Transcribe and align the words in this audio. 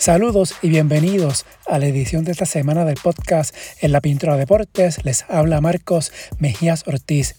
Saludos 0.00 0.54
y 0.62 0.70
bienvenidos 0.70 1.44
a 1.66 1.78
la 1.78 1.84
edición 1.84 2.24
de 2.24 2.32
esta 2.32 2.46
semana 2.46 2.86
del 2.86 2.94
podcast 2.94 3.54
En 3.82 3.92
la 3.92 4.00
Pintura 4.00 4.38
Deportes. 4.38 5.04
Les 5.04 5.26
habla 5.28 5.60
Marcos 5.60 6.10
Mejías 6.38 6.88
Ortiz. 6.88 7.36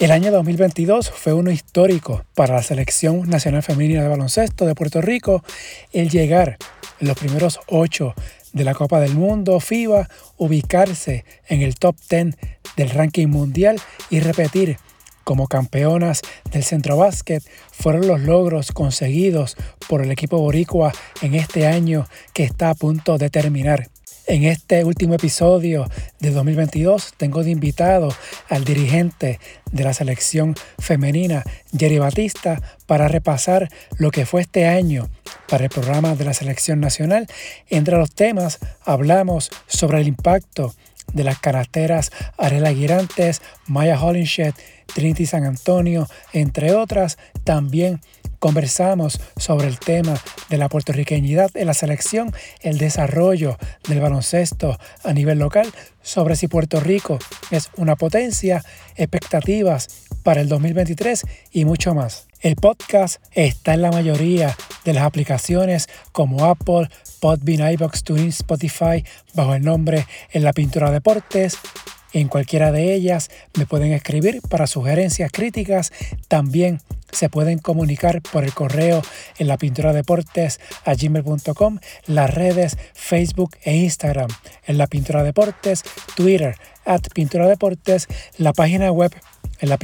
El 0.00 0.10
año 0.10 0.32
2022 0.32 1.08
fue 1.08 1.34
uno 1.34 1.52
histórico 1.52 2.24
para 2.34 2.56
la 2.56 2.64
Selección 2.64 3.30
Nacional 3.30 3.62
Femenina 3.62 4.02
de 4.02 4.08
Baloncesto 4.08 4.66
de 4.66 4.74
Puerto 4.74 5.00
Rico. 5.00 5.44
El 5.92 6.10
llegar 6.10 6.56
en 6.98 7.06
los 7.06 7.16
primeros 7.16 7.60
ocho 7.68 8.12
de 8.52 8.64
la 8.64 8.74
Copa 8.74 8.98
del 8.98 9.14
Mundo 9.14 9.60
FIBA, 9.60 10.08
ubicarse 10.36 11.24
en 11.46 11.62
el 11.62 11.76
top 11.76 11.94
10 12.10 12.36
del 12.76 12.90
ranking 12.90 13.28
mundial 13.28 13.80
y 14.10 14.18
repetir 14.18 14.78
como 15.28 15.46
campeonas 15.46 16.22
del 16.50 16.64
centro 16.64 16.96
básquet 16.96 17.42
fueron 17.70 18.06
los 18.06 18.22
logros 18.22 18.72
conseguidos 18.72 19.58
por 19.86 20.00
el 20.00 20.10
equipo 20.10 20.38
boricua 20.38 20.90
en 21.20 21.34
este 21.34 21.66
año 21.66 22.06
que 22.32 22.44
está 22.44 22.70
a 22.70 22.74
punto 22.74 23.18
de 23.18 23.28
terminar. 23.28 23.90
En 24.26 24.44
este 24.44 24.84
último 24.84 25.12
episodio 25.12 25.86
de 26.18 26.30
2022 26.30 27.12
tengo 27.18 27.44
de 27.44 27.50
invitado 27.50 28.08
al 28.48 28.64
dirigente 28.64 29.38
de 29.70 29.84
la 29.84 29.92
selección 29.92 30.54
femenina, 30.78 31.44
Jerry 31.76 31.98
Batista, 31.98 32.62
para 32.86 33.06
repasar 33.06 33.68
lo 33.98 34.10
que 34.10 34.24
fue 34.24 34.40
este 34.40 34.66
año 34.66 35.10
para 35.46 35.64
el 35.64 35.70
programa 35.70 36.14
de 36.14 36.24
la 36.24 36.32
selección 36.32 36.80
nacional. 36.80 37.26
Entre 37.68 37.98
los 37.98 38.12
temas 38.12 38.60
hablamos 38.82 39.50
sobre 39.66 40.00
el 40.00 40.08
impacto 40.08 40.74
de 41.12 41.24
las 41.24 41.38
canasteras 41.38 42.10
Arela 42.36 42.72
Girantes, 42.72 43.42
Maya 43.66 44.00
Hollinshed, 44.00 44.54
Trinity 44.94 45.26
San 45.26 45.44
Antonio, 45.44 46.08
entre 46.32 46.74
otras. 46.74 47.18
También 47.44 48.00
conversamos 48.38 49.20
sobre 49.36 49.66
el 49.68 49.78
tema 49.78 50.20
de 50.48 50.58
la 50.58 50.68
puertorriqueñidad 50.68 51.50
en 51.54 51.66
la 51.66 51.74
selección, 51.74 52.32
el 52.60 52.78
desarrollo 52.78 53.58
del 53.88 54.00
baloncesto 54.00 54.78
a 55.02 55.12
nivel 55.12 55.38
local, 55.38 55.72
sobre 56.02 56.36
si 56.36 56.48
Puerto 56.48 56.80
Rico 56.80 57.18
es 57.50 57.70
una 57.76 57.96
potencia, 57.96 58.62
expectativas 58.96 59.88
para 60.22 60.40
el 60.40 60.48
2023 60.48 61.24
y 61.52 61.64
mucho 61.64 61.94
más. 61.94 62.27
El 62.40 62.54
podcast 62.54 63.20
está 63.32 63.74
en 63.74 63.82
la 63.82 63.90
mayoría 63.90 64.56
de 64.84 64.92
las 64.92 65.02
aplicaciones 65.02 65.88
como 66.12 66.44
Apple, 66.44 66.88
Podbean, 67.20 67.72
iBox, 67.72 68.04
TuneIn, 68.04 68.28
Spotify, 68.28 69.04
bajo 69.34 69.54
el 69.54 69.64
nombre 69.64 70.06
En 70.30 70.44
la 70.44 70.52
Pintura 70.52 70.92
Deportes. 70.92 71.58
En 72.12 72.28
cualquiera 72.28 72.70
de 72.70 72.94
ellas 72.94 73.28
me 73.58 73.66
pueden 73.66 73.92
escribir 73.92 74.40
para 74.48 74.68
sugerencias 74.68 75.32
críticas. 75.32 75.92
También 76.28 76.80
se 77.10 77.28
pueden 77.28 77.58
comunicar 77.58 78.22
por 78.22 78.44
el 78.44 78.54
correo 78.54 79.02
en 79.38 79.48
la 79.48 79.58
pintura 79.58 79.92
deportes 79.92 80.60
a 80.84 80.94
gmail.com, 80.94 81.78
las 82.06 82.32
redes 82.32 82.76
Facebook 82.94 83.56
e 83.62 83.76
Instagram 83.76 84.28
en 84.66 84.78
la 84.78 84.86
pintura 84.86 85.24
deportes, 85.24 85.82
Twitter 86.14 86.56
at 86.84 87.02
pintura 87.12 87.48
deportes, 87.48 88.06
la 88.36 88.52
página 88.52 88.92
web 88.92 89.12
en 89.60 89.68
la. 89.68 89.78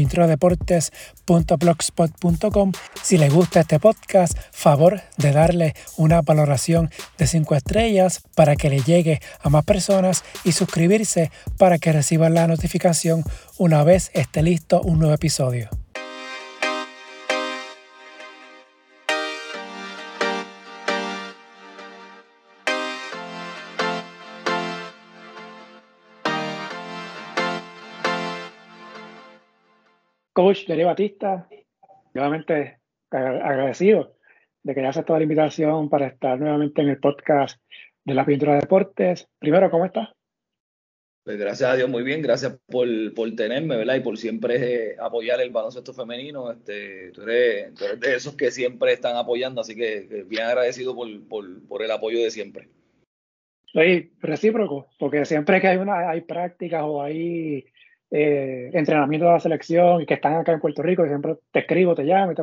Si 3.03 3.19
les 3.19 3.33
gusta 3.33 3.61
este 3.61 3.81
podcast, 3.81 4.37
favor 4.51 5.01
de 5.17 5.33
darle 5.33 5.75
una 5.97 6.23
valoración 6.23 6.91
de 7.19 7.27
5 7.27 7.55
estrellas 7.55 8.23
para 8.35 8.57
que 8.57 8.71
le 8.71 8.81
llegue 8.81 9.21
a 9.41 9.51
más 9.51 9.65
personas 9.65 10.25
y 10.45 10.53
suscribirse 10.53 11.31
para 11.59 11.79
que 11.79 11.93
reciban 11.93 12.35
la 12.35 12.47
notificación 12.47 13.25
una 13.59 13.85
vez 13.85 14.11
esté 14.15 14.43
listo 14.43 14.81
un 14.83 14.99
nuevo 14.99 15.15
episodio. 15.15 15.84
Coach 30.35 30.67
Jerry 30.67 30.83
Batista, 30.83 31.49
nuevamente 32.13 32.81
agradecido 33.11 34.17
de 34.65 34.75
que 34.75 34.81
haya 34.81 34.89
aceptado 34.89 35.19
la 35.19 35.23
invitación 35.23 35.89
para 35.89 36.09
estar 36.09 36.41
nuevamente 36.41 36.83
en 36.83 36.89
el 36.89 36.99
podcast 36.99 37.63
de 38.05 38.15
la 38.15 38.27
pintura 38.27 38.55
de 38.55 38.63
deportes. 38.63 39.29
Primero, 39.39 39.71
¿cómo 39.71 39.85
estás? 39.85 40.09
Pues 41.23 41.39
gracias 41.39 41.71
a 41.71 41.77
Dios, 41.77 41.89
muy 41.89 42.03
bien. 42.03 42.21
Gracias 42.21 42.59
por, 42.67 42.89
por 43.15 43.33
tenerme, 43.37 43.77
¿verdad? 43.77 43.95
Y 43.95 44.01
por 44.01 44.19
siempre 44.19 44.97
apoyar 44.99 45.41
el 45.41 45.51
baloncesto 45.51 45.95
femenino. 45.95 46.51
Este, 46.51 47.13
tú, 47.13 47.23
eres, 47.23 47.73
de 48.01 48.17
esos 48.17 48.35
que 48.35 48.51
siempre 48.51 48.93
están 48.93 49.17
apoyando, 49.17 49.61
así 49.61 49.77
que, 49.77 50.25
bien 50.27 50.43
agradecido 50.43 50.97
por, 50.97 51.29
por, 51.29 51.67
por, 51.69 51.83
el 51.85 51.93
apoyo 51.93 52.19
de 52.19 52.33
siempre. 52.33 52.69
Sí, 53.73 54.13
recíproco, 54.19 54.89
porque 54.99 55.25
siempre 55.25 55.61
que 55.61 55.69
hay 55.69 55.77
una 55.77 56.11
hay 56.11 56.23
prácticas 56.23 56.83
o 56.85 57.01
hay 57.01 57.65
eh, 58.11 58.71
entrenamiento 58.73 59.27
de 59.27 59.33
la 59.33 59.41
selección 59.41 60.03
y 60.03 60.07
que 60.07 60.15
están 60.15 60.35
acá 60.35 60.53
en 60.53 60.61
Puerto 60.61 60.83
Rico, 60.83 61.05
y 61.05 61.09
siempre 61.09 61.37
te 61.51 61.61
escribo, 61.61 61.95
te 61.95 62.05
llamo, 62.05 62.35
te 62.35 62.43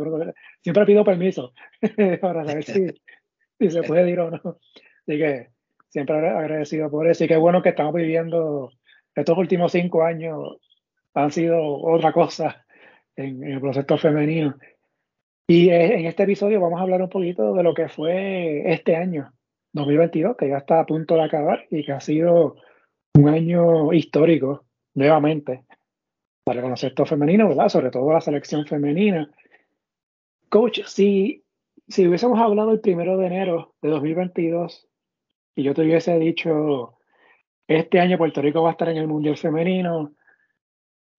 siempre 0.62 0.86
pido 0.86 1.04
permiso 1.04 1.54
para 2.22 2.46
saber 2.46 2.64
si, 2.64 2.88
si, 3.60 3.70
se 3.70 3.84
puede 3.84 4.10
ir 4.10 4.20
o 4.20 4.32
no. 4.32 4.58
Así 5.08 5.18
que 5.18 5.50
siempre 5.90 6.28
agradecido 6.30 6.90
por 6.90 7.08
eso 7.08 7.24
y 7.24 7.28
qué 7.28 7.38
bueno 7.38 7.62
que 7.62 7.70
estamos 7.70 7.94
viviendo 7.94 8.72
estos 9.16 9.38
últimos 9.38 9.72
cinco 9.72 10.04
años 10.04 10.58
han 11.14 11.32
sido 11.32 11.62
otra 11.62 12.14
cosa 12.14 12.66
en, 13.16 13.44
el 13.44 13.60
proceso 13.60 13.98
femenino. 13.98 14.56
Y 15.48 15.70
eh, 15.70 16.00
en 16.00 16.06
este 16.06 16.24
episodio 16.24 16.62
vamos 16.62 16.80
a 16.80 16.84
hablar 16.84 17.02
un 17.02 17.10
poquito 17.10 17.54
de 17.54 17.64
lo 17.64 17.74
que 17.74 17.90
fue 17.90 18.72
este 18.72 18.96
año, 18.96 19.34
2022, 19.74 20.38
que 20.38 20.50
ya 20.50 20.58
está 20.58 20.80
a 20.80 20.86
punto 20.86 21.16
de 21.16 21.24
acabar 21.24 21.66
y 21.70 21.84
que 21.84 21.92
ha 21.92 22.00
sido 22.00 22.56
un 23.16 23.28
año 23.28 23.92
histórico 23.92 24.66
nuevamente 24.94 25.64
para 26.44 26.60
el 26.60 26.64
baloncesto 26.64 27.06
femenino, 27.06 27.50
¿verdad? 27.50 27.70
Sobre 27.70 27.92
todo 27.92 28.12
la 28.12 28.22
selección 28.22 28.66
femenina. 28.66 29.30
Coach, 30.50 30.82
si, 30.86 31.44
si 31.88 32.08
hubiésemos 32.08 32.40
hablado 32.40 32.72
el 32.72 32.82
primero 32.82 33.18
de 33.18 33.28
enero 33.28 33.76
de 33.82 33.90
2022 33.90 34.88
y 35.56 35.64
yo 35.64 35.74
te 35.74 35.82
hubiese 35.82 36.18
dicho, 36.20 36.98
este 37.68 38.00
año 38.00 38.18
Puerto 38.18 38.42
Rico 38.42 38.64
va 38.64 38.70
a 38.70 38.72
estar 38.74 38.90
en 38.90 38.98
el 38.98 39.08
Mundial 39.08 39.38
Femenino, 39.38 40.14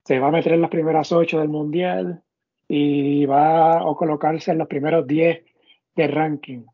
se 0.05 0.19
va 0.19 0.29
a 0.29 0.33
meter 0.33 0.53
en 0.53 0.63
las 0.63 0.71
primeras 0.71 1.13
ocho 1.13 1.39
del 1.39 1.49
Mundial 1.49 2.23
y 2.69 3.25
va 3.27 3.79
a 3.79 3.95
colocarse 3.97 4.51
en 4.51 4.59
los 4.59 4.69
primeros 4.69 5.07
diez 5.07 5.45
de 5.95 6.09
ranking. 6.09 6.65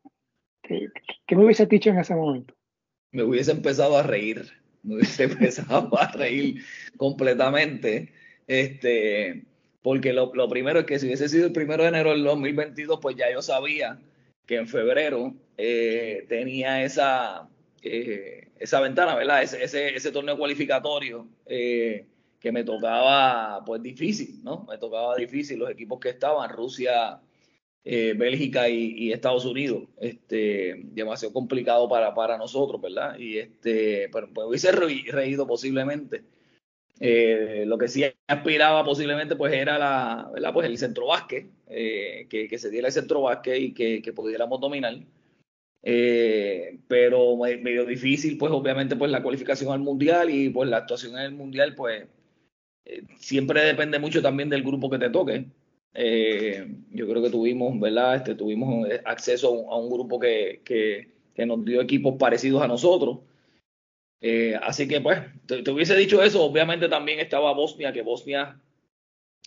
¿Qué, 0.62 0.88
¿Qué, 1.26 1.36
me 1.36 1.44
hubiese 1.44 1.66
dicho 1.66 1.90
en 1.90 1.98
ese 1.98 2.14
momento? 2.14 2.54
Me 3.12 3.22
hubiese 3.22 3.52
empezado 3.52 3.96
a 3.96 4.02
reír 4.02 4.46
me 4.82 4.96
hubiese 4.96 5.24
empezado 5.24 5.98
a 5.98 6.10
reír 6.12 6.64
completamente. 6.96 8.12
Este, 8.46 9.44
porque 9.82 10.12
lo, 10.12 10.34
lo, 10.34 10.48
primero 10.48 10.80
es 10.80 10.86
que 10.86 10.98
si 10.98 11.06
hubiese 11.06 11.28
sido 11.28 11.46
el 11.46 11.52
primero 11.52 11.82
de 11.82 11.90
enero 11.90 12.10
del 12.10 12.24
2022, 12.24 12.98
pues 13.00 13.16
ya 13.16 13.30
yo 13.32 13.42
sabía 13.42 13.98
que 14.46 14.56
en 14.56 14.66
febrero 14.66 15.34
eh, 15.56 16.24
tenía 16.28 16.82
esa, 16.82 17.48
eh, 17.82 18.48
esa 18.58 18.80
ventana, 18.80 19.14
¿verdad? 19.14 19.42
Ese, 19.42 19.62
ese, 19.62 19.94
ese 19.94 20.10
torneo 20.10 20.38
cualificatorio 20.38 21.28
eh, 21.46 22.06
que 22.40 22.52
me 22.52 22.64
tocaba, 22.64 23.62
pues 23.64 23.82
difícil, 23.82 24.42
¿no? 24.42 24.64
Me 24.68 24.78
tocaba 24.78 25.16
difícil 25.16 25.58
los 25.58 25.70
equipos 25.70 26.00
que 26.00 26.10
estaban, 26.10 26.50
Rusia, 26.50 27.20
eh, 27.84 28.14
Bélgica 28.16 28.68
y, 28.68 29.12
Estados 29.12 29.44
Unidos, 29.46 29.84
este, 30.00 30.74
demasiado 30.92 31.32
complicado 31.32 31.88
para, 31.88 32.14
para 32.14 32.36
nosotros, 32.36 32.80
¿verdad? 32.82 33.18
Y 33.18 33.38
este, 33.38 34.10
pero 34.12 34.28
pues 34.32 34.46
hubiese 34.46 34.72
reído 34.72 35.46
posiblemente. 35.46 36.24
Eh, 37.00 37.64
lo 37.66 37.78
que 37.78 37.88
sí 37.88 38.04
aspiraba 38.26 38.84
posiblemente 38.84 39.36
pues 39.36 39.54
era 39.54 39.78
la, 39.78 40.28
¿verdad? 40.34 40.52
Pues 40.52 40.66
el 40.68 40.76
centro 40.76 41.06
básquet, 41.06 41.48
eh, 41.68 42.26
que, 42.28 42.48
que, 42.48 42.58
se 42.58 42.70
diera 42.70 42.88
el 42.88 42.92
centro 42.92 43.22
básquet 43.22 43.60
y 43.60 43.72
que, 43.72 44.02
que 44.02 44.12
pudiéramos 44.12 44.60
dominar. 44.60 44.98
pero 46.88 47.36
medio 47.36 47.86
difícil, 47.86 48.36
pues 48.36 48.52
obviamente 48.52 48.96
pues 48.96 49.10
la 49.10 49.22
cualificación 49.22 49.72
al 49.72 49.80
mundial 49.80 50.28
y 50.30 50.50
pues 50.50 50.68
la 50.68 50.78
actuación 50.78 51.12
en 51.18 51.24
el 51.24 51.32
mundial, 51.32 51.74
pues 51.74 52.06
siempre 53.18 53.62
depende 53.62 53.98
mucho 53.98 54.20
también 54.22 54.50
del 54.50 54.62
grupo 54.62 54.90
que 54.90 54.98
te 54.98 55.10
toque. 55.10 55.46
Eh, 55.94 56.66
yo 56.90 57.08
creo 57.08 57.22
que 57.22 57.30
tuvimos, 57.30 57.78
¿verdad? 57.80 58.16
Este, 58.16 58.34
tuvimos 58.34 58.88
acceso 59.04 59.70
a 59.70 59.76
un, 59.78 59.90
grupo 59.90 60.18
que, 60.18 60.62
que, 60.64 61.46
nos 61.46 61.64
dio 61.64 61.80
equipos 61.80 62.16
parecidos 62.18 62.62
a 62.62 62.68
nosotros. 62.68 63.18
Eh, 64.20 64.58
así 64.62 64.88
que, 64.88 65.00
pues, 65.00 65.20
te, 65.46 65.70
hubiese 65.70 65.96
dicho 65.96 66.22
eso. 66.22 66.44
Obviamente 66.44 66.88
también 66.88 67.20
estaba 67.20 67.52
Bosnia, 67.52 67.92
que 67.92 68.02
Bosnia 68.02 68.60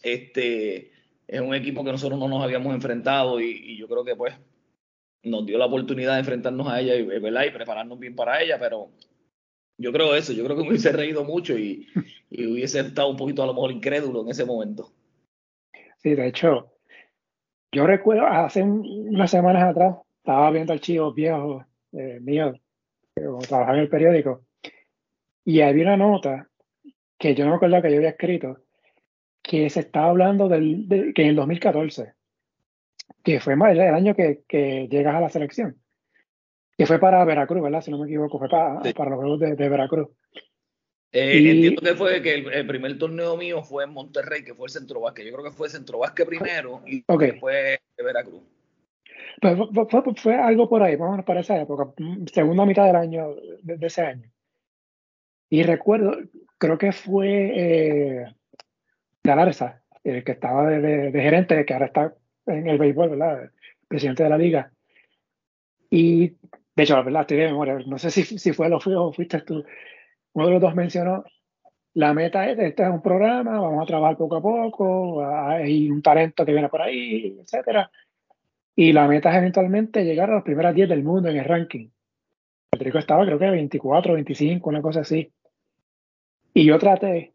este, 0.04 0.92
es 1.28 1.42
un 1.42 1.54
equipo 1.54 1.84
que 1.84 1.92
nosotros 1.92 2.20
no 2.20 2.28
nos 2.28 2.44
habíamos 2.44 2.74
enfrentado 2.74 3.40
y, 3.42 3.78
yo 3.78 3.88
creo 3.88 4.04
que, 4.04 4.16
pues, 4.16 4.34
nos 5.24 5.46
dio 5.46 5.58
la 5.58 5.66
oportunidad 5.66 6.14
de 6.14 6.20
enfrentarnos 6.20 6.68
a 6.68 6.80
ella 6.82 6.96
y, 6.96 7.04
¿verdad? 7.04 7.46
y 7.46 7.52
prepararnos 7.52 8.00
bien 8.00 8.16
para 8.16 8.42
ella, 8.42 8.58
pero 8.60 8.90
yo 9.78 9.92
creo 9.92 10.16
eso. 10.16 10.34
Yo 10.34 10.44
creo 10.46 10.58
que 10.58 10.64
me 10.64 10.70
hubiese 10.70 10.92
reído 10.92 11.24
mucho 11.24 11.58
y, 11.58 11.88
y 12.30 12.48
hubiese 12.48 12.80
estado 12.80 13.10
un 13.10 13.18
poquito 13.18 13.44
a 13.44 13.46
lo 13.46 13.54
mejor 13.54 13.72
incrédulo 13.72 14.22
en 14.22 14.30
ese 14.30 14.46
momento. 14.46 14.92
Sí, 16.04 16.16
de 16.16 16.28
hecho, 16.28 16.72
yo 17.72 17.86
recuerdo 17.86 18.26
hace 18.28 18.64
unas 18.64 19.30
semanas 19.30 19.64
atrás, 19.64 19.98
estaba 20.18 20.52
viendo 20.52 20.74
archivos 20.74 21.14
viejos 21.14 21.66
eh, 21.94 22.20
mío, 22.22 22.54
como 23.16 23.40
trabajaba 23.40 23.78
en 23.78 23.84
el 23.84 23.90
periódico, 23.90 24.46
y 25.46 25.62
había 25.62 25.86
una 25.86 25.98
nota 25.98 26.50
que 27.18 27.36
yo 27.36 27.46
no 27.46 27.52
me 27.52 27.56
acuerdo 27.58 27.82
que 27.82 27.92
yo 27.92 27.98
había 27.98 28.10
escrito, 28.10 28.64
que 29.42 29.70
se 29.70 29.82
estaba 29.82 30.10
hablando 30.10 30.48
del, 30.48 30.88
de, 30.88 31.14
que 31.14 31.24
en 31.24 31.30
el 31.30 31.36
2014, 31.36 32.14
que 33.24 33.40
fue 33.40 33.54
el 33.54 33.80
año 33.80 34.16
que, 34.16 34.44
que 34.48 34.88
llegas 34.88 35.16
a 35.16 35.22
la 35.22 35.30
selección, 35.30 35.82
que 36.78 36.88
fue 36.88 37.00
para 37.00 37.24
Veracruz, 37.26 37.62
¿verdad? 37.62 37.82
Si 37.82 37.92
no 37.92 38.00
me 38.00 38.08
equivoco, 38.08 38.40
fue 38.40 38.50
para, 38.50 38.82
para 38.94 39.12
los 39.12 39.20
Juegos 39.20 39.40
de, 39.40 39.70
Veracruz. 39.70 40.10
Eh, 41.14 41.52
entiendo 41.52 41.82
que 41.82 41.96
fue 41.96 42.22
que 42.22 42.36
el, 42.36 42.68
primer 42.68 42.98
torneo 42.98 43.36
mío 43.36 43.62
fue 43.64 43.84
en 43.84 43.92
Monterrey, 43.92 44.44
que 44.44 44.54
fue 44.54 44.68
el 44.68 44.72
Centro 44.72 45.02
Vázquez. 45.02 45.26
Yo 45.26 45.34
creo 45.34 45.44
que 45.44 45.58
fue 45.58 45.70
Centro 45.70 46.00
Vázquez 46.00 46.26
primero 46.26 46.82
y 46.86 47.04
después 47.20 47.80
de 47.98 48.04
Veracruz. 48.04 48.42
Pues 49.42 49.58
fue, 49.90 50.04
fue, 50.16 50.36
algo 50.36 50.70
por 50.70 50.84
ahí, 50.84 50.96
vamos 50.96 51.26
para 51.26 51.42
esa 51.42 51.60
época, 51.60 51.92
segunda 52.32 52.66
mitad 52.66 52.86
del 52.86 52.96
año, 52.96 53.36
de, 53.62 53.86
ese 53.86 54.02
año. 54.04 54.30
Y 55.50 55.64
recuerdo, 55.64 56.18
creo 56.58 56.78
que 56.78 56.92
fue 56.92 57.52
eh, 57.56 58.26
Galarza, 59.24 59.82
el 60.04 60.24
que 60.24 60.34
estaba 60.34 60.70
de, 60.70 61.12
gerente, 61.12 61.66
que 61.66 61.74
ahora 61.74 61.88
está 61.88 62.16
en 62.46 62.70
el 62.70 62.78
béisbol, 62.78 63.10
¿verdad? 63.10 63.52
Presidente 63.88 64.24
de 64.24 64.30
la 64.30 64.38
liga. 64.38 64.72
Y, 65.90 66.30
de 66.76 66.84
hecho, 66.84 66.96
la 66.96 67.02
verdad, 67.02 67.22
estoy 67.22 67.38
de 67.38 67.48
memoria, 67.48 67.80
no 67.86 67.98
sé 67.98 68.12
si, 68.12 68.24
si 68.24 68.54
fue 68.54 68.70
lo 68.70 68.78
o 68.78 69.14
fuiste 69.14 69.42
tú. 69.42 69.66
Uno 70.34 70.46
de 70.46 70.52
los 70.54 70.62
dos 70.62 70.76
mencionó, 70.76 71.24
la 71.94 72.14
meta 72.14 72.50
es, 72.50 72.58
este 72.60 72.84
es 72.84 72.90
un 72.90 73.02
programa, 73.02 73.60
vamos 73.60 73.84
a 73.84 73.86
trabajar 73.86 74.18
poco 74.18 74.38
a 74.38 74.42
poco, 74.42 75.26
hay 75.26 75.90
un 75.90 76.02
talento 76.02 76.46
que 76.46 76.54
viene 76.54 76.70
por 76.70 76.82
ahí, 76.82 77.38
etcétera 77.42 77.92
y 78.76 78.94
la 78.94 79.08
meta 79.08 79.30
es 79.32 79.38
eventualmente 79.38 80.04
llegar 80.04 80.30
a 80.30 80.36
las 80.36 80.44
primeras 80.44 80.74
10 80.74 80.90
del 80.90 81.04
mundo 81.04 81.30
en 81.30 81.38
el 81.38 81.46
ranking. 81.46 81.90
Puerto 82.70 82.86
Rico 82.86 82.98
estaba 83.00 83.26
creo 83.26 83.38
que 83.38 83.50
24, 83.50 84.14
25, 84.14 84.70
una 84.70 84.82
cosa 84.82 85.02
así. 85.02 85.32
Y 86.54 86.66
yo 86.66 86.80
traté 86.80 87.34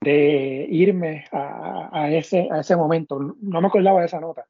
de 0.00 0.66
irme 0.70 1.26
a, 1.32 2.10
ese, 2.10 2.48
a 2.50 2.60
ese 2.60 2.76
momento. 2.76 3.36
No 3.40 3.60
me 3.60 3.68
acordaba 3.68 4.00
de 4.00 4.06
esa 4.06 4.20
nota. 4.20 4.46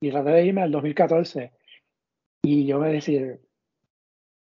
Y 0.00 0.10
traté 0.10 0.30
de 0.30 0.46
irme 0.46 0.62
al 0.62 0.70
2014. 0.70 1.52
Y 2.42 2.66
yo 2.66 2.78
me 2.78 2.92
decía, 2.92 3.36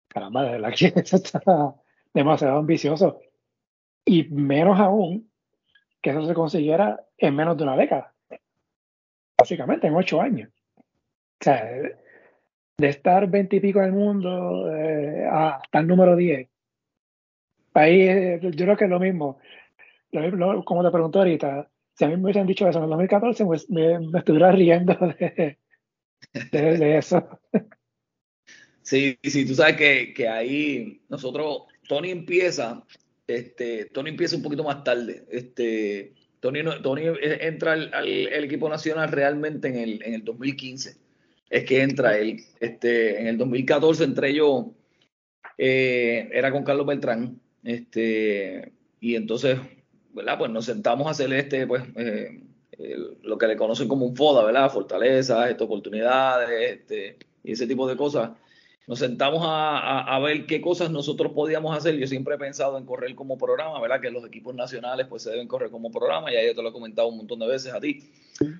caramba, 0.07 0.43
de 0.43 0.51
verdad 0.51 0.73
que 0.77 0.93
eso 0.95 1.17
está 1.17 1.75
demasiado 2.15 2.57
ambicioso. 2.57 3.19
Y 4.03 4.23
menos 4.29 4.79
aún 4.79 5.29
que 6.01 6.09
eso 6.11 6.25
se 6.25 6.33
consiguiera 6.33 7.05
en 7.17 7.35
menos 7.35 7.57
de 7.57 7.63
una 7.63 7.75
década. 7.77 8.13
Básicamente, 9.37 9.87
en 9.87 9.95
ocho 9.95 10.21
años. 10.21 10.49
O 10.77 11.43
sea, 11.43 11.63
de 12.77 12.89
estar 12.89 13.29
veintipico 13.29 13.79
en 13.79 13.85
el 13.85 13.91
mundo 13.91 14.73
eh, 14.73 15.27
hasta 15.29 15.79
el 15.79 15.87
número 15.87 16.15
10. 16.15 16.49
Ahí 17.73 18.01
eh, 18.01 18.39
yo 18.41 18.65
creo 18.65 18.77
que 18.77 18.85
es 18.85 18.89
lo 18.89 18.99
mismo. 18.99 19.39
como 20.63 20.83
te 20.83 20.91
pregunto 20.91 21.19
ahorita, 21.19 21.69
si 21.93 22.05
a 22.05 22.07
mí 22.07 22.15
me 22.15 22.23
hubiesen 22.23 22.47
dicho 22.47 22.67
eso 22.67 22.79
en 22.79 22.85
el 22.85 22.89
2014, 22.91 23.45
pues 23.45 23.69
me, 23.69 23.95
estuviera 24.17 24.51
riendo 24.51 24.93
de, 24.93 25.57
de, 26.51 26.97
eso. 26.97 27.39
Sí, 28.81 29.17
sí, 29.23 29.45
tú 29.45 29.55
sabes 29.55 29.75
que, 29.75 30.13
que, 30.13 30.29
ahí 30.29 31.01
nosotros, 31.09 31.63
Tony 31.87 32.11
empieza, 32.11 32.83
este, 33.27 33.85
Tony 33.85 34.11
empieza 34.11 34.35
un 34.35 34.43
poquito 34.43 34.63
más 34.63 34.83
tarde. 34.83 35.25
Este, 35.29 36.13
Tony, 36.39 36.59
Tony 36.81 37.03
entra 37.21 37.73
al, 37.73 37.93
al, 37.93 38.43
equipo 38.43 38.69
nacional 38.69 39.11
realmente 39.11 39.67
en 39.67 39.75
el, 39.75 40.03
en 40.03 40.13
el 40.13 40.23
2015 40.23 41.05
es 41.49 41.63
que 41.65 41.81
entra 41.81 42.17
él. 42.17 42.39
Este, 42.59 43.19
en 43.19 43.27
el 43.27 43.37
2014 43.37 44.03
entré 44.03 44.33
yo, 44.33 44.73
eh, 45.57 46.29
era 46.31 46.51
con 46.51 46.63
Carlos 46.63 46.85
Beltrán, 46.85 47.39
este, 47.63 48.73
y 48.99 49.15
entonces, 49.15 49.59
¿verdad? 50.13 50.37
Pues 50.37 50.51
nos 50.51 50.65
sentamos 50.65 51.07
a 51.07 51.11
hacer 51.11 51.31
este, 51.33 51.67
pues, 51.67 51.83
eh, 51.95 52.41
lo 53.21 53.37
que 53.37 53.47
le 53.47 53.55
conocen 53.55 53.87
como 53.87 54.05
un 54.05 54.15
FODA, 54.15 54.43
¿verdad? 54.43 54.71
Fortalezas, 54.71 55.61
oportunidades, 55.61 56.79
este, 56.79 57.17
y 57.43 57.53
ese 57.53 57.67
tipo 57.67 57.87
de 57.87 57.95
cosas 57.95 58.31
nos 58.87 58.99
sentamos 58.99 59.41
a, 59.43 60.19
ver 60.19 60.45
qué 60.45 60.61
cosas 60.61 60.91
nosotros 60.91 61.31
podíamos 61.33 61.75
hacer. 61.75 61.95
Yo 61.97 62.05
siempre 62.05 62.35
he 62.35 62.37
pensado 62.37 62.77
en 62.77 62.85
correr 62.85 63.15
como 63.15 63.37
programa, 63.37 63.81
¿verdad? 63.81 63.99
Que 63.99 64.11
los 64.11 64.23
equipos 64.25 64.53
nacionales 64.53 65.07
pues 65.07 65.23
se 65.23 65.31
deben 65.31 65.47
correr 65.47 65.71
como 65.71 65.91
programa, 65.91 66.31
ya 66.31 66.43
yo 66.45 66.53
te 66.53 66.61
lo 66.61 66.69
he 66.69 66.73
comentado 66.73 67.07
un 67.07 67.17
montón 67.17 67.39
de 67.39 67.47
veces 67.47 67.73
a 67.73 67.79
ti, 67.79 68.11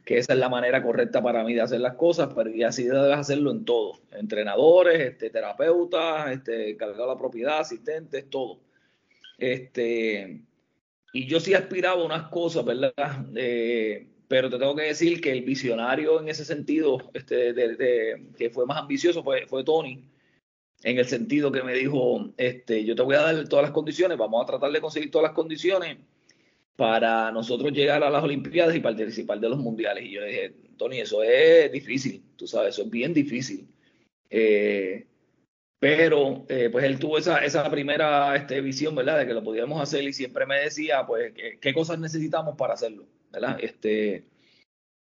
que 0.04 0.18
esa 0.18 0.34
es 0.34 0.40
la 0.40 0.50
manera 0.50 0.82
correcta 0.82 1.22
para 1.22 1.44
mí 1.44 1.54
de 1.54 1.62
hacer 1.62 1.80
las 1.80 1.94
cosas, 1.94 2.30
pero 2.36 2.50
y 2.50 2.64
así 2.64 2.86
debes 2.86 3.16
hacerlo 3.16 3.52
en 3.52 3.66
todo, 3.66 4.00
entrenadores, 4.14 5.00
este, 5.00 5.30
terapeutas, 5.30 6.32
este, 6.32 6.76
cargado 6.76 7.08
la 7.08 7.18
propiedad, 7.18 7.60
asistentes, 7.60 8.28
todo. 8.28 8.60
Este, 9.38 10.42
y 11.14 11.28
yo 11.28 11.40
sí 11.40 11.54
aspiraba 11.54 12.02
a 12.02 12.06
unas 12.06 12.28
cosas, 12.30 12.66
¿verdad? 12.66 12.94
Eh, 13.36 14.08
pero 14.28 14.50
te 14.50 14.58
tengo 14.58 14.76
que 14.76 14.84
decir 14.84 15.22
que 15.22 15.32
el 15.32 15.44
visionario 15.44 16.20
en 16.20 16.30
ese 16.30 16.46
sentido, 16.46 16.98
este, 17.14 17.54
de, 17.54 18.26
que 18.36 18.50
fue 18.50 18.66
más 18.66 18.80
ambicioso, 18.80 19.24
fue, 19.24 19.46
fue 19.46 19.64
Tony 19.64 20.04
en 20.84 21.00
el 21.00 21.06
sentido 21.06 21.52
que 21.52 21.64
me 21.64 21.74
dijo, 21.74 22.34
este, 22.38 22.84
yo 22.84 22.96
te 22.96 23.02
voy 23.02 23.16
a 23.16 23.22
dar 23.22 23.48
todas 23.48 23.64
las 23.64 23.72
condiciones, 23.72 24.18
vamos 24.18 24.44
a 24.44 24.46
tratar 24.46 24.72
de 24.72 24.82
conseguir 24.82 25.12
todas 25.12 25.30
las 25.30 25.36
condiciones 25.36 25.98
para 26.76 27.32
nosotros 27.32 27.72
llegar 27.72 28.04
a 28.04 28.10
las 28.10 28.24
Olimpiadas 28.24 28.76
y 28.76 28.80
participar 28.80 29.40
de 29.40 29.50
los 29.50 29.60
mundiales. 29.60 30.06
Y 30.06 30.12
yo 30.12 30.22
le 30.22 30.28
dije, 30.28 30.54
Tony, 30.78 31.00
eso 31.00 31.24
es 31.24 31.72
difícil, 31.72 32.24
tú 32.36 32.48
sabes, 32.48 32.76
eso 32.76 32.84
es 32.84 32.90
bien 32.90 33.14
difícil. 33.14 33.68
Eh, 34.30 35.06
pero 35.80 36.46
eh, 36.50 36.70
pues 36.72 36.84
él 36.84 37.00
tuvo 37.00 37.18
esa, 37.18 37.46
esa 37.46 37.70
primera 37.70 38.36
este, 38.36 38.60
visión, 38.62 38.96
¿verdad? 38.96 39.20
De 39.20 39.28
que 39.28 39.34
lo 39.34 39.44
podíamos 39.44 39.82
hacer 39.82 40.04
y 40.04 40.14
siempre 40.14 40.46
me 40.46 40.60
decía, 40.60 41.06
pues, 41.06 41.34
qué, 41.34 41.60
qué 41.60 41.74
cosas 41.74 42.00
necesitamos 42.00 42.56
para 42.58 42.74
hacerlo, 42.74 43.06
¿verdad? 43.32 43.58
Este, 43.62 44.26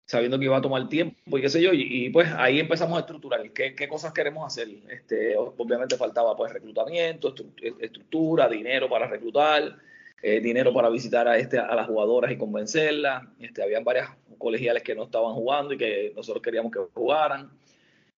sabiendo 0.07 0.39
que 0.39 0.45
iba 0.45 0.57
a 0.57 0.63
tomar 0.63 0.89
tiempo 0.89 1.39
y 1.39 1.41
qué 1.41 1.49
sé 1.49 1.63
yo, 1.63 1.71
y, 1.73 2.11
pues 2.11 2.29
ahí 2.37 2.61
empezamos 2.61 2.97
a 2.97 3.01
estructurar 3.01 3.51
qué, 3.53 3.75
qué, 3.75 3.89
cosas 3.89 4.13
queremos 4.13 4.47
hacer. 4.47 4.69
Este, 4.89 5.37
obviamente 5.37 5.97
faltaba 5.97 6.37
pues 6.37 6.53
reclutamiento, 6.53 7.35
estructura, 7.81 8.49
dinero 8.49 8.89
para 8.89 9.07
reclutar, 9.07 9.77
eh, 10.23 10.41
dinero 10.41 10.73
para 10.73 10.89
visitar 10.91 11.27
a, 11.29 11.39
este, 11.39 11.59
a 11.59 11.75
las 11.75 11.87
jugadoras 11.87 12.31
y 12.31 12.37
convencerlas. 12.37 13.25
Este, 13.41 13.63
habían 13.63 13.85
varias 13.85 14.11
colegiales 14.39 14.83
que 14.83 14.95
no 14.95 15.05
estaban 15.05 15.35
jugando 15.35 15.75
y 15.75 15.79
que 15.79 16.13
nosotros 16.15 16.43
queríamos 16.43 16.73
que 16.73 16.81
jugaran. 16.93 17.51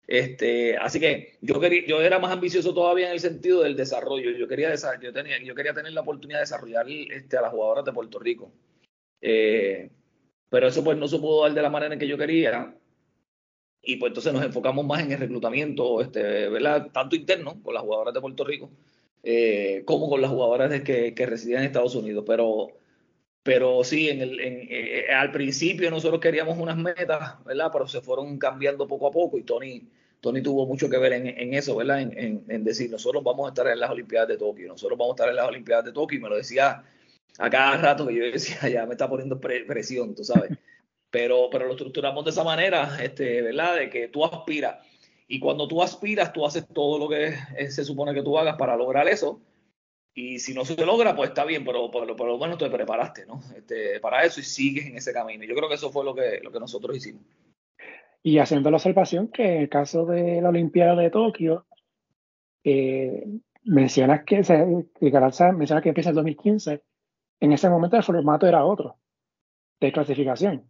Este, 0.07 0.77
así 0.77 0.99
que 0.99 1.37
yo 1.41 1.59
quería, 1.59 1.83
yo 1.87 1.99
era 1.99 2.19
más 2.19 2.31
ambicioso 2.31 2.73
todavía 2.75 3.07
en 3.07 3.13
el 3.13 3.19
sentido 3.19 3.61
del 3.61 3.75
desarrollo. 3.75 4.31
Yo 4.31 4.47
quería, 4.47 4.73
yo 5.01 5.13
tenía, 5.13 5.41
yo 5.43 5.55
quería 5.55 5.73
tener 5.73 5.93
la 5.93 6.01
oportunidad 6.01 6.39
de 6.39 6.43
desarrollar 6.43 6.85
este, 6.89 7.37
a 7.37 7.41
las 7.41 7.51
jugadoras 7.51 7.85
de 7.85 7.93
Puerto 7.93 8.19
Rico. 8.19 8.51
Eh, 9.21 9.89
pero 10.49 10.67
eso 10.67 10.83
pues 10.83 10.97
no 10.97 11.07
se 11.07 11.19
pudo 11.19 11.43
dar 11.43 11.53
de 11.53 11.61
la 11.61 11.69
manera 11.69 11.93
en 11.93 11.99
que 11.99 12.07
yo 12.07 12.17
quería. 12.17 12.75
Y 13.81 13.97
pues 13.97 14.09
entonces 14.09 14.33
nos 14.33 14.43
enfocamos 14.43 14.85
más 14.85 15.01
en 15.03 15.11
el 15.11 15.19
reclutamiento, 15.19 16.01
este, 16.01 16.49
¿verdad? 16.49 16.89
Tanto 16.91 17.15
interno 17.15 17.61
con 17.61 17.73
las 17.73 17.83
jugadoras 17.83 18.13
de 18.13 18.21
Puerto 18.21 18.43
Rico, 18.43 18.71
eh, 19.23 19.83
como 19.85 20.09
con 20.09 20.21
las 20.21 20.31
jugadoras 20.31 20.81
que, 20.81 21.13
que, 21.13 21.25
residían 21.25 21.61
en 21.61 21.67
Estados 21.67 21.95
Unidos. 21.95 22.23
Pero, 22.25 22.69
pero 23.43 23.83
sí, 23.83 24.09
en 24.09 24.21
el, 24.21 24.39
eh, 24.39 25.05
al 25.13 25.31
principio 25.31 25.91
nosotros 25.91 26.19
queríamos 26.19 26.57
unas 26.57 26.77
metas, 26.77 27.43
¿verdad? 27.45 27.69
Pero 27.71 27.87
se 27.87 28.01
fueron 28.01 28.39
cambiando 28.39 28.87
poco 28.87 29.07
a 29.07 29.11
poco 29.11 29.37
y 29.37 29.43
Tony, 29.43 29.87
Tony 30.19 30.41
tuvo 30.41 30.65
mucho 30.65 30.89
que 30.89 30.97
ver 30.97 31.13
en, 31.13 31.27
en 31.27 31.53
eso, 31.53 31.75
¿verdad? 31.75 32.01
En, 32.01 32.43
en, 32.47 32.63
decir, 32.63 32.89
nosotros 32.89 33.23
vamos 33.23 33.45
a 33.45 33.49
estar 33.49 33.67
en 33.67 33.79
las 33.79 33.91
Olimpiadas 33.91 34.29
de 34.29 34.37
Tokio, 34.37 34.67
nosotros 34.67 34.97
vamos 34.97 35.13
a 35.13 35.15
estar 35.15 35.29
en 35.29 35.35
las 35.35 35.47
Olimpiadas 35.47 35.85
de 35.85 35.91
Tokio, 35.91 36.17
y 36.17 36.21
me 36.21 36.29
lo 36.29 36.37
decía 36.37 36.83
a 37.37 37.49
cada 37.49 37.77
rato 37.77 38.07
que 38.07 38.15
yo 38.15 38.23
decía, 38.23 38.57
ya 38.69 38.85
me 38.85 38.93
está 38.93 39.09
poniendo 39.09 39.39
presión, 39.39 40.15
tú 40.15 40.23
sabes. 40.23 40.51
Pero, 41.09 41.49
pero 41.51 41.65
lo 41.65 41.71
estructuramos 41.71 42.25
de 42.25 42.31
esa 42.31 42.43
manera, 42.43 42.97
este, 43.01 43.41
¿verdad? 43.41 43.75
De 43.77 43.89
que 43.89 44.07
tú 44.07 44.25
aspiras. 44.25 44.85
Y 45.27 45.39
cuando 45.39 45.67
tú 45.67 45.81
aspiras, 45.81 46.33
tú 46.33 46.45
haces 46.45 46.67
todo 46.67 46.99
lo 46.99 47.09
que 47.09 47.35
se 47.69 47.83
supone 47.83 48.13
que 48.13 48.21
tú 48.21 48.37
hagas 48.37 48.55
para 48.57 48.75
lograr 48.75 49.07
eso. 49.07 49.41
Y 50.13 50.39
si 50.39 50.53
no 50.53 50.63
se 50.63 50.85
logra, 50.85 51.15
pues 51.15 51.29
está 51.29 51.43
bien, 51.43 51.65
pero 51.65 51.91
por, 51.91 52.07
lo 52.07 52.37
menos 52.37 52.57
te 52.57 52.69
preparaste, 52.69 53.25
¿no? 53.25 53.41
Este, 53.55 53.99
para 53.99 54.23
eso 54.23 54.39
y 54.39 54.43
sigues 54.43 54.85
en 54.85 54.97
ese 54.97 55.11
camino. 55.11 55.43
Yo 55.43 55.55
creo 55.55 55.67
que 55.67 55.75
eso 55.75 55.91
fue 55.91 56.05
lo 56.05 56.15
que, 56.15 56.39
lo 56.41 56.51
que 56.51 56.59
nosotros 56.59 56.95
hicimos. 56.95 57.23
Y 58.23 58.37
haciendo 58.39 58.71
la 58.71 58.77
observación 58.77 59.27
que 59.27 59.43
en 59.43 59.61
el 59.63 59.69
caso 59.69 60.05
de 60.05 60.41
la 60.41 60.49
Olimpiada 60.49 60.95
de 60.95 61.09
Tokio, 61.09 61.65
eh, 62.63 63.25
mencionas 63.63 64.23
que, 64.23 64.43
se, 64.43 64.65
mencionas 65.53 65.83
que 65.83 65.89
empieza 65.89 66.09
el 66.09 66.15
2015 66.15 66.81
en 67.39 67.51
ese 67.51 67.69
momento 67.69 67.97
el 67.97 68.03
formato 68.03 68.47
era 68.47 68.65
otro, 68.65 68.97
de 69.79 69.91
clasificación. 69.91 70.69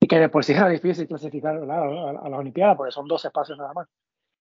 Y 0.00 0.06
que 0.06 0.18
de 0.18 0.28
por 0.28 0.44
sí 0.44 0.52
era 0.52 0.68
difícil 0.68 1.08
clasificar 1.08 1.56
a, 1.56 2.28
la 2.28 2.38
Olimpiada, 2.38 2.76
porque 2.76 2.92
son 2.92 3.08
dos 3.08 3.24
espacios 3.24 3.58
nada 3.58 3.72
más. 3.72 3.88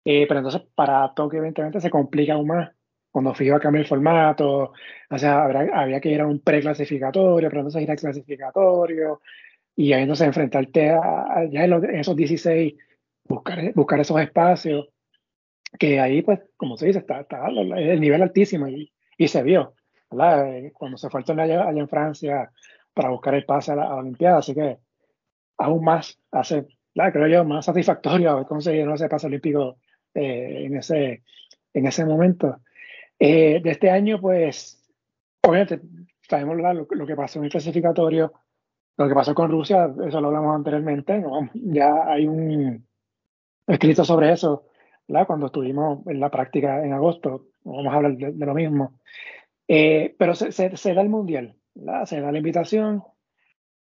Eh, 0.05 0.27
pero 0.29 0.41
entonces 0.41 0.63
para 0.75 1.13
Tokio 1.15 1.39
evidentemente 1.39 1.81
se 1.81 1.91
complica 1.91 2.35
aún 2.35 2.47
más 2.47 2.71
cuando 3.17 3.35
FIBA 3.35 3.59
cambia 3.61 3.81
el 3.81 3.87
formato, 3.87 4.73
o 5.09 5.19
sea, 5.19 5.45
había 5.45 6.01
que 6.03 6.11
ir 6.11 6.21
a 6.21 6.27
un 6.27 6.39
preclasificatorio, 6.39 7.49
pero 7.49 7.63
entonces 7.63 7.83
ir 7.83 7.91
al 7.91 7.97
clasificatorio, 7.97 9.23
y 9.75 9.95
ahí 9.95 10.03
entonces 10.03 10.27
enfrentarte 10.27 10.91
a, 10.91 11.47
ya 11.51 11.65
en, 11.65 11.95
esos 11.95 12.15
16, 12.15 12.75
buscar, 13.25 13.73
buscar 13.75 14.01
esos 14.01 14.21
espacios. 14.21 14.89
que 15.79 15.99
ahí, 16.01 16.23
pues, 16.23 16.41
como 16.59 16.77
se 16.77 16.87
dice, 16.89 16.99
está, 17.01 17.21
está 17.21 17.47
el 17.49 18.01
nivel 18.01 18.23
altísimo 18.23 18.69
y, 18.69 18.93
y 19.17 19.29
se 19.29 19.43
vio, 19.43 19.75
¿verdad? 20.11 20.57
Eh, 20.57 20.73
cuando 20.73 20.97
se 20.99 21.11
fue 21.11 21.21
el 21.21 21.27
torneo 21.27 21.45
allá, 21.45 21.71
en 21.71 21.89
Francia 21.89 22.51
para 22.95 23.11
buscar 23.11 23.35
el 23.35 23.45
pase 23.45 23.73
a 23.73 23.77
la, 23.77 23.95
Olimpiada, 23.95 24.39
así 24.39 24.55
que 24.55 24.79
aún 25.59 25.85
más 25.85 26.19
hace, 26.31 26.67
creo 26.95 27.27
yo, 27.27 27.45
más 27.45 27.67
satisfactorio 27.67 28.31
haber 28.31 28.47
conseguido 28.47 28.95
ese 28.95 29.09
pase 29.09 29.27
olímpico 29.27 29.79
eh, 30.15 30.65
en, 30.65 30.77
ese, 30.77 31.23
en 31.75 31.87
ese 31.87 32.05
momento. 32.05 32.61
Eh, 33.19 33.61
de 33.63 33.71
este 33.71 33.91
año, 33.91 34.21
pues, 34.21 34.83
obviamente, 35.43 35.81
sabemos 36.23 36.57
lo, 36.57 36.87
lo, 36.89 37.07
que 37.07 37.17
pasó 37.17 37.39
en 37.39 37.47
el 37.47 37.51
clasificatorio, 37.51 38.33
lo 38.97 39.09
que 39.09 39.15
pasó 39.15 39.35
con 39.35 39.51
Rusia, 39.51 39.93
eso 40.07 40.21
lo 40.21 40.29
hablamos 40.29 40.57
anteriormente, 40.57 41.19
¿no? 41.19 41.51
ya 41.55 42.07
hay 42.07 42.27
un 42.27 42.87
escrito 43.67 44.05
sobre 44.05 44.33
eso, 44.33 44.65
¿verdad? 45.09 45.27
cuando 45.27 45.47
estuvimos 45.47 46.07
en 46.07 46.21
la 46.21 46.31
práctica 46.31 46.85
en 46.85 46.93
agosto, 46.93 47.47
vamos 47.65 47.93
a 47.93 47.97
hablar 47.97 48.17
de, 48.17 48.47
lo 48.47 48.55
mismo. 48.55 48.99
Eh, 49.69 50.15
pero 50.19 50.35
se, 50.35 50.53
se, 50.53 50.95
da 50.95 51.03
el 51.03 51.09
Mundial, 51.09 51.57
¿verdad? 51.75 52.05
se 52.05 52.21
da 52.21 52.31
la 52.31 52.39
invitación, 52.39 53.03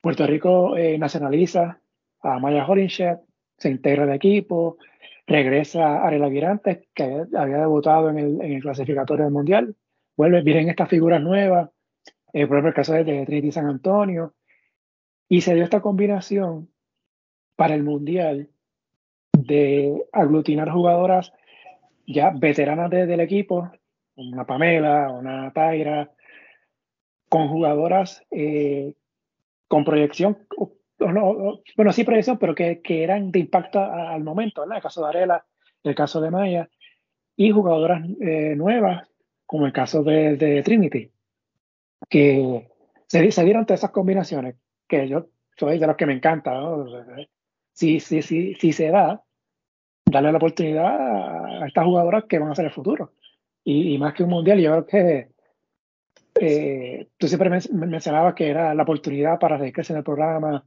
Puerto 0.00 0.26
Rico 0.26 0.76
eh, 0.76 0.98
nacionaliza 0.98 1.80
a 2.20 2.38
Maya 2.38 2.66
Horinchet, 2.66 3.20
se 3.56 3.70
integra 3.70 4.04
al 4.04 4.12
equipo, 4.12 4.78
regresa 5.26 6.04
Arela 6.04 6.28
Virantes, 6.28 6.88
que 6.94 7.24
había 7.36 7.58
debutado 7.58 8.10
en 8.10 8.18
el, 8.18 8.40
en 8.42 8.52
el 8.52 8.62
clasificatorio 8.62 9.24
del 9.24 9.32
Mundial, 9.32 9.76
vuelve, 10.16 10.42
vienen 10.42 10.68
estas 10.68 10.88
figuras 10.88 11.22
nuevas, 11.22 11.70
eh, 12.32 12.46
por 12.46 12.56
ejemplo 12.56 12.68
el 12.68 12.74
caso 12.74 12.92
de, 12.92 13.04
de 13.04 13.26
Trinity 13.26 13.52
San 13.52 13.66
Antonio, 13.66 14.34
y 15.28 15.40
se 15.42 15.54
dio 15.54 15.64
esta 15.64 15.80
combinación 15.80 16.68
para 17.56 17.74
el 17.74 17.84
Mundial 17.84 18.50
de 19.32 20.04
aglutinar 20.12 20.70
jugadoras 20.70 21.32
ya 22.06 22.30
veteranas 22.30 22.90
del 22.90 23.20
equipo, 23.20 23.70
una 24.28 24.46
Pamela, 24.46 25.10
una 25.10 25.52
Taira, 25.52 26.10
con 27.28 27.48
jugadoras 27.48 28.24
eh, 28.30 28.94
con 29.68 29.84
proyección, 29.84 30.38
bueno, 30.98 31.92
sí 31.92 32.04
proyección, 32.04 32.38
pero 32.38 32.54
que, 32.54 32.80
que 32.82 33.02
eran 33.02 33.30
de 33.30 33.38
impacto 33.38 33.80
al 33.80 34.22
momento, 34.22 34.62
¿verdad? 34.62 34.78
El 34.78 34.82
caso 34.82 35.02
de 35.02 35.08
Arela, 35.08 35.46
el 35.84 35.94
caso 35.94 36.20
de 36.20 36.30
Maya, 36.30 36.68
y 37.36 37.50
jugadoras 37.52 38.02
eh, 38.20 38.54
nuevas, 38.56 39.08
como 39.46 39.66
el 39.66 39.72
caso 39.72 40.02
de, 40.02 40.36
de 40.36 40.62
Trinity, 40.62 41.10
que 42.08 42.68
se, 43.06 43.30
se, 43.30 43.44
dieron 43.44 43.64
todas 43.64 43.80
esas 43.80 43.92
combinaciones, 43.92 44.56
que 44.86 45.08
yo 45.08 45.28
soy 45.56 45.78
de 45.78 45.86
los 45.86 45.96
que 45.96 46.06
me 46.06 46.14
encanta, 46.14 46.52
¿no? 46.52 46.86
Si, 47.72 48.00
si, 48.00 48.20
si, 48.20 48.54
si 48.54 48.72
se 48.72 48.90
da, 48.90 49.22
darle 50.04 50.32
la 50.32 50.38
oportunidad 50.38 51.62
a 51.62 51.66
estas 51.66 51.84
jugadoras 51.84 52.24
que 52.24 52.38
van 52.38 52.50
a 52.50 52.54
ser 52.54 52.66
el 52.66 52.72
futuro. 52.72 53.12
Y, 53.64 53.98
más 53.98 54.14
que 54.14 54.22
un 54.22 54.30
mundial, 54.30 54.58
yo 54.58 54.70
creo 54.70 54.86
que 54.86 55.28
eh, 56.40 57.08
tú 57.16 57.28
siempre 57.28 57.50
mencionabas 57.72 58.34
que 58.34 58.48
era 58.48 58.74
la 58.74 58.82
oportunidad 58.82 59.38
para 59.38 59.58
crecer 59.70 59.94
en 59.94 59.98
el 59.98 60.04
programa, 60.04 60.64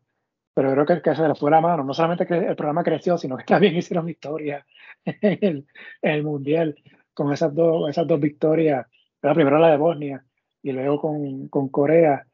pero 0.53 0.71
creo 0.71 0.85
que, 0.85 1.01
que 1.01 1.15
se 1.15 1.27
le 1.27 1.35
fue 1.35 1.51
la 1.51 1.61
mano. 1.61 1.83
No 1.83 1.93
solamente 1.93 2.27
que 2.27 2.35
el 2.37 2.55
programa 2.55 2.83
creció, 2.83 3.17
sino 3.17 3.37
que 3.37 3.43
también 3.47 3.75
hicieron 3.75 4.05
victorias 4.05 4.65
en 5.05 5.65
el, 6.01 6.23
mundial 6.23 6.75
con 7.13 7.31
esas 7.33 7.53
dos, 7.53 7.89
esas 7.89 8.07
dos 8.07 8.19
victorias. 8.19 8.85
La 9.21 9.33
primero 9.33 9.57
la 9.57 9.71
de 9.71 9.77
Bosnia 9.77 10.23
y 10.61 10.71
luego 10.71 11.01
con, 11.01 11.47
con 11.47 11.69
Corea. 11.69 12.25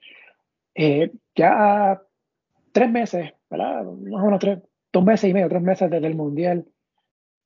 Eh, 0.75 1.12
ya 1.36 2.01
tres 2.72 2.89
meses, 2.89 3.34
¿verdad? 3.50 3.84
Más 3.84 4.22
o 4.22 4.25
menos 4.25 4.39
tres, 4.39 4.60
dos 4.92 5.04
meses 5.04 5.30
y 5.30 5.34
medio, 5.34 5.50
tres 5.50 5.62
meses 5.62 5.89
desde 5.89 6.08
el 6.08 6.16
mundial 6.16 6.66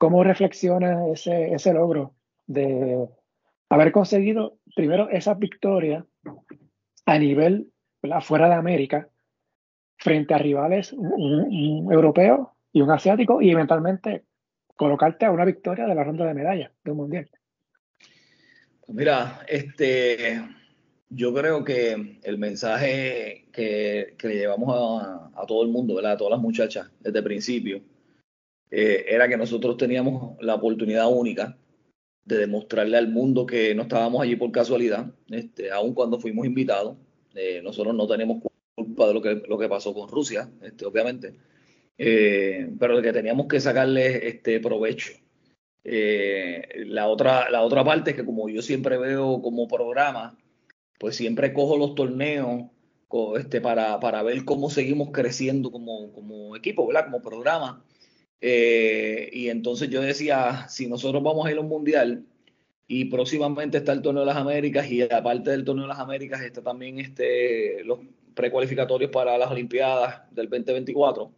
¿Cómo 0.04 0.22
reflexiona 0.22 1.08
ese, 1.08 1.54
ese 1.54 1.74
logro 1.74 2.14
de 2.48 3.08
haber 3.70 3.92
conseguido 3.92 4.58
primero 4.76 5.10
esa 5.10 5.34
victoria 5.34 6.06
a 7.06 7.20
nivel 7.20 7.72
fuera 8.22 8.50
de 8.50 8.56
América 8.56 9.10
frente 9.98 10.34
a 10.34 10.38
rivales, 10.38 10.94
un, 10.94 11.92
europeo 11.92 12.56
y 12.72 12.82
un 12.82 12.92
asiático 12.92 13.42
y 13.42 13.52
eventualmente 13.52 14.26
colocarte 14.76 15.26
a 15.26 15.32
una 15.32 15.46
victoria 15.46 15.86
de 15.86 15.96
la 15.96 16.04
ronda 16.04 16.26
de 16.26 16.34
medallas 16.34 16.72
de 16.84 16.92
un 16.92 16.98
mundial? 16.98 17.30
Pues 18.86 18.96
mira, 18.98 19.46
este, 19.48 20.42
yo 21.10 21.34
creo 21.34 21.64
que 21.64 22.20
el 22.22 22.38
mensaje 22.38 23.48
que, 23.54 24.16
que 24.18 24.28
le 24.28 24.36
llevamos 24.36 25.04
a, 25.36 25.46
todo 25.48 25.64
el 25.64 25.70
mundo, 25.70 25.96
¿verdad? 25.96 26.14
a 26.14 26.18
todas 26.18 26.32
las 26.32 26.42
muchachas 26.42 26.92
desde 27.00 27.20
el 27.20 27.24
principio, 27.24 27.82
eh, 28.72 29.06
era 29.08 29.30
que 29.30 29.38
nosotros 29.38 29.78
teníamos 29.78 30.36
la 30.42 30.56
oportunidad 30.56 31.08
única 31.10 31.56
de 32.26 32.38
demostrarle 32.38 32.98
al 32.98 33.10
mundo 33.10 33.46
que 33.46 33.76
no 33.76 33.84
estábamos 33.84 34.22
allí 34.22 34.36
por 34.36 34.52
casualidad, 34.52 35.12
este, 35.30 35.72
aun 35.72 35.94
cuando 35.94 36.20
fuimos 36.20 36.46
invitados. 36.46 36.98
Eh, 37.36 37.62
nosotros 37.64 37.96
no 37.96 38.08
tenemos 38.08 38.44
culpa 38.76 39.08
de 39.08 39.14
lo 39.14 39.22
que, 39.22 39.44
lo 39.48 39.58
que 39.58 39.70
pasó 39.70 39.94
con 39.94 40.10
Rusia, 40.10 40.50
este, 40.62 40.86
obviamente, 40.86 41.36
eh, 41.98 42.70
pero 42.80 43.02
que 43.02 43.14
teníamos 43.14 43.48
que 43.48 43.60
sacarle 43.60 44.28
este 44.28 44.60
provecho. 44.60 45.14
la, 45.84 47.08
otra, 47.08 47.50
la 47.50 47.62
otra 47.62 47.84
parte 47.84 48.12
es 48.12 48.16
que 48.16 48.26
como 48.26 48.50
yo 48.50 48.62
siempre 48.62 48.98
veo 48.98 49.42
como 49.42 49.68
programa, 49.68 50.38
pues 51.00 51.16
siempre 51.16 51.54
cojo 51.54 51.78
los 51.78 51.96
torneos 51.96 52.64
este, 53.38 53.62
para, 53.62 54.00
para 54.00 54.24
ver 54.24 54.44
cómo 54.44 54.70
seguimos 54.70 55.12
creciendo 55.12 55.72
como, 55.72 56.12
como 56.14 56.56
equipo, 56.56 56.88
¿verdad? 56.88 57.06
Como 57.06 57.22
programa. 57.22 57.84
Eh, 58.42 59.30
y 59.32 59.50
entonces 59.50 59.90
yo 59.90 60.02
decía, 60.02 60.68
si 60.68 60.88
nosotros 60.88 61.24
vamos 61.24 61.46
a 61.46 61.52
ir 61.52 61.58
a 61.58 61.62
un 61.62 61.70
mundial 61.70 62.26
y 62.88 63.06
próximamente 63.06 63.78
está 63.78 63.94
el 63.94 64.02
torneo 64.02 64.22
de 64.22 64.28
las 64.28 64.38
Américas 64.38 64.92
y 64.92 65.02
aparte 65.02 65.52
del 65.52 65.64
torneo 65.64 65.84
de 65.84 65.90
las 65.90 66.00
Américas 66.00 66.42
está 66.42 66.62
también 66.62 67.00
este, 67.00 67.84
los 67.84 68.00
precualificatorios 68.34 69.12
para 69.12 69.38
las 69.38 69.50
Olimpiadas 69.50 70.24
del 70.32 70.50
2024, 70.50 71.32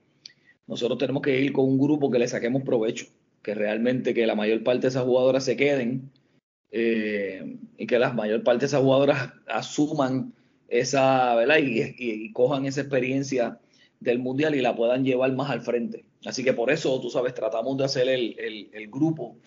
nosotros 0.68 0.98
tenemos 0.98 1.22
que 1.22 1.40
ir 1.40 1.54
con 1.54 1.66
un 1.66 1.78
grupo 1.78 2.10
que 2.10 2.20
le 2.20 2.28
saquemos 2.28 2.64
provecho, 2.64 3.06
que 3.44 3.54
realmente 3.54 4.14
que 4.14 4.26
la 4.26 4.36
mayor 4.36 4.64
parte 4.64 4.82
de 4.82 4.88
esas 4.88 5.04
jugadoras 5.04 5.46
se 5.46 5.56
queden 5.56 6.12
eh, 6.72 7.58
y 7.78 7.86
que 7.86 8.00
la 8.00 8.14
mayor 8.14 8.44
parte 8.44 8.62
de 8.62 8.66
esas 8.68 8.82
jugadoras 8.82 9.32
asuman 9.48 10.34
esa, 10.68 11.36
¿verdad? 11.36 11.60
Y, 11.60 11.96
y 11.98 12.32
cojan 12.34 12.66
esa 12.66 12.82
experiencia 12.82 13.60
del 14.00 14.20
mundial 14.20 14.56
y 14.56 14.62
la 14.62 14.76
puedan 14.76 15.06
llevar 15.06 15.32
más 15.34 15.52
al 15.52 15.62
frente. 15.62 16.06
Así 16.26 16.44
que 16.44 16.54
por 16.54 16.72
eso, 16.72 17.00
tú 17.00 17.10
sabes, 17.10 17.34
tratamos 17.34 17.78
de 17.78 17.86
hacer 17.86 18.10
el, 18.10 18.70
el, 18.74 18.88
grupo 18.90 19.38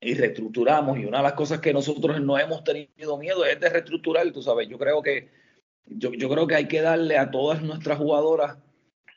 y 0.00 0.14
reestructuramos. 0.14 0.98
Y 0.98 1.04
una 1.04 1.18
de 1.18 1.24
las 1.24 1.34
cosas 1.34 1.60
que 1.60 1.72
nosotros 1.72 2.20
no 2.20 2.38
hemos 2.38 2.64
tenido 2.64 3.18
miedo 3.18 3.44
es 3.44 3.60
de 3.60 3.68
reestructurar, 3.68 4.30
tú 4.32 4.42
sabes. 4.42 4.68
Yo 4.68 4.78
creo 4.78 5.02
que, 5.02 5.28
yo, 5.84 6.12
yo 6.14 6.30
creo 6.30 6.46
que 6.46 6.54
hay 6.54 6.66
que 6.66 6.80
darle 6.80 7.18
a 7.18 7.30
todas 7.30 7.62
nuestras 7.62 7.98
jugadoras 7.98 8.56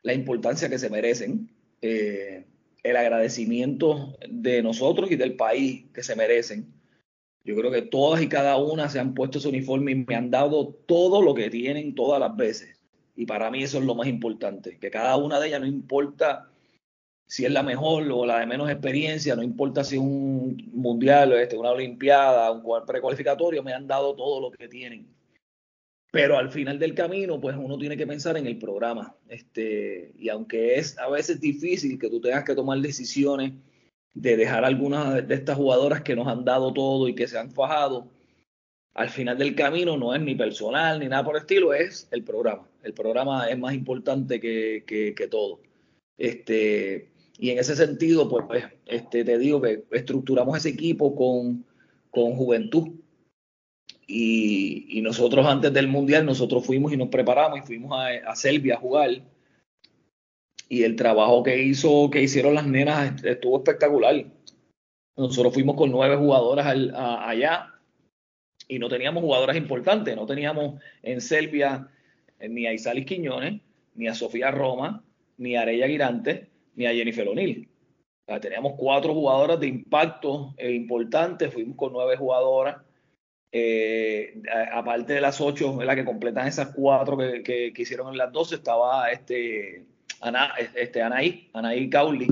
la 0.03 0.13
importancia 0.13 0.69
que 0.69 0.79
se 0.79 0.89
merecen, 0.89 1.49
eh, 1.81 2.45
el 2.83 2.97
agradecimiento 2.97 4.17
de 4.27 4.61
nosotros 4.61 5.11
y 5.11 5.15
del 5.15 5.35
país 5.35 5.85
que 5.93 6.03
se 6.03 6.15
merecen. 6.15 6.73
Yo 7.45 7.55
creo 7.55 7.71
que 7.71 7.83
todas 7.83 8.21
y 8.21 8.27
cada 8.27 8.57
una 8.57 8.89
se 8.89 8.99
han 8.99 9.13
puesto 9.13 9.39
su 9.39 9.49
uniforme 9.49 9.91
y 9.91 9.95
me 9.95 10.15
han 10.15 10.29
dado 10.29 10.67
todo 10.85 11.21
lo 11.21 11.33
que 11.33 11.49
tienen 11.49 11.95
todas 11.95 12.19
las 12.19 12.35
veces. 12.35 12.79
Y 13.15 13.25
para 13.25 13.49
mí 13.49 13.63
eso 13.63 13.77
es 13.77 13.85
lo 13.85 13.95
más 13.95 14.07
importante, 14.07 14.77
que 14.77 14.91
cada 14.91 15.15
una 15.17 15.39
de 15.39 15.47
ellas 15.47 15.61
no 15.61 15.67
importa 15.67 16.50
si 17.31 17.45
es 17.45 17.51
la 17.53 17.63
mejor 17.63 18.11
o 18.11 18.25
la 18.25 18.39
de 18.39 18.45
menos 18.45 18.69
experiencia, 18.69 19.37
no 19.37 19.41
importa 19.41 19.85
si 19.85 19.95
es 19.95 20.01
un 20.01 20.69
mundial, 20.73 21.31
este, 21.31 21.55
una 21.55 21.71
olimpiada, 21.71 22.51
un 22.51 22.61
precualificatorio, 22.85 23.63
me 23.63 23.71
han 23.71 23.87
dado 23.87 24.13
todo 24.17 24.41
lo 24.41 24.51
que 24.51 24.67
tienen. 24.67 25.07
Pero 26.11 26.37
al 26.37 26.51
final 26.51 26.77
del 26.77 26.93
camino, 26.93 27.39
pues 27.39 27.55
uno 27.57 27.77
tiene 27.77 27.95
que 27.95 28.05
pensar 28.05 28.35
en 28.35 28.47
el 28.47 28.57
programa. 28.57 29.15
Este, 29.29 30.11
y 30.19 30.27
aunque 30.27 30.75
es 30.75 30.99
a 30.99 31.09
veces 31.09 31.39
difícil 31.39 31.97
que 31.97 32.09
tú 32.09 32.19
tengas 32.19 32.43
que 32.43 32.53
tomar 32.53 32.79
decisiones 32.79 33.53
de 34.13 34.35
dejar 34.35 34.65
algunas 34.65 35.25
de 35.25 35.33
estas 35.33 35.55
jugadoras 35.55 36.01
que 36.01 36.17
nos 36.17 36.27
han 36.27 36.43
dado 36.43 36.73
todo 36.73 37.07
y 37.07 37.15
que 37.15 37.29
se 37.29 37.39
han 37.39 37.49
fajado, 37.49 38.09
al 38.93 39.07
final 39.07 39.37
del 39.37 39.55
camino 39.55 39.95
no 39.95 40.13
es 40.13 40.19
ni 40.19 40.35
personal 40.35 40.99
ni 40.99 41.07
nada 41.07 41.23
por 41.23 41.37
el 41.37 41.43
estilo, 41.43 41.73
es 41.73 42.09
el 42.11 42.25
programa. 42.25 42.67
El 42.83 42.93
programa 42.93 43.49
es 43.49 43.57
más 43.57 43.73
importante 43.73 44.41
que, 44.41 44.83
que, 44.85 45.15
que 45.15 45.27
todo. 45.29 45.61
Este, 46.17 47.11
y 47.41 47.49
en 47.49 47.57
ese 47.57 47.75
sentido, 47.75 48.29
pues, 48.29 48.45
pues, 48.47 48.65
este, 48.85 49.25
te 49.25 49.39
digo 49.39 49.59
que 49.59 49.83
estructuramos 49.89 50.55
ese 50.55 50.69
equipo 50.69 51.15
con, 51.15 51.65
con 52.11 52.35
juventud. 52.35 52.89
Y, 54.05 55.01
nosotros 55.01 55.47
antes 55.47 55.73
del 55.73 55.87
Mundial, 55.87 56.23
nosotros 56.23 56.63
fuimos 56.63 56.93
y 56.93 56.97
nos 56.97 57.09
preparamos 57.09 57.57
y 57.57 57.63
fuimos 57.63 57.99
a, 57.99 58.35
Serbia 58.35 58.75
a 58.75 58.79
jugar. 58.79 59.23
Y 60.69 60.83
el 60.83 60.95
trabajo 60.95 61.41
que 61.41 61.63
hizo, 61.63 62.11
que 62.11 62.21
hicieron 62.21 62.53
las 62.53 62.67
nenas 62.67 63.23
estuvo 63.23 63.57
espectacular. 63.57 64.23
Nosotros 65.17 65.51
fuimos 65.51 65.75
con 65.75 65.89
nueve 65.89 66.17
jugadoras 66.17 66.67
allá 66.67 67.73
y 68.67 68.77
no 68.77 68.87
teníamos 68.87 69.23
jugadoras 69.23 69.57
importantes. 69.57 70.15
No 70.15 70.27
teníamos 70.27 70.79
en 71.01 71.19
Serbia 71.21 71.89
eh, 72.37 72.47
ni 72.47 72.67
a 72.67 72.73
Isalis 72.73 73.07
Quiñones, 73.07 73.61
ni 73.95 74.07
a 74.07 74.13
Sofía 74.13 74.51
Roma, 74.51 75.03
ni 75.37 75.55
a 75.55 75.61
Arella 75.61 75.87
Girante, 75.87 76.50
ni 76.81 76.87
a 76.87 76.93
Jennifer 76.93 77.27
O'Neill. 77.27 77.67
teníamos 78.41 78.73
cuatro 78.77 79.13
jugadoras 79.13 79.59
de 79.59 79.67
impacto 79.67 80.53
e 80.57 80.71
importantes, 80.71 81.53
fuimos 81.53 81.77
con 81.77 81.93
nueve 81.93 82.17
jugadoras. 82.17 82.77
Eh, 83.53 84.41
aparte 84.71 85.13
de 85.13 85.21
las 85.21 85.41
ocho, 85.41 85.83
la 85.83 85.95
que 85.95 86.05
completan 86.05 86.47
esas 86.47 86.73
cuatro 86.73 87.17
que, 87.17 87.43
que, 87.43 87.81
hicieron 87.81 88.07
en 88.09 88.17
las 88.17 88.31
doce, 88.31 88.55
estaba 88.55 89.11
este, 89.11 89.83
Ana, 90.21 90.53
este 90.75 91.01
Anaí, 91.01 91.49
Anaí 91.53 91.89
Cauli, 91.89 92.27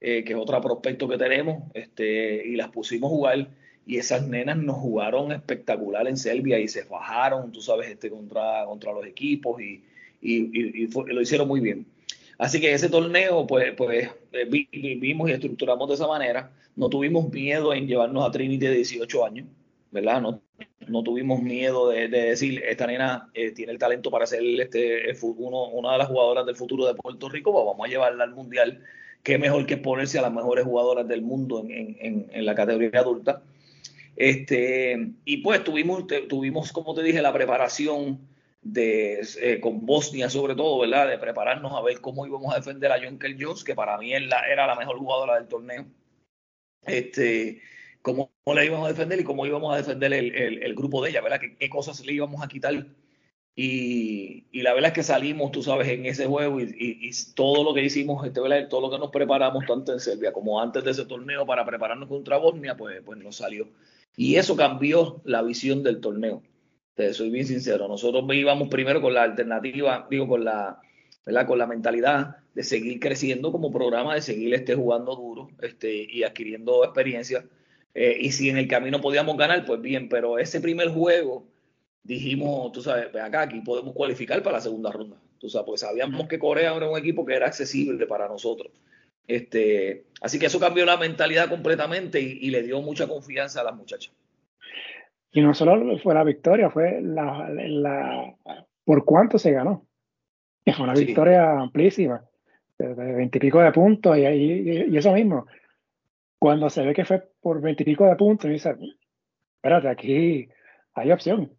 eh, 0.00 0.24
que 0.24 0.32
es 0.32 0.38
otro 0.38 0.60
prospecto 0.60 1.06
que 1.06 1.18
tenemos, 1.18 1.64
este, 1.74 2.46
y 2.46 2.56
las 2.56 2.70
pusimos 2.70 3.10
a 3.10 3.14
jugar. 3.14 3.48
Y 3.84 3.98
esas 3.98 4.26
nenas 4.26 4.56
nos 4.56 4.76
jugaron 4.76 5.32
espectacular 5.32 6.06
en 6.06 6.16
Serbia 6.16 6.58
y 6.58 6.68
se 6.68 6.84
fajaron, 6.84 7.52
tú 7.52 7.60
sabes, 7.60 7.90
este, 7.90 8.08
contra, 8.10 8.64
contra 8.64 8.92
los 8.92 9.04
equipos 9.04 9.60
y, 9.60 9.84
y, 10.22 10.84
y 10.84 10.86
lo 10.88 11.20
hicieron 11.20 11.48
muy 11.48 11.60
bien. 11.60 11.86
Así 12.42 12.60
que 12.60 12.72
ese 12.72 12.88
torneo, 12.88 13.46
pues, 13.46 13.72
pues 13.76 14.10
eh, 14.32 14.46
vimos 14.46 15.30
y 15.30 15.32
estructuramos 15.32 15.88
de 15.88 15.94
esa 15.94 16.08
manera. 16.08 16.50
No 16.74 16.88
tuvimos 16.88 17.32
miedo 17.32 17.72
en 17.72 17.86
llevarnos 17.86 18.26
a 18.26 18.32
Trinity 18.32 18.66
de 18.66 18.74
18 18.74 19.24
años, 19.24 19.46
¿verdad? 19.92 20.20
No, 20.20 20.42
no 20.88 21.04
tuvimos 21.04 21.40
miedo 21.40 21.90
de, 21.90 22.08
decir, 22.08 22.60
esta 22.64 22.88
nena 22.88 23.30
eh, 23.32 23.52
tiene 23.52 23.70
el 23.70 23.78
talento 23.78 24.10
para 24.10 24.26
ser 24.26 24.42
este, 24.60 25.16
uno, 25.22 25.68
una 25.68 25.92
de 25.92 25.98
las 25.98 26.08
jugadoras 26.08 26.44
del 26.44 26.56
futuro 26.56 26.84
de 26.84 26.96
Puerto 26.96 27.28
Rico, 27.28 27.52
pues 27.52 27.64
vamos 27.64 27.86
a 27.86 27.88
llevarla 27.88 28.24
al 28.24 28.34
Mundial. 28.34 28.82
Qué 29.22 29.38
mejor 29.38 29.64
que 29.64 29.76
ponerse 29.76 30.18
a 30.18 30.22
las 30.22 30.32
mejores 30.32 30.64
jugadoras 30.64 31.06
del 31.06 31.22
mundo 31.22 31.60
en, 31.60 31.96
en, 32.00 32.26
en 32.28 32.44
la 32.44 32.56
categoría 32.56 33.02
adulta. 33.02 33.44
Este, 34.16 35.12
y 35.24 35.36
pues 35.36 35.62
tuvimos, 35.62 36.06
tuvimos, 36.28 36.72
como 36.72 36.92
te 36.92 37.04
dije, 37.04 37.22
la 37.22 37.32
preparación 37.32 38.31
de, 38.62 39.20
eh, 39.40 39.60
con 39.60 39.84
Bosnia 39.84 40.30
sobre 40.30 40.54
todo, 40.54 40.80
¿verdad? 40.80 41.08
De 41.08 41.18
prepararnos 41.18 41.72
a 41.72 41.82
ver 41.82 42.00
cómo 42.00 42.26
íbamos 42.26 42.52
a 42.52 42.58
defender 42.58 42.92
a 42.92 43.02
Jonkel 43.02 43.36
Jones, 43.38 43.64
que 43.64 43.74
para 43.74 43.98
mí 43.98 44.12
era 44.14 44.66
la 44.66 44.76
mejor 44.76 44.98
jugadora 44.98 45.34
del 45.34 45.48
torneo. 45.48 45.84
Este, 46.84 47.60
cómo, 48.02 48.30
le 48.54 48.66
íbamos 48.66 48.86
a 48.86 48.92
defender 48.92 49.20
y 49.20 49.24
cómo 49.24 49.46
íbamos 49.46 49.74
a 49.74 49.78
defender 49.78 50.12
el, 50.12 50.74
grupo 50.74 51.02
de 51.02 51.10
ella, 51.10 51.20
¿verdad? 51.20 51.40
¿Qué, 51.58 51.68
cosas 51.70 52.04
le 52.04 52.12
íbamos 52.12 52.42
a 52.42 52.48
quitar. 52.48 52.86
Y, 53.54 54.46
la 54.62 54.72
verdad 54.72 54.88
es 54.88 54.94
que 54.94 55.02
salimos, 55.02 55.52
tú 55.52 55.62
sabes, 55.62 55.88
en 55.88 56.06
ese 56.06 56.26
juego 56.26 56.60
y, 56.60 57.10
todo 57.34 57.64
lo 57.64 57.74
que 57.74 57.84
hicimos, 57.84 58.24
este, 58.26 58.40
todo 58.68 58.80
lo 58.80 58.90
que 58.90 58.98
nos 58.98 59.10
preparamos, 59.10 59.66
tanto 59.66 59.92
en 59.92 60.00
Serbia 60.00 60.32
como 60.32 60.60
antes 60.60 60.84
de 60.84 60.90
ese 60.92 61.04
torneo 61.04 61.44
para 61.46 61.64
prepararnos 61.64 62.08
contra 62.08 62.38
Bosnia, 62.38 62.76
pues, 62.76 63.02
pues 63.04 63.18
nos 63.18 63.36
salió. 63.36 63.68
Y 64.16 64.36
eso 64.36 64.56
cambió 64.56 65.20
la 65.24 65.42
visión 65.42 65.82
del 65.82 66.00
torneo. 66.00 66.42
Te 66.94 67.14
soy 67.14 67.30
bien 67.30 67.46
sincero, 67.46 67.88
nosotros 67.88 68.24
íbamos 68.34 68.68
primero 68.68 69.00
con 69.00 69.14
la 69.14 69.22
alternativa, 69.22 70.06
digo, 70.10 70.28
con 70.28 70.44
la, 70.44 70.80
¿verdad? 71.24 71.46
con 71.46 71.58
la 71.58 71.66
mentalidad 71.66 72.36
de 72.54 72.62
seguir 72.62 73.00
creciendo 73.00 73.50
como 73.50 73.72
programa, 73.72 74.14
de 74.14 74.20
seguir 74.20 74.52
este, 74.52 74.74
jugando 74.74 75.16
duro 75.16 75.48
este, 75.60 76.06
y 76.10 76.22
adquiriendo 76.22 76.84
experiencia. 76.84 77.46
Eh, 77.94 78.18
y 78.20 78.32
si 78.32 78.50
en 78.50 78.58
el 78.58 78.68
camino 78.68 79.00
podíamos 79.00 79.36
ganar, 79.38 79.64
pues 79.64 79.80
bien, 79.80 80.08
pero 80.08 80.38
ese 80.38 80.60
primer 80.60 80.88
juego 80.88 81.46
dijimos, 82.02 82.72
tú 82.72 82.82
sabes, 82.82 83.10
ven 83.12 83.22
acá, 83.22 83.42
aquí 83.42 83.60
podemos 83.60 83.94
cualificar 83.94 84.42
para 84.42 84.58
la 84.58 84.62
segunda 84.62 84.90
ronda. 84.90 85.16
Tú 85.38 85.48
sabes, 85.48 85.66
pues 85.66 85.80
sabíamos 85.80 86.28
que 86.28 86.38
Corea 86.38 86.74
era 86.74 86.88
un 86.88 86.98
equipo 86.98 87.24
que 87.24 87.34
era 87.34 87.46
accesible 87.46 88.06
para 88.06 88.28
nosotros. 88.28 88.70
Este, 89.26 90.04
así 90.20 90.38
que 90.38 90.46
eso 90.46 90.60
cambió 90.60 90.84
la 90.84 90.96
mentalidad 90.96 91.48
completamente 91.48 92.20
y 92.20 92.50
le 92.50 92.62
dio 92.62 92.82
mucha 92.82 93.06
confianza 93.06 93.60
a 93.60 93.64
las 93.64 93.74
muchachas. 93.74 94.12
Y 95.32 95.40
no 95.40 95.54
solo 95.54 95.98
fue 95.98 96.14
la 96.14 96.24
victoria, 96.24 96.70
fue 96.70 97.00
la, 97.00 97.48
la 97.48 98.36
por 98.84 99.04
cuánto 99.04 99.38
se 99.38 99.52
ganó. 99.52 99.86
Y 100.64 100.72
fue 100.72 100.84
una 100.84 100.94
victoria 100.94 101.58
amplísima, 101.58 102.22
de 102.78 102.94
veintipico 102.94 103.60
de 103.60 103.72
puntos, 103.72 104.16
y, 104.18 104.20
y, 104.20 104.96
eso 104.96 105.12
mismo. 105.12 105.46
Cuando 106.38 106.68
se 106.68 106.84
ve 106.84 106.92
que 106.92 107.04
fue 107.04 107.22
por 107.40 107.60
veintipico 107.60 108.06
de 108.06 108.16
puntos, 108.16 108.50
dice, 108.50 108.76
espérate, 109.56 109.88
aquí 109.88 110.48
hay 110.94 111.12
opción. 111.12 111.50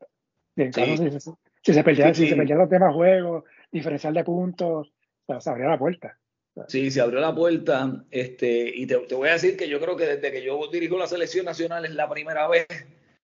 si, 0.55 1.73
se 1.73 1.83
perdían 1.83 2.13
si 2.13 2.27
se 2.27 2.35
los 2.35 2.69
demás 2.69 2.93
juegos, 2.93 3.43
diferencial 3.71 4.13
de 4.13 4.23
puntos, 4.23 4.93
se 5.39 5.49
abrió 5.49 5.67
la 5.67 5.79
puerta. 5.79 6.19
Sí, 6.67 6.91
se 6.91 7.01
abrió 7.01 7.19
la 7.19 7.33
puerta. 7.33 8.03
Este, 8.11 8.71
y 8.75 8.85
te, 8.85 8.97
te, 8.99 9.15
voy 9.15 9.29
a 9.29 9.33
decir 9.33 9.57
que 9.57 9.67
yo 9.67 9.79
creo 9.79 9.95
que 9.97 10.05
desde 10.05 10.31
que 10.31 10.43
yo 10.43 10.59
dirijo 10.71 10.99
la 10.99 11.07
selección 11.07 11.45
nacional 11.45 11.85
es 11.85 11.95
la 11.95 12.07
primera 12.07 12.47
vez 12.47 12.67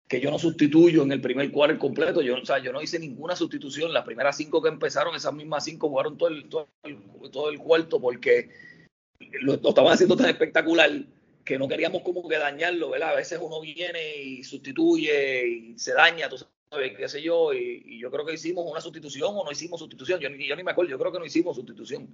que 0.10 0.20
yo 0.20 0.32
no 0.32 0.40
sustituyo 0.40 1.04
en 1.04 1.12
el 1.12 1.22
primer 1.22 1.52
cuarto 1.52 1.78
completo. 1.78 2.24
Yo, 2.24 2.36
o 2.42 2.46
sea, 2.46 2.58
yo 2.58 2.74
no 2.74 2.82
hice 2.82 2.98
ninguna 2.98 3.36
sustitución. 3.36 3.94
Las 3.94 4.04
primeras 4.04 4.36
cinco 4.36 4.60
que 4.60 4.68
empezaron, 4.68 5.16
esas 5.16 5.34
mismas 5.36 5.64
cinco 5.64 5.88
jugaron 5.88 6.18
todo 6.18 6.30
el, 6.30 6.50
todo 6.50 7.50
el, 7.52 7.60
cuarto 7.60 8.02
porque 8.02 8.50
lo, 9.42 9.54
estaban 9.54 9.94
haciendo 9.94 10.18
tan 10.18 10.32
espectacular 10.32 10.90
que 11.46 11.60
no 11.60 11.68
queríamos 11.68 12.02
como 12.02 12.28
que 12.28 12.40
dañarlo, 12.40 12.90
¿verdad? 12.90 13.10
A 13.10 13.16
veces 13.18 13.40
uno 13.40 13.62
viene 13.62 14.18
y 14.18 14.44
sustituye 14.44 15.48
y 15.48 15.78
se 15.78 15.94
daña, 15.94 16.28
tú 16.28 16.38
sabes, 16.72 16.98
qué 16.98 17.08
sé 17.08 17.22
yo, 17.22 17.54
y, 17.54 18.00
yo 18.00 18.10
creo 18.10 18.26
que 18.26 18.34
hicimos 18.34 18.66
una 18.70 18.82
sustitución 18.82 19.36
o 19.36 19.46
no 19.46 19.52
hicimos 19.52 19.80
sustitución. 19.80 20.20
Yo, 20.20 20.30
yo 20.30 20.56
ni 20.56 20.64
me 20.64 20.72
acuerdo, 20.72 20.90
yo 20.90 20.98
creo 20.98 21.12
que 21.12 21.20
no 21.20 21.26
hicimos 21.26 21.56
sustitución. 21.56 22.08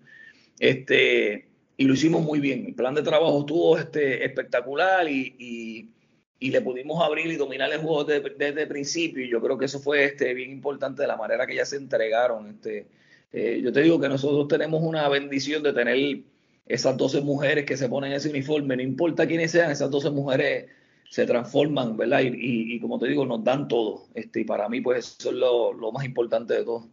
Este, 0.59 1.47
y 1.77 1.85
lo 1.85 1.93
hicimos 1.93 2.23
muy 2.23 2.41
bien. 2.41 2.65
El 2.65 2.75
plan 2.75 2.93
de 2.93 3.03
trabajo 3.03 3.39
estuvo 3.39 3.77
este, 3.77 4.25
espectacular 4.25 5.09
y 5.09 5.33
y 5.39 5.94
le 6.39 6.61
pudimos 6.61 7.03
abrir 7.03 7.27
y 7.27 7.37
dominar 7.37 7.71
el 7.71 7.79
juego 7.79 8.03
desde, 8.03 8.61
el 8.61 8.67
principio. 8.67 9.23
Y 9.23 9.29
yo 9.29 9.41
creo 9.41 9.57
que 9.57 9.65
eso 9.65 9.79
fue 9.79 10.05
este, 10.05 10.33
bien 10.33 10.51
importante 10.51 11.01
de 11.01 11.07
la 11.07 11.17
manera 11.17 11.45
que 11.45 11.53
ellas 11.53 11.69
se 11.69 11.77
entregaron. 11.77 12.49
Este, 12.49 12.87
eh, 13.31 13.61
yo 13.63 13.71
te 13.71 13.81
digo 13.81 13.99
que 13.99 14.09
nosotros 14.09 14.47
tenemos 14.47 14.81
una 14.83 15.07
bendición 15.09 15.63
de 15.63 15.73
tener 15.73 16.21
esas 16.65 16.97
12 16.97 17.21
mujeres 17.21 17.65
que 17.65 17.77
se 17.77 17.89
ponen 17.89 18.11
ese 18.11 18.29
uniforme, 18.29 18.75
no 18.75 18.81
importa 18.81 19.27
quiénes 19.27 19.51
sean, 19.51 19.71
esas 19.71 19.91
12 19.91 20.09
mujeres 20.09 20.65
se 21.09 21.25
transforman, 21.25 21.95
¿verdad? 21.95 22.21
Y, 22.23 22.79
como 22.79 22.99
te 22.99 23.07
digo, 23.07 23.25
nos 23.25 23.43
dan 23.43 23.67
todo. 23.67 24.07
Este, 24.13 24.41
y 24.41 24.43
para 24.43 24.67
mí, 24.67 24.81
pues 24.81 25.17
eso 25.19 25.29
es 25.29 25.35
lo, 25.35 25.73
lo 25.73 25.91
más 25.91 26.05
importante 26.05 26.55
de 26.55 26.63
todo. 26.63 26.89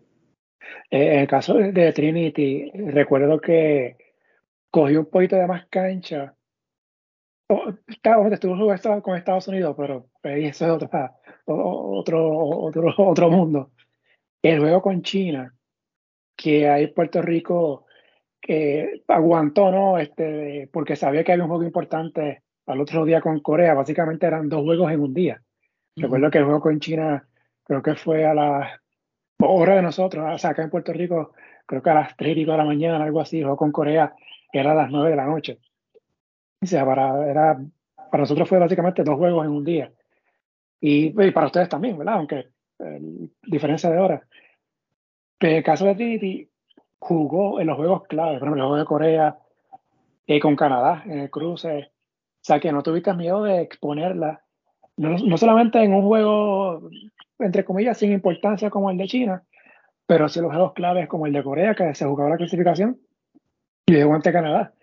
En 0.90 1.20
el 1.20 1.26
caso 1.26 1.54
de 1.54 1.92
Trinity, 1.92 2.70
recuerdo 2.74 3.40
que 3.40 3.96
cogió 4.70 5.00
un 5.00 5.06
poquito 5.06 5.36
de 5.36 5.46
más 5.46 5.66
cancha 5.68 6.34
estuvo 8.32 8.56
jugando 8.56 9.02
con 9.02 9.16
Estados 9.16 9.48
Unidos, 9.48 9.74
pero 9.76 10.06
eso 10.22 10.64
es 10.64 10.70
otra, 10.70 11.16
otro, 11.46 12.34
otro, 12.34 12.94
otro 12.98 13.30
mundo. 13.30 13.70
El 14.42 14.60
juego 14.60 14.82
con 14.82 15.02
China, 15.02 15.54
que 16.36 16.68
ahí 16.68 16.88
Puerto 16.88 17.22
Rico 17.22 17.86
que 18.40 19.02
aguantó, 19.06 19.70
¿no? 19.70 19.98
Este, 19.98 20.68
porque 20.72 20.96
sabía 20.96 21.22
que 21.22 21.32
había 21.32 21.44
un 21.44 21.50
juego 21.50 21.64
importante 21.64 22.42
al 22.66 22.80
otro 22.80 23.04
día 23.04 23.20
con 23.20 23.40
Corea. 23.40 23.74
Básicamente 23.74 24.26
eran 24.26 24.48
dos 24.48 24.62
juegos 24.62 24.90
en 24.90 25.00
un 25.00 25.14
día. 25.14 25.40
Recuerdo 25.94 26.30
que 26.30 26.38
el 26.38 26.44
juego 26.44 26.60
con 26.60 26.80
China 26.80 27.28
creo 27.62 27.82
que 27.82 27.94
fue 27.94 28.26
a 28.26 28.34
las 28.34 28.82
hora 29.38 29.76
de 29.76 29.82
nosotros, 29.82 30.24
o 30.34 30.38
sea, 30.38 30.50
acá 30.50 30.62
en 30.62 30.70
Puerto 30.70 30.92
Rico, 30.92 31.32
creo 31.66 31.82
que 31.82 31.90
a 31.90 31.94
las 31.94 32.16
3 32.16 32.36
de 32.36 32.44
la 32.44 32.64
mañana, 32.64 33.04
algo 33.04 33.20
así, 33.20 33.38
el 33.38 33.44
juego 33.44 33.56
con 33.56 33.72
Corea 33.72 34.14
era 34.52 34.72
a 34.72 34.74
las 34.74 34.90
9 34.90 35.10
de 35.10 35.16
la 35.16 35.26
noche. 35.26 35.58
O 36.62 36.66
sea, 36.66 36.86
para, 36.86 37.28
era, 37.28 37.58
para 38.10 38.22
nosotros 38.22 38.48
fue 38.48 38.58
básicamente 38.58 39.02
dos 39.02 39.16
juegos 39.16 39.44
en 39.44 39.50
un 39.50 39.64
día. 39.64 39.92
Y, 40.80 41.10
para 41.32 41.46
ustedes 41.46 41.68
también, 41.68 41.98
¿verdad? 41.98 42.14
Aunque 42.14 42.48
eh, 42.78 43.00
diferencia 43.42 43.90
de 43.90 43.98
horas. 43.98 44.22
Pero 45.38 45.56
el 45.56 45.64
caso 45.64 45.84
de 45.86 45.94
Trinity 45.96 46.48
jugó 46.98 47.60
en 47.60 47.66
los 47.66 47.76
juegos 47.76 48.04
clave, 48.04 48.38
por 48.38 48.48
ejemplo, 48.48 48.62
el 48.62 48.68
juego 48.68 48.78
de 48.78 48.84
Corea, 48.84 49.38
y 50.26 50.38
con 50.38 50.54
Canadá, 50.54 51.02
en 51.04 51.18
el 51.18 51.30
cruce. 51.30 51.90
O 51.90 52.44
sea, 52.44 52.60
que 52.60 52.70
no 52.70 52.82
tuviste 52.82 53.12
miedo 53.14 53.42
de 53.42 53.60
exponerla, 53.60 54.42
no, 54.96 55.16
no 55.18 55.36
solamente 55.36 55.82
en 55.82 55.94
un 55.94 56.02
juego, 56.02 56.90
entre 57.40 57.64
comillas, 57.64 57.98
sin 57.98 58.12
importancia 58.12 58.70
como 58.70 58.90
el 58.90 58.98
de 58.98 59.08
China, 59.08 59.42
pero 60.06 60.28
sí 60.28 60.40
los 60.40 60.50
juegos 60.50 60.74
claves 60.74 61.08
como 61.08 61.26
el 61.26 61.32
de 61.32 61.42
Corea, 61.42 61.74
que 61.74 61.94
se 61.94 62.04
jugaba 62.04 62.30
la 62.30 62.36
clasificación, 62.36 63.00
y 63.86 63.94
de 63.94 64.02
ante 64.02 64.32
Canadá 64.32 64.74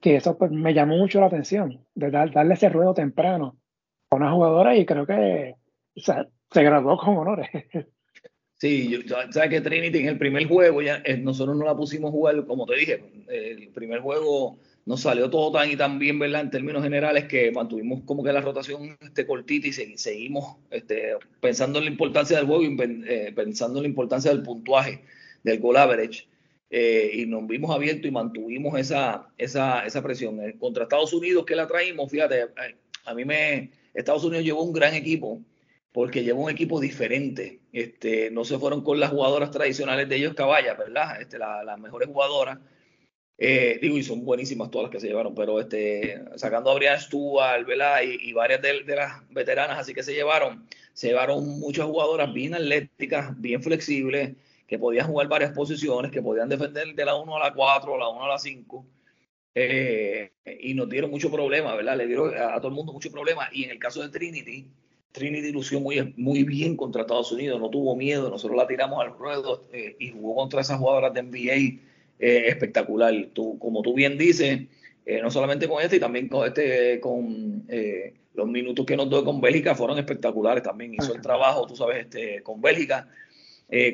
que 0.00 0.16
eso 0.16 0.36
pues, 0.36 0.50
me 0.50 0.74
llamó 0.74 0.96
mucho 0.96 1.20
la 1.20 1.26
atención, 1.26 1.84
de 1.94 2.10
darle 2.10 2.54
ese 2.54 2.68
ruedo 2.68 2.94
temprano 2.94 3.58
a 4.10 4.16
una 4.16 4.32
jugadora 4.32 4.76
y 4.76 4.86
creo 4.86 5.06
que 5.06 5.54
se 5.94 6.62
graduó 6.62 6.96
con 6.98 7.16
honores. 7.16 7.48
Sí, 8.58 8.88
yo, 8.88 9.00
sabes 9.32 9.50
que 9.50 9.60
Trinity 9.60 9.98
en 9.98 10.08
el 10.08 10.18
primer 10.18 10.48
juego 10.48 10.80
ya 10.80 11.02
eh, 11.04 11.18
nosotros 11.18 11.54
no 11.58 11.66
la 11.66 11.76
pusimos 11.76 12.08
a 12.08 12.12
jugar, 12.12 12.46
como 12.46 12.64
te 12.64 12.74
dije, 12.74 13.04
el 13.28 13.68
primer 13.68 14.00
juego 14.00 14.56
nos 14.86 15.02
salió 15.02 15.28
todo 15.28 15.52
tan 15.52 15.70
y 15.70 15.76
tan 15.76 15.98
bien, 15.98 16.18
¿verdad? 16.18 16.40
En 16.42 16.50
términos 16.50 16.82
generales 16.82 17.24
que 17.24 17.50
mantuvimos 17.50 18.02
como 18.04 18.22
que 18.22 18.32
la 18.32 18.40
rotación 18.40 18.96
este, 19.00 19.26
cortita 19.26 19.66
y 19.66 19.72
seguimos 19.72 20.56
este, 20.70 21.16
pensando 21.40 21.80
en 21.80 21.84
la 21.84 21.90
importancia 21.90 22.38
del 22.38 22.46
juego 22.46 22.62
y 22.62 22.76
eh, 22.80 23.32
pensando 23.34 23.80
en 23.80 23.82
la 23.82 23.88
importancia 23.88 24.30
del 24.30 24.42
puntuaje, 24.42 25.02
del 25.42 25.58
goal 25.60 25.76
average. 25.76 26.26
Eh, 26.68 27.10
y 27.14 27.26
nos 27.26 27.46
vimos 27.46 27.74
abiertos 27.74 28.06
y 28.06 28.10
mantuvimos 28.10 28.78
esa, 28.78 29.28
esa, 29.38 29.86
esa 29.86 30.02
presión. 30.02 30.40
Eh, 30.40 30.56
contra 30.58 30.84
Estados 30.84 31.12
Unidos, 31.12 31.44
que 31.46 31.56
la 31.56 31.66
traímos, 31.66 32.10
fíjate, 32.10 32.42
eh, 32.42 32.76
a 33.04 33.14
mí 33.14 33.24
me, 33.24 33.70
Estados 33.94 34.24
Unidos 34.24 34.44
llevó 34.44 34.62
un 34.62 34.72
gran 34.72 34.94
equipo 34.94 35.40
porque 35.92 36.24
llevó 36.24 36.44
un 36.44 36.50
equipo 36.50 36.80
diferente. 36.80 37.60
Este, 37.72 38.30
no 38.30 38.44
se 38.44 38.58
fueron 38.58 38.82
con 38.82 39.00
las 39.00 39.10
jugadoras 39.10 39.50
tradicionales 39.50 40.08
de 40.08 40.16
ellos, 40.16 40.34
caballas, 40.34 40.76
¿verdad? 40.76 41.20
Este, 41.20 41.38
las 41.38 41.78
mejores 41.78 42.08
jugadoras. 42.08 42.58
Eh, 43.38 43.78
digo, 43.82 43.98
y 43.98 44.02
son 44.02 44.24
buenísimas 44.24 44.70
todas 44.70 44.84
las 44.84 44.92
que 44.92 45.00
se 45.00 45.08
llevaron, 45.08 45.34
pero 45.34 45.60
este, 45.60 46.22
sacando 46.36 46.70
a 46.70 46.74
Brian 46.74 46.98
Stuart, 46.98 47.66
¿verdad? 47.66 48.00
Y, 48.02 48.30
y 48.30 48.32
varias 48.32 48.62
de, 48.62 48.82
las 48.86 49.28
veteranas 49.30 49.78
así 49.78 49.92
que 49.92 50.02
se 50.02 50.14
llevaron, 50.14 50.66
se 50.94 51.08
llevaron 51.08 51.46
muchas 51.60 51.84
jugadoras 51.84 52.32
bien 52.32 52.54
atléticas, 52.54 53.38
bien 53.38 53.62
flexibles, 53.62 54.36
que 54.66 54.78
podían 54.78 55.06
jugar 55.06 55.28
varias 55.28 55.52
posiciones, 55.52 56.10
que 56.10 56.22
podían 56.22 56.48
defender 56.48 56.94
de 56.94 57.04
la 57.04 57.14
1 57.14 57.36
a 57.36 57.38
la 57.38 57.54
4, 57.54 57.98
la 57.98 58.08
1 58.08 58.24
a 58.24 58.28
la 58.28 58.38
5. 58.38 58.86
Eh, 59.54 60.32
y 60.60 60.74
nos 60.74 60.88
dieron 60.88 61.10
mucho 61.10 61.30
problema, 61.30 61.74
¿verdad? 61.74 61.96
Le 61.96 62.06
dieron 62.06 62.36
a, 62.36 62.56
todo 62.56 62.68
el 62.68 62.74
mundo 62.74 62.92
mucho 62.92 63.10
problema. 63.10 63.48
Y 63.52 63.64
en 63.64 63.70
el 63.70 63.78
caso 63.78 64.02
de 64.02 64.08
Trinity, 64.08 64.66
Trinity 65.12 65.50
lució 65.50 65.80
muy, 65.80 66.12
muy 66.16 66.42
bien 66.42 66.76
contra 66.76 67.02
Estados 67.02 67.32
Unidos, 67.32 67.58
no 67.58 67.70
tuvo 67.70 67.96
miedo, 67.96 68.28
nosotros 68.28 68.56
la 68.56 68.66
tiramos 68.66 69.00
al 69.00 69.16
ruedo 69.16 69.62
eh, 69.72 69.96
y 69.98 70.10
jugó 70.10 70.34
contra 70.34 70.60
esas 70.60 70.78
jugadoras 70.78 71.14
de 71.14 71.22
NBA 71.22 71.80
eh, 72.18 72.48
espectacular. 72.48 73.14
Tú, 73.32 73.58
como 73.58 73.80
tú 73.80 73.94
bien 73.94 74.18
dices, 74.18 74.62
eh, 75.06 75.22
no 75.22 75.30
solamente 75.30 75.68
con 75.68 75.82
este, 75.82 75.96
y 75.96 76.00
también 76.00 76.28
con 76.28 76.46
este, 76.46 77.00
con 77.00 77.64
los 78.34 78.46
minutos 78.46 78.84
que 78.84 78.96
nos 78.96 79.08
dio 79.08 79.24
con 79.24 79.40
Bélgica 79.40 79.74
fueron 79.74 79.98
espectaculares 79.98 80.62
también. 80.62 80.92
Hizo 80.92 81.14
el 81.14 81.22
trabajo, 81.22 81.66
tú 81.66 81.76
sabes, 81.76 82.04
este, 82.04 82.42
con 82.42 82.60
Bélgica. 82.60 83.08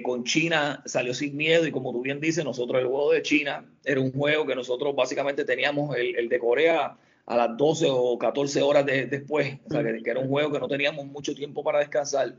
Con 0.02 0.24
China 0.24 0.82
salió 0.84 1.14
sin 1.14 1.36
miedo 1.36 1.66
y 1.66 1.72
como 1.72 1.92
tú 1.92 2.02
bien 2.02 2.20
dices, 2.20 2.44
nosotros 2.44 2.80
el 2.80 2.88
juego 2.88 3.12
de 3.12 3.22
China 3.22 3.64
era 3.84 4.00
un 4.00 4.12
juego 4.12 4.46
que 4.46 4.54
nosotros 4.54 4.94
básicamente 4.94 5.44
teníamos 5.44 5.96
el, 5.96 6.28
de 6.28 6.38
Corea 6.38 6.98
a 7.24 7.36
las 7.36 7.56
12 7.56 7.86
o 7.90 8.18
14 8.18 8.60
horas 8.62 8.84
después, 8.84 9.58
o 9.64 9.70
sea, 9.70 9.82
que, 9.82 10.02
era 10.04 10.20
un 10.20 10.28
juego 10.28 10.52
que 10.52 10.60
no 10.60 10.68
teníamos 10.68 11.06
mucho 11.06 11.34
tiempo 11.34 11.64
para 11.64 11.78
descansar 11.78 12.34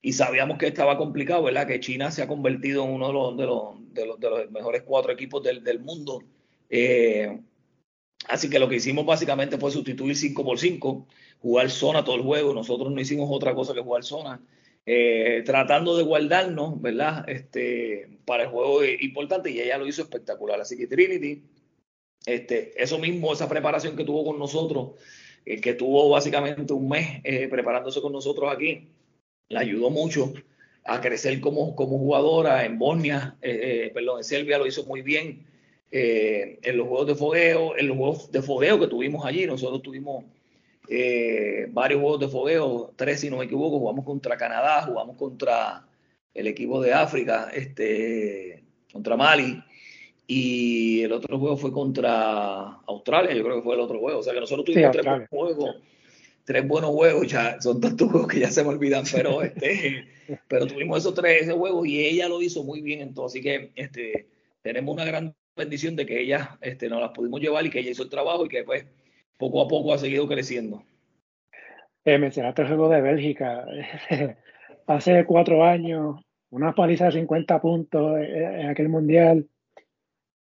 y 0.00 0.12
sabíamos 0.12 0.58
que 0.58 0.68
estaba 0.68 0.96
complicado, 0.96 1.42
¿verdad? 1.42 1.66
Que 1.66 1.80
China 1.80 2.10
se 2.10 2.22
ha 2.22 2.28
convertido 2.28 2.84
en 2.84 2.90
uno 2.90 3.08
de 3.08 3.12
los, 3.12 3.36
de 3.94 4.06
los, 4.06 4.20
de 4.20 4.30
los, 4.30 4.50
mejores 4.50 4.82
cuatro 4.82 5.12
equipos 5.12 5.42
del, 5.42 5.64
del 5.64 5.80
mundo. 5.80 6.22
Eh, 6.70 7.40
así 8.28 8.48
que 8.48 8.58
lo 8.58 8.68
que 8.68 8.76
hicimos 8.76 9.04
básicamente 9.04 9.58
fue 9.58 9.70
sustituir 9.70 10.16
5 10.16 10.44
por 10.44 10.58
5, 10.58 11.06
jugar 11.40 11.70
zona 11.70 12.04
todo 12.04 12.14
el 12.16 12.22
juego. 12.22 12.54
Nosotros 12.54 12.92
no 12.92 13.00
hicimos 13.00 13.28
otra 13.30 13.54
cosa 13.54 13.74
que 13.74 13.80
jugar 13.80 14.04
zona. 14.04 14.40
Eh, 14.90 15.42
tratando 15.44 15.96
de 15.98 16.04
guardarnos, 16.04 16.80
¿verdad? 16.80 17.28
Este, 17.28 18.08
para 18.24 18.44
el 18.44 18.48
juego 18.48 18.82
importante 18.84 19.50
y 19.50 19.60
ella 19.60 19.76
lo 19.76 19.86
hizo 19.86 20.02
espectacular. 20.02 20.60
Así 20.60 20.78
que 20.78 20.86
Trinity, 20.86 21.42
este, 22.24 22.82
eso 22.82 22.98
mismo, 22.98 23.32
esa 23.32 23.48
preparación 23.48 23.96
que 23.96 24.04
tuvo 24.04 24.24
con 24.24 24.38
nosotros, 24.38 24.92
eh, 25.44 25.60
que 25.60 25.74
tuvo 25.74 26.08
básicamente 26.08 26.72
un 26.72 26.88
mes 26.88 27.20
preparándose 27.50 28.00
con 28.00 28.12
nosotros 28.12 28.50
aquí, 28.50 28.88
la 29.48 29.60
ayudó 29.60 29.90
mucho 29.90 30.32
a 30.88 31.00
crecer 31.00 31.40
como, 31.40 31.76
como 31.76 31.98
jugadora 31.98 32.64
en 32.64 32.78
Bosnia, 32.78 33.36
eh, 33.42 33.86
eh, 33.86 33.90
perdón, 33.92 34.18
en 34.18 34.24
Serbia 34.24 34.58
lo 34.58 34.66
hizo 34.66 34.84
muy 34.84 35.02
bien. 35.02 35.46
Eh, 35.90 36.58
en 36.62 36.76
los 36.76 36.86
juegos 36.86 37.06
de 37.06 37.14
fogueo, 37.14 37.76
en 37.76 37.88
los 37.88 37.96
juegos 37.96 38.32
de 38.32 38.42
fogueo 38.42 38.78
que 38.78 38.88
tuvimos 38.88 39.24
allí, 39.24 39.46
nosotros 39.46 39.82
tuvimos 39.82 40.24
varios 41.70 42.00
juegos 42.00 42.20
de 42.20 42.28
fogueo, 42.28 42.92
tres 42.96 43.20
si 43.20 43.30
no 43.30 43.38
me 43.38 43.44
equivoco, 43.44 43.78
jugamos 43.78 44.04
contra 44.04 44.36
Canadá, 44.36 44.82
jugamos 44.82 45.16
contra 45.16 45.86
el 46.34 46.46
equipo 46.46 46.80
de 46.80 46.92
África, 46.92 47.50
este, 47.52 48.64
contra 48.92 49.16
Mali, 49.16 49.62
y 50.26 51.02
el 51.02 51.12
otro 51.12 51.38
juego 51.38 51.56
fue 51.56 51.72
contra 51.72 52.80
Australia, 52.86 53.34
yo 53.34 53.44
creo 53.44 53.56
que 53.56 53.62
fue 53.62 53.74
el 53.74 53.80
otro 53.80 53.98
juego, 53.98 54.20
o 54.20 54.22
sea 54.22 54.32
que 54.32 54.40
nosotros 54.40 54.64
tuvimos 54.66 54.92
tres 54.92 55.28
juegos 55.30 55.76
tres 56.48 56.66
buenos 56.66 56.92
juegos, 56.92 57.26
ya 57.26 57.60
son 57.60 57.78
tantos 57.78 58.10
juegos 58.10 58.26
que 58.26 58.40
ya 58.40 58.50
se 58.50 58.62
me 58.62 58.70
olvidan, 58.70 59.04
pero 59.12 59.42
este, 59.42 60.08
pero 60.48 60.66
tuvimos 60.66 61.00
esos 61.00 61.12
tres 61.12 61.52
juegos 61.52 61.86
y 61.86 62.02
ella 62.06 62.26
lo 62.26 62.40
hizo 62.40 62.64
muy 62.64 62.80
bien 62.80 63.02
en 63.02 63.12
todo, 63.12 63.26
así 63.26 63.42
que 63.42 63.70
este, 63.74 64.28
tenemos 64.62 64.94
una 64.94 65.04
gran 65.04 65.36
bendición 65.54 65.94
de 65.94 66.06
que 66.06 66.22
ella 66.22 66.56
este, 66.62 66.88
nos 66.88 67.02
las 67.02 67.10
pudimos 67.10 67.42
llevar 67.42 67.66
y 67.66 67.70
que 67.70 67.80
ella 67.80 67.90
hizo 67.90 68.02
el 68.02 68.08
trabajo 68.08 68.46
y 68.46 68.48
que 68.48 68.64
pues 68.64 68.86
poco 69.38 69.62
a 69.62 69.68
poco 69.68 69.94
ha 69.94 69.98
seguido 69.98 70.28
creciendo. 70.28 70.82
Eh, 72.04 72.18
mencionaste 72.18 72.62
el 72.62 72.68
juego 72.68 72.88
de 72.88 73.00
Bélgica, 73.00 73.64
hace 74.86 75.24
cuatro 75.24 75.64
años, 75.64 76.20
una 76.50 76.74
paliza 76.74 77.06
de 77.06 77.12
50 77.12 77.60
puntos 77.60 78.18
en 78.20 78.68
aquel 78.68 78.88
mundial, 78.88 79.46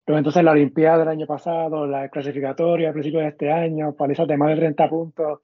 pero 0.05 0.19
entonces 0.19 0.43
la 0.43 0.51
Olimpiada 0.51 0.99
del 0.99 1.07
año 1.07 1.25
pasado, 1.25 1.87
la 1.87 2.09
clasificatoria 2.09 2.89
a 2.89 2.93
principios 2.93 3.23
de 3.23 3.29
este 3.29 3.51
año, 3.51 3.95
palizas 3.95 4.27
de 4.27 4.37
más 4.37 4.49
de 4.49 4.57
30 4.57 4.89
puntos 4.89 5.39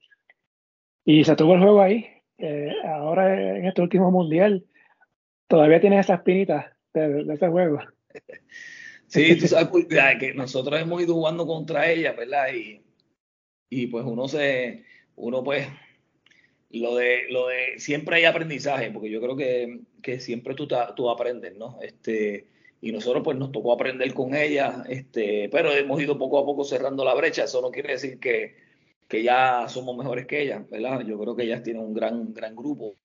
y 1.04 1.24
se 1.24 1.34
tuvo 1.34 1.54
el 1.54 1.60
juego 1.60 1.82
ahí. 1.82 2.06
Eh, 2.38 2.72
ahora 2.84 3.56
en 3.56 3.66
este 3.66 3.82
último 3.82 4.10
mundial 4.10 4.64
todavía 5.48 5.80
tiene 5.80 5.98
esas 5.98 6.20
espinitas 6.20 6.66
de, 6.94 7.26
ese 7.32 7.48
juego. 7.48 7.80
Sí, 9.06 9.36
tú 9.38 9.46
sabes 9.46 9.68
pues, 9.68 9.86
que 10.18 10.32
nosotros 10.32 10.80
hemos 10.80 11.02
ido 11.02 11.12
jugando 11.12 11.46
contra 11.46 11.90
ella, 11.90 12.14
¿verdad? 12.14 12.46
Y, 12.54 12.80
y 13.72 13.86
pues 13.86 14.04
uno 14.04 14.28
se, 14.28 14.84
uno 15.16 15.42
pues, 15.42 15.66
lo 16.72 16.94
de, 16.94 17.22
lo 17.30 17.48
de, 17.48 17.78
siempre 17.78 18.16
hay 18.16 18.24
aprendizaje, 18.26 18.90
porque 18.90 19.10
yo 19.10 19.18
creo 19.18 19.34
que, 19.34 19.80
que 20.02 20.20
siempre 20.20 20.54
tú, 20.54 20.68
tú 20.94 21.08
aprendes, 21.08 21.56
¿no? 21.56 21.78
Este, 21.80 22.48
y 22.82 22.92
nosotros 22.92 23.22
pues 23.24 23.38
nos 23.38 23.50
tocó 23.50 23.72
aprender 23.72 24.12
con 24.12 24.34
ella, 24.34 24.84
este, 24.90 25.48
pero 25.50 25.72
hemos 25.72 26.02
ido 26.02 26.18
poco 26.18 26.38
a 26.38 26.44
poco 26.44 26.64
cerrando 26.64 27.02
la 27.02 27.14
brecha, 27.14 27.44
eso 27.44 27.62
no 27.62 27.70
quiere 27.70 27.92
decir 27.92 28.20
que, 28.20 28.56
que 29.08 29.22
ya 29.22 29.66
somos 29.68 29.96
mejores 29.96 30.26
que 30.26 30.42
ellas, 30.42 30.68
¿verdad? 30.68 31.00
Yo 31.06 31.18
creo 31.18 31.34
que 31.34 31.44
ellas 31.44 31.62
tienen 31.62 31.82
un 31.82 31.94
gran, 31.94 32.34
gran 32.34 32.54
grupo. 32.54 32.96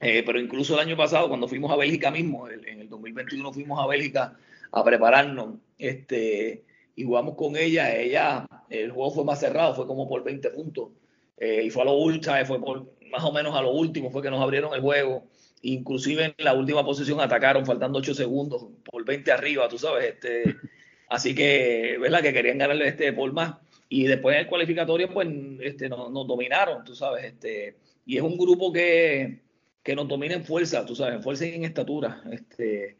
Eh, 0.00 0.22
pero 0.24 0.38
incluso 0.38 0.74
el 0.74 0.86
año 0.86 0.96
pasado, 0.96 1.28
cuando 1.28 1.48
fuimos 1.48 1.72
a 1.72 1.76
Bélgica 1.76 2.12
mismo, 2.12 2.48
en 2.48 2.80
el 2.80 2.88
2021 2.88 3.52
fuimos 3.52 3.82
a 3.82 3.88
Bélgica 3.88 4.38
a 4.70 4.84
prepararnos, 4.84 5.56
este, 5.78 6.62
y 6.96 7.04
jugamos 7.04 7.34
con 7.36 7.56
ella, 7.56 7.94
ella, 7.94 8.46
el 8.70 8.90
juego 8.90 9.10
fue 9.10 9.24
más 9.24 9.40
cerrado, 9.40 9.74
fue 9.74 9.86
como 9.86 10.08
por 10.08 10.22
20 10.22 10.50
puntos, 10.50 10.90
eh, 11.38 11.62
y 11.64 11.70
fue 11.70 11.82
a 11.82 11.86
lo 11.86 11.94
último, 11.94 12.34
fue 12.46 12.60
por, 12.60 12.92
más 13.10 13.24
o 13.24 13.32
menos 13.32 13.54
a 13.54 13.62
lo 13.62 13.72
último, 13.72 14.10
fue 14.10 14.22
que 14.22 14.30
nos 14.30 14.40
abrieron 14.40 14.74
el 14.74 14.80
juego, 14.80 15.24
inclusive 15.62 16.34
en 16.36 16.44
la 16.44 16.54
última 16.54 16.84
posición 16.84 17.20
atacaron 17.20 17.66
faltando 17.66 17.98
8 17.98 18.14
segundos, 18.14 18.66
por 18.84 19.04
20 19.04 19.32
arriba, 19.32 19.68
tú 19.68 19.78
sabes, 19.78 20.14
este, 20.14 20.56
así 21.08 21.34
que, 21.34 21.96
¿verdad? 22.00 22.22
Que 22.22 22.32
querían 22.32 22.58
ganarle 22.58 22.88
este 22.88 23.12
por 23.12 23.32
más 23.32 23.56
y 23.88 24.04
después 24.04 24.34
en 24.34 24.42
el 24.42 24.48
cualificatorio 24.48 25.08
pues 25.12 25.28
este, 25.60 25.88
nos, 25.88 26.12
dominaron, 26.12 26.84
tú 26.84 26.94
sabes, 26.94 27.24
este, 27.24 27.76
y 28.06 28.16
es 28.16 28.22
un 28.22 28.36
grupo 28.36 28.72
que, 28.72 29.42
que 29.82 29.94
nos 29.94 30.08
domina 30.08 30.34
en 30.34 30.44
fuerza, 30.44 30.84
tú 30.84 30.96
sabes, 30.96 31.14
en 31.14 31.22
fuerza 31.22 31.46
y 31.46 31.54
en 31.54 31.64
estatura, 31.64 32.22
este, 32.32 32.96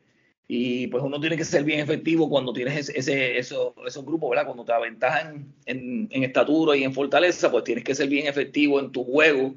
y 0.47 0.89
pues 0.89 1.03
uno 1.03 1.19
tiene 1.21 1.37
que 1.37 1.45
ser 1.45 1.65
bien 1.65 1.81
efectivo 1.81 2.29
cuando 2.29 2.53
tienes 2.53 2.91
ese, 2.91 3.39
esos, 3.39 3.73
esos 3.87 4.05
grupos, 4.05 4.31
¿verdad? 4.31 4.45
Cuando 4.45 4.65
te 4.65 4.73
aventajan 4.73 5.47
en, 5.65 6.09
en, 6.11 6.25
estatura 6.25 6.77
y 6.77 6.85
en 6.85 6.93
fortaleza, 6.93 7.51
pues 7.51 7.65
tienes 7.65 7.83
que 7.83 7.95
ser 7.95 8.09
bien 8.09 8.27
efectivo 8.27 8.79
en 8.79 8.93
tu 8.93 9.05
juego, 9.05 9.55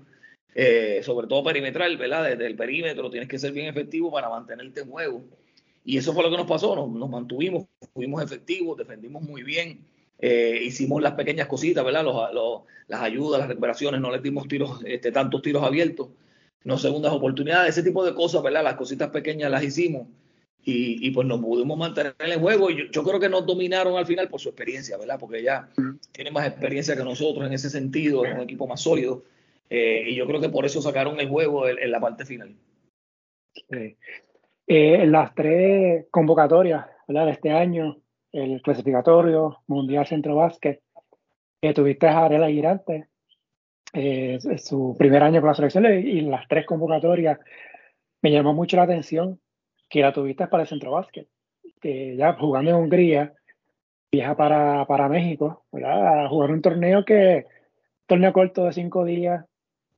eh, 0.56 1.02
sobre 1.04 1.28
todo 1.28 1.43
perimetral, 1.43 1.97
¿verdad? 1.97 2.23
Desde 2.23 2.47
el 2.47 2.56
perímetro 2.56 3.10
tienes 3.10 3.28
que 3.28 3.38
ser 3.38 3.52
bien 3.52 3.67
efectivo 3.67 4.12
para 4.12 4.30
mantenerte 4.30 4.82
en 4.82 4.89
juego. 4.89 5.23
Y 5.84 5.97
eso 5.97 6.13
fue 6.13 6.23
lo 6.23 6.30
que 6.30 6.38
nos 6.38 6.47
pasó, 6.47 6.76
nos, 6.76 6.89
nos 6.89 7.10
mantuvimos, 7.10 7.65
fuimos 7.93 8.23
efectivos, 8.23 8.78
defendimos 8.78 9.23
muy 9.23 9.43
bien. 9.43 9.80
Eh, 10.19 10.62
hicimos 10.63 11.02
las 11.02 11.13
pequeñas 11.13 11.47
cositas, 11.47 11.84
¿verdad? 11.84 12.06
las 12.88 13.02
ayudas, 13.02 13.39
las 13.39 13.50
recuperaciones, 13.50 14.00
no 14.00 14.10
les 14.10 14.23
dimos 14.23 14.47
tiros, 14.47 14.80
este, 14.86 15.12
tantos 15.12 15.41
tiros 15.41 15.63
abiertos, 15.63 16.08
no 16.63 16.78
segundas 16.78 17.12
oportunidades, 17.12 17.78
ese 17.78 17.88
tipo 17.88 18.04
de 18.06 18.15
cosas, 18.15 18.41
¿verdad? 18.41 18.63
Las 18.63 18.76
cositas 18.76 19.10
pequeñas 19.10 19.52
las 19.52 19.63
hicimos 19.63 20.08
y, 20.69 21.12
pues 21.12 21.25
nos 21.25 21.39
pudimos 21.39 21.77
mantener 21.77 22.13
en 22.19 22.34
el 22.34 22.39
juego. 22.39 22.69
Y 22.69 22.91
yo, 22.91 23.01
creo 23.01 23.21
que 23.21 23.30
nos 23.30 23.45
dominaron 23.45 23.95
al 23.95 24.06
final 24.06 24.27
por 24.27 24.41
su 24.41 24.49
experiencia, 24.49 24.97
¿verdad? 24.97 25.17
Porque 25.17 25.39
ella 25.39 25.69
tiene 26.12 26.30
más 26.30 26.45
experiencia 26.45 26.93
que 26.97 27.06
nosotros 27.06 27.47
en 27.47 27.53
ese 27.53 27.69
sentido, 27.69 28.25
es 28.25 28.36
un 28.36 28.41
equipo 28.41 28.67
más 28.67 28.82
sólido. 28.82 29.23
Eh, 29.69 30.03
y 30.08 30.15
yo 30.15 30.27
creo 30.27 30.41
que 30.41 30.49
por 30.49 30.65
eso 30.65 30.82
sacaron 30.82 31.21
el 31.21 31.30
juego 31.30 31.69
en, 31.69 31.89
la 31.89 32.01
parte 32.01 32.25
final. 32.25 32.53
Sí. 33.53 33.95
Eh, 34.67 35.08
las 35.08 35.34
tres 35.34 36.08
convocatorias 36.12 36.86
¿verdad? 37.08 37.27
de 37.27 37.32
este 37.32 37.51
año, 37.51 38.01
el 38.34 38.62
clasificatorio 38.62 39.60
Mundial 39.67 40.06
Centro 40.06 40.36
Básquet, 40.36 40.82
que 41.62 41.73
tuviste 41.73 42.08
a 42.08 42.25
Arela 42.25 42.49
Girante, 42.49 43.08
eh, 43.93 44.38
su 44.58 44.97
primer 44.99 45.23
año 45.23 45.39
con 45.39 45.47
la 45.47 45.56
selección 45.56 45.86
y 45.86 46.19
las 46.21 46.45
tres 46.49 46.65
convocatorias, 46.65 47.39
me 48.21 48.32
llamó 48.32 48.53
mucho 48.53 48.75
la 48.75 48.84
atención 48.84 49.39
que 49.89 50.02
la 50.02 50.13
tuviste 50.13 50.47
para 50.47 50.63
el 50.63 50.69
Centro 50.69 50.91
Básquet, 50.91 51.28
que 51.82 52.15
ya 52.15 52.34
jugando 52.34 52.71
en 52.71 52.78
Hungría, 52.78 53.34
viaja 54.12 54.36
para, 54.36 54.86
para 54.86 55.10
México, 55.10 55.65
a 55.84 56.28
jugar 56.30 56.52
un 56.52 56.62
torneo 56.62 57.06
que, 57.06 57.45
torneo 58.06 58.34
corto 58.34 58.65
de 58.65 58.73
cinco 58.73 59.06
días, 59.06 59.45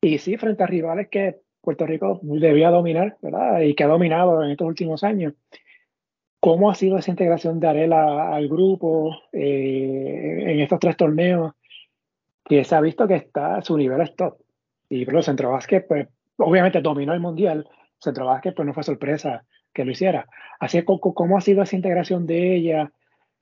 y 0.02 0.17
sí, 0.17 0.38
frente 0.38 0.63
a 0.63 0.67
rivales 0.67 1.10
que 1.10 1.39
Puerto 1.62 1.86
Rico 1.86 2.19
debía 2.23 2.69
dominar, 2.69 3.17
¿verdad? 3.21 3.62
Y 3.62 3.75
que 3.75 3.84
ha 3.84 3.88
dominado 3.88 4.43
en 4.43 4.52
estos 4.52 4.67
últimos 4.67 5.04
años. 5.04 5.34
¿Cómo 6.39 6.71
ha 6.71 6.75
sido 6.75 6.97
esa 6.97 7.12
integración 7.12 7.60
de 7.60 7.67
Arela 7.67 8.34
al 8.34 8.47
grupo 8.47 9.13
eh, 9.34 10.43
en 10.47 10.60
estos 10.62 10.80
tres 10.80 10.95
torneos? 10.95 11.54
Que 12.45 12.63
se 12.63 12.75
ha 12.75 12.82
visto 12.82 13.08
que 13.08 13.15
está, 13.15 13.62
su 13.62 13.78
nivel 13.78 13.99
es 14.02 14.15
top. 14.15 14.38
Y 14.88 15.06
pero 15.06 15.21
Centro 15.21 15.52
Básquet, 15.52 15.86
pues, 15.86 16.08
obviamente 16.38 16.82
dominó 16.82 17.13
el 17.13 17.19
Mundial. 17.19 17.67
Centro 17.99 18.25
Básquet, 18.28 18.56
pues 18.56 18.65
no 18.65 18.73
fue 18.73 18.84
sorpresa 18.84 19.43
que 19.73 19.86
lo 19.86 19.91
hiciera. 19.91 20.27
Así 20.60 20.79
que, 20.79 20.86
¿cómo 20.86 21.38
ha 21.38 21.41
sido 21.41 21.63
esa 21.63 21.75
integración 21.75 22.25
de 22.27 22.55
ella? 22.55 22.91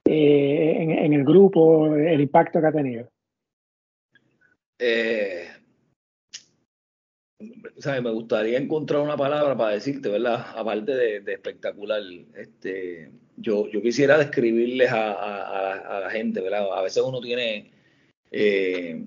eh, 0.08 0.78
en, 0.80 1.14
el 1.14 1.24
grupo, 1.24 1.94
el 1.96 2.22
impacto 2.22 2.62
que 2.62 2.68
ha 2.68 2.72
tenido? 2.72 3.10
Eh, 4.80 5.48
me 7.40 8.12
gustaría 8.12 8.58
encontrar 8.58 9.02
una 9.02 9.18
palabra 9.18 9.56
para 9.58 9.74
decirte, 9.74 10.10
¿verdad? 10.10 10.46
Aparte 10.56 10.94
de, 10.94 11.34
espectacular, 11.34 12.02
este, 12.36 13.12
yo, 13.36 13.68
yo 13.70 13.82
quisiera 13.82 14.18
describirles 14.18 14.90
a, 14.92 16.00
la 16.04 16.10
gente, 16.10 16.42
¿verdad? 16.42 16.68
A 16.74 16.82
veces 16.82 17.04
uno 17.04 17.20
tiene, 17.20 17.72
eh, 18.32 19.06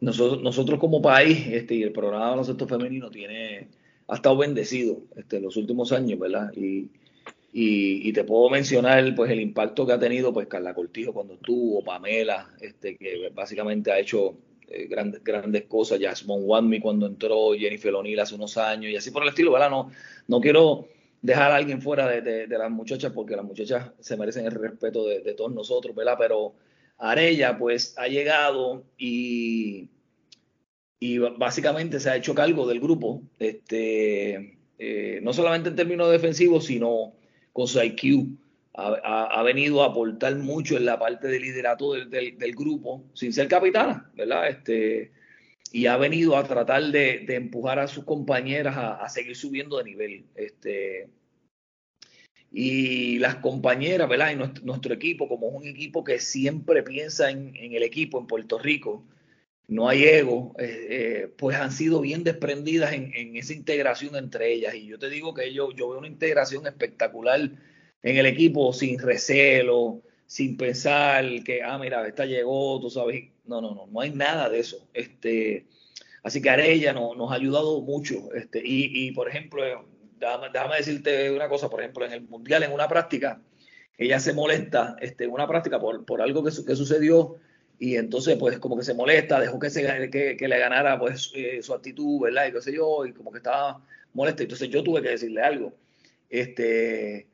nosotros, 0.00 0.42
nosotros 0.42 0.78
como 0.78 1.00
país, 1.00 1.46
este, 1.48 1.74
y 1.74 1.82
el 1.82 1.92
programa 1.92 2.24
de 2.24 2.30
baloncesto 2.30 2.68
femenino 2.68 3.10
tiene, 3.10 3.68
ha 4.08 4.14
estado 4.16 4.36
bendecido 4.36 5.00
este, 5.16 5.40
los 5.40 5.56
últimos 5.56 5.92
años, 5.92 6.18
¿verdad? 6.18 6.52
Y, 6.54 6.90
y, 7.52 8.12
te 8.12 8.24
puedo 8.24 8.50
mencionar 8.50 9.14
pues 9.14 9.30
el 9.30 9.40
impacto 9.40 9.86
que 9.86 9.92
ha 9.94 9.98
tenido 9.98 10.32
pues 10.32 10.46
Carla 10.46 10.74
Cortijo 10.74 11.14
cuando 11.14 11.34
estuvo, 11.34 11.82
Pamela, 11.82 12.50
este, 12.60 12.96
que 12.96 13.30
básicamente 13.34 13.90
ha 13.90 13.98
hecho 13.98 14.36
eh, 14.68 14.86
grandes, 14.88 15.24
grandes 15.24 15.64
cosas, 15.64 15.98
Jasmine 16.00 16.42
Wanmi 16.42 16.80
cuando 16.80 17.06
entró, 17.06 17.52
Jennifer 17.54 17.94
O'Neill 17.94 18.20
hace 18.20 18.34
unos 18.34 18.58
años 18.58 18.90
y 18.92 18.96
así 18.96 19.10
por 19.10 19.22
el 19.22 19.30
estilo, 19.30 19.52
¿verdad? 19.52 19.70
No, 19.70 19.90
no 20.28 20.40
quiero 20.40 20.88
dejar 21.22 21.50
a 21.50 21.56
alguien 21.56 21.80
fuera 21.80 22.08
de, 22.08 22.46
las 22.46 22.70
muchachas 22.70 23.12
porque 23.12 23.36
las 23.36 23.44
muchachas 23.44 23.90
se 24.00 24.16
merecen 24.16 24.46
el 24.46 24.52
respeto 24.52 25.06
de, 25.06 25.34
todos 25.34 25.52
nosotros, 25.52 25.94
¿verdad? 25.94 26.16
Pero 26.18 26.54
Arella 26.98 27.56
pues 27.58 27.94
ha 27.96 28.06
llegado 28.08 28.84
y, 28.98 29.88
y 30.98 31.18
básicamente 31.18 32.00
se 32.00 32.10
ha 32.10 32.16
hecho 32.16 32.34
cargo 32.34 32.66
del 32.66 32.80
grupo, 32.80 33.22
este, 33.38 34.58
eh, 34.78 35.20
no 35.22 35.32
solamente 35.32 35.68
en 35.68 35.76
términos 35.76 36.10
defensivos, 36.10 36.66
sino 36.66 37.12
con 37.52 37.68
su 37.68 37.82
IQ 37.82 38.28
ha, 38.78 39.42
venido 39.42 39.82
a 39.82 39.86
aportar 39.86 40.34
mucho 40.36 40.76
en 40.76 40.84
la 40.84 40.98
parte 40.98 41.28
de 41.28 41.40
liderato 41.40 41.94
del, 41.94 42.10
del, 42.10 42.54
grupo, 42.54 43.04
sin 43.14 43.32
ser 43.32 43.48
capitana, 43.48 44.10
¿verdad? 44.14 44.48
Este, 44.48 45.12
y 45.72 45.86
ha 45.86 45.96
venido 45.96 46.36
a 46.36 46.44
tratar 46.44 46.82
de, 46.84 47.20
de 47.26 47.34
empujar 47.36 47.78
a 47.78 47.88
sus 47.88 48.04
compañeras 48.04 48.76
a, 48.76 48.96
a, 48.96 49.08
seguir 49.08 49.34
subiendo 49.34 49.78
de 49.78 49.84
nivel. 49.84 50.24
Este, 50.34 51.08
y 52.52 53.18
las 53.18 53.36
compañeras, 53.36 54.08
¿verdad? 54.08 54.32
Y 54.32 54.64
nuestro, 54.64 54.94
equipo, 54.94 55.26
como 55.26 55.48
es 55.48 55.54
un 55.54 55.66
equipo 55.66 56.04
que 56.04 56.20
siempre 56.20 56.82
piensa 56.82 57.30
en, 57.30 57.56
en 57.56 57.72
el 57.74 57.82
equipo 57.82 58.20
en 58.20 58.26
Puerto 58.26 58.58
Rico, 58.58 59.04
no 59.68 59.88
hay 59.88 60.04
ego, 60.04 60.54
eh, 60.58 60.86
eh, 60.90 61.34
pues 61.36 61.56
han 61.56 61.72
sido 61.72 62.00
bien 62.00 62.22
desprendidas 62.22 62.92
en, 62.92 63.36
esa 63.36 63.52
integración 63.52 64.14
entre 64.16 64.52
ellas. 64.52 64.74
Y 64.74 64.86
yo 64.86 64.98
te 64.98 65.10
digo 65.10 65.34
que 65.34 65.52
yo, 65.52 65.72
yo 65.72 65.88
veo 65.88 65.98
una 65.98 66.08
integración 66.08 66.66
espectacular 66.66 67.40
en 68.02 68.16
el 68.16 68.26
equipo 68.26 68.72
sin 68.72 68.98
recelo, 68.98 70.02
sin 70.26 70.56
pensar 70.56 71.24
que, 71.44 71.62
ah, 71.62 71.78
mira, 71.78 72.06
esta 72.06 72.26
llegó, 72.26 72.80
tú 72.80 72.90
sabes. 72.90 73.30
No, 73.44 73.60
no, 73.60 73.74
no, 73.74 73.86
no 73.86 74.00
hay 74.00 74.10
nada 74.10 74.48
de 74.48 74.60
eso. 74.60 74.88
Este, 74.92 75.66
así 76.22 76.40
que 76.40 76.50
Arella 76.50 76.92
no, 76.92 77.14
nos 77.14 77.32
ha 77.32 77.36
ayudado 77.36 77.80
mucho. 77.80 78.32
Este, 78.34 78.60
y, 78.64 79.08
y 79.08 79.12
por 79.12 79.28
ejemplo, 79.28 79.62
déjame, 80.18 80.76
decirte 80.76 81.30
una 81.30 81.48
cosa, 81.48 81.68
por 81.68 81.80
ejemplo, 81.80 82.04
en 82.06 82.12
el 82.12 82.22
Mundial, 82.22 82.62
en 82.62 82.72
una 82.72 82.88
práctica, 82.88 83.42
ella 83.98 84.20
se 84.20 84.32
molesta 84.32 84.96
este, 85.00 85.26
una 85.26 85.48
práctica 85.48 85.80
por, 85.80 86.04
por 86.04 86.22
algo 86.22 86.44
que, 86.44 86.50
que 86.64 86.76
sucedió 86.76 87.36
y 87.78 87.96
entonces 87.96 88.36
pues 88.36 88.58
como 88.58 88.76
que 88.76 88.84
se 88.84 88.94
molesta, 88.94 89.40
dejó 89.40 89.58
que, 89.58 89.70
se, 89.70 90.10
que, 90.10 90.36
que 90.36 90.48
le 90.48 90.58
ganara 90.58 90.98
pues 90.98 91.32
eh, 91.34 91.60
su 91.62 91.74
actitud, 91.74 92.20
¿verdad? 92.20 92.46
Y 92.48 92.52
qué 92.52 92.62
sé 92.62 92.72
yo, 92.72 93.04
y 93.04 93.12
como 93.12 93.30
que 93.30 93.38
estaba 93.38 93.82
molesta, 94.14 94.42
entonces 94.42 94.68
yo 94.68 94.82
tuve 94.82 95.02
que 95.02 95.10
decirle 95.10 95.42
algo. 95.42 95.74
Este, 96.28 97.26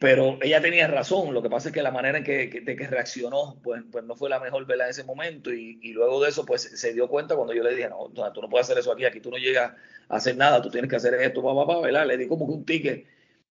pero 0.00 0.38
ella 0.42 0.60
tenía 0.60 0.88
razón, 0.88 1.32
lo 1.32 1.42
que 1.42 1.48
pasa 1.48 1.68
es 1.68 1.74
que 1.74 1.82
la 1.82 1.92
manera 1.92 2.18
en 2.18 2.24
que, 2.24 2.50
que, 2.50 2.64
que 2.64 2.86
reaccionó, 2.88 3.56
pues, 3.62 3.82
pues, 3.90 4.04
no 4.04 4.16
fue 4.16 4.28
la 4.28 4.40
mejor 4.40 4.66
vela 4.66 4.84
en 4.84 4.90
ese 4.90 5.04
momento 5.04 5.52
y, 5.52 5.78
y, 5.80 5.92
luego 5.92 6.20
de 6.20 6.30
eso, 6.30 6.44
pues 6.44 6.62
se 6.62 6.92
dio 6.92 7.08
cuenta 7.08 7.36
cuando 7.36 7.54
yo 7.54 7.62
le 7.62 7.76
dije, 7.76 7.88
no, 7.88 8.10
tú 8.32 8.42
no 8.42 8.48
puedes 8.48 8.66
hacer 8.66 8.78
eso 8.78 8.92
aquí, 8.92 9.04
aquí 9.04 9.20
tú 9.20 9.30
no 9.30 9.36
llegas 9.36 9.72
a 10.08 10.16
hacer 10.16 10.36
nada, 10.36 10.60
tú 10.60 10.70
tienes 10.70 10.90
que 10.90 10.96
hacer 10.96 11.14
esto, 11.14 11.42
papá, 11.42 11.66
papá, 11.66 11.80
¿verdad? 11.80 12.06
Le 12.06 12.16
di 12.16 12.26
como 12.26 12.46
que 12.46 12.52
un 12.52 12.64
ticket 12.64 13.06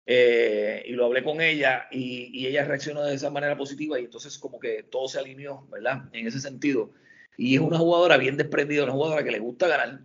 eh, 0.07 0.85
y 0.87 0.92
lo 0.92 1.07
hablé 1.07 1.23
con 1.25 1.40
ella 1.40 1.88
y, 1.90 2.31
y, 2.33 2.47
ella 2.47 2.64
reaccionó 2.64 3.03
de 3.03 3.14
esa 3.14 3.31
manera 3.31 3.57
positiva 3.57 3.99
y 3.99 4.05
entonces 4.05 4.38
como 4.38 4.59
que 4.61 4.85
todo 4.85 5.09
se 5.09 5.19
alineó, 5.19 5.66
¿verdad? 5.69 6.05
En 6.12 6.27
ese 6.27 6.40
sentido. 6.40 6.92
Y 7.37 7.57
es 7.57 7.61
una 7.61 7.79
jugadora 7.79 8.16
bien 8.16 8.37
desprendida, 8.37 8.85
una 8.85 8.92
jugadora 8.92 9.25
que 9.25 9.33
le 9.33 9.40
gusta 9.40 9.69
ganar, 9.69 10.01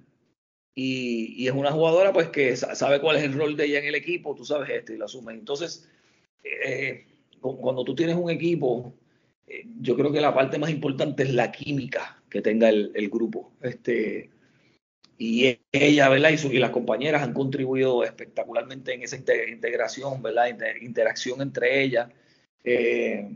y, 0.73 1.35
y, 1.37 1.47
es 1.47 1.53
una 1.53 1.71
jugadora 1.71 2.13
pues 2.13 2.29
que 2.29 2.55
sabe 2.55 3.01
cuál 3.01 3.17
es 3.17 3.23
el 3.23 3.33
rol 3.33 3.57
de 3.57 3.65
ella 3.65 3.79
en 3.79 3.85
el 3.85 3.95
equipo, 3.95 4.35
tú 4.35 4.45
sabes 4.45 4.69
esto 4.69 4.93
y 4.93 4.97
lo 4.97 5.05
asume. 5.05 5.33
Entonces, 5.33 5.89
eh, 6.43 7.05
cuando 7.41 7.83
tú 7.83 7.95
tienes 7.95 8.15
un 8.15 8.29
equipo, 8.29 8.93
eh, 9.47 9.65
yo 9.81 9.95
creo 9.95 10.11
que 10.11 10.21
la 10.21 10.33
parte 10.33 10.57
más 10.57 10.69
importante 10.69 11.23
es 11.23 11.33
la 11.33 11.51
química 11.51 12.21
que 12.29 12.41
tenga 12.41 12.69
el, 12.69 13.09
grupo. 13.09 13.51
Este, 13.61 14.29
y 15.23 15.59
ella, 15.71 16.09
¿verdad? 16.09 16.31
Y, 16.31 16.47
y, 16.47 16.57
las 16.57 16.71
compañeras 16.71 17.21
han 17.21 17.33
contribuido 17.33 18.03
espectacularmente 18.03 18.95
en 18.95 19.03
esa 19.03 19.17
integración, 19.17 20.19
¿verdad? 20.23 20.47
interacción 20.81 21.43
entre 21.43 21.83
ellas. 21.83 22.09
Eh, 22.63 23.29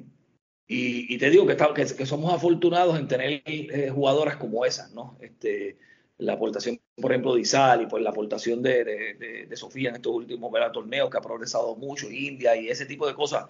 y, 0.68 1.16
te 1.20 1.30
digo 1.30 1.46
que, 1.46 1.56
que, 1.56 2.06
somos 2.08 2.34
afortunados 2.34 2.98
en 2.98 3.08
tener 3.08 3.92
jugadoras 3.92 4.38
como 4.38 4.66
esas, 4.66 4.94
¿no? 4.94 5.16
Este, 5.22 5.78
la 6.18 6.34
aportación, 6.34 6.82
por 6.96 7.12
ejemplo, 7.12 7.36
de 7.36 7.42
Isal 7.42 7.84
y 7.84 7.86
pues 7.86 8.02
la 8.02 8.10
aportación 8.10 8.64
de, 8.64 9.48
Sofía 9.54 9.90
en 9.90 9.98
estos 9.98 10.12
últimos 10.12 10.52
torneos 10.74 11.12
que 11.12 11.18
ha 11.18 11.22
progresado 11.22 11.76
mucho, 11.76 12.10
India 12.10 12.56
y 12.56 12.68
ese 12.68 12.88
tipo 12.88 13.06
de 13.06 13.14
cosas. 13.14 13.46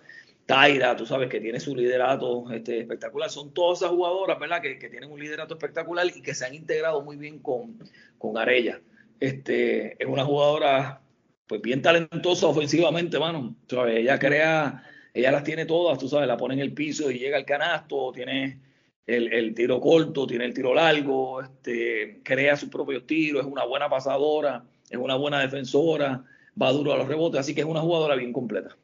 Taira, 0.45 0.95
tú 0.95 1.05
sabes 1.05 1.29
que 1.29 1.39
tiene 1.39 1.59
su 1.59 1.75
liderato 1.75 2.51
este, 2.51 2.79
espectacular. 2.79 3.29
Son 3.29 3.53
todas 3.53 3.79
esas 3.79 3.91
jugadoras, 3.91 4.39
¿verdad? 4.39 4.61
Que, 4.61 4.75
tienen 4.75 5.11
un 5.11 5.19
liderato 5.19 5.55
espectacular 5.55 6.05
y 6.15 6.21
que 6.21 6.35
se 6.35 6.45
han 6.45 6.53
integrado 6.53 7.01
muy 7.01 7.15
bien 7.15 7.39
con, 7.39 7.79
con 8.17 8.37
Arella. 8.37 8.79
Este, 9.19 10.01
es 10.01 10.07
una 10.07 10.23
jugadora 10.23 11.01
pues 11.47 11.61
bien 11.61 11.81
talentosa 11.81 12.47
ofensivamente, 12.47 13.19
mano. 13.19 13.55
Ella 13.87 14.19
crea, 14.19 14.83
ella 15.13 15.31
las 15.31 15.43
tiene 15.43 15.65
todas, 15.65 15.97
tú 15.97 16.07
sabes, 16.07 16.27
la 16.27 16.37
pone 16.37 16.55
en 16.55 16.59
el 16.59 16.73
piso 16.73 17.09
y 17.09 17.19
llega 17.19 17.37
al 17.37 17.45
canasto, 17.45 18.11
tiene 18.13 18.59
el, 19.05 19.53
tiro 19.53 19.79
corto, 19.79 20.25
tiene 20.25 20.45
el 20.45 20.53
tiro 20.53 20.73
largo, 20.73 21.41
este, 21.41 22.21
crea 22.23 22.57
sus 22.57 22.69
propios 22.69 23.05
tiros, 23.05 23.45
es 23.45 23.51
una 23.51 23.65
buena 23.65 23.89
pasadora, 23.89 24.63
es 24.89 24.97
una 24.97 25.15
buena 25.15 25.39
defensora, 25.39 26.23
va 26.59 26.71
duro 26.71 26.93
a 26.93 26.97
los 26.97 27.07
rebotes, 27.07 27.39
así 27.39 27.53
que 27.53 27.61
es 27.61 27.67
una 27.67 27.81
jugadora 27.81 28.15
bien 28.15 28.33
completa. 28.33 28.75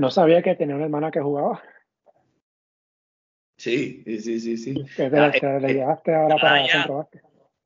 No 0.00 0.10
sabía 0.10 0.40
que 0.40 0.54
tenía 0.54 0.76
una 0.76 0.84
hermana 0.84 1.10
que 1.10 1.20
jugaba. 1.20 1.62
Sí, 3.58 4.02
sí, 4.06 4.40
sí, 4.40 4.56
sí. 4.56 4.74
Que 4.96 5.10
te, 5.10 5.18
ah, 5.18 5.30
eh, 5.30 5.74
llevaste 5.74 6.14
ahora 6.14 6.36
para 6.36 6.66
centro 6.66 7.06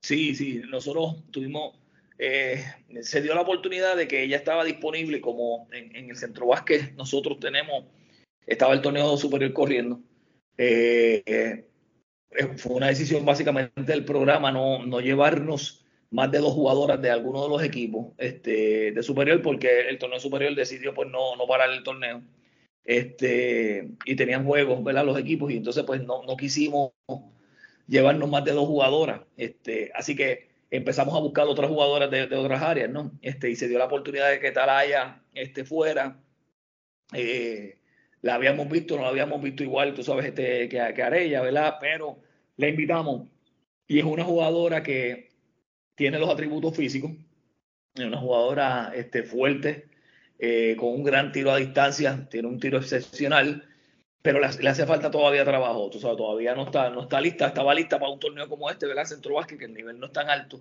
Sí, 0.02 0.34
sí, 0.34 0.60
nosotros 0.68 1.30
tuvimos, 1.30 1.78
eh, 2.18 2.64
se 3.02 3.22
dio 3.22 3.36
la 3.36 3.42
oportunidad 3.42 3.96
de 3.96 4.08
que 4.08 4.24
ella 4.24 4.36
estaba 4.36 4.64
disponible 4.64 5.20
como 5.20 5.68
en, 5.72 5.94
en 5.94 6.10
el 6.10 6.16
centro 6.16 6.48
básquet 6.48 6.92
nosotros 6.94 7.38
tenemos, 7.38 7.84
estaba 8.44 8.74
el 8.74 8.82
torneo 8.82 9.16
superior 9.16 9.52
corriendo 9.52 10.00
eh, 10.58 11.22
eh, 12.30 12.56
fue 12.56 12.74
una 12.74 12.88
decisión 12.88 13.24
básicamente 13.24 13.80
del 13.80 14.04
programa 14.04 14.50
no, 14.50 14.84
no 14.84 15.00
llevarnos 15.00 15.83
más 16.14 16.30
de 16.30 16.38
dos 16.38 16.52
jugadoras 16.52 17.02
de 17.02 17.10
alguno 17.10 17.42
de 17.42 17.48
los 17.48 17.60
equipos 17.64 18.12
este, 18.18 18.92
de 18.92 19.02
superior 19.02 19.42
porque 19.42 19.88
el 19.88 19.98
torneo 19.98 20.20
superior 20.20 20.54
decidió 20.54 20.94
pues 20.94 21.10
no, 21.10 21.34
no 21.34 21.44
parar 21.48 21.70
el 21.70 21.82
torneo 21.82 22.22
este, 22.84 23.88
y 24.04 24.14
tenían 24.14 24.44
juegos 24.44 24.84
¿verdad? 24.84 25.04
los 25.04 25.18
equipos 25.18 25.50
y 25.50 25.56
entonces 25.56 25.82
pues 25.82 26.04
no, 26.04 26.22
no 26.22 26.36
quisimos 26.36 26.92
llevarnos 27.88 28.30
más 28.30 28.44
de 28.44 28.52
dos 28.52 28.64
jugadoras 28.68 29.22
este, 29.36 29.90
así 29.92 30.14
que 30.14 30.50
empezamos 30.70 31.16
a 31.16 31.18
buscar 31.18 31.48
otras 31.48 31.68
jugadoras 31.68 32.08
de, 32.08 32.22
otras 32.36 32.62
áreas 32.62 32.90
¿no? 32.90 33.10
este, 33.20 33.50
y 33.50 33.56
se 33.56 33.66
dio 33.66 33.80
la 33.80 33.86
oportunidad 33.86 34.30
de 34.30 34.38
que 34.38 34.52
Talaya 34.52 35.20
este, 35.34 35.64
fuera 35.64 36.16
eh, 37.12 37.78
la 38.22 38.36
habíamos 38.36 38.68
visto, 38.68 38.94
no 38.94 39.02
la 39.02 39.08
habíamos 39.08 39.42
visto 39.42 39.64
igual, 39.64 39.94
tú 39.94 40.04
sabes, 40.04 40.26
este, 40.26 40.68
que, 40.68 40.92
que 40.94 41.02
Arella, 41.02 41.42
¿verdad? 41.42 41.76
Pero 41.78 42.18
la 42.56 42.68
invitamos 42.68 43.28
y 43.86 43.98
es 43.98 44.04
una 44.04 44.24
jugadora 44.24 44.82
que 44.82 45.33
tiene 45.94 46.18
los 46.18 46.30
atributos 46.30 46.76
físicos, 46.76 47.12
es 47.94 48.04
una 48.04 48.18
jugadora 48.18 48.92
este, 48.94 49.22
fuerte, 49.22 49.88
eh, 50.38 50.76
con 50.78 50.88
un 50.88 51.04
gran 51.04 51.32
tiro 51.32 51.52
a 51.52 51.56
distancia, 51.56 52.28
tiene 52.30 52.48
un 52.48 52.58
tiro 52.58 52.78
excepcional, 52.78 53.68
pero 54.20 54.40
le, 54.40 54.46
hace 54.46 54.86
falta 54.86 55.10
todavía 55.10 55.44
trabajo, 55.44 55.90
tú 55.90 56.00
sabes, 56.00 56.16
todavía 56.16 56.54
no 56.54 56.64
está, 56.64 56.90
no 56.90 57.02
está 57.02 57.20
lista, 57.20 57.46
estaba 57.46 57.74
lista 57.74 57.98
para 57.98 58.10
un 58.10 58.18
torneo 58.18 58.48
como 58.48 58.70
este, 58.70 58.86
¿verdad? 58.86 59.04
Centro 59.04 59.34
Básquet, 59.34 59.58
que 59.58 59.66
el 59.66 59.74
nivel 59.74 60.00
no 60.00 60.06
es 60.06 60.12
tan 60.12 60.30
alto. 60.30 60.60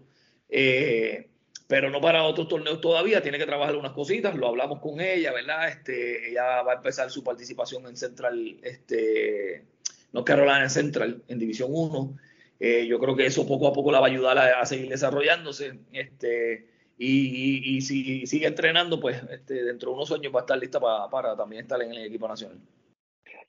Eh, 0.49 1.29
pero 1.67 1.89
no 1.89 2.01
para 2.01 2.23
otros 2.23 2.47
torneos 2.47 2.81
todavía, 2.81 3.21
tiene 3.21 3.39
que 3.39 3.45
trabajar 3.45 3.75
unas 3.75 3.93
cositas, 3.93 4.35
lo 4.35 4.47
hablamos 4.47 4.79
con 4.79 4.99
ella, 5.01 5.31
¿verdad? 5.31 5.69
Este, 5.69 6.29
ella 6.29 6.61
va 6.61 6.73
a 6.73 6.75
empezar 6.75 7.09
su 7.09 7.23
participación 7.23 7.87
en 7.87 7.95
Central, 7.95 8.57
este, 8.61 9.65
no 10.11 10.23
Carolina 10.23 10.69
Central, 10.69 11.23
en 11.27 11.39
División 11.39 11.69
1. 11.71 12.17
Eh, 12.65 12.87
yo 12.87 12.97
creo 12.97 13.13
que 13.13 13.25
eso 13.25 13.45
poco 13.45 13.67
a 13.67 13.73
poco 13.73 13.91
la 13.91 13.99
va 13.99 14.07
a 14.07 14.09
ayudar 14.09 14.37
a, 14.37 14.65
seguir 14.65 14.87
desarrollándose. 14.87 15.79
Este, 15.91 16.65
y, 16.97 17.81
si 17.81 18.25
sigue 18.25 18.47
entrenando, 18.47 19.01
pues 19.01 19.21
este, 19.29 19.65
dentro 19.65 19.89
de 19.89 19.95
unos 19.97 20.09
años 20.13 20.33
va 20.33 20.39
a 20.39 20.43
estar 20.43 20.57
lista 20.57 20.79
para, 20.79 21.09
para 21.09 21.35
también 21.35 21.63
estar 21.63 21.81
en 21.81 21.91
el 21.91 22.05
equipo 22.05 22.25
nacional. 22.25 22.57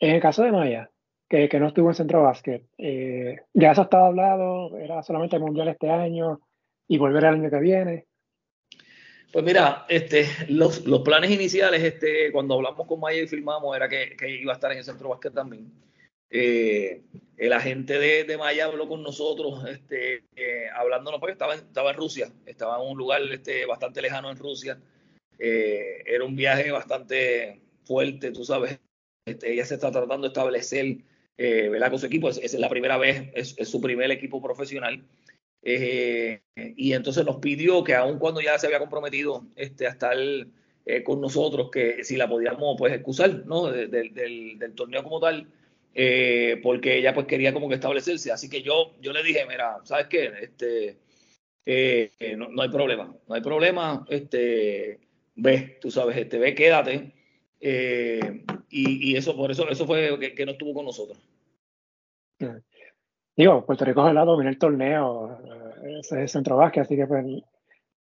En 0.00 0.16
el 0.16 0.20
caso 0.20 0.42
de 0.42 0.50
Maya, 0.50 0.90
que, 1.28 1.48
que 1.48 1.60
no 1.60 1.68
estuvo 1.68 1.90
en 1.90 1.94
centro 1.94 2.24
básquet, 2.24 2.66
eh, 2.76 3.42
ya 3.52 3.70
eso 3.70 3.82
estaba 3.82 4.08
hablado, 4.08 4.76
era 4.78 5.00
solamente 5.04 5.36
el 5.36 5.42
mundial 5.42 5.68
este 5.68 5.90
año 5.90 6.40
y 6.88 6.98
volver 6.98 7.22
el 7.22 7.34
año 7.34 7.50
que 7.50 7.60
viene. 7.60 8.06
Pues 9.32 9.44
mira, 9.44 9.86
este, 9.88 10.26
los, 10.48 10.84
los, 10.86 11.02
planes 11.02 11.30
iniciales, 11.30 11.84
este, 11.84 12.32
cuando 12.32 12.54
hablamos 12.54 12.84
con 12.84 12.98
Maya 12.98 13.22
y 13.22 13.28
firmamos, 13.28 13.76
era 13.76 13.88
que, 13.88 14.16
que 14.18 14.28
iba 14.28 14.50
a 14.50 14.56
estar 14.56 14.72
en 14.72 14.78
el 14.78 14.84
centro 14.84 15.10
básquet 15.10 15.32
también. 15.32 15.70
Eh, 16.36 17.00
el 17.36 17.52
agente 17.52 17.96
de, 17.96 18.24
de, 18.24 18.36
Maya 18.36 18.64
habló 18.64 18.88
con 18.88 19.04
nosotros, 19.04 19.64
este, 19.68 20.24
eh, 20.34 20.66
hablándonos, 20.74 21.20
porque 21.20 21.34
estaba, 21.34 21.54
estaba 21.54 21.90
en 21.90 21.96
Rusia, 21.96 22.32
estaba 22.44 22.82
en 22.82 22.90
un 22.90 22.98
lugar 22.98 23.22
este, 23.30 23.64
bastante 23.66 24.02
lejano 24.02 24.32
en 24.32 24.36
Rusia. 24.36 24.76
Eh, 25.38 26.02
era 26.06 26.24
un 26.24 26.34
viaje 26.34 26.72
bastante 26.72 27.60
fuerte, 27.84 28.32
tú 28.32 28.44
sabes. 28.44 28.80
Este, 29.26 29.52
ella 29.52 29.64
se 29.64 29.74
está 29.74 29.92
tratando 29.92 30.22
de 30.22 30.28
establecer 30.28 30.96
eh, 31.38 31.68
¿verdad? 31.68 31.90
con 31.90 32.00
su 32.00 32.06
equipo, 32.06 32.28
es, 32.28 32.38
es 32.38 32.54
la 32.54 32.68
primera 32.68 32.98
vez, 32.98 33.30
es, 33.34 33.54
su 33.68 33.80
primer 33.80 34.10
equipo 34.10 34.42
profesional. 34.42 35.04
Eh, 35.62 36.40
y 36.56 36.94
entonces 36.94 37.24
nos 37.24 37.36
pidió 37.36 37.84
que 37.84 37.94
aun 37.94 38.18
cuando 38.18 38.40
ya 38.40 38.58
se 38.58 38.66
había 38.66 38.80
comprometido 38.80 39.46
este, 39.54 39.86
a 39.86 39.90
estar 39.90 40.16
con 41.04 41.20
nosotros, 41.20 41.70
que 41.70 42.04
si 42.04 42.16
la 42.16 42.28
podíamos 42.28 42.76
pues 42.76 42.92
excusar 42.92 43.46
¿no? 43.46 43.70
De, 43.70 43.86
de, 43.86 44.10
del, 44.10 44.58
del, 44.58 44.74
torneo 44.74 45.02
como 45.02 45.18
tal, 45.18 45.48
eh, 45.94 46.60
porque 46.62 46.98
ella 46.98 47.14
pues 47.14 47.26
quería 47.26 47.52
como 47.52 47.68
que 47.68 47.76
establecerse. 47.76 48.32
Así 48.32 48.48
que 48.48 48.62
yo, 48.62 48.94
yo 49.00 49.12
le 49.12 49.22
dije, 49.22 49.46
mira, 49.48 49.78
¿sabes 49.84 50.06
qué? 50.08 50.32
Este, 50.40 50.98
eh, 51.66 52.10
no, 52.36 52.48
no, 52.48 52.62
hay 52.62 52.68
problema, 52.68 53.14
no 53.26 53.34
hay 53.34 53.40
problema, 53.40 54.04
este, 54.08 55.00
ve, 55.34 55.78
tú 55.80 55.90
sabes, 55.90 56.16
este, 56.16 56.38
ve, 56.38 56.54
quédate. 56.54 57.12
Y, 57.60 59.10
y, 59.10 59.16
eso, 59.16 59.36
por 59.36 59.50
eso, 59.50 59.68
eso 59.70 59.86
fue 59.86 60.18
que, 60.18 60.34
que 60.34 60.44
no 60.44 60.52
estuvo 60.52 60.74
con 60.74 60.84
nosotros. 60.84 61.18
Digo, 63.36 63.64
Puerto 63.64 63.84
Rico 63.84 64.08
es 64.08 64.14
domina 64.14 64.50
el 64.50 64.58
torneo, 64.58 65.38
ese 65.98 66.28
centro 66.28 66.56
básquet, 66.56 66.82
así 66.82 66.96
que 66.96 67.06
pues, 67.06 67.24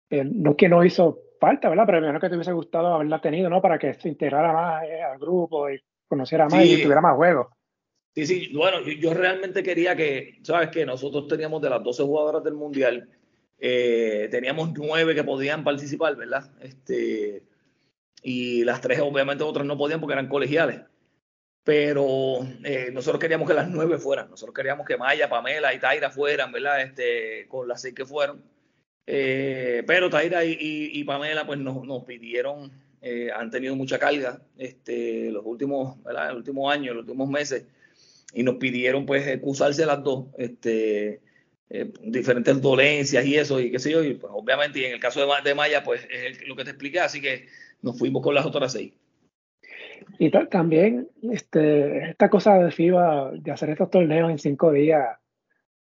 eh, 0.10 0.24
no 0.26 0.52
es 0.52 0.58
que 0.58 0.70
no 0.70 0.84
hizo 0.84 1.20
falta, 1.40 1.70
¿verdad? 1.70 1.86
Pero 1.86 2.02
menos 2.02 2.22
que 2.22 2.30
te 2.30 2.36
hubiese 2.36 2.52
gustado 2.52 2.94
haberla 2.94 3.22
tenido, 3.22 3.50
¿no? 3.50 3.62
Para 3.62 3.80
que 3.80 3.94
se 3.94 4.10
integrara 4.10 4.52
más 4.52 4.84
eh, 4.84 5.02
al 5.02 5.18
grupo 5.18 5.70
y 5.70 5.82
conociera 6.08 6.46
más 6.46 6.62
sí. 6.62 6.74
y 6.74 6.84
tuviera 6.84 7.02
más 7.02 7.16
juegos. 7.16 7.48
Sí, 8.16 8.26
sí, 8.26 8.50
bueno, 8.54 8.82
yo, 8.82 9.14
realmente 9.14 9.62
quería 9.62 9.94
que, 9.94 10.40
¿sabes 10.42 10.70
qué? 10.70 10.86
Nosotros 10.86 11.28
teníamos 11.28 11.62
de 11.62 11.70
las 11.70 11.84
12 11.84 12.04
jugadoras 12.04 12.44
del 12.46 12.54
Mundial, 12.54 13.10
eh, 13.60 14.30
teníamos 14.32 14.72
nueve 14.74 15.14
que 15.14 15.26
podían 15.26 15.66
participar, 15.66 16.16
¿verdad? 16.16 16.50
Este, 16.62 17.44
y 18.24 18.64
las 18.64 18.80
tres, 18.80 19.02
obviamente, 19.02 19.44
otras 19.44 19.66
no 19.66 19.78
podían 19.78 20.00
porque 20.00 20.14
eran 20.14 20.30
colegiales 20.30 20.82
pero 21.66 22.46
eh, 22.64 22.92
nosotros 22.94 23.20
queríamos 23.20 23.48
que 23.48 23.56
las 23.56 23.68
nueve 23.68 23.98
fueran, 23.98 24.30
nosotros 24.30 24.54
queríamos 24.54 24.86
que 24.86 24.98
Maya, 24.98 25.28
Pamela 25.28 25.74
y 25.74 25.80
Taira 25.80 26.12
fueran, 26.12 26.52
¿verdad? 26.52 26.80
Este, 26.84 27.48
con 27.48 27.68
las 27.68 27.82
seis 27.82 27.96
que 27.96 28.06
fueron. 28.06 28.44
Eh, 29.08 29.84
pero 29.88 30.08
Taira 30.08 30.46
y, 30.46 31.04
Pamela 31.06 31.48
pues 31.48 31.58
nos, 31.58 31.84
nos 31.84 32.04
pidieron, 32.04 32.72
han 33.36 33.50
tenido 33.50 33.76
mucha 33.76 33.98
carga 33.98 34.40
este, 34.60 35.32
los 35.32 35.44
últimos, 35.44 36.02
¿verdad? 36.04 36.30
El 36.30 36.38
último 36.38 36.70
año, 36.70 36.94
los 36.94 37.02
últimos 37.02 37.30
meses, 37.30 37.66
y 38.36 38.44
nos 38.44 38.56
pidieron 38.56 39.06
pues 39.06 39.26
excusarse 39.26 39.86
las 39.86 40.04
dos, 40.04 40.26
este, 40.38 41.22
eh, 41.70 41.92
diferentes 42.04 42.62
dolencias 42.62 43.26
y 43.26 43.36
eso, 43.36 43.62
y 43.62 43.72
qué 43.72 43.80
sé 43.80 43.92
yo, 43.92 44.04
y 44.04 44.16
pues 44.16 44.32
obviamente, 44.36 44.80
y 44.80 44.86
en 44.86 44.94
el 44.94 45.00
caso 45.00 45.26
de, 45.26 45.28
de 45.44 45.56
Maya 45.56 45.84
pues 45.84 46.06
es 46.12 46.42
el, 46.42 46.48
lo 46.48 46.56
que 46.56 46.66
te 46.66 46.72
expliqué, 46.72 47.00
así 47.00 47.22
que 47.22 47.48
nos 47.82 47.98
fuimos 47.98 48.22
con 48.22 48.36
las 48.36 48.46
otras 48.46 48.74
seis. 48.74 48.94
Y 50.20 50.30
también 50.50 51.08
este, 51.32 52.10
esta 52.10 52.30
cosa 52.30 52.60
de 52.60 52.72
FIBA, 52.72 53.32
de 53.32 53.52
hacer 53.52 53.70
estos 53.70 53.90
torneos 53.90 54.30
en 54.30 54.38
cinco 54.38 54.74
días, 54.74 55.18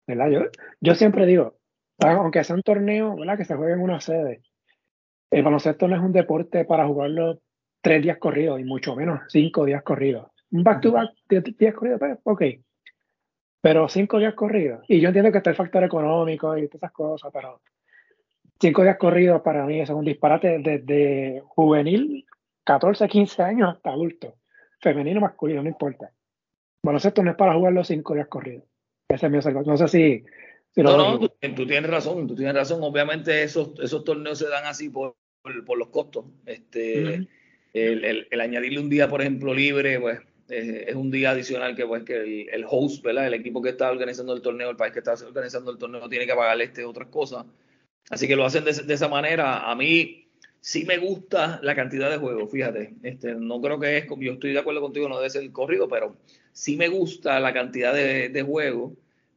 ¿verdad? 0.06 0.30
Yo, 0.30 0.40
yo 0.80 0.94
siempre 0.94 1.26
digo, 1.26 1.58
aunque 1.98 2.44
sea 2.44 2.54
un 2.54 2.62
torneo 2.62 3.16
¿verdad? 3.16 3.36
que 3.36 3.44
se 3.44 3.56
juegue 3.56 3.74
en 3.74 3.80
una 3.80 4.00
sede, 4.00 4.42
el 5.30 5.42
baloncesto 5.42 5.88
no 5.88 5.96
es 5.96 6.02
un 6.02 6.12
deporte 6.12 6.64
para 6.64 6.86
jugarlo 6.86 7.40
tres 7.80 8.00
días 8.00 8.18
corridos 8.18 8.60
y 8.60 8.64
mucho 8.64 8.94
menos 8.94 9.20
cinco 9.28 9.64
días 9.64 9.82
corridos. 9.82 10.28
Un 10.54 10.62
back-to-back 10.62 11.10
de 11.28 11.40
días 11.40 11.74
corridos, 11.74 11.98
pues, 11.98 12.18
ok. 12.22 12.42
Pero 13.60 13.88
cinco 13.88 14.20
días 14.20 14.34
corridos. 14.34 14.84
Y 14.86 15.00
yo 15.00 15.08
entiendo 15.08 15.32
que 15.32 15.38
está 15.38 15.50
el 15.50 15.56
factor 15.56 15.82
económico 15.82 16.56
y 16.56 16.68
todas 16.68 16.76
esas 16.76 16.92
cosas, 16.92 17.32
pero 17.32 17.60
cinco 18.60 18.84
días 18.84 18.96
corridos 18.96 19.42
para 19.42 19.66
mí 19.66 19.80
es 19.80 19.90
un 19.90 20.04
disparate 20.04 20.60
desde 20.60 21.42
juvenil 21.48 22.24
14, 22.62 23.08
15 23.08 23.42
años 23.42 23.74
hasta 23.74 23.90
adulto, 23.90 24.36
femenino, 24.80 25.20
masculino, 25.20 25.60
no 25.60 25.68
importa. 25.68 26.12
Baloncesto 26.84 27.24
no 27.24 27.32
es 27.32 27.36
para 27.36 27.54
jugar 27.54 27.72
los 27.72 27.88
cinco 27.88 28.14
días 28.14 28.28
corridos. 28.28 28.62
Ese 29.08 29.26
es 29.26 29.32
mi 29.32 29.38
observación. 29.38 29.72
No 29.72 29.76
sé 29.76 29.88
si. 29.88 30.24
si 30.70 30.82
no, 30.84 30.96
no, 30.96 31.18
tú, 31.18 31.32
tú, 31.56 31.66
tienes 31.66 31.90
razón, 31.90 32.28
tú 32.28 32.36
tienes 32.36 32.54
razón. 32.54 32.78
Obviamente, 32.80 33.42
esos, 33.42 33.72
esos 33.82 34.04
torneos 34.04 34.38
se 34.38 34.48
dan 34.48 34.66
así 34.66 34.88
por, 34.88 35.16
por, 35.42 35.64
por 35.64 35.78
los 35.78 35.88
costos. 35.88 36.26
Este, 36.46 37.02
uh 37.02 37.06
-huh. 37.06 37.28
el, 37.72 38.04
el, 38.04 38.28
el, 38.30 38.40
añadirle 38.40 38.78
un 38.78 38.88
día, 38.88 39.08
por 39.08 39.20
ejemplo, 39.20 39.52
libre, 39.52 39.98
pues 39.98 40.20
eh, 40.48 40.86
es 40.88 40.94
un 40.94 41.10
día 41.10 41.30
adicional 41.30 41.74
que, 41.74 41.86
pues, 41.86 42.04
que 42.04 42.16
el, 42.16 42.48
el, 42.50 42.64
host, 42.68 43.02
¿verdad? 43.02 43.26
El 43.26 43.34
equipo 43.34 43.62
que 43.62 43.70
está 43.70 43.90
organizando 43.90 44.34
el 44.34 44.42
torneo, 44.42 44.70
el 44.70 44.76
país 44.76 44.92
que 44.92 45.00
está 45.00 45.14
organizando 45.14 45.70
el 45.70 45.78
torneo, 45.78 46.08
tiene 46.08 46.26
que 46.26 46.34
pagarle 46.34 46.64
este 46.64 46.84
otras 46.84 47.08
cosas. 47.08 47.46
Así 48.10 48.28
que 48.28 48.36
lo 48.36 48.44
hacen 48.44 48.64
de, 48.64 48.72
de 48.72 48.94
esa 48.94 49.08
manera. 49.08 49.70
A 49.70 49.74
mí, 49.74 50.28
sí 50.60 50.84
me 50.84 50.98
gusta 50.98 51.60
la 51.62 51.74
cantidad 51.74 52.10
de 52.10 52.18
juegos, 52.18 52.50
fíjate. 52.50 52.94
Este, 53.02 53.34
no 53.34 53.60
creo 53.60 53.78
que 53.78 53.98
es, 53.98 54.06
yo 54.18 54.32
estoy 54.32 54.52
de 54.52 54.58
acuerdo 54.58 54.80
contigo, 54.80 55.08
no 55.08 55.18
debe 55.18 55.30
ser 55.30 55.50
corrido, 55.52 55.88
pero 55.88 56.16
sí 56.52 56.76
me 56.76 56.88
gusta 56.88 57.40
la 57.40 57.52
cantidad 57.52 57.92
de, 57.94 58.28
de 58.28 58.42
juegos 58.42 58.92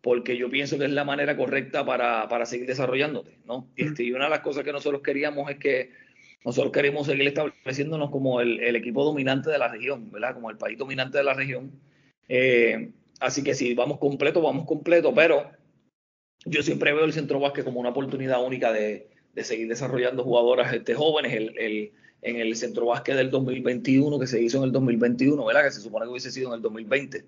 porque 0.08 0.38
yo 0.38 0.50
pienso 0.50 0.78
que 0.78 0.86
es 0.86 0.92
la 0.92 1.04
manera 1.04 1.36
correcta 1.36 1.86
para, 1.86 2.30
para 2.30 2.46
seguir 2.46 2.66
desarrollándote, 2.66 3.40
¿no? 3.46 3.68
Este, 3.76 4.04
y 4.04 4.14
una 4.14 4.24
de 4.24 4.30
las 4.30 4.40
cosas 4.40 4.64
que 4.64 4.72
nosotros 4.72 5.02
queríamos 5.02 5.52
es 5.52 5.58
que 5.58 5.92
nosotros 6.46 6.72
queremos 6.72 7.08
seguir 7.08 7.28
estableciéndonos 7.28 8.10
como 8.10 8.42
el, 8.42 8.60
el 8.60 8.76
equipo 8.76 9.04
dominante 9.04 9.50
de 9.50 9.58
la 9.58 9.68
región, 9.68 10.12
¿verdad? 10.12 10.34
Como 10.34 10.50
el 10.50 10.58
país 10.58 10.78
dominante 10.78 11.18
de 11.18 11.24
la 11.24 11.34
región. 11.34 11.72
Eh, 12.30 12.92
así 13.20 13.44
que 13.44 13.54
si 13.54 13.74
vamos 13.74 14.00
completo, 14.00 14.42
vamos 14.42 14.66
completo, 14.66 15.14
pero 15.14 15.50
yo 16.46 16.64
siempre 16.64 16.94
veo 16.94 17.06
el 17.06 17.14
centro 17.14 17.40
básquet 17.40 17.66
como 17.66 17.80
una 17.80 17.90
oportunidad 17.90 18.44
única 18.44 18.72
de, 18.72 19.10
de 19.34 19.44
seguir 19.44 19.68
desarrollando 19.68 20.24
jugadoras 20.24 20.74
este, 20.74 20.94
jóvenes. 20.94 21.34
El, 21.34 21.58
el, 21.58 21.92
en 22.22 22.38
el 22.38 22.56
centro 22.56 22.88
básquet 22.88 23.16
del 23.16 23.30
2021, 23.30 24.20
que 24.20 24.28
se 24.28 24.42
hizo 24.42 24.58
en 24.58 24.66
el 24.66 24.72
2021, 24.72 25.46
¿verdad? 25.46 25.64
Que 25.64 25.72
se 25.72 25.82
supone 25.82 26.06
que 26.06 26.12
hubiese 26.12 26.32
sido 26.32 26.50
en 26.50 26.56
el 26.56 26.62
2020. 26.62 27.26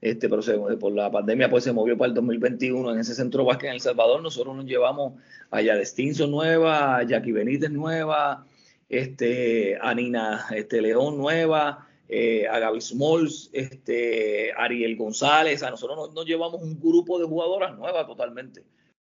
Este, 0.00 0.28
pero 0.30 0.40
se, 0.40 0.56
por 0.56 0.92
la 0.92 1.10
pandemia 1.10 1.50
pues 1.50 1.64
se 1.64 1.72
movió 1.72 1.96
para 1.98 2.08
el 2.08 2.14
2021 2.14 2.92
en 2.92 3.00
ese 3.00 3.14
centro 3.14 3.44
básquet 3.44 3.68
en 3.68 3.74
El 3.74 3.80
Salvador. 3.80 4.22
Nosotros 4.22 4.56
nos 4.56 4.64
llevamos 4.64 5.14
a 5.50 5.60
Yadestinso 5.60 6.26
nueva, 6.26 6.96
a 6.96 7.02
Jackie 7.02 7.32
Benítez 7.32 7.70
nueva, 7.70 8.46
este, 8.88 9.78
a 9.80 9.94
Nina 9.94 10.46
este, 10.54 10.80
León 10.80 11.18
nueva, 11.18 11.86
eh, 12.08 12.48
a 12.48 12.58
Gaby 12.58 12.80
Smalls, 12.80 13.50
este, 13.52 14.52
Ariel 14.56 14.96
González. 14.96 15.62
A 15.62 15.70
nosotros 15.70 16.12
nos, 16.14 16.26
llevamos 16.26 16.62
un 16.62 16.80
grupo 16.80 17.18
de 17.18 17.26
jugadoras 17.26 17.76
nuevas 17.76 18.06
totalmente. 18.06 18.64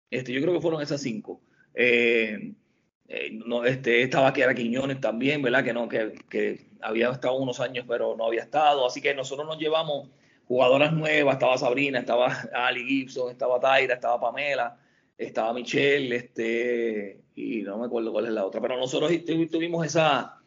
Este, 0.10 0.34
yo 0.34 0.41
creo 0.41 0.54
que 0.54 0.62
fueron 0.62 0.82
esas 0.82 1.01
cinco. 1.01 1.41
Eh, 1.73 2.54
eh, 3.08 3.32
no, 3.32 3.63
este, 3.63 4.04
estaba 4.04 4.34
Quiñones 4.34 4.99
también, 4.99 5.41
¿verdad? 5.41 5.63
Que, 5.63 5.73
no, 5.73 5.88
que, 5.88 6.13
que, 6.30 6.69
había 6.82 7.12
estado 7.12 7.36
unos 7.36 7.60
años, 7.60 7.86
pero 7.88 8.15
no 8.17 8.25
había 8.25 8.41
estado. 8.41 8.86
Así 8.86 9.01
que 9.01 9.13
nosotros 9.13 9.47
nos 9.47 9.58
llevamos 9.58 10.10
jugadoras 10.47 10.93
nuevas. 10.93 11.36
Estaba 11.36 11.58
Sabrina, 11.58 11.99
estaba 11.99 12.27
Ali 12.54 12.86
Gibson, 12.86 13.32
estaba 13.32 13.60
Taira, 13.60 13.95
estaba 13.95 14.19
Pamela, 14.19 14.77
estaba 15.17 15.54
Michelle, 15.54 16.15
este, 16.15 17.21
y 17.36 17.62
no 17.62 17.77
me 17.77 17.86
acuerdo 17.86 18.12
cuál 18.12 18.25
es 18.25 18.32
la 18.32 18.45
otra. 18.45 18.62
Pero 18.62 18.78
nosotros 18.78 19.11
tuvimos 19.51 19.86
esa, 19.86 20.41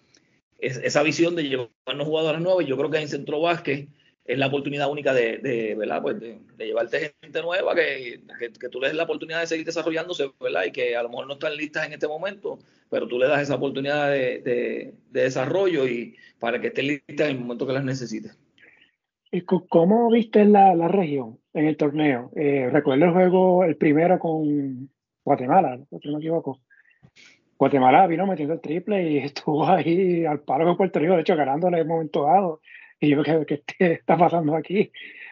esa 0.59 1.03
visión 1.03 1.35
de 1.37 1.45
llevarnos 1.45 2.07
jugadoras 2.07 2.41
nuevas. 2.41 2.66
Yo 2.66 2.77
creo 2.77 2.91
que 2.91 2.99
en 2.99 3.09
Centro 3.09 3.41
Vázquez 3.41 3.89
es 4.25 4.39
la 4.39 4.47
oportunidad 4.47 4.91
única 4.91 5.12
de, 5.12 5.39
de 5.39 5.75
¿verdad? 5.75 6.01
Pues 6.01 6.18
de, 6.18 6.39
de, 6.57 6.66
llevarte 6.66 7.14
gente 7.21 7.43
nueva, 7.43 7.75
que, 7.75 8.23
que, 8.39 8.53
que, 8.53 8.68
tú 8.71 8.81
le 8.81 8.89
des 8.89 8.97
la 8.97 9.03
oportunidad 9.03 9.41
de 9.41 9.47
seguir 9.47 9.66
desarrollándose, 9.66 10.31
¿verdad? 10.41 10.64
Y 10.64 10.73
que 10.73 10.97
a 10.97 11.03
lo 11.03 11.11
mejor 11.11 11.27
no 11.27 11.35
están 11.35 11.57
listas 11.57 11.87
en 11.87 11.93
este 11.93 12.09
momento, 12.09 12.59
pero 12.89 13.07
tú 13.07 13.18
le 13.18 13.29
das 13.29 13.43
esa 13.43 13.57
oportunidad 13.57 14.11
de, 14.11 14.41
de, 14.41 14.95
de 15.11 15.23
desarrollo 15.23 15.87
y 15.87 16.16
para 16.39 16.59
que 16.61 16.68
estén 16.68 16.87
listas 16.87 17.29
en 17.29 17.37
el 17.37 17.41
momento 17.41 17.66
que 17.66 17.75
las 17.75 17.85
necesites. 17.85 18.37
¿Cómo 19.43 20.11
viste 20.11 20.45
la, 20.45 20.74
la 20.74 20.89
región 20.89 21.39
en 21.53 21.66
el 21.66 21.76
torneo? 21.76 22.30
Eh, 22.37 22.68
recuerdo 22.70 23.07
el 23.07 23.12
juego, 23.12 23.64
el 23.64 23.76
primero 23.76 24.18
con 24.18 24.91
Guatemala, 25.24 25.78
si 26.01 26.09
no 26.09 26.14
me 26.14 26.18
equivoco. 26.18 26.61
Guatemala 27.59 28.07
vino 28.07 28.26
metiendo 28.26 28.55
el 28.55 28.61
triple 28.61 29.11
y 29.11 29.18
estuvo 29.18 29.66
ahí 29.66 30.24
al 30.24 30.41
palo 30.41 30.64
con 30.64 30.76
Puerto 30.76 30.99
Rico, 30.99 31.14
de 31.14 31.22
hecho 31.22 31.37
ganándole 31.37 31.78
en 31.78 31.82
un 31.85 31.89
momento 31.89 32.24
dado 32.24 32.61
y 33.01 33.11
yo, 33.11 33.22
¿qué, 33.22 33.45
qué, 33.47 33.62
qué 33.66 33.93
está 33.93 34.16
pasando 34.16 34.57
aquí? 34.57 34.91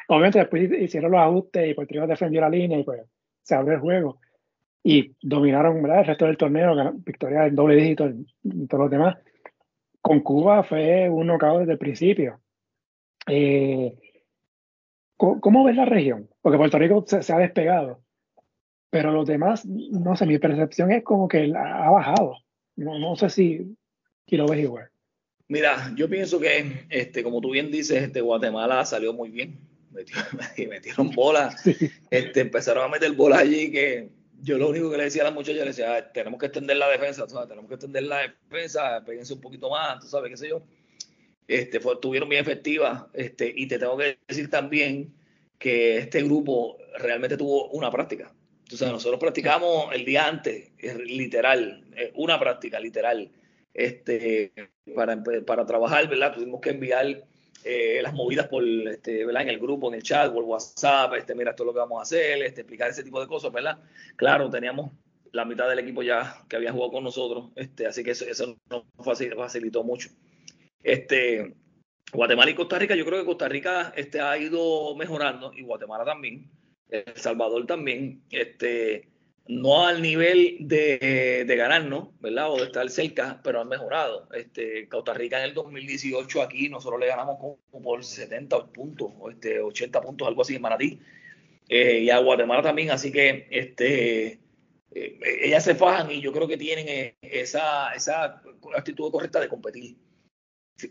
Obviamente 0.08 0.38
después 0.38 0.70
hicieron 0.80 1.12
los 1.12 1.20
ajustes 1.20 1.70
y 1.70 1.74
Puerto 1.74 1.94
Rico 1.94 2.06
defendió 2.06 2.40
la 2.40 2.50
línea 2.50 2.78
y 2.78 2.84
pues 2.84 3.02
se 3.42 3.54
abrió 3.54 3.74
el 3.74 3.80
juego. 3.80 4.18
Y 4.84 5.14
dominaron 5.22 5.80
¿verdad? 5.80 6.00
el 6.00 6.06
resto 6.06 6.26
del 6.26 6.36
torneo, 6.36 6.92
victoria 6.94 7.46
en 7.46 7.54
doble 7.54 7.76
dígito 7.76 8.04
en, 8.06 8.26
en 8.44 8.66
todos 8.66 8.82
los 8.84 8.90
demás. 8.90 9.16
Con 10.00 10.20
Cuba 10.20 10.64
fue 10.64 11.08
un 11.08 11.28
knockout 11.28 11.60
desde 11.60 11.72
el 11.72 11.78
principio. 11.78 12.40
Eh, 13.26 13.98
¿cómo, 15.16 15.64
ves 15.64 15.76
la 15.76 15.84
región? 15.84 16.28
Porque 16.40 16.58
Puerto 16.58 16.78
Rico 16.78 17.04
se, 17.06 17.32
ha 17.32 17.38
despegado, 17.38 18.02
pero 18.90 19.12
los 19.12 19.26
demás, 19.26 19.64
no 19.64 20.16
sé, 20.16 20.26
mi 20.26 20.38
percepción 20.38 20.90
es 20.90 21.02
como 21.02 21.28
que 21.28 21.52
ha 21.56 21.90
bajado. 21.90 22.36
No, 22.76 22.98
no 22.98 23.16
sé 23.16 23.30
si, 23.30 23.76
si 24.26 24.36
lo 24.36 24.46
ves 24.46 24.60
igual. 24.60 24.90
Mira, 25.48 25.92
yo 25.96 26.08
pienso 26.08 26.40
que, 26.40 26.86
este, 26.88 27.22
como 27.22 27.40
tú 27.40 27.50
bien 27.50 27.70
dices, 27.70 28.02
este, 28.02 28.20
Guatemala 28.20 28.84
salió 28.84 29.12
muy 29.12 29.30
bien. 29.30 29.60
metieron 30.68 31.10
bolas, 31.10 31.62
este, 32.10 32.40
empezaron 32.40 32.84
a 32.84 32.88
meter 32.88 33.12
bolas 33.12 33.40
allí 33.40 33.70
que 33.70 34.10
yo 34.42 34.58
lo 34.58 34.70
único 34.70 34.90
que 34.90 34.96
le 34.96 35.04
decía 35.04 35.22
a 35.22 35.26
las 35.26 35.34
muchachas, 35.34 35.60
le 35.60 35.66
decía, 35.66 36.12
tenemos 36.12 36.40
que 36.40 36.46
extender 36.46 36.76
la 36.76 36.88
defensa, 36.88 37.26
tenemos 37.46 37.68
que 37.68 37.74
extender 37.74 38.02
la 38.02 38.34
defensa, 38.50 39.02
péguense 39.04 39.34
un 39.34 39.40
poquito 39.40 39.70
más, 39.70 40.00
tú 40.00 40.08
sabes, 40.08 40.30
qué 40.30 40.36
sé 40.36 40.48
yo. 40.48 40.62
Este, 41.48 41.80
fue, 41.80 41.94
estuvieron 41.94 42.28
bien 42.28 42.42
efectivas, 42.42 43.04
este, 43.12 43.52
y 43.54 43.66
te 43.66 43.78
tengo 43.78 43.96
que 43.96 44.18
decir 44.26 44.48
también 44.48 45.12
que 45.58 45.98
este 45.98 46.22
grupo 46.22 46.78
realmente 46.98 47.36
tuvo 47.36 47.68
una 47.70 47.90
práctica. 47.90 48.32
Entonces, 48.62 48.90
nosotros 48.90 49.20
practicamos 49.20 49.94
el 49.94 50.04
día 50.04 50.26
antes, 50.26 50.70
literal, 51.04 51.84
una 52.14 52.38
práctica 52.38 52.80
literal, 52.80 53.30
este, 53.74 54.52
para, 54.94 55.22
para 55.46 55.66
trabajar, 55.66 56.08
¿verdad? 56.08 56.34
Tuvimos 56.34 56.60
que 56.60 56.70
enviar 56.70 57.24
eh, 57.64 58.00
las 58.02 58.12
movidas 58.12 58.48
por, 58.48 58.64
este, 58.64 59.24
¿verdad? 59.24 59.42
En 59.42 59.50
el 59.50 59.58
grupo, 59.58 59.88
en 59.88 59.94
el 59.94 60.02
chat, 60.02 60.32
por 60.32 60.44
WhatsApp, 60.44 61.14
este, 61.14 61.34
mira, 61.34 61.50
esto 61.50 61.62
es 61.62 61.66
lo 61.66 61.72
que 61.72 61.78
vamos 61.78 61.98
a 62.00 62.02
hacer, 62.02 62.42
este, 62.42 62.62
explicar 62.62 62.90
ese 62.90 63.04
tipo 63.04 63.20
de 63.20 63.26
cosas, 63.26 63.52
¿verdad? 63.52 63.78
Claro, 64.16 64.50
teníamos 64.50 64.90
la 65.32 65.44
mitad 65.44 65.68
del 65.68 65.78
equipo 65.78 66.02
ya 66.02 66.44
que 66.48 66.56
había 66.56 66.72
jugado 66.72 66.92
con 66.92 67.04
nosotros, 67.04 67.50
este, 67.54 67.86
así 67.86 68.02
que 68.02 68.10
eso, 68.10 68.24
eso 68.26 68.56
nos 68.68 68.84
facilitó 69.04 69.84
mucho. 69.84 70.10
Este, 70.82 71.54
Guatemala 72.12 72.50
y 72.50 72.54
Costa 72.54 72.78
Rica, 72.78 72.94
yo 72.94 73.04
creo 73.04 73.20
que 73.20 73.26
Costa 73.26 73.48
Rica 73.48 73.92
este, 73.96 74.20
ha 74.20 74.36
ido 74.36 74.94
mejorando 74.96 75.52
y 75.54 75.62
Guatemala 75.62 76.04
también, 76.04 76.50
El 76.88 77.16
Salvador 77.16 77.66
también. 77.66 78.22
Este, 78.30 79.08
no 79.48 79.86
al 79.86 80.00
nivel 80.02 80.56
de, 80.60 81.44
de 81.46 81.56
ganarnos, 81.56 82.08
¿verdad? 82.20 82.50
O 82.52 82.58
de 82.58 82.64
estar 82.64 82.88
cerca, 82.90 83.40
pero 83.42 83.60
han 83.60 83.68
mejorado. 83.68 84.28
Este, 84.34 84.88
Costa 84.88 85.14
Rica 85.14 85.38
en 85.38 85.44
el 85.44 85.54
2018 85.54 86.42
aquí 86.42 86.68
nosotros 86.68 87.00
le 87.00 87.08
ganamos 87.08 87.38
como 87.38 87.82
por 87.82 88.04
70 88.04 88.66
puntos, 88.66 89.10
o 89.18 89.30
este, 89.30 89.60
80 89.60 90.00
puntos, 90.00 90.28
algo 90.28 90.42
así 90.42 90.54
en 90.54 90.62
Manatí. 90.62 91.00
Eh, 91.68 92.00
y 92.00 92.10
a 92.10 92.18
Guatemala 92.18 92.62
también, 92.62 92.90
así 92.90 93.10
que 93.10 93.46
este, 93.50 94.38
eh, 94.94 95.18
ellas 95.42 95.64
se 95.64 95.74
fajan 95.74 96.10
y 96.10 96.20
yo 96.20 96.32
creo 96.32 96.46
que 96.46 96.58
tienen 96.58 96.86
eh, 96.88 97.16
esa, 97.22 97.94
esa 97.94 98.42
actitud 98.76 99.10
correcta 99.10 99.40
de 99.40 99.48
competir. 99.48 99.96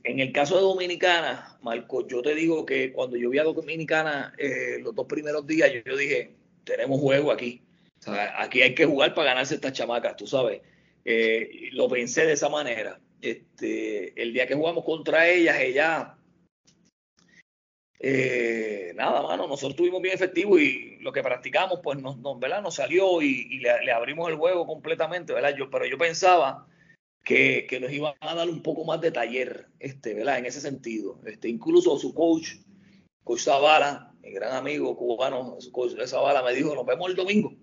En 0.03 0.19
el 0.19 0.31
caso 0.31 0.55
de 0.55 0.61
Dominicana, 0.61 1.57
Marco, 1.61 2.07
yo 2.07 2.21
te 2.21 2.35
digo 2.35 2.65
que 2.65 2.91
cuando 2.91 3.17
yo 3.17 3.29
vi 3.29 3.39
a 3.39 3.43
Dominicana 3.43 4.33
los 4.81 4.95
dos 4.95 5.05
primeros 5.07 5.45
días, 5.47 5.71
yo 5.85 5.97
dije, 5.97 6.35
tenemos 6.63 6.99
juego 6.99 7.31
aquí 7.31 7.61
aquí 8.07 8.61
hay 8.61 8.75
que 8.75 8.85
jugar 8.85 9.13
para 9.13 9.31
ganarse 9.31 9.55
estas 9.55 9.73
chamacas, 9.73 10.15
tú 10.15 10.27
sabes. 10.27 10.61
Eh, 11.05 11.69
lo 11.71 11.87
pensé 11.89 12.25
de 12.25 12.33
esa 12.33 12.49
manera. 12.49 12.99
Este, 13.21 14.19
el 14.21 14.33
día 14.33 14.47
que 14.47 14.55
jugamos 14.55 14.83
contra 14.83 15.27
ellas, 15.27 15.59
ellas, 15.59 16.07
eh, 17.99 18.93
nada, 18.95 19.21
mano, 19.21 19.47
nosotros 19.47 19.71
estuvimos 19.71 20.01
bien 20.01 20.15
efectivos 20.15 20.59
y 20.59 20.97
lo 21.01 21.11
que 21.11 21.21
practicamos, 21.21 21.79
pues 21.83 21.99
nos, 21.99 22.17
¿verdad? 22.39 22.61
nos 22.63 22.75
salió 22.75 23.21
y, 23.21 23.59
le, 23.59 23.91
abrimos 23.91 24.29
el 24.29 24.37
juego 24.37 24.65
completamente, 24.65 25.33
¿verdad? 25.33 25.55
Yo, 25.55 25.69
pero 25.69 25.85
yo 25.85 25.97
pensaba 25.97 26.67
que, 27.23 27.67
que, 27.69 27.79
nos 27.79 27.91
iban 27.91 28.13
a 28.19 28.35
dar 28.35 28.49
un 28.49 28.61
poco 28.61 28.83
más 28.85 28.99
de 29.01 29.11
taller, 29.11 29.67
este, 29.79 30.13
¿verdad? 30.13 30.39
En 30.39 30.45
ese 30.45 30.61
sentido. 30.61 31.19
Este, 31.25 31.49
incluso 31.49 31.97
su 31.97 32.13
coach, 32.13 32.55
coach 33.23 33.41
Zavala, 33.41 34.13
mi 34.21 34.31
gran 34.31 34.55
amigo 34.55 34.95
cubano, 34.97 35.57
su 35.59 35.71
coach 35.71 35.93
Zavala 36.05 36.43
me 36.43 36.53
dijo, 36.53 36.73
nos 36.75 36.85
vemos 36.85 37.09
el 37.09 37.15
domingo 37.15 37.55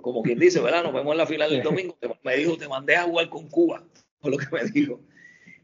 como 0.00 0.22
quien 0.22 0.38
dice, 0.38 0.60
¿verdad? 0.60 0.84
Nos 0.84 0.94
vemos 0.94 1.12
en 1.12 1.18
la 1.18 1.26
final 1.26 1.50
del 1.50 1.62
domingo. 1.62 1.98
Me 2.22 2.36
dijo, 2.36 2.56
te 2.56 2.68
mandé 2.68 2.96
a 2.96 3.02
jugar 3.02 3.28
con 3.28 3.48
Cuba, 3.48 3.84
por 4.20 4.30
lo 4.30 4.38
que 4.38 4.46
me 4.52 4.64
dijo. 4.70 5.00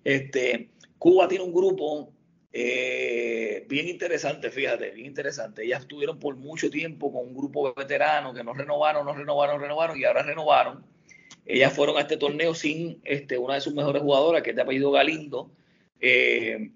Este, 0.05 0.71
Cuba 0.99 1.29
tiene 1.29 1.45
un 1.45 1.53
grupo 1.53 2.13
eh, 2.53 3.65
bien 3.69 3.89
interesante, 3.89 4.51
fíjate, 4.51 4.91
bien 4.91 5.07
interesante. 5.07 5.65
Ellas 5.65 5.83
estuvieron 5.83 6.19
por 6.19 6.37
mucho 6.37 6.71
tiempo 6.71 7.13
con 7.13 7.29
un 7.29 7.35
grupo 7.35 7.69
de 7.69 7.75
veteranos 7.77 8.35
que 8.35 8.45
no 8.45 8.53
renovaron, 8.53 9.07
no 9.07 9.15
renovaron, 9.15 9.61
renovaron 9.61 9.99
y 9.99 10.05
ahora 10.05 10.23
renovaron. 10.23 10.85
Ellas 11.49 11.73
fueron 11.73 11.97
a 11.97 12.03
este 12.03 12.19
torneo 12.19 12.55
sin 12.55 13.01
este, 13.05 13.39
una 13.39 13.55
de 13.55 13.63
sus 13.63 13.75
mejores 13.75 14.03
jugadoras, 14.03 14.43
que 14.43 14.51
es 14.51 14.57
de 14.57 14.63
apellido 14.63 14.91
Galindo. 14.91 15.51
Eh, 15.99 16.71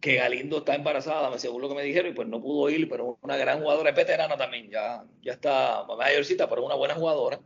que 0.00 0.16
Galindo 0.16 0.58
está 0.58 0.74
embarazada, 0.74 1.38
según 1.38 1.62
lo 1.62 1.68
que 1.68 1.76
me 1.76 1.84
dijeron, 1.84 2.10
y 2.10 2.14
pues 2.14 2.28
no 2.28 2.42
pudo 2.42 2.68
ir, 2.68 2.88
pero 2.88 3.18
una 3.22 3.36
gran 3.36 3.60
jugadora, 3.60 3.90
es 3.90 3.96
veterana 3.96 4.36
también, 4.36 4.68
ya, 4.68 5.04
ya 5.22 5.32
está 5.32 5.84
mayorcita, 5.84 6.48
pero 6.48 6.64
una 6.64 6.74
buena 6.74 6.94
jugadora. 6.94 7.40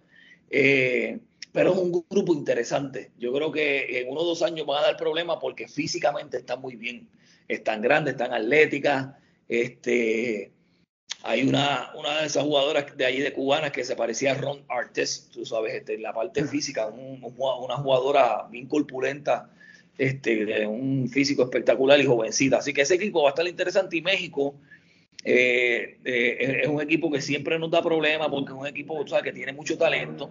Eh, 0.48 1.20
pero 1.52 1.72
es 1.72 1.78
un 1.78 2.04
grupo 2.08 2.32
interesante. 2.32 3.12
Yo 3.18 3.32
creo 3.32 3.52
que 3.52 4.00
en 4.00 4.08
uno 4.08 4.20
o 4.20 4.24
dos 4.24 4.42
años 4.42 4.66
van 4.66 4.82
a 4.82 4.86
dar 4.86 4.96
problemas 4.96 5.38
porque 5.40 5.68
físicamente 5.68 6.38
están 6.38 6.60
muy 6.60 6.76
bien. 6.76 7.08
Están 7.46 7.82
grandes, 7.82 8.14
están 8.14 8.32
atléticas. 8.32 9.08
Este, 9.48 10.52
hay 11.22 11.46
una, 11.46 11.90
una 11.94 12.20
de 12.20 12.26
esas 12.26 12.44
jugadoras 12.44 12.96
de 12.96 13.04
allí 13.04 13.20
de 13.20 13.32
cubanas 13.32 13.72
que 13.72 13.84
se 13.84 13.96
parecía 13.96 14.32
a 14.32 14.34
Ron 14.34 14.62
Artes, 14.68 15.28
tú 15.32 15.44
sabes, 15.44 15.74
este, 15.74 15.94
en 15.94 16.02
la 16.02 16.14
parte 16.14 16.44
física, 16.44 16.86
una 16.86 17.76
jugadora 17.76 18.46
bien 18.50 18.66
corpulenta 18.66 19.50
este, 19.98 20.66
un 20.66 21.08
físico 21.10 21.42
espectacular 21.42 22.00
y 22.00 22.06
jovencita. 22.06 22.58
Así 22.58 22.72
que 22.72 22.82
ese 22.82 22.94
equipo 22.94 23.22
va 23.22 23.28
a 23.28 23.32
estar 23.32 23.46
interesante 23.46 23.98
y 23.98 24.02
México 24.02 24.54
eh, 25.24 25.98
eh, 26.04 26.60
es 26.62 26.68
un 26.68 26.80
equipo 26.80 27.10
que 27.10 27.20
siempre 27.20 27.58
nos 27.58 27.70
da 27.70 27.82
problemas 27.82 28.28
porque 28.28 28.52
es 28.52 28.58
un 28.58 28.66
equipo 28.66 29.04
que 29.04 29.32
tiene 29.32 29.52
mucho 29.52 29.76
talento. 29.76 30.30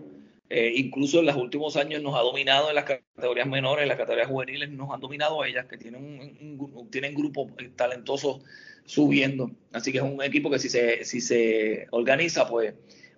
Eh, 0.50 0.74
incluso 0.78 1.20
en 1.20 1.28
los 1.28 1.36
últimos 1.36 1.78
años 1.78 2.02
nos 2.02 2.16
ha 2.16 2.22
dominado 2.22 2.70
en 2.70 2.76
las 2.76 2.86
categorías 2.86 3.48
menores, 3.48 3.84
en 3.84 3.90
las 3.90 3.98
categorías 3.98 4.28
juveniles 4.28 4.72
nos 4.72 4.92
han 4.92 5.00
dominado 5.00 5.46
ellas, 5.46 5.68
que 5.68 5.78
tienen, 5.78 6.04
un, 6.04 6.90
tienen 6.90 7.14
grupos 7.14 7.52
talentosos 7.76 8.42
subiendo. 8.90 9.52
Así 9.72 9.92
que 9.92 10.00
es 10.00 10.04
un 10.04 10.22
equipo 10.24 10.50
que 10.50 10.58
si 10.58 10.68
se, 10.68 11.06
si 11.06 11.22
se 11.22 11.86
organiza, 11.92 12.48
pues 12.48 12.74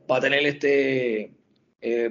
va 0.10 0.18
a 0.18 0.20
tener 0.20 0.46
este 0.46 1.32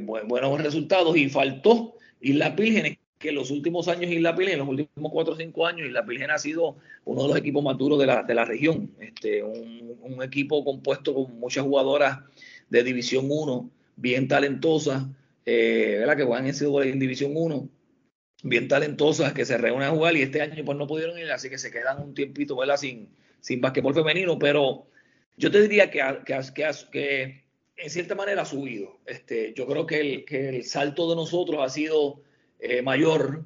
buenos 0.00 0.62
resultados. 0.62 1.14
Y 1.16 1.28
faltó 1.28 1.94
Islas 2.22 2.56
Vírgenes, 2.56 2.96
que 3.18 3.28
en 3.28 3.34
los 3.34 3.50
últimos 3.50 3.86
años 3.88 4.10
Isla 4.10 4.32
Virgen, 4.32 4.54
en 4.54 4.58
los 4.60 4.68
últimos 4.68 5.12
cuatro 5.12 5.34
o 5.34 5.36
cinco 5.36 5.66
años, 5.66 5.86
Isla 5.86 6.00
Virgen 6.00 6.30
ha 6.30 6.38
sido 6.38 6.76
uno 7.04 7.22
de 7.22 7.28
los 7.28 7.36
equipos 7.36 7.62
más 7.62 7.76
de 7.76 8.06
la, 8.06 8.22
de 8.22 8.34
la 8.34 8.46
región. 8.46 8.90
Este, 8.98 9.42
un, 9.42 10.22
equipo 10.22 10.64
compuesto 10.64 11.14
con 11.14 11.38
muchas 11.38 11.64
jugadoras 11.64 12.18
de 12.68 12.82
División 12.82 13.26
1, 13.28 13.70
bien 13.96 14.28
talentosas, 14.28 15.04
eh, 15.44 15.96
¿verdad? 15.98 16.16
que 16.16 16.24
juegan 16.24 16.46
en 16.46 16.54
en 16.54 16.98
División 16.98 17.32
1, 17.34 17.68
bien 18.42 18.68
talentosas, 18.68 19.32
que 19.32 19.44
se 19.44 19.56
reúnen 19.56 19.88
a 19.88 19.90
jugar 19.90 20.16
y 20.16 20.22
este 20.22 20.42
año 20.42 20.62
pues 20.64 20.76
no 20.76 20.86
pudieron 20.86 21.18
ir, 21.18 21.30
así 21.30 21.48
que 21.48 21.58
se 21.58 21.70
quedan 21.70 22.02
un 22.02 22.14
tiempito 22.14 22.54
¿verdad? 22.56 22.76
sin, 22.76 23.08
sin 23.40 23.60
basquetbol 23.60 23.94
femenino, 23.94 24.38
pero 24.38 24.86
yo 25.36 25.50
te 25.50 25.62
diría 25.62 25.90
que, 25.90 26.00
que, 26.24 26.38
que, 26.54 26.70
que 26.92 27.44
en 27.76 27.90
cierta 27.90 28.14
manera 28.14 28.42
ha 28.42 28.46
subido. 28.46 29.00
Este, 29.06 29.54
yo 29.54 29.66
creo 29.66 29.86
que 29.86 30.00
el, 30.00 30.24
que 30.24 30.48
el 30.50 30.64
salto 30.64 31.08
de 31.08 31.16
nosotros 31.16 31.60
ha 31.62 31.68
sido 31.68 32.22
eh, 32.58 32.82
mayor, 32.82 33.44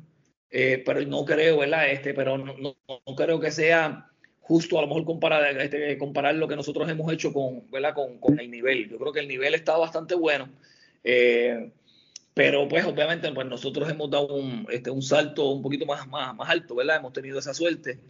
eh, 0.50 0.82
pero 0.84 1.00
no 1.02 1.24
creo, 1.24 1.58
¿verdad? 1.58 1.90
Este, 1.90 2.14
pero 2.14 2.36
no, 2.36 2.54
no, 2.58 3.16
creo 3.16 3.38
que 3.40 3.50
sea 3.50 4.10
justo 4.40 4.78
a 4.78 4.82
lo 4.82 4.88
mejor 4.88 5.04
comparar, 5.04 5.56
este, 5.60 5.96
comparar 5.96 6.34
lo 6.34 6.48
que 6.48 6.56
nosotros 6.56 6.88
hemos 6.90 7.10
hecho 7.12 7.32
con, 7.32 7.70
¿verdad? 7.70 7.94
Con, 7.94 8.18
con, 8.18 8.38
el 8.40 8.50
nivel. 8.50 8.90
Yo 8.90 8.98
creo 8.98 9.12
que 9.12 9.20
el 9.20 9.28
nivel 9.28 9.54
está 9.54 9.76
bastante 9.76 10.14
bueno. 10.14 10.48
Eh, 11.02 11.70
pero 12.34 12.66
pues 12.66 12.84
obviamente 12.84 13.30
pues 13.32 13.46
nosotros 13.46 13.88
hemos 13.88 14.10
dado 14.10 14.34
un, 14.34 14.66
este, 14.70 14.90
un 14.90 15.02
salto 15.02 15.50
un 15.50 15.62
poquito 15.62 15.86
más, 15.86 16.08
más, 16.08 16.34
más 16.34 16.50
alto, 16.50 16.74
¿verdad? 16.74 16.96
Hemos 16.96 17.12
tenido 17.12 17.38
esa 17.38 17.54
suerte 17.54 18.00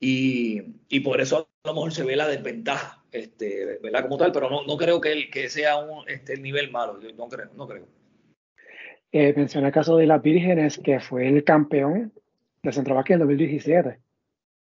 y, 0.00 0.62
y, 0.88 1.00
por 1.00 1.20
eso 1.20 1.48
a 1.62 1.68
lo 1.68 1.74
mejor 1.74 1.92
se 1.92 2.04
ve 2.04 2.16
la 2.16 2.28
desventaja, 2.28 3.02
este, 3.12 3.78
¿verdad? 3.82 4.02
Como 4.02 4.18
tal, 4.18 4.32
pero 4.32 4.50
no, 4.50 4.64
no 4.64 4.76
creo 4.76 5.00
que, 5.00 5.12
el, 5.12 5.30
que 5.30 5.48
sea 5.48 5.76
un, 5.76 6.08
este, 6.08 6.34
el 6.34 6.42
nivel 6.42 6.70
malo, 6.70 6.98
no 7.16 7.28
creo, 7.28 7.50
no 7.54 7.66
creo. 7.66 7.86
Eh, 9.12 9.32
menciona 9.36 9.68
el 9.68 9.72
caso 9.72 9.96
de 9.96 10.06
las 10.06 10.20
Vírgenes, 10.20 10.78
que 10.78 10.98
fue 10.98 11.28
el 11.28 11.44
campeón 11.44 12.12
de 12.64 12.72
Centro 12.72 13.00
en 13.06 13.18
2017. 13.20 13.98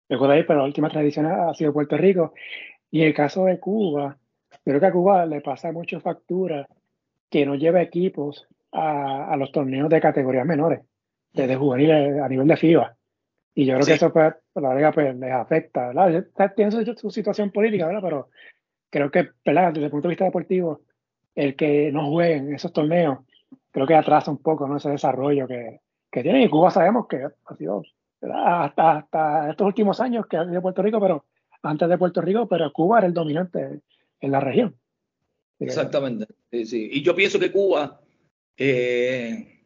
Recuerdo 0.08 0.34
ahí, 0.34 0.42
pero 0.42 0.58
la 0.58 0.64
última 0.64 0.90
tradición 0.90 1.26
ha 1.26 1.54
sido 1.54 1.72
Puerto 1.72 1.96
Rico. 1.96 2.34
Y 2.90 3.02
el 3.02 3.14
caso 3.14 3.44
de 3.44 3.60
Cuba, 3.60 4.18
creo 4.64 4.80
que 4.80 4.86
a 4.86 4.92
Cuba 4.92 5.26
le 5.26 5.40
pasa 5.40 5.70
mucho 5.70 6.00
factura 6.00 6.66
que 7.30 7.46
no 7.46 7.54
lleva 7.54 7.82
equipos 7.82 8.46
a, 8.72 9.36
los 9.36 9.52
torneos 9.52 9.88
de 9.88 10.00
categorías 10.00 10.44
menores, 10.44 10.80
desde 11.32 11.56
juveniles 11.56 12.20
a 12.20 12.28
nivel 12.28 12.48
de 12.48 12.56
FIBA. 12.56 12.96
Y 13.54 13.66
yo 13.66 13.74
creo 13.74 13.86
que 13.86 13.94
eso, 13.94 14.12
pues, 14.12 14.34
la 14.54 14.74
verdad, 14.74 14.94
pues, 14.94 15.16
les 15.16 15.32
afecta, 15.32 15.88
¿verdad? 15.88 16.26
Tiene 16.56 16.70
su, 16.70 16.84
su, 16.94 17.10
situación 17.10 17.50
política, 17.50 17.86
¿verdad? 17.86 18.02
Pero 18.02 18.28
creo 18.90 19.10
que, 19.10 19.30
¿verdad? 19.44 19.72
Desde 19.72 19.86
el 19.86 19.90
punto 19.90 20.08
de 20.08 20.12
vista 20.12 20.24
deportivo, 20.24 20.80
el 21.34 21.54
que 21.56 21.92
no 21.92 22.10
jueguen 22.10 22.54
esos 22.54 22.72
torneos 22.72 23.18
creo 23.72 23.86
que 23.86 23.94
atrasa 23.94 24.30
un 24.30 24.38
poco 24.38 24.68
¿no? 24.68 24.76
ese 24.76 24.90
desarrollo 24.90 25.48
que, 25.48 25.80
que 26.10 26.22
tiene. 26.22 26.44
Y 26.44 26.48
Cuba 26.48 26.70
sabemos 26.70 27.06
que 27.08 27.24
ha 27.24 27.56
sido 27.56 27.82
hasta, 28.22 28.98
hasta 28.98 29.50
estos 29.50 29.66
últimos 29.66 29.98
años 30.00 30.26
que 30.26 30.36
ha 30.36 30.46
sido 30.46 30.62
Puerto 30.62 30.82
Rico, 30.82 31.00
pero 31.00 31.24
antes 31.62 31.88
de 31.88 31.98
Puerto 31.98 32.20
Rico, 32.20 32.46
pero 32.46 32.72
Cuba 32.72 32.98
era 32.98 33.08
el 33.08 33.14
dominante 33.14 33.80
en 34.20 34.30
la 34.30 34.40
región. 34.40 34.76
Exactamente. 35.58 36.26
Sí, 36.50 36.90
Y 36.92 37.02
yo 37.02 37.14
pienso 37.14 37.38
que 37.38 37.50
Cuba 37.50 38.00
eh, 38.56 39.61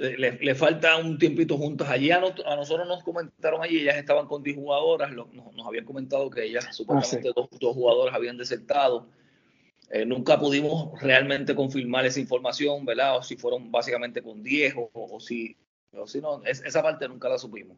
le, 0.00 0.54
falta 0.54 0.96
un 0.96 1.18
tiempito 1.18 1.56
juntas. 1.56 1.88
Allí 1.88 2.10
a, 2.10 2.20
nosotros 2.20 2.86
nos 2.86 3.02
comentaron 3.02 3.62
allí, 3.62 3.80
ellas 3.80 3.96
estaban 3.96 4.26
con 4.26 4.42
10 4.42 4.56
jugadoras, 4.56 5.12
nos, 5.12 5.28
habían 5.66 5.84
comentado 5.84 6.30
que 6.30 6.44
ellas, 6.44 6.66
ah, 6.68 6.72
supuestamente 6.72 7.32
dos, 7.34 7.48
dos, 7.58 7.74
jugadoras 7.74 8.14
habían 8.14 8.36
desertado. 8.36 9.08
Eh, 9.90 10.06
nunca 10.06 10.38
pudimos 10.38 11.00
realmente 11.02 11.54
confirmar 11.54 12.06
esa 12.06 12.20
información, 12.20 12.84
¿verdad? 12.84 13.18
O 13.18 13.22
si 13.22 13.36
fueron 13.36 13.70
básicamente 13.70 14.22
con 14.22 14.42
10 14.42 14.74
o, 14.76 15.20
si, 15.20 15.56
o 15.92 16.06
si 16.06 16.20
no, 16.20 16.42
esa 16.44 16.82
parte 16.82 17.06
nunca 17.08 17.28
la 17.28 17.38
supimos. 17.38 17.76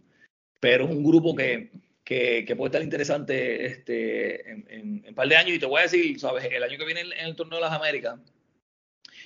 Pero 0.61 0.85
es 0.85 0.91
un 0.91 1.03
grupo 1.03 1.35
que, 1.35 1.71
que, 2.05 2.55
puede 2.57 2.69
estar 2.69 2.83
interesante 2.83 3.67
este, 3.67 4.49
en, 4.51 5.05
un 5.09 5.15
par 5.15 5.27
de 5.27 5.37
años. 5.37 5.57
Y 5.57 5.59
te 5.59 5.67
voy 5.67 5.81
a 5.81 5.85
decir, 5.85 6.19
¿sabes? 6.21 6.45
El 6.45 6.62
año 6.62 6.79
que 6.79 6.85
viene 6.85 7.01
en, 7.01 7.27
el 7.27 7.35
Torneo 7.35 7.59
de 7.59 7.65
las 7.65 7.73
Américas, 7.73 8.21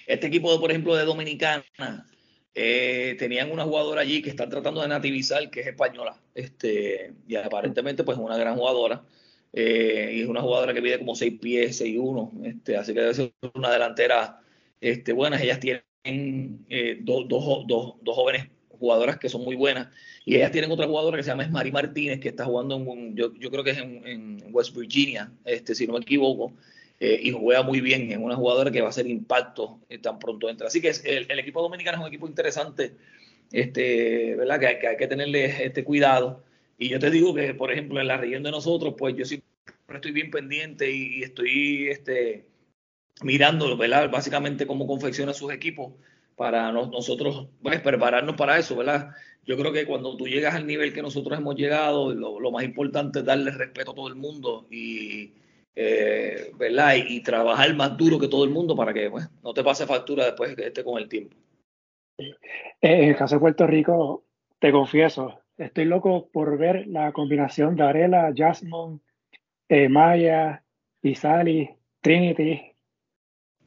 este 0.07 0.29
equipo, 0.29 0.59
por 0.59 0.71
ejemplo, 0.71 0.97
de 0.97 1.05
Dominicana, 1.05 1.65
eh, 2.61 3.15
tenían 3.17 3.53
una 3.53 3.63
jugadora 3.63 4.01
allí 4.01 4.21
que 4.21 4.31
están 4.31 4.51
tratando 4.51 4.83
de 4.83 4.89
nativizar, 4.89 5.49
que 5.49 5.61
es 5.61 5.67
española. 5.69 6.21
Este, 6.35 7.13
y 7.29 7.37
aparentemente, 7.37 8.03
pues, 8.03 8.19
una 8.19 8.37
gran 8.37 8.57
jugadora. 8.57 9.05
Eh, 9.53 10.15
y 10.17 10.21
es 10.23 10.29
una 10.29 10.43
jugadora 10.43 10.75
que 10.75 10.83
mide 10.83 10.99
como 10.99 11.15
6 11.15 11.39
pies, 11.41 11.79
6 11.79 11.97
1. 12.01 12.33
Este, 12.45 12.77
así 12.77 12.93
que 12.93 13.01
debe 13.01 13.15
ser 13.15 13.33
una 13.55 13.71
delantera 13.71 14.41
este, 14.81 15.13
buena. 15.13 15.41
Ellas 15.41 15.61
tienen 15.61 16.65
eh, 16.69 16.99
dos, 17.01 17.29
dos, 17.29 17.65
dos, 17.69 17.95
dos 18.03 18.15
jóvenes 18.17 18.49
jugadoras 18.79 19.19
que 19.19 19.29
son 19.29 19.45
muy 19.45 19.55
buenas. 19.55 19.89
Y 20.25 20.35
ellas 20.35 20.51
tienen 20.51 20.71
otra 20.71 20.87
jugadora 20.87 21.17
que 21.17 21.23
se 21.23 21.31
llama 21.31 21.47
Mari 21.49 21.71
Martínez, 21.71 22.19
que 22.19 22.29
está 22.29 22.45
jugando 22.45 22.77
en, 22.77 23.15
yo, 23.15 23.33
yo 23.35 23.51
creo 23.51 23.63
que 23.63 23.71
es 23.71 23.79
en, 23.79 24.43
West 24.51 24.75
Virginia, 24.77 25.31
este, 25.45 25.75
si 25.75 25.87
no 25.87 25.93
me 25.93 26.01
equivoco, 26.01 26.55
eh, 27.01 27.21
y 27.23 27.31
juega 27.33 27.63
muy 27.63 27.81
bien. 27.81 28.11
Es 28.11 28.19
una 28.19 28.37
jugadora 28.37 28.71
que 28.71 28.81
va 28.81 28.89
a 28.89 28.91
hacer 28.91 29.07
impacto 29.07 29.81
eh, 29.89 29.99
tan 29.99 30.19
pronto 30.19 30.49
entra. 30.49 30.67
Así 30.67 30.81
que 30.81 30.91
el, 31.05 31.39
equipo 31.39 31.63
dominicano 31.63 31.99
es 31.99 32.03
un 32.03 32.09
equipo 32.09 32.27
interesante, 32.27 32.97
este, 33.53 34.35
¿verdad? 34.37 34.59
Que, 34.61 34.89
hay 34.89 34.97
que 34.97 35.07
tenerle 35.07 35.65
este 35.65 35.85
cuidado. 35.85 36.45
Y 36.77 36.89
yo 36.89 36.99
te 36.99 37.11
digo 37.11 37.35
que, 37.35 37.55
por 37.55 37.73
ejemplo, 37.73 38.01
en 38.01 38.09
la 38.09 38.17
región 38.17 38.43
de 38.43 38.51
nosotros, 38.51 38.95
pues 38.99 39.15
yo 39.17 39.25
siempre 39.25 39.49
estoy 39.95 40.13
bien 40.13 40.31
pendiente 40.31 40.91
y, 40.91 41.23
estoy 41.23 41.89
este, 41.89 42.47
mirando, 43.23 43.77
¿verdad? 43.77 44.11
Básicamente 44.11 44.67
cómo 44.67 44.87
confecciona 44.87 45.33
sus 45.35 45.53
equipos 45.53 45.93
para 46.37 46.71
nosotros 46.73 47.49
pues, 47.63 47.81
prepararnos 47.81 48.37
para 48.37 48.59
eso, 48.59 48.77
¿verdad? 48.77 49.11
Yo 49.45 49.57
creo 49.57 49.73
que 49.73 49.87
cuando 49.87 50.17
tú 50.17 50.27
llegas 50.29 50.55
al 50.55 50.67
nivel 50.67 50.93
que 50.93 51.03
nosotros 51.03 51.39
hemos 51.39 51.57
llegado, 51.57 52.15
lo, 52.15 52.51
más 52.51 52.65
importante 52.65 53.21
es 53.21 53.25
darle 53.25 53.51
respeto 53.51 53.93
a 53.93 53.95
todo 53.95 54.09
el 54.09 54.15
mundo 54.15 54.67
y, 54.71 55.33
eh, 55.75 56.51
¿verdad? 56.57 56.95
Y, 56.97 57.23
trabajar 57.23 57.75
más 57.75 57.97
duro 57.97 58.19
que 58.19 58.29
todo 58.29 58.45
el 58.45 58.51
mundo 58.51 58.75
para 58.75 58.93
que 58.93 59.11
pues, 59.11 59.29
no 59.43 59.55
te 59.55 59.63
pase 59.63 59.87
factura 59.87 60.25
después 60.25 60.57
que 60.57 60.67
esté 60.67 60.83
con 60.83 60.99
el 60.99 61.09
tiempo. 61.09 61.37
Eh, 62.19 62.35
en 62.81 63.11
el 63.11 63.17
caso 63.17 63.37
de 63.37 63.41
Puerto 63.41 63.67
Rico, 63.67 64.25
te 64.59 64.73
confieso, 64.73 65.41
estoy 65.57 65.85
loco 65.85 66.29
por 66.33 66.59
ver 66.59 66.87
la 66.89 67.13
combinación 67.13 67.77
de 67.77 67.85
Arela, 67.85 68.33
Jasmine, 68.35 68.99
eh, 69.69 69.89
Maya, 69.89 70.65
Isali, 71.03 71.71
Trinity. 72.01 72.61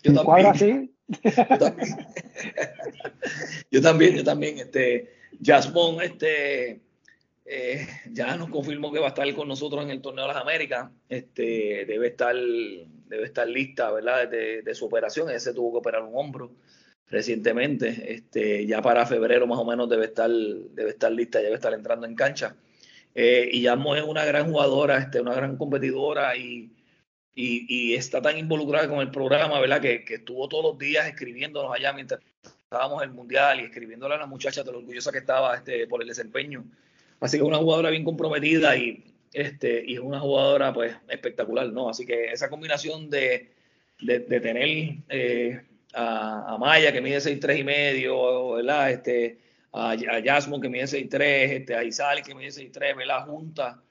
Yo 0.04 0.24
cuadro 0.24 0.49
así 0.49 0.91
yo 3.72 3.82
también. 3.82 4.16
yo 4.16 4.24
también, 4.24 4.60
este, 4.60 5.10
Jasmine, 5.43 6.06
este, 6.06 6.80
eh, 7.52 7.88
ya 8.12 8.36
nos 8.38 8.49
confirmó 8.49 8.91
que 8.91 8.99
va 8.99 9.08
a 9.08 9.10
estar 9.10 9.34
con 9.34 9.47
nosotros 9.47 9.84
en 9.84 9.91
el 9.91 10.02
torneo 10.02 10.28
de 10.28 10.34
las 10.34 10.41
Américas. 10.41 10.89
Este, 11.10 11.86
debe 11.86 12.08
estar, 12.08 12.36
debe 12.36 13.24
estar 13.24 13.47
lista, 13.47 13.91
¿verdad? 13.91 14.28
De, 14.30 14.76
su 14.76 14.86
operación. 14.86 15.30
Ese 15.30 15.54
tuvo 15.54 15.74
que 15.74 15.78
operar 15.80 16.04
un 16.04 16.16
hombro 16.16 16.52
recientemente. 17.08 18.14
Este, 18.14 18.66
ya 18.66 18.82
para 18.82 19.06
febrero 19.06 19.47
más 19.47 19.60
o 19.60 19.66
menos 19.66 19.89
debe 19.89 20.06
estar, 20.06 20.30
debe 20.30 20.91
estar 20.91 21.12
lista, 21.12 21.39
debe 21.39 21.56
estar 21.56 21.74
entrando 21.74 22.08
en 22.08 22.16
cancha. 22.16 22.56
Eh, 23.14 23.49
y 23.52 23.66
Jasmine 23.66 23.99
es 23.99 24.06
una 24.06 24.24
gran 24.24 24.49
jugadora, 24.49 24.97
este, 24.97 25.20
una 25.20 25.34
gran 25.34 25.58
competidora 25.58 26.38
y 26.38 26.72
y, 27.34 27.93
está 27.95 28.22
tan 28.22 28.38
involucrada 28.38 28.88
con 28.88 28.99
el 28.99 29.12
programa, 29.12 29.60
¿verdad? 29.60 29.82
Que, 29.82 30.04
estuvo 30.08 30.47
todos 30.49 30.64
los 30.64 30.78
días 30.78 31.08
escribiéndonos 31.08 31.74
allá 31.74 31.93
mientras 31.93 32.22
estábamos 32.41 33.04
en 33.04 33.10
el 33.10 33.16
Mundial 33.16 33.60
y 33.60 33.64
escribiéndole 33.64 34.16
a 34.16 34.18
la 34.18 34.26
muchacha 34.26 34.64
de 34.64 34.72
lo 34.72 34.80
orgullosa 34.80 35.12
que 35.12 35.20
estaba 35.20 35.56
este, 35.56 35.88
por 35.88 36.02
el 36.02 36.08
desempeño. 36.08 36.66
Así 37.22 37.38
que 37.38 37.44
una 37.44 37.58
jugadora 37.58 37.90
bien 37.90 38.04
comprometida 38.04 38.76
y, 38.76 39.06
este, 39.32 39.84
y 39.86 39.94
es 39.94 40.00
una 40.00 40.20
jugadora 40.20 40.74
pues 40.74 40.94
espectacular, 41.08 41.72
¿no? 41.72 41.88
Así 41.88 42.06
que 42.06 42.32
esa 42.32 42.50
combinación 42.50 43.10
de, 43.10 43.52
de, 44.02 44.20
tener 44.20 44.98
eh, 45.08 45.62
a, 45.94 46.58
Maya 46.60 46.92
que 46.92 47.00
mide 47.00 47.18
6'3 47.18 47.60
y 47.60 47.64
medio, 47.64 48.54
¿verdad? 48.54 48.92
Este, 48.92 49.40
a, 49.72 49.92
a 49.92 49.96
que 49.96 50.70
mide 50.70 50.84
6'3, 50.84 51.22
este, 51.22 51.76
a 51.76 51.84
Isali 51.84 52.24
que 52.24 52.36
mide 52.36 52.50
6'3, 52.50 52.98
¿verdad? 52.98 53.26
Junta, 53.26 53.82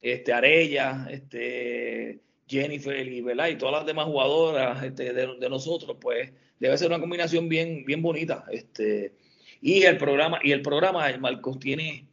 este, 0.00 0.32
Arella, 0.32 1.06
este 1.08 2.20
Jennifer 2.48 3.06
y, 3.06 3.22
¿verdad? 3.22 3.48
y 3.48 3.56
todas 3.56 3.76
las 3.76 3.86
demás 3.86 4.06
jugadoras 4.06 4.82
este, 4.82 5.12
de, 5.12 5.48
nosotros, 5.48 5.96
pues 6.00 6.32
debe 6.58 6.76
ser 6.76 6.88
una 6.88 7.00
combinación 7.00 7.48
bien, 7.48 7.84
bien 7.84 8.02
bonita. 8.02 8.44
Este, 8.50 9.14
y 9.60 9.84
el 9.84 9.96
programa, 9.96 10.40
y 10.42 10.52
el 10.52 10.60
programa, 10.60 11.06
Marcos, 11.18 11.58
tiene, 11.58 12.06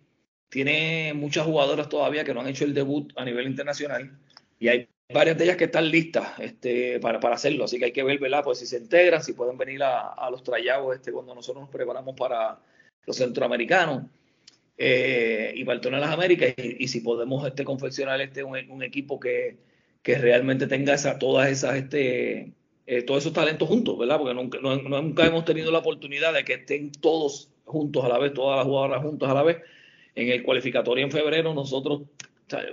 tiene 0.49 1.13
muchas 1.13 1.45
jugadoras 1.45 1.89
todavía 1.89 2.23
que 2.23 2.33
no 2.33 2.41
han 2.41 2.47
hecho 2.47 2.65
el 2.65 2.73
debut 2.73 3.11
a 3.15 3.25
nivel 3.25 3.47
internacional 3.47 4.17
y 4.59 4.67
hay 4.67 4.87
varias 5.11 5.37
de 5.37 5.45
ellas 5.45 5.57
que 5.57 5.65
están 5.65 5.89
listas 5.89 6.39
este, 6.39 6.99
para, 6.99 7.19
para 7.19 7.35
hacerlo, 7.35 7.65
así 7.65 7.79
que 7.79 7.85
hay 7.85 7.91
que 7.91 8.03
ver, 8.03 8.19
¿verdad? 8.19 8.43
Pues 8.43 8.59
si 8.59 8.65
se 8.65 8.77
integran, 8.77 9.23
si 9.23 9.33
pueden 9.33 9.57
venir 9.57 9.81
a, 9.83 10.29
los 10.29 10.43
trayados 10.43 10.95
este, 10.95 11.11
cuando 11.11 11.33
nosotros 11.33 11.63
nos 11.63 11.71
preparamos 11.71 12.15
para 12.15 12.59
los 13.05 13.15
centroamericanos. 13.15 14.03
Eh, 14.81 15.51
y 15.55 15.65
para 15.65 15.75
el 15.75 15.81
torneo 15.81 15.99
de 15.99 16.05
las 16.05 16.15
Américas 16.15 16.53
y, 16.57 16.87
si 16.87 17.01
podemos 17.01 17.45
este, 17.45 17.65
confeccionar 17.65 18.21
este 18.21 18.45
un 18.45 18.81
equipo 18.81 19.19
que, 19.19 19.57
que 20.01 20.17
realmente 20.17 20.67
tenga 20.67 20.93
esa, 20.93 21.19
todas 21.19 21.49
esas, 21.49 21.75
este, 21.75 22.53
eh, 22.85 23.03
todos 23.03 23.23
esos 23.23 23.33
talentos 23.33 23.67
juntos, 23.67 23.97
¿verdad? 23.97 24.17
Porque 24.17 24.33
nunca, 24.33 24.59
nunca 24.59 25.25
hemos 25.25 25.45
tenido 25.45 25.71
la 25.71 25.79
oportunidad 25.79 26.33
de 26.33 26.43
que 26.43 26.53
estén 26.53 26.91
todos 26.91 27.51
juntos 27.65 28.03
a 28.03 28.09
la 28.09 28.17
vez, 28.17 28.33
todas 28.33 28.57
las 28.57 28.65
jugadoras 28.65 29.03
juntos 29.03 29.29
a 29.29 29.33
la 29.33 29.43
vez. 29.43 29.57
En 30.19 30.29
el 30.29 30.43
cualificatorio 30.43 31.05
en 31.05 31.11
febrero 31.11 31.53
nosotros 31.53 32.01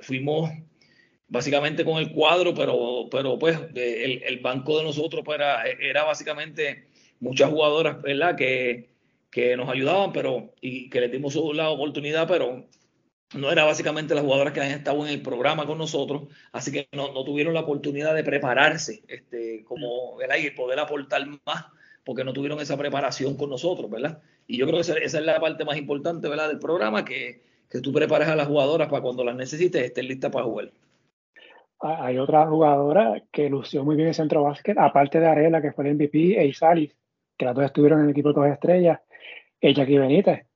fuimos 0.02 0.50
básicamente 1.28 1.84
con 1.84 1.98
el 1.98 2.10
cuadro, 2.10 2.54
pero, 2.54 3.08
pero 3.08 3.38
pues 3.38 3.56
el, 3.74 4.22
el 4.24 4.38
banco 4.40 4.78
de 4.78 4.84
nosotros 4.84 5.22
pues, 5.24 5.36
era, 5.38 5.62
era 5.64 6.02
básicamente 6.02 6.86
muchas 7.20 7.48
jugadoras, 7.50 8.02
¿verdad? 8.02 8.34
Que, 8.34 8.88
que 9.30 9.56
nos 9.56 9.68
ayudaban, 9.68 10.12
pero 10.12 10.54
y 10.60 10.90
que 10.90 11.00
les 11.00 11.12
dimos 11.12 11.36
la 11.54 11.70
oportunidad, 11.70 12.26
pero 12.26 12.66
no 13.36 13.52
era 13.52 13.64
básicamente 13.64 14.16
las 14.16 14.24
jugadoras 14.24 14.52
que 14.52 14.60
han 14.60 14.72
estado 14.72 15.06
en 15.06 15.12
el 15.12 15.22
programa 15.22 15.66
con 15.66 15.78
nosotros, 15.78 16.24
así 16.50 16.72
que 16.72 16.88
no, 16.92 17.12
tuvieron 17.22 17.54
la 17.54 17.60
oportunidad 17.60 18.12
de 18.12 18.24
prepararse, 18.24 19.04
este, 19.06 19.62
como, 19.64 20.16
¿verdad? 20.16 20.38
Y 20.38 20.50
poder 20.50 20.80
aportar 20.80 21.24
más, 21.44 21.66
porque 22.04 22.24
no 22.24 22.32
tuvieron 22.32 22.60
esa 22.60 22.76
preparación 22.76 23.36
con 23.36 23.50
nosotros, 23.50 23.88
¿verdad? 23.88 24.20
Y 24.46 24.58
yo 24.58 24.66
creo 24.66 24.76
que 24.76 24.82
esa, 24.82 24.98
es 24.98 25.14
la 25.14 25.40
parte 25.40 25.64
más 25.64 25.76
importante, 25.76 26.28
¿verdad? 26.28 26.48
Del 26.48 26.58
programa, 26.58 27.04
que, 27.04 27.42
que 27.68 27.80
tú 27.80 27.92
prepares 27.92 28.28
a 28.28 28.36
las 28.36 28.48
jugadoras 28.48 28.88
para 28.88 29.02
cuando 29.02 29.24
las 29.24 29.36
necesites 29.36 29.82
estén 29.82 30.08
listas 30.08 30.30
para 30.30 30.44
jugar. 30.44 30.70
Hay 31.80 32.18
otra 32.18 32.46
jugadora 32.46 33.22
que 33.30 33.50
lució 33.50 33.84
muy 33.84 33.96
bien 33.96 34.08
en 34.08 34.14
centro 34.14 34.42
básquet, 34.42 34.78
aparte 34.78 35.20
de 35.20 35.26
Arela, 35.26 35.60
que 35.60 35.72
fue 35.72 35.86
el 35.86 35.94
MVP, 35.94 36.40
e 36.40 36.46
Isalis, 36.46 36.96
que 37.36 37.44
las 37.44 37.54
dos 37.54 37.64
estuvieron 37.64 37.98
en 38.00 38.06
el 38.06 38.10
equipo 38.12 38.32
de 38.32 38.34
dos 38.34 38.48
estrellas, 38.48 39.00
ella 39.60 39.82
aquí 39.82 39.98
Benítez, 39.98 40.46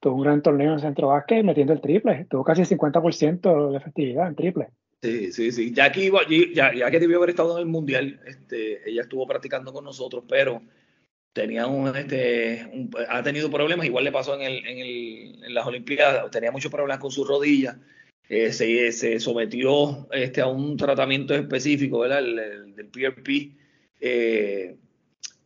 tuvo 0.00 0.16
un 0.16 0.22
gran 0.22 0.42
torneo 0.42 0.72
en 0.72 0.80
centro 0.80 1.08
básquet 1.08 1.44
metiendo 1.44 1.72
el 1.72 1.80
triple. 1.80 2.26
Tuvo 2.28 2.44
casi 2.44 2.62
50% 2.62 3.70
de 3.70 3.76
efectividad 3.76 4.28
en 4.28 4.34
triple. 4.34 4.68
Sí, 5.02 5.32
sí, 5.32 5.52
sí. 5.52 5.72
Ya 5.72 5.90
que, 5.90 6.10
ya, 6.54 6.74
ya 6.74 6.90
que 6.90 7.00
debió 7.00 7.18
haber 7.18 7.30
estado 7.30 7.56
en 7.56 7.62
el 7.62 7.66
Mundial, 7.66 8.20
este, 8.26 8.88
ella 8.88 9.02
estuvo 9.02 9.26
practicando 9.26 9.72
con 9.72 9.84
nosotros, 9.84 10.24
pero 10.28 10.62
tenía 11.32 11.66
un, 11.66 11.94
este, 11.96 12.68
ha 13.08 13.22
tenido 13.22 13.50
problemas, 13.50 13.86
igual 13.86 14.04
le 14.04 14.12
pasó 14.12 14.34
en, 14.34 14.42
el, 14.42 14.66
en, 14.66 14.78
el, 14.78 15.44
en 15.44 15.54
las 15.54 15.66
Olimpiadas, 15.66 16.30
tenía 16.30 16.50
muchos 16.50 16.70
problemas 16.70 16.98
con 16.98 17.10
su 17.10 17.24
rodilla, 17.24 17.78
eh, 18.28 18.52
se, 18.52 18.92
se, 18.92 19.18
sometió 19.20 20.08
este, 20.12 20.40
a 20.40 20.46
un 20.46 20.76
tratamiento 20.76 21.34
específico, 21.34 22.00
¿verdad? 22.00 22.20
El, 22.20 22.74
del 22.74 22.86
PRP, 22.88 23.56
eh, 24.00 24.76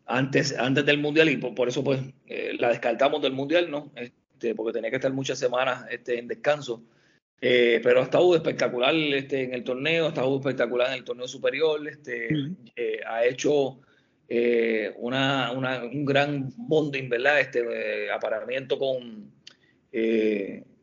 antes, 0.06 0.56
antes 0.58 0.84
del 0.84 0.98
Mundial 0.98 1.30
y 1.30 1.36
por, 1.36 1.68
eso 1.68 1.82
pues 1.82 2.00
eh, 2.26 2.54
la 2.58 2.68
descartamos 2.68 3.22
del 3.22 3.32
Mundial, 3.32 3.70
¿no? 3.70 3.92
Este, 3.96 4.54
porque 4.54 4.72
tenía 4.72 4.90
que 4.90 4.96
estar 4.96 5.12
muchas 5.12 5.38
semanas 5.38 5.86
este, 5.90 6.18
en 6.18 6.28
descanso. 6.28 6.82
Eh, 7.40 7.80
pero 7.82 8.00
ha 8.00 8.04
estado 8.04 8.34
espectacular 8.34 8.94
este, 8.94 9.42
en 9.42 9.54
el 9.54 9.64
torneo, 9.64 10.06
ha 10.06 10.08
estado 10.08 10.34
espectacular 10.36 10.88
en 10.88 10.94
el 10.94 11.04
torneo 11.04 11.28
superior, 11.28 11.86
este, 11.86 12.28
eh, 12.76 13.00
ha 13.06 13.24
hecho 13.24 13.80
eh, 14.28 14.92
una, 14.96 15.52
un 15.52 16.04
gran 16.04 16.50
bonding, 16.56 17.08
¿verdad? 17.08 17.40
Este 17.40 18.10
aparamiento 18.10 18.78
con, 18.78 19.32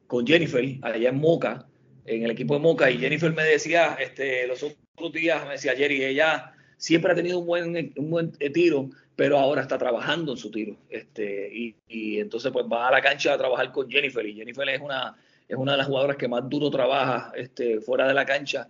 con 0.08 0.28
Jennifer 0.28 0.64
allá 0.82 1.10
en 1.10 1.18
Moca. 1.18 1.66
en 2.06 2.24
el 2.24 2.32
equipo 2.32 2.54
de 2.56 2.60
Moca 2.60 2.90
y 2.90 2.98
Jennifer 2.98 3.34
me 3.34 3.44
decía, 3.44 3.98
este, 4.00 4.48
los 4.48 4.64
otros 4.64 5.14
días 5.14 5.46
me 5.46 5.54
decía 5.54 5.76
Jerry, 5.76 6.04
ella 6.04 6.54
siempre 6.78 7.12
ha 7.12 7.16
tenido 7.16 7.40
un 7.40 7.46
buen, 7.46 7.94
un 7.96 8.10
buen 8.10 8.32
tiro, 8.32 8.90
pero 9.16 9.38
ahora 9.38 9.62
está 9.62 9.78
trabajando 9.78 10.32
en 10.32 10.38
su 10.38 10.50
tiro. 10.50 10.76
Este, 10.90 11.50
y, 11.54 11.76
y, 11.88 12.20
entonces 12.20 12.52
pues 12.52 12.66
va 12.66 12.88
a 12.88 12.92
la 12.92 13.02
cancha 13.02 13.34
a 13.34 13.38
trabajar 13.38 13.72
con 13.72 13.90
Jennifer 13.90 14.26
y 14.26 14.34
Jennifer 14.34 14.68
es 14.68 14.82
una, 14.82 15.16
es 15.48 15.56
una 15.56 15.74
de 15.74 15.78
las 15.78 15.88
jugadoras 15.88 16.18
que 16.18 16.28
más 16.28 16.48
duro 16.50 16.72
trabaja 16.72 17.32
este, 17.36 17.82
fuera 17.82 18.08
de 18.08 18.14
la 18.14 18.26
cancha. 18.26 18.68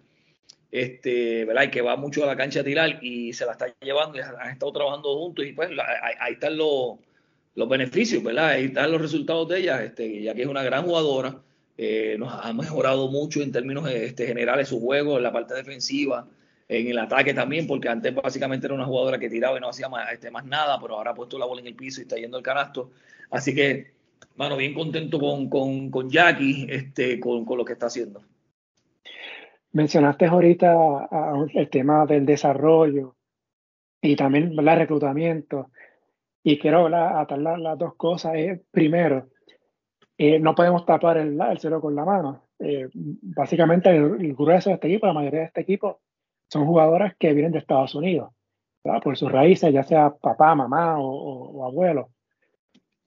Este, 0.72 1.44
¿verdad? 1.46 1.64
Y 1.64 1.70
que 1.70 1.82
va 1.82 1.98
mucho 1.98 2.24
a 2.24 2.28
la 2.28 2.38
cancha 2.38 2.62
a 2.62 2.64
tirar 2.64 3.04
y 3.04 3.34
se 3.34 3.46
la 3.46 3.52
está 3.52 3.68
llevando 3.82 4.18
y 4.18 4.22
han 4.22 4.52
estado 4.52 4.72
trabajando 4.72 5.18
juntos 5.18 5.46
y 5.46 5.52
pues 5.52 5.70
ahí, 5.70 6.34
están 6.34 6.58
los, 6.58 6.98
los 7.56 7.68
beneficios, 7.68 8.24
¿verdad? 8.24 8.50
Ahí 8.50 8.66
están 8.66 8.92
los 8.92 9.02
resultados 9.02 9.50
de 9.50 9.60
ella, 9.60 9.84
este, 9.84 10.22
ya 10.22 10.34
que 10.34 10.44
es 10.44 10.48
una 10.48 10.64
gran 10.64 10.86
jugadora, 10.86 11.42
eh, 11.78 12.16
nos 12.18 12.34
ha 12.34 12.54
mejorado 12.54 13.10
mucho 13.10 13.42
en 13.42 13.52
términos 13.52 13.90
este, 13.90 14.28
generales 14.28 14.70
su 14.70 14.80
juego, 14.80 15.18
en 15.18 15.24
la 15.24 15.32
parte 15.32 15.56
defensiva, 15.56 16.28
en 16.70 16.88
el 16.88 16.98
ataque 17.00 17.34
también, 17.34 17.68
porque 17.68 17.90
antes 17.90 18.16
básicamente 18.16 18.66
era 18.66 18.76
una 18.76 18.86
jugadora 18.86 19.20
que 19.20 19.30
tiraba 19.30 19.58
y 19.58 19.62
no 19.62 19.70
hacía 19.70 19.90
más, 19.90 20.10
este, 20.14 20.32
más 20.32 20.46
nada, 20.46 20.80
pero 20.80 20.96
ahora 20.96 21.12
ha 21.12 21.16
puesto 21.16 21.38
la 21.38 21.46
bola 21.46 21.60
en 21.60 21.68
el 21.68 21.76
piso 21.76 22.00
y 22.00 22.04
está 22.04 22.16
yendo 22.16 22.38
al 22.38 22.44
canasto. 22.44 22.92
Así 23.30 23.54
que, 23.54 23.92
mano, 24.38 24.56
bien 24.56 24.74
contento 24.74 25.20
con, 25.20 25.50
con, 25.50 25.92
con 25.92 26.10
Jackie, 26.10 26.68
este, 26.70 27.20
con, 27.20 27.44
con, 27.44 27.58
lo 27.58 27.66
que 27.66 27.74
está 27.74 27.88
haciendo. 27.88 28.24
Mencionaste 29.74 30.26
ahorita 30.26 31.10
el 31.54 31.70
tema 31.70 32.06
del 32.06 32.26
desarrollo 32.26 33.16
y 34.02 34.16
también 34.16 34.58
el 34.58 34.78
reclutamiento. 34.78 35.70
Y 36.44 36.58
quiero 36.58 36.88
atar 36.88 37.38
las, 37.40 37.78
dos 37.78 37.96
cosas. 37.96 38.34
primero, 38.72 39.30
eh, 40.18 40.40
no 40.40 40.56
podemos 40.56 40.86
tapar 40.86 41.18
el, 41.18 41.40
el 41.40 41.60
cielo 41.60 41.80
con 41.80 41.96
la 41.96 42.06
mano. 42.06 42.48
Eh, 42.64 42.90
básicamente, 42.94 43.90
el, 43.90 44.36
grueso 44.36 44.70
de 44.70 44.76
este 44.76 44.88
equipo, 44.88 45.08
la 45.08 45.14
mayoría 45.14 45.40
de 45.40 45.46
este 45.48 45.62
equipo, 45.62 46.02
son 46.48 46.66
jugadoras 46.66 47.16
que 47.18 47.34
vienen 47.34 47.52
de 47.52 47.60
Estados 47.60 47.96
Unidos, 47.96 48.32
por 49.04 49.18
sus 49.18 49.32
raíces, 49.32 49.74
ya 49.74 49.84
sea 49.84 50.14
papá, 50.14 50.54
mamá 50.54 50.98
o, 51.00 51.66
abuelo. 51.66 52.10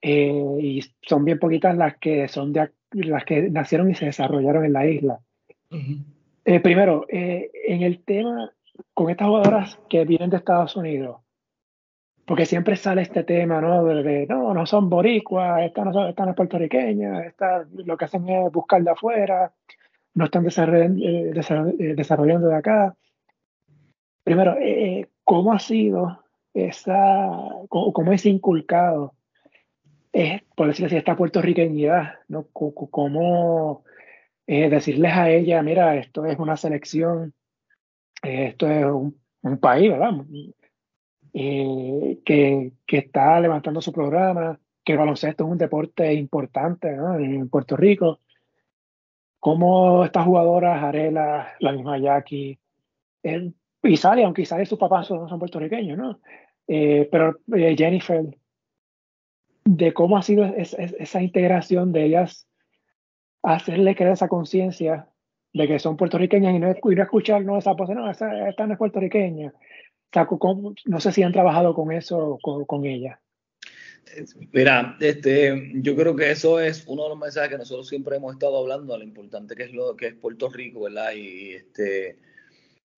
Eh, 0.01 0.59
y 0.61 0.81
son 1.03 1.25
bien 1.25 1.39
poquitas 1.39 1.77
las 1.77 1.97
que 1.99 2.27
son 2.29 2.53
de, 2.53 2.71
las 2.93 3.25
que 3.25 3.49
nacieron 3.51 3.91
y 3.91 3.95
se 3.95 4.07
desarrollaron 4.07 4.65
en 4.65 4.73
la 4.73 4.87
isla. 4.87 5.21
Primero, 6.45 7.07
en 7.09 7.83
el 7.83 8.03
tema 8.05 8.53
con 8.93 9.11
estas 9.11 9.29
jugadoras 9.29 9.79
que 9.89 10.05
vienen 10.05 10.31
de 10.31 10.37
Estados 10.37 10.77
Unidos, 10.77 11.21
porque 12.27 12.47
siempre 12.47 12.77
sale 12.77 13.03
este 13.03 13.23
tema, 13.23 13.61
¿no? 13.61 13.85
De, 13.85 14.27
no, 14.27 14.55
no 14.55 14.67
son 14.67 14.89
boricuas, 14.89 15.63
estas 15.63 15.85
no 15.85 15.93
son, 15.93 16.09
estas 16.09 16.27
no 16.27 16.35
puertorriqueñas, 16.35 17.27
estas 17.27 17.71
lo 17.73 17.97
que 17.97 18.05
hacen 18.07 18.29
es 18.29 18.53
buscar 18.53 18.83
de 18.83 18.91
afuera, 18.91 19.53
no 20.15 20.25
están 20.25 20.45
desarrollando, 20.45 21.05
eh, 21.05 21.33
eh, 21.33 21.95
desarrollando 21.95 22.49
de 22.49 22.57
acá. 22.57 22.97
Primero, 24.23 24.57
eh, 24.59 25.09
¿cómo 25.23 25.53
ha 25.53 25.59
sido 25.59 26.21
esa, 26.55 27.29
cómo, 27.69 28.13
es 28.13 28.25
inculcado, 28.25 29.15
es, 30.13 30.43
por 30.57 30.69
decirlo 30.69 30.87
así, 30.87 30.97
esta 30.97 31.17
puertorriqueñidad, 31.17 32.15
¿no? 32.29 32.47
¿Cómo 32.53 33.84
decirles 34.47 35.13
a 35.13 35.31
ella, 35.31 35.63
mira, 35.63 35.97
esto 35.97 36.27
es 36.27 36.39
una 36.39 36.57
selección, 36.57 37.33
esto 38.23 38.69
es 38.69 38.85
un, 38.85 39.19
un 39.43 39.59
país, 39.59 39.91
¿verdad? 39.91 40.13
eh, 41.35 42.21
que, 42.25 42.73
que, 42.87 42.99
está 42.99 43.41
levantando 43.41 43.81
su 43.81 43.93
programa, 43.93 44.59
que 44.85 44.93
el 44.93 44.99
baloncesto 44.99 45.45
es 45.45 45.51
un 45.51 45.59
deporte 45.59 46.15
importante 46.15 46.89
en 46.89 47.49
Puerto 47.49 47.77
Rico. 47.77 48.21
Como 49.41 50.05
estas 50.05 50.25
jugadoras, 50.25 50.83
Arela, 50.83 51.55
la 51.59 51.73
misma 51.73 51.99
Jackie, 51.99 52.59
eh, 53.23 53.53
Isali, 53.83 54.23
aunque 54.23 54.43
Isali 54.43 54.65
sus 54.65 54.79
papás 54.79 55.11
no 55.11 55.29
son 55.29 55.39
puertorriqueños, 55.39 55.99
¿no? 55.99 56.21
Eh, 56.67 57.09
pero 57.11 57.37
eh, 57.55 57.75
Jennifer, 57.77 58.25
de 59.65 59.93
cómo 59.93 60.17
ha 60.17 60.23
sido 60.23 60.45
esa 60.45 61.23
integración 61.23 61.93
de 61.93 62.05
ellas, 62.05 62.47
hacerle 63.45 63.95
creer 63.95 64.13
esa 64.13 64.29
conciencia 64.29 65.09
de 65.53 65.69
que 65.69 65.79
son 65.79 65.97
puertorriqueñas 65.97 66.55
y 66.55 66.59
no, 66.59 66.75
ir 66.91 67.01
a 67.01 67.05
escuchar, 67.05 67.45
no, 67.45 67.59
esa 67.59 67.77
pose, 67.77 67.95
no, 67.95 68.11
esta, 68.11 68.49
esta 68.49 68.67
no 68.67 68.73
es 68.73 68.79
puertorriqueña 68.79 69.53
no 70.87 71.01
sé 71.01 71.13
si 71.13 71.23
han 71.23 71.33
trabajado 71.33 71.75
con 71.75 71.93
eso 71.93 72.39
con, 72.43 72.85
ella. 72.85 73.21
Mira, 74.53 74.97
este, 75.01 75.73
yo 75.75 75.97
creo 75.97 76.15
que 76.15 76.31
eso 76.31 76.61
es 76.61 76.85
uno 76.87 77.05
de 77.05 77.09
los 77.11 77.19
mensajes 77.19 77.51
que 77.51 77.59
nosotros 77.59 77.89
siempre 77.89 78.17
hemos 78.17 78.35
estado 78.35 78.59
hablando, 78.59 78.97
lo 78.97 79.03
importante 79.03 79.57
que 79.57 79.65
es 79.65 79.73
lo 79.73 79.97
que 79.97 80.09
es 80.09 80.15
Puerto 80.15 80.49
Rico, 80.51 80.83
¿verdad? 80.83 81.13
Y 81.15 81.55
este, 81.55 82.19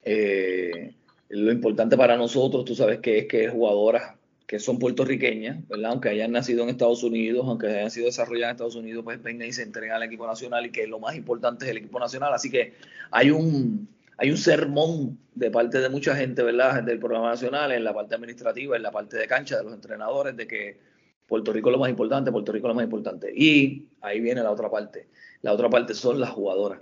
eh, 0.03 0.95
lo 1.31 1.53
importante 1.53 1.97
para 1.97 2.17
nosotros, 2.17 2.65
tú 2.65 2.75
sabes 2.75 2.99
que 2.99 3.19
es 3.19 3.27
que 3.27 3.49
jugadoras 3.49 4.17
que 4.47 4.61
son 4.61 4.79
puertorriqueñas, 4.79 5.67
¿verdad? 5.69 5.91
Aunque 5.91 6.09
hayan 6.09 6.31
nacido 6.31 6.63
en 6.63 6.69
Estados 6.69 7.03
Unidos, 7.03 7.45
aunque 7.49 7.67
hayan 7.67 7.91
sido 7.91 8.07
desarrolladas 8.07 8.51
en 8.51 8.55
Estados 8.55 8.77
Unidos, 8.77 9.03
pues 9.03 9.21
vengan 9.23 9.49
y 9.49 9.53
se 9.53 9.63
entregan 9.63 9.97
al 9.97 10.05
equipo 10.05 10.27
nacional 10.27 10.67
y 10.67 10.71
que 10.71 10.87
lo 10.87 11.01
más 11.01 11.17
importante 11.17 11.65
es 11.65 11.73
el 11.73 11.79
equipo 11.79 11.99
nacional. 11.99 12.33
Así 12.33 12.51
que 12.51 12.75
hay 13.11 13.31
un, 13.31 13.89
hay 14.19 14.31
un 14.31 14.37
sermón 14.37 15.19
de 15.35 15.51
parte 15.51 15.81
de 15.81 15.89
mucha 15.89 16.15
gente, 16.15 16.43
¿verdad? 16.45 16.83
Del 16.85 17.01
programa 17.01 17.31
nacional, 17.31 17.73
en 17.73 17.83
la 17.83 17.93
parte 17.93 18.15
administrativa, 18.15 18.77
en 18.77 18.83
la 18.83 18.93
parte 18.93 19.17
de 19.17 19.27
cancha 19.27 19.59
de 19.59 19.65
los 19.65 19.75
entrenadores, 19.75 20.37
de 20.37 20.47
que 20.47 20.79
Puerto 21.27 21.53
Rico 21.53 21.71
es 21.71 21.73
lo 21.73 21.81
más 21.81 21.91
importante, 21.91 22.31
Puerto 22.31 22.53
Rico 22.53 22.69
es 22.69 22.71
lo 22.71 22.75
más 22.77 22.85
importante. 22.85 23.33
Y 23.35 23.89
ahí 24.01 24.21
viene 24.21 24.43
la 24.43 24.53
otra 24.53 24.71
parte. 24.71 25.09
La 25.43 25.53
otra 25.53 25.69
parte 25.69 25.93
son 25.93 26.21
las 26.21 26.31
jugadoras. 26.31 26.81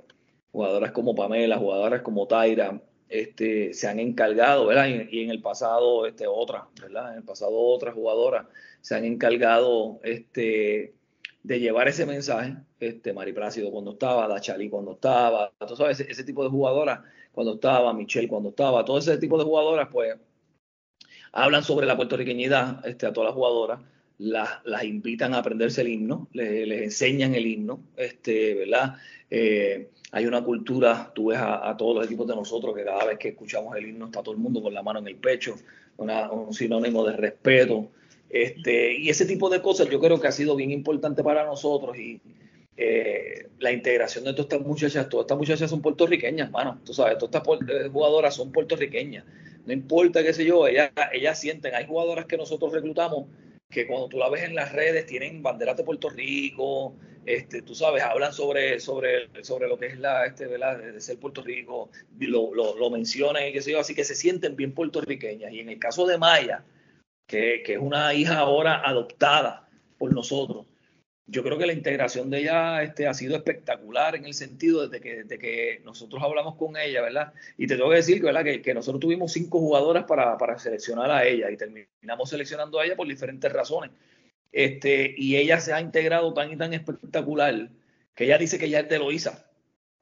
Jugadoras 0.53 0.93
como 0.93 1.15
Pamela, 1.15 1.57
jugadoras 1.57 2.03
como 2.03 2.27
Taira, 2.27 2.81
este, 3.09 3.75
se 3.75 3.89
han 3.89 4.01
encargado, 4.01 4.67
¿verdad? 4.67 4.87
Y, 5.11 5.23
en 5.23 5.31
el 5.31 5.41
pasado, 5.41 6.07
este, 6.07 6.27
otras, 6.27 6.65
¿verdad? 6.81 7.13
En 7.13 7.19
el 7.19 7.25
pasado 7.25 7.53
otras 7.55 7.95
jugadoras 7.95 8.47
se 8.81 8.95
han 8.95 9.05
encargado, 9.05 10.01
este, 10.03 10.95
de 11.43 11.61
llevar 11.61 11.89
ese 11.89 12.07
mensaje, 12.07 12.57
este, 12.81 13.13
Mari 13.13 13.33
Plácido 13.33 13.71
cuando 13.71 13.93
estaba, 13.93 14.27
Dachali 14.27 14.71
cuando 14.71 14.93
estaba, 14.93 15.53
tú 15.59 15.87
ese, 15.87 16.11
ese 16.11 16.25
tipo 16.25 16.43
de 16.43 16.51
jugadoras 16.51 17.01
cuando 17.33 17.55
estaba, 17.55 17.93
Michelle 17.93 18.29
cuando 18.29 18.51
estaba, 18.51 18.85
todo 18.85 18.99
ese 18.99 19.19
tipo 19.19 19.37
de 19.39 19.45
jugadoras, 19.45 19.89
pues 19.93 20.17
hablan 21.33 21.63
sobre 21.65 21.87
la 21.87 21.97
puertorriqueñidad 21.97 22.87
este, 22.87 23.07
a 23.07 23.13
todas 23.13 23.29
las 23.29 23.35
jugadoras, 23.35 23.81
las, 24.19 24.51
las 24.65 24.85
invitan 24.85 25.35
a 25.35 25.39
aprenderse 25.39 25.81
el 25.81 25.89
himno, 25.89 26.29
les, 26.33 26.67
les 26.67 26.83
enseñan 26.83 27.35
el 27.35 27.47
himno, 27.47 27.81
este, 27.97 28.55
¿verdad? 28.55 28.97
Eh, 29.31 29.89
hay 30.13 30.27
una 30.27 30.45
cultura, 30.45 31.11
tú 31.15 31.27
ves 31.27 31.39
a, 31.41 31.75
todos 31.77 31.97
los 31.97 32.07
equipos 32.07 32.27
de 32.29 32.37
nosotros 32.37 32.75
que 32.77 32.85
cada 32.85 33.05
vez 33.05 33.19
que 33.19 33.31
escuchamos 33.31 33.77
el 33.77 33.89
himno 33.89 34.07
está 34.07 34.23
todo 34.23 34.35
el 34.35 34.41
mundo 34.41 34.63
con 34.63 34.73
la 34.73 34.83
mano 34.83 35.01
en 35.01 35.09
el 35.09 35.17
pecho, 35.17 35.57
un 35.97 36.55
sinónimo 36.55 37.05
de 37.05 37.17
respeto. 37.17 37.89
Este, 38.31 38.97
y 38.97 39.09
ese 39.09 39.27
tipo 39.27 39.49
de 39.49 39.61
cosas 39.61 39.89
yo 39.89 40.01
creo 40.01 40.21
que 40.21 40.29
ha 40.29 40.33
sido 40.33 40.57
bien 40.57 40.71
importante 40.71 41.23
para 41.23 41.45
nosotros 41.45 41.97
y, 41.99 42.21
eh, 42.77 43.49
la 43.61 43.71
integración 43.71 44.25
de 44.25 44.33
todas 44.33 44.47
estas 44.47 44.67
muchachas, 44.67 45.09
todas 45.09 45.25
estas 45.25 45.39
muchachas 45.39 45.71
son 45.71 45.81
puertorriqueñas, 45.81 46.51
mano, 46.51 46.81
tú 46.85 46.93
sabes, 46.93 47.19
todas 47.19 47.35
estas 47.35 47.71
eh, 47.71 47.89
jugadoras 47.89 48.35
son 48.35 48.51
puertorriqueñas, 48.51 49.25
no 49.65 49.73
importa 49.73 50.25
qué 50.25 50.33
sé 50.33 50.45
yo, 50.45 50.67
ellas, 50.67 50.91
ellas 51.13 51.39
sienten, 51.39 51.73
hay 51.73 51.87
jugadoras 51.87 52.27
que 52.27 52.37
nosotros 52.37 52.73
reclutamos 52.73 53.27
que 53.75 53.87
cuando 53.89 54.09
tú 54.09 54.19
la 54.19 54.31
ves 54.31 54.45
en 54.45 54.55
las 54.55 54.73
redes 54.73 55.05
tienen 55.05 55.43
banderas 55.43 55.77
de 55.77 55.83
Puerto 55.83 56.09
Rico, 56.09 56.95
este, 57.27 57.61
tú 57.63 57.75
sabes, 57.75 58.05
hablan 58.05 58.33
sobre, 58.33 58.79
sobre, 58.79 59.29
sobre 59.43 59.67
lo 59.67 59.77
que 59.77 59.87
es 59.87 59.99
la, 59.99 60.27
este, 60.27 60.47
de 60.47 61.01
ser 61.01 61.19
Puerto 61.19 61.43
Rico, 61.43 61.91
lo, 62.21 62.55
lo, 62.55 62.79
lo 62.79 62.91
mencionan 62.91 63.49
y 63.49 63.53
qué 63.53 63.61
sé 63.61 63.73
yo, 63.73 63.81
así 63.81 63.95
que 63.95 64.05
se 64.05 64.15
sienten 64.15 64.55
bien 64.55 64.73
puertorriqueñas. 64.73 65.53
Y 65.53 65.59
en 65.59 65.71
el 65.71 65.79
caso 65.81 66.07
de 66.07 66.19
Maya, 66.19 66.65
que, 67.27 67.63
que 67.65 67.75
es 67.75 67.79
una 67.81 68.15
hija 68.15 68.39
ahora 68.39 68.81
adoptada 68.89 69.69
por 69.99 70.15
nosotros, 70.15 70.67
yo 71.27 71.43
creo 71.43 71.57
que 71.57 71.67
la 71.67 71.73
integración 71.73 72.29
de 72.29 72.41
ella 72.41 72.83
este, 72.83 73.07
ha 73.07 73.15
sido 73.15 73.37
espectacular 73.37 74.15
en 74.15 74.27
el 74.27 74.35
sentido 74.35 74.89
de 74.89 75.01
que, 75.01 75.25
de 75.25 75.39
que 75.39 75.81
nosotros 75.85 76.23
hablamos 76.23 76.57
con 76.57 76.77
ella, 76.77 77.01
¿verdad? 77.01 77.33
Y 77.57 77.67
te 77.67 77.77
tengo 77.77 77.91
que 77.91 77.97
decir 77.97 78.23
¿verdad? 78.23 78.45
Que, 78.45 78.61
que 78.61 78.75
nosotros 78.75 79.01
tuvimos 79.01 79.33
cinco 79.33 79.59
jugadoras 79.59 80.05
para, 80.05 80.37
para, 80.37 80.59
seleccionar 80.59 81.11
a 81.11 81.25
ella 81.27 81.51
y 81.51 81.57
terminamos 81.57 82.29
seleccionando 82.29 82.79
a 82.79 82.85
ella 82.85 82.97
por 82.97 83.09
diferentes 83.09 83.51
razones. 83.51 83.91
Este, 84.53 85.15
y 85.17 85.37
ella 85.37 85.61
se 85.61 85.73
ha 85.73 85.81
integrado 85.81 86.33
tan 86.35 86.53
y 86.53 86.57
tan 86.57 86.75
espectacular 86.75 87.71
que 88.15 88.25
ella 88.25 88.39
dice 88.39 88.59
que 88.59 88.67
ella 88.67 88.81
es 88.81 88.89
de 88.89 88.99
Loíza. 88.99 89.47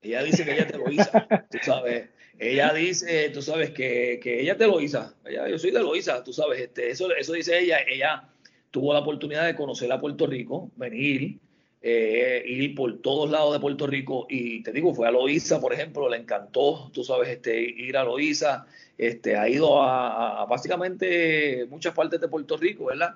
Ella 0.03 0.23
dice 0.25 0.45
que 0.45 0.53
ella 0.53 0.63
es 0.65 0.73
de 0.73 0.79
Loíza, 0.79 1.27
tú 1.51 1.59
sabes. 1.63 2.09
Ella 2.39 2.73
dice, 2.73 3.31
tú 3.31 3.41
sabes, 3.41 3.71
que, 3.71 4.19
que 4.21 4.41
ella 4.41 4.53
es 4.53 4.59
de 4.59 4.67
Loíza. 4.67 5.15
Ella, 5.25 5.49
yo 5.49 5.59
soy 5.59 5.71
de 5.71 5.81
Loíza, 5.81 6.25
tú 6.25 6.33
sabes. 6.33 6.61
Este, 6.61 6.91
eso, 6.91 7.15
eso 7.15 7.33
dice 7.35 7.59
ella. 7.61 7.79
Ella 7.87 8.29
tuvo 8.73 8.93
la 8.93 9.01
oportunidad 9.01 9.47
de 9.47 9.55
conocer 9.55 9.93
a 9.93 10.01
Puerto 10.01 10.27
Rico, 10.27 10.73
venir, 10.75 11.39
eh, 11.81 12.43
ir 12.47 12.75
por 12.75 13.01
todos 13.01 13.31
lados 13.31 13.53
de 13.53 13.61
Puerto 13.61 13.87
Rico 13.87 14.27
y 14.29 14.63
te 14.65 14.73
digo, 14.73 14.95
fue 14.95 15.07
a 15.07 15.13
Loíza, 15.13 15.61
por 15.61 15.73
ejemplo, 15.73 16.09
le 16.09 16.17
encantó, 16.17 16.91
tú 16.93 17.05
sabes, 17.05 17.29
este, 17.29 17.61
ir 17.61 17.97
a 17.97 18.05
Loíza, 18.05 18.67
este, 18.99 19.37
ha 19.37 19.49
ido 19.49 19.81
a, 19.81 20.45
básicamente 20.47 21.67
muchas 21.71 21.95
partes 21.95 22.21
de 22.21 22.29
Puerto 22.29 22.57
Rico, 22.57 22.87
¿verdad? 22.87 23.15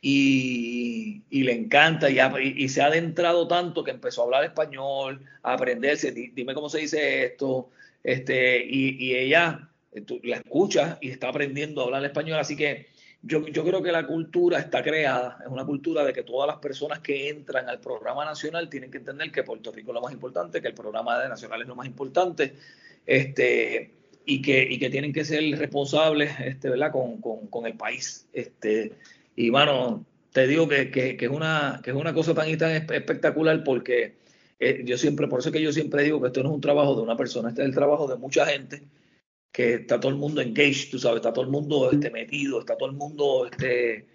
y, 0.00 1.22
le 1.30 1.52
encanta 1.52 2.08
y, 2.10 2.68
se 2.68 2.82
ha 2.82 2.86
adentrado 2.86 3.48
tanto 3.48 3.82
que 3.82 3.90
empezó 3.90 4.22
a 4.22 4.24
hablar 4.24 4.44
español, 4.44 5.20
a 5.42 5.54
aprenderse, 5.54 6.12
dime 6.12 6.54
cómo 6.54 6.68
se 6.68 6.78
dice 6.78 7.24
esto, 7.24 7.70
este, 8.04 8.64
y, 8.64 9.14
ella 9.14 9.68
eh, 9.92 10.04
la 10.22 10.36
escucha 10.36 10.98
y 11.00 11.10
está 11.10 11.28
aprendiendo 11.28 11.80
a 11.80 11.84
hablar 11.84 12.04
español, 12.04 12.38
así 12.38 12.56
que 12.56 12.88
yo, 13.22 13.46
yo 13.48 13.64
creo 13.64 13.82
que 13.82 13.90
la 13.90 14.06
cultura 14.06 14.58
está 14.58 14.82
creada, 14.82 15.38
es 15.44 15.48
una 15.48 15.64
cultura 15.64 16.04
de 16.04 16.12
que 16.12 16.22
todas 16.22 16.46
las 16.46 16.58
personas 16.58 17.00
que 17.00 17.28
entran 17.28 17.68
al 17.68 17.80
programa 17.80 18.24
nacional 18.24 18.68
tienen 18.68 18.90
que 18.90 18.98
entender 18.98 19.32
que 19.32 19.42
Puerto 19.42 19.72
Rico 19.72 19.90
es 19.90 19.94
lo 19.94 20.00
más 20.00 20.12
importante, 20.12 20.62
que 20.62 20.68
el 20.68 20.74
programa 20.74 21.20
de 21.20 21.28
nacional 21.28 21.62
es 21.62 21.68
lo 21.68 21.74
más 21.74 21.86
importante, 21.86 22.54
este, 23.06 23.92
y 24.24 24.40
que, 24.42 24.62
y 24.62 24.78
que 24.78 24.90
tienen 24.90 25.12
que 25.12 25.24
ser 25.24 25.42
responsables 25.58 26.32
este, 26.40 26.70
¿verdad? 26.70 26.92
Con, 26.92 27.20
con, 27.20 27.48
con 27.48 27.66
el 27.66 27.74
país. 27.74 28.28
Este, 28.32 28.92
y 29.34 29.50
bueno, 29.50 30.04
te 30.32 30.46
digo 30.46 30.68
que, 30.68 30.90
que, 30.90 31.16
es 31.18 31.30
una, 31.30 31.80
que 31.82 31.90
es 31.90 31.96
una 31.96 32.14
cosa 32.14 32.34
tan 32.34 32.48
y 32.48 32.56
tan 32.56 32.70
espectacular 32.70 33.64
porque 33.64 34.14
eh, 34.60 34.82
yo 34.84 34.98
siempre, 34.98 35.26
por 35.26 35.40
eso 35.40 35.50
que 35.50 35.62
yo 35.62 35.72
siempre 35.72 36.02
digo 36.02 36.20
que 36.20 36.28
esto 36.28 36.42
no 36.42 36.50
es 36.50 36.54
un 36.54 36.60
trabajo 36.60 36.94
de 36.94 37.02
una 37.02 37.16
persona, 37.16 37.48
este 37.48 37.62
es 37.62 37.68
el 37.68 37.74
trabajo 37.74 38.06
de 38.06 38.16
mucha 38.16 38.46
gente, 38.46 38.82
que 39.52 39.74
está 39.74 39.98
todo 39.98 40.12
el 40.12 40.18
mundo 40.18 40.40
engaged, 40.40 40.90
tú 40.90 40.98
sabes, 40.98 41.16
está 41.16 41.32
todo 41.32 41.44
el 41.44 41.50
mundo 41.50 41.90
este, 41.90 42.10
metido, 42.10 42.60
está 42.60 42.76
todo 42.76 42.90
el 42.90 42.96
mundo 42.96 43.48
este, 43.50 44.06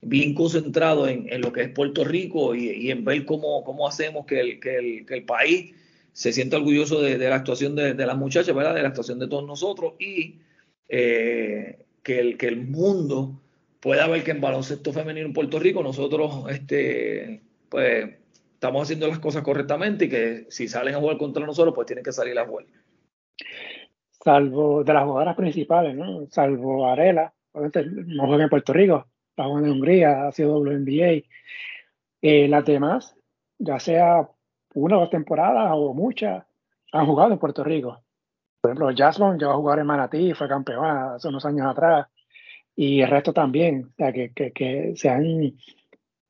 bien 0.00 0.34
concentrado 0.34 1.08
en, 1.08 1.32
en 1.32 1.40
lo 1.40 1.52
que 1.52 1.62
es 1.62 1.68
Puerto 1.70 2.04
Rico 2.04 2.54
y, 2.54 2.70
y 2.70 2.90
en 2.90 3.04
ver 3.04 3.24
cómo, 3.24 3.64
cómo 3.64 3.88
hacemos 3.88 4.26
que 4.26 4.40
el, 4.40 4.60
que 4.60 4.76
el, 4.76 5.06
que 5.06 5.14
el 5.14 5.24
país 5.24 5.74
se 6.12 6.32
sienta 6.32 6.58
orgulloso 6.58 7.00
de, 7.00 7.18
de 7.18 7.28
la 7.28 7.36
actuación 7.36 7.74
de, 7.74 7.94
de, 7.94 8.06
las 8.06 8.16
muchachas, 8.16 8.54
¿verdad? 8.54 8.74
De 8.74 8.82
la 8.82 8.88
actuación 8.88 9.18
de 9.18 9.28
todos 9.28 9.46
nosotros 9.46 9.94
y 9.98 10.40
eh, 10.88 11.86
que, 12.02 12.18
el, 12.18 12.36
que 12.36 12.48
el 12.48 12.66
mundo 12.66 13.40
puede 13.80 14.06
ver 14.08 14.22
que 14.22 14.32
en 14.32 14.40
baloncesto 14.40 14.92
femenino 14.92 15.26
en 15.26 15.32
Puerto 15.32 15.58
Rico 15.58 15.82
nosotros 15.82 16.44
este, 16.50 17.42
pues, 17.68 18.10
estamos 18.54 18.82
haciendo 18.82 19.08
las 19.08 19.18
cosas 19.18 19.42
correctamente 19.42 20.04
y 20.04 20.08
que 20.08 20.46
si 20.50 20.68
salen 20.68 20.94
a 20.94 21.00
jugar 21.00 21.16
contra 21.16 21.44
nosotros, 21.44 21.74
pues 21.74 21.86
tienen 21.86 22.04
que 22.04 22.12
salir 22.12 22.38
a 22.38 22.46
jugar. 22.46 22.66
Salvo 24.24 24.84
de 24.84 24.92
las 24.92 25.04
jugadoras 25.04 25.36
principales, 25.36 25.96
¿no? 25.96 26.26
Salvo 26.30 26.86
Arela, 26.86 27.32
obviamente 27.52 27.84
no 28.06 28.26
juega 28.26 28.44
en 28.44 28.50
Puerto 28.50 28.72
Rico, 28.72 29.06
está 29.30 29.44
jugando 29.44 29.68
en 29.68 29.74
Hungría, 29.74 30.28
ha 30.28 30.32
sido 30.32 30.58
WNBA. 30.58 31.22
Eh, 32.22 32.46
las 32.48 32.64
demás, 32.64 33.16
ya 33.58 33.80
sea 33.80 34.28
una 34.74 34.96
o 34.96 35.00
dos 35.00 35.10
temporadas 35.10 35.72
o 35.74 35.92
muchas, 35.92 36.44
han 36.92 37.06
jugado 37.06 37.32
en 37.32 37.38
Puerto 37.38 37.64
Rico. 37.64 38.02
Por 38.60 38.70
ejemplo, 38.70 38.94
Jaslon 38.96 39.38
llegó 39.38 39.52
a 39.52 39.56
jugar 39.56 39.80
en 39.80 39.86
Manatí, 39.86 40.34
fue 40.34 40.48
campeón 40.48 40.84
hace 40.86 41.28
unos 41.28 41.44
años 41.44 41.66
atrás 41.66 42.06
y 42.76 43.00
el 43.00 43.10
resto 43.10 43.32
también, 43.32 43.90
o 43.92 43.94
sea, 43.96 44.12
que, 44.12 44.32
que, 44.32 44.92
se 44.96 45.08
han 45.08 45.54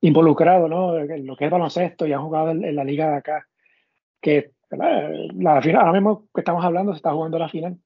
involucrado 0.00 0.68
¿no? 0.68 0.98
en 0.98 1.26
lo 1.26 1.36
que 1.36 1.44
es 1.44 1.50
baloncesto 1.50 2.06
y 2.06 2.12
han 2.12 2.22
jugado 2.22 2.50
en, 2.50 2.74
la 2.74 2.84
liga 2.84 3.10
de 3.10 3.16
acá. 3.16 3.48
Que 4.20 4.52
la 4.76 5.62
final, 5.62 5.80
ahora 5.80 5.92
mismo 5.92 6.28
que 6.34 6.40
estamos 6.40 6.64
hablando, 6.64 6.92
se 6.92 6.96
está 6.96 7.12
jugando 7.12 7.38
la 7.38 7.48
final 7.48 7.78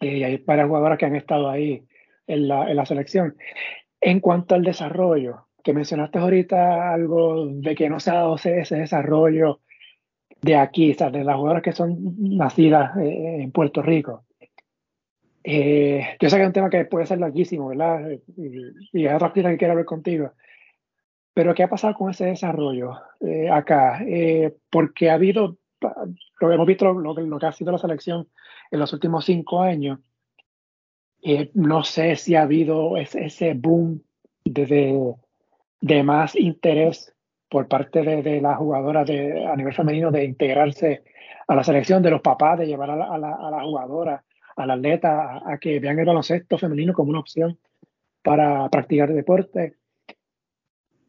y 0.00 0.22
hay 0.22 0.36
varias 0.38 0.68
jugadoras 0.68 0.98
que 0.98 1.06
han 1.06 1.16
estado 1.16 1.48
ahí 1.48 1.84
en 2.26 2.48
la, 2.48 2.70
en 2.70 2.76
la 2.76 2.86
selección. 2.86 3.36
En 4.00 4.20
cuanto 4.20 4.54
al 4.54 4.62
desarrollo, 4.62 5.48
que 5.62 5.72
mencionaste 5.72 6.18
ahorita 6.18 6.92
algo 6.92 7.46
de 7.46 7.74
que 7.74 7.88
no 7.88 8.00
se 8.00 8.10
ha 8.10 8.14
dado 8.14 8.36
ese 8.36 8.76
desarrollo 8.76 9.60
de 10.42 10.56
aquí, 10.56 10.92
o 10.92 10.94
sea, 10.94 11.10
de 11.10 11.24
las 11.24 11.36
jugadoras 11.36 11.62
que 11.62 11.72
son 11.72 11.96
nacidas 12.18 12.96
eh, 12.98 13.42
en 13.42 13.50
Puerto 13.50 13.80
Rico. 13.80 14.24
Eh, 15.46 16.16
yo 16.18 16.30
sé 16.30 16.36
que 16.36 16.42
es 16.42 16.46
un 16.46 16.52
tema 16.54 16.70
que 16.70 16.86
puede 16.86 17.06
ser 17.06 17.20
larguísimo, 17.20 17.68
¿verdad? 17.68 18.00
Y, 18.36 19.06
hay 19.06 19.14
otras 19.14 19.32
cosas 19.32 19.52
que 19.52 19.58
quiero 19.58 19.72
hablar 19.72 19.84
contigo. 19.84 20.32
Pero 21.34 21.54
¿qué 21.54 21.64
ha 21.64 21.68
pasado 21.68 21.94
con 21.94 22.10
ese 22.10 22.26
desarrollo 22.26 22.92
eh, 23.20 23.50
acá? 23.50 24.00
Eh, 24.06 24.56
porque 24.70 25.10
ha 25.10 25.14
habido, 25.14 25.58
lo 26.40 26.52
hemos 26.52 26.66
visto 26.66 26.92
lo, 26.92 27.14
lo, 27.14 27.38
que 27.38 27.46
ha 27.46 27.52
sido 27.52 27.72
la 27.72 27.78
selección 27.78 28.28
en 28.70 28.80
los 28.80 28.92
últimos 28.92 29.24
cinco 29.24 29.60
años. 29.60 30.00
no 31.54 31.84
sé 31.84 32.16
si 32.16 32.34
ha 32.34 32.42
habido 32.42 32.96
ese, 32.96 33.26
ese 33.26 33.54
boom 33.54 34.02
de, 34.44 35.14
de, 35.80 36.02
más 36.02 36.36
interés 36.36 37.14
por 37.48 37.68
parte 37.68 38.02
de, 38.02 38.22
de 38.22 38.40
las 38.40 38.58
jugadoras 38.58 39.06
de, 39.06 39.46
a 39.46 39.56
nivel 39.56 39.74
femenino 39.74 40.10
de 40.10 40.24
integrarse 40.24 41.04
a 41.46 41.54
la 41.54 41.64
selección, 41.64 42.02
de 42.02 42.10
los 42.10 42.20
papás, 42.20 42.58
de 42.58 42.66
llevar 42.66 42.90
a 42.90 42.96
la, 42.96 43.04
a 43.06 43.14
a 43.14 43.50
la 43.50 43.62
jugadora 43.62 44.24
al 44.56 44.70
atleta 44.70 45.42
a, 45.44 45.58
que 45.58 45.80
vean 45.80 45.98
el 45.98 46.06
baloncesto 46.06 46.58
femenino 46.58 46.92
como 46.92 47.10
una 47.10 47.20
opción 47.20 47.58
para 48.22 48.68
practicar 48.68 49.12
deporte. 49.12 49.76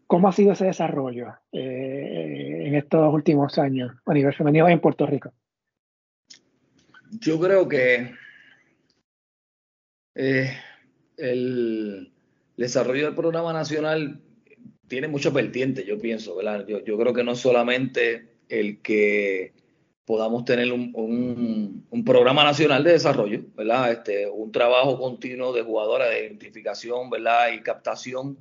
¿Cómo 0.07 0.27
ha 0.27 0.31
sido 0.31 0.53
ese 0.53 0.65
desarrollo 0.65 1.33
eh, 1.51 2.67
en 2.67 2.75
estos 2.75 3.13
últimos 3.13 3.57
años 3.57 3.91
a 4.05 4.13
nivel 4.13 4.71
en 4.71 4.79
Puerto 4.79 5.05
Rico? 5.05 5.31
Yo 7.19 7.39
creo 7.39 7.67
que 7.67 8.13
eh, 10.15 10.51
el 11.17 12.13
desarrollo 12.55 13.05
del 13.05 13.15
programa 13.15 13.51
nacional 13.51 14.21
tiene 14.87 15.07
muchos 15.07 15.33
vertientes, 15.33 15.85
yo 15.85 15.99
pienso, 15.99 16.35
¿verdad? 16.35 16.65
Yo, 16.67 16.83
yo 16.83 16.97
creo 16.97 17.13
que 17.13 17.23
no 17.23 17.35
solamente 17.35 18.35
el 18.49 18.81
que 18.81 19.53
podamos 20.05 20.45
tener 20.45 20.71
un, 20.71 21.83
un, 21.89 22.05
programa 22.05 22.43
nacional 22.43 22.83
de 22.83 22.91
desarrollo, 22.91 23.41
¿verdad? 23.55 23.91
Este, 23.91 24.29
un 24.29 24.51
trabajo 24.51 24.99
continuo 24.99 25.51
de 25.51 25.63
jugadoras 25.63 26.11
de 26.11 26.27
identificación, 26.27 27.09
¿verdad? 27.09 27.53
Y 27.53 27.61
captación 27.61 28.37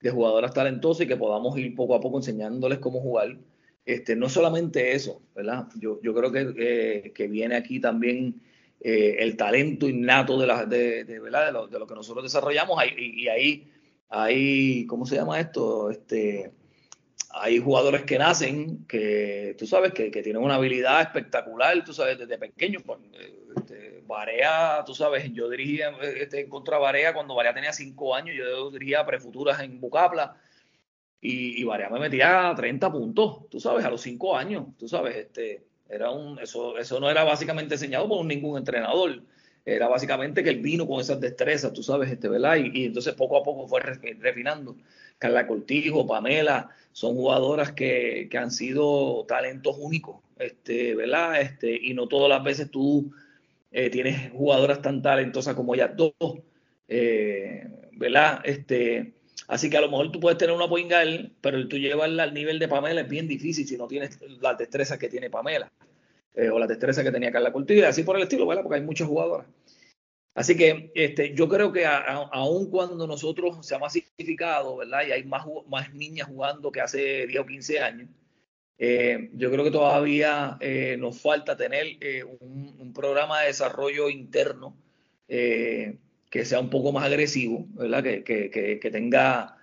de 0.00 0.10
jugadoras 0.10 0.54
talentosas 0.54 1.04
y 1.04 1.08
que 1.08 1.16
podamos 1.16 1.58
ir 1.58 1.74
poco 1.74 1.94
a 1.94 2.00
poco 2.00 2.18
enseñándoles 2.18 2.78
cómo 2.78 3.00
jugar. 3.00 3.36
Este, 3.84 4.14
no 4.16 4.28
solamente 4.28 4.92
eso, 4.92 5.22
¿verdad? 5.34 5.66
Yo, 5.76 6.00
yo 6.02 6.14
creo 6.14 6.30
que, 6.30 6.54
eh, 6.58 7.12
que 7.12 7.26
viene 7.26 7.56
aquí 7.56 7.80
también 7.80 8.40
eh, 8.80 9.16
el 9.20 9.36
talento 9.36 9.88
innato 9.88 10.38
de, 10.38 10.46
la, 10.46 10.66
de, 10.66 11.04
de, 11.04 11.20
¿verdad? 11.20 11.46
De, 11.46 11.52
lo, 11.52 11.66
de 11.68 11.78
lo 11.78 11.86
que 11.86 11.94
nosotros 11.94 12.22
desarrollamos 12.22 12.82
y, 12.96 13.22
y 13.22 13.28
ahí 13.28 13.72
hay, 14.10 14.86
¿cómo 14.86 15.06
se 15.06 15.16
llama 15.16 15.40
esto? 15.40 15.90
Este, 15.90 16.52
hay 17.30 17.58
jugadores 17.58 18.02
que 18.02 18.18
nacen 18.18 18.86
que 18.86 19.54
tú 19.58 19.66
sabes 19.66 19.92
que, 19.92 20.10
que, 20.10 20.22
tienen 20.22 20.42
una 20.42 20.54
habilidad 20.54 21.00
espectacular, 21.02 21.84
tú 21.84 21.92
sabes, 21.92 22.18
desde 22.18 22.38
pequeño. 22.38 22.80
Barea, 24.08 24.82
tú 24.84 24.94
sabes, 24.94 25.32
yo 25.32 25.48
dirigía 25.48 25.90
este, 26.00 26.48
contra 26.48 26.78
Barea 26.78 27.14
cuando 27.14 27.34
Barea 27.34 27.54
tenía 27.54 27.72
cinco 27.72 28.14
años, 28.14 28.34
yo 28.36 28.70
dirigía 28.70 29.06
prefuturas 29.06 29.60
en 29.60 29.80
Bucapla 29.80 30.36
y, 31.20 31.60
y 31.60 31.64
Barea 31.64 31.90
me 31.90 32.00
metía 32.00 32.52
30 32.56 32.90
puntos, 32.90 33.48
tú 33.50 33.60
sabes, 33.60 33.84
a 33.84 33.90
los 33.90 34.00
cinco 34.00 34.36
años, 34.36 34.66
tú 34.78 34.88
sabes, 34.88 35.16
este, 35.16 35.64
era 35.88 36.10
un, 36.10 36.38
eso, 36.40 36.76
eso 36.78 36.98
no 36.98 37.10
era 37.10 37.22
básicamente 37.22 37.74
enseñado 37.74 38.08
por 38.08 38.24
ningún 38.24 38.58
entrenador 38.58 39.22
era 39.74 39.86
básicamente 39.88 40.42
que 40.42 40.50
él 40.50 40.60
vino 40.60 40.86
con 40.86 41.00
esas 41.00 41.20
destrezas, 41.20 41.72
tú 41.72 41.82
sabes, 41.82 42.10
este, 42.10 42.28
¿verdad? 42.28 42.56
Y, 42.56 42.70
y 42.72 42.84
entonces 42.86 43.14
poco 43.14 43.36
a 43.36 43.42
poco 43.42 43.68
fue 43.68 43.80
refinando. 43.80 44.76
Carla 45.18 45.46
Cortijo, 45.46 46.06
Pamela, 46.06 46.70
son 46.92 47.14
jugadoras 47.14 47.72
que, 47.72 48.28
que, 48.30 48.38
han 48.38 48.50
sido 48.50 49.24
talentos 49.26 49.76
únicos, 49.78 50.22
este, 50.38 50.94
¿verdad? 50.94 51.40
Este, 51.40 51.78
y 51.82 51.92
no 51.92 52.06
todas 52.06 52.30
las 52.30 52.42
veces 52.42 52.70
tú 52.70 53.12
eh, 53.70 53.90
tienes 53.90 54.30
jugadoras 54.32 54.82
tan 54.82 55.02
talentosas 55.02 55.54
como 55.54 55.74
ellas 55.74 55.90
dos, 55.96 56.12
eh, 56.88 57.66
¿verdad? 57.92 58.40
Este, 58.44 59.14
así 59.46 59.68
que 59.68 59.76
a 59.76 59.82
lo 59.82 59.90
mejor 59.90 60.10
tú 60.10 60.20
puedes 60.20 60.38
tener 60.38 60.54
una 60.54 60.68
point 60.68 60.92
pero 61.40 61.68
tú 61.68 61.76
llevarla 61.76 62.22
al 62.24 62.34
nivel 62.34 62.58
de 62.58 62.68
Pamela 62.68 63.02
es 63.02 63.08
bien 63.08 63.28
difícil 63.28 63.66
si 63.66 63.76
no 63.76 63.86
tienes 63.86 64.18
las 64.40 64.56
destrezas 64.58 64.98
que 64.98 65.08
tiene 65.08 65.30
Pamela. 65.30 65.70
Eh, 66.34 66.50
o 66.50 66.58
la 66.58 66.68
destreza 66.68 67.02
que 67.02 67.10
tenía 67.10 67.32
Carla 67.32 67.52
Cortijo, 67.52 67.80
y 67.80 67.82
así 67.82 68.04
por 68.04 68.14
el 68.14 68.22
estilo, 68.22 68.46
¿verdad? 68.46 68.62
Porque 68.62 68.76
hay 68.76 68.84
muchas 68.84 69.08
jugadoras. 69.08 69.48
Así 70.34 70.56
que 70.56 70.92
este, 70.94 71.34
yo 71.34 71.48
creo 71.48 71.72
que 71.72 71.84
aun 71.84 72.70
cuando 72.70 73.08
nosotros 73.08 73.66
se 73.66 73.74
ha 73.74 73.80
masificado, 73.80 74.76
¿verdad? 74.76 75.00
Y 75.08 75.10
hay 75.10 75.24
más, 75.24 75.44
más 75.66 75.92
niñas 75.92 76.28
jugando 76.28 76.70
que 76.70 76.80
hace 76.80 77.26
10 77.26 77.40
o 77.40 77.46
15 77.46 77.80
años, 77.80 78.08
eh, 78.78 79.30
yo 79.34 79.50
creo 79.50 79.64
que 79.64 79.72
todavía 79.72 80.56
eh, 80.60 80.96
nos 80.98 81.20
falta 81.20 81.56
tener 81.56 81.96
eh, 82.00 82.22
un, 82.24 82.92
programa 82.94 83.40
de 83.40 83.48
desarrollo 83.48 84.08
interno 84.08 84.74
que 85.28 86.44
sea 86.44 86.58
un 86.58 86.70
poco 86.70 86.90
más 86.90 87.04
agresivo, 87.04 87.66
¿verdad? 87.74 88.02
Que, 88.02 88.24
que, 88.24 88.80
que 88.80 88.90
tenga, 88.90 89.56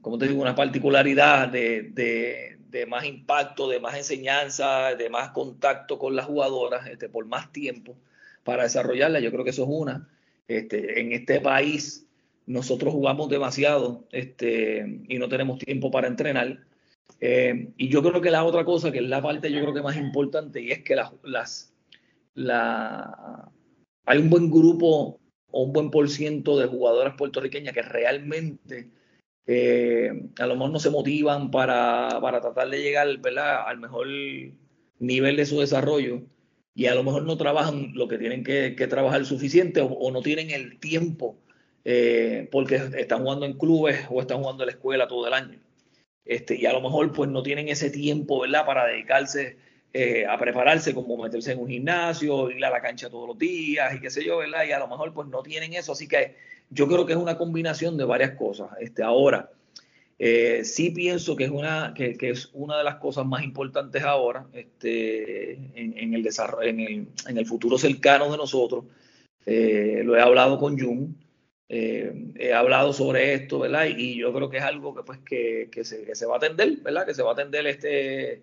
como 0.00 0.18
te 0.18 0.28
digo, 0.28 0.40
una 0.40 0.54
particularidad 0.54 1.48
de, 1.48 1.82
de, 1.82 2.58
de, 2.68 2.86
más 2.86 3.06
impacto, 3.06 3.68
de 3.68 3.80
más 3.80 3.96
enseñanza, 3.96 4.94
de 4.94 5.08
más 5.08 5.30
contacto 5.30 5.98
con 5.98 6.14
las 6.14 6.26
jugadoras 6.26 6.86
este, 6.86 7.08
por 7.08 7.26
más 7.26 7.50
tiempo 7.50 7.96
para 8.44 8.64
desarrollarla. 8.64 9.18
Yo 9.20 9.32
creo 9.32 9.42
que 9.42 9.50
eso 9.50 9.64
es 9.64 9.70
una. 9.72 10.08
Este, 10.46 11.00
en 11.00 11.12
este 11.12 11.40
país 11.40 12.06
nosotros 12.46 12.92
jugamos 12.92 13.30
demasiado 13.30 14.04
este, 14.12 15.00
y 15.08 15.18
no 15.18 15.28
tenemos 15.28 15.58
tiempo 15.58 15.90
para 15.90 16.08
entrenar. 16.08 16.58
Eh, 17.20 17.72
y 17.76 17.88
yo 17.88 18.02
creo 18.02 18.20
que 18.20 18.30
la 18.30 18.44
otra 18.44 18.64
cosa, 18.64 18.92
que 18.92 18.98
es 18.98 19.08
la 19.08 19.22
parte 19.22 19.50
yo 19.50 19.60
creo 19.60 19.74
que 19.74 19.82
más 19.82 19.96
importante, 19.96 20.60
y 20.60 20.70
es 20.70 20.82
que 20.82 20.94
las, 20.94 21.12
las 21.22 21.74
la, 22.34 23.50
hay 24.06 24.18
un 24.18 24.30
buen 24.30 24.50
grupo 24.50 25.20
o 25.50 25.62
un 25.62 25.72
buen 25.72 25.90
por 25.90 26.08
ciento 26.08 26.58
de 26.58 26.66
jugadoras 26.66 27.16
puertorriqueñas 27.16 27.74
que 27.74 27.82
realmente 27.82 28.90
eh, 29.46 30.10
a 30.38 30.46
lo 30.46 30.54
mejor 30.54 30.70
no 30.70 30.78
se 30.78 30.90
motivan 30.90 31.50
para, 31.50 32.18
para 32.20 32.40
tratar 32.40 32.68
de 32.70 32.82
llegar 32.82 33.08
al 33.08 33.78
mejor 33.78 34.06
nivel 34.98 35.36
de 35.36 35.46
su 35.46 35.58
desarrollo 35.60 36.22
y 36.74 36.86
a 36.86 36.94
lo 36.94 37.02
mejor 37.02 37.24
no 37.24 37.36
trabajan 37.36 37.92
lo 37.94 38.06
que 38.08 38.18
tienen 38.18 38.44
que, 38.44 38.70
trabajar 38.88 39.24
suficiente 39.24 39.80
o, 39.82 40.10
no 40.10 40.22
tienen 40.22 40.50
el 40.50 40.78
tiempo 40.78 41.36
eh, 41.84 42.48
porque 42.52 42.76
están 42.96 43.22
jugando 43.22 43.46
en 43.46 43.58
clubes 43.58 44.06
o 44.08 44.20
están 44.20 44.38
jugando 44.38 44.62
en 44.62 44.68
la 44.68 44.72
escuela 44.72 45.08
todo 45.08 45.26
el 45.26 45.34
año. 45.34 45.58
Este, 46.24 46.56
y 46.56 46.66
a 46.66 46.72
lo 46.72 46.80
mejor 46.80 47.12
pues 47.12 47.30
no 47.30 47.42
tienen 47.42 47.68
ese 47.68 47.90
tiempo, 47.90 48.40
¿verdad? 48.40 48.66
Para 48.66 48.86
dedicarse 48.86 49.56
eh, 49.92 50.24
a 50.26 50.38
prepararse, 50.38 50.94
como 50.94 51.16
meterse 51.16 51.52
en 51.52 51.58
un 51.58 51.68
gimnasio, 51.68 52.50
ir 52.50 52.64
a 52.64 52.70
la 52.70 52.80
cancha 52.80 53.10
todos 53.10 53.26
los 53.26 53.38
días 53.38 53.94
y 53.94 54.00
qué 54.00 54.10
sé 54.10 54.24
yo, 54.24 54.38
¿verdad? 54.38 54.64
Y 54.68 54.72
a 54.72 54.78
lo 54.78 54.86
mejor 54.86 55.12
pues 55.12 55.28
no 55.28 55.42
tienen 55.42 55.72
eso, 55.72 55.92
así 55.92 56.06
que 56.06 56.36
yo 56.70 56.86
creo 56.86 57.04
que 57.04 57.14
es 57.14 57.18
una 57.18 57.36
combinación 57.36 57.96
de 57.96 58.04
varias 58.04 58.32
cosas. 58.32 58.68
Este, 58.78 59.02
ahora, 59.02 59.50
eh, 60.16 60.64
sí 60.64 60.90
pienso 60.90 61.34
que 61.34 61.44
es, 61.44 61.50
una, 61.50 61.92
que, 61.96 62.16
es 62.20 62.50
una 62.52 62.78
de 62.78 62.84
las 62.84 62.96
cosas 62.96 63.26
más 63.26 63.42
importantes 63.42 64.04
ahora 64.04 64.46
este, 64.52 65.54
en, 65.74 66.14
el 66.14 66.22
desarrollo, 66.22 66.68
en, 66.68 66.80
el, 66.80 67.06
en 67.26 67.38
el 67.38 67.46
futuro 67.46 67.76
cercano 67.76 68.30
de 68.30 68.36
nosotros. 68.36 68.84
Eh, 69.46 70.02
lo 70.04 70.14
he 70.16 70.20
hablado 70.20 70.58
con 70.58 70.78
Jun, 70.78 71.16
eh, 71.70 72.12
he 72.36 72.52
hablado 72.52 72.92
sobre 72.92 73.32
esto, 73.32 73.60
¿verdad? 73.60 73.86
Y 73.86 74.18
yo 74.18 74.32
creo 74.34 74.50
que 74.50 74.58
es 74.58 74.62
algo 74.62 74.94
que, 74.94 75.02
pues, 75.02 75.20
que, 75.20 75.68
que, 75.72 75.84
se, 75.84 76.04
que 76.04 76.14
se 76.14 76.26
va 76.26 76.34
a 76.34 76.36
atender, 76.38 76.76
¿verdad? 76.82 77.06
Que 77.06 77.14
se 77.14 77.22
va 77.22 77.30
a 77.30 77.32
atender 77.32 77.66
este, 77.66 78.42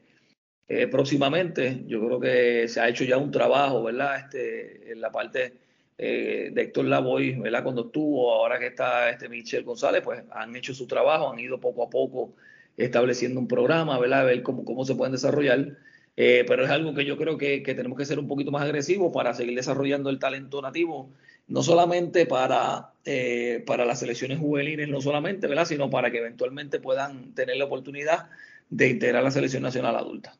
próximamente. 0.89 1.83
Yo 1.85 2.03
creo 2.05 2.19
que 2.19 2.67
se 2.67 2.79
ha 2.79 2.89
hecho 2.89 3.03
ya 3.03 3.17
un 3.17 3.31
trabajo, 3.31 3.83
¿verdad? 3.83 4.17
Este, 4.17 4.91
en 4.91 5.01
la 5.01 5.11
parte 5.11 5.53
eh, 5.99 6.51
de 6.53 6.61
Héctor 6.61 6.85
Lavoy, 6.85 7.35
¿verdad? 7.39 7.63
Cuando 7.63 7.85
estuvo, 7.85 8.31
ahora 8.31 8.59
que 8.59 8.67
está 8.67 9.09
este 9.09 9.61
González, 9.61 10.01
pues 10.03 10.23
han 10.31 10.55
hecho 10.55 10.73
su 10.73 10.85
trabajo, 10.85 11.31
han 11.31 11.39
ido 11.39 11.59
poco 11.59 11.83
a 11.83 11.89
poco 11.89 12.33
estableciendo 12.77 13.39
un 13.39 13.47
programa, 13.47 13.99
¿verdad? 13.99 14.21
A 14.21 14.23
ver 14.25 14.43
cómo, 14.43 14.63
cómo 14.63 14.85
se 14.85 14.95
pueden 14.95 15.13
desarrollar. 15.13 15.75
Eh, 16.15 16.45
pero 16.47 16.63
es 16.65 16.69
algo 16.69 16.93
que 16.93 17.05
yo 17.05 17.17
creo 17.17 17.37
que, 17.37 17.61
tenemos 17.61 17.97
que 17.97 18.05
ser 18.05 18.19
un 18.19 18.27
poquito 18.27 18.51
más 18.51 18.63
agresivos 18.63 19.11
para 19.13 19.33
seguir 19.33 19.55
desarrollando 19.55 20.09
el 20.09 20.19
talento 20.19 20.61
nativo, 20.61 21.09
no 21.47 21.63
solamente 21.63 22.25
para, 22.25 22.91
eh, 23.07 23.63
para 23.65 23.85
las 23.85 23.99
selecciones 23.99 24.37
juveniles, 24.37 24.87
no 24.87 25.01
solamente, 25.01 25.47
¿verdad? 25.47 25.65
Sino 25.65 25.89
para 25.89 26.11
que 26.11 26.19
eventualmente 26.19 26.79
puedan 26.79 27.33
tener 27.33 27.57
la 27.57 27.65
oportunidad 27.65 28.29
de 28.69 28.89
integrar 28.89 29.23
la 29.23 29.31
selección 29.31 29.63
nacional 29.63 29.95
adulta. 29.95 30.33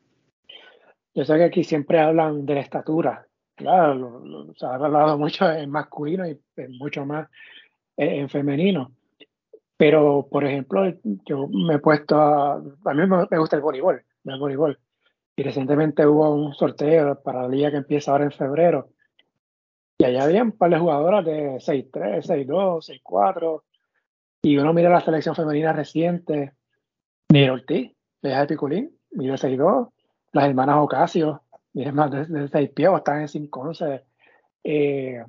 Yo 1.14 1.24
sé 1.24 1.34
que 1.36 1.44
aquí 1.44 1.64
siempre 1.64 1.98
hablan 1.98 2.46
de 2.46 2.54
la 2.54 2.60
estatura, 2.60 3.28
Claro, 3.58 4.54
se 4.56 4.64
ha 4.64 4.74
hablado 4.74 5.18
mucho 5.18 5.50
en 5.50 5.68
masculino 5.68 6.24
y 6.28 6.38
mucho 6.78 7.04
más 7.04 7.28
en, 7.96 8.28
femenino. 8.28 8.92
Pero, 9.76 10.28
por 10.30 10.44
ejemplo, 10.44 10.84
yo 11.26 11.48
me 11.48 11.74
he 11.74 11.78
puesto 11.80 12.16
a. 12.16 12.54
A 12.54 12.94
mí 12.94 13.02
me 13.30 13.38
gusta 13.38 13.56
el 13.56 13.62
voleibol, 13.62 14.00
el 14.24 14.38
voleibol. 14.38 14.78
Y 15.34 15.42
recientemente 15.42 16.06
hubo 16.06 16.32
un 16.32 16.54
sorteo 16.54 17.20
para 17.20 17.42
la 17.42 17.48
liga 17.48 17.72
que 17.72 17.78
empieza 17.78 18.12
ahora 18.12 18.24
en 18.24 18.32
febrero. 18.32 18.90
Y 20.00 20.04
allá 20.04 20.24
había 20.24 20.44
un 20.44 20.52
par 20.52 20.70
de 20.70 20.78
jugadoras 20.78 21.24
de 21.24 21.56
6'3, 21.56 22.22
6'2, 22.22 23.00
6'4. 23.02 23.62
Y 24.42 24.56
uno 24.56 24.72
mira 24.72 24.90
la 24.90 25.00
selección 25.00 25.34
femenina 25.34 25.72
reciente. 25.72 26.52
Niro 27.30 27.54
Ortiz, 27.54 27.92
de 28.22 28.46
Piculín, 28.46 28.96
mide 29.10 29.34
6'2. 29.34 29.90
Las 30.32 30.44
hermanas 30.44 30.76
Ocasio, 30.78 31.42
es 31.74 31.92
más, 31.92 32.10
de 32.12 32.48
6 32.48 32.70
pies 32.70 32.90
están 32.96 33.22
en 33.22 33.28
5, 33.28 33.60
11. 33.60 34.04
Eh, 34.62 35.24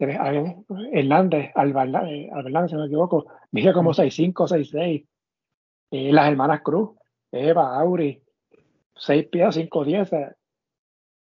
Hernández, 0.00 1.50
Albalán, 1.54 2.06
eh, 2.08 2.30
si 2.68 2.74
no 2.74 2.80
me 2.80 2.86
equivoco, 2.86 3.26
mide 3.52 3.72
como 3.72 3.92
6'5, 3.92 4.48
6'6. 4.48 5.06
Eh, 5.90 6.12
las 6.12 6.28
hermanas 6.28 6.62
Cruz, 6.62 6.90
Eva, 7.30 7.78
Auri, 7.78 8.22
6 8.96 9.26
pies, 9.28 9.54
5, 9.54 9.84
10. 9.84 10.10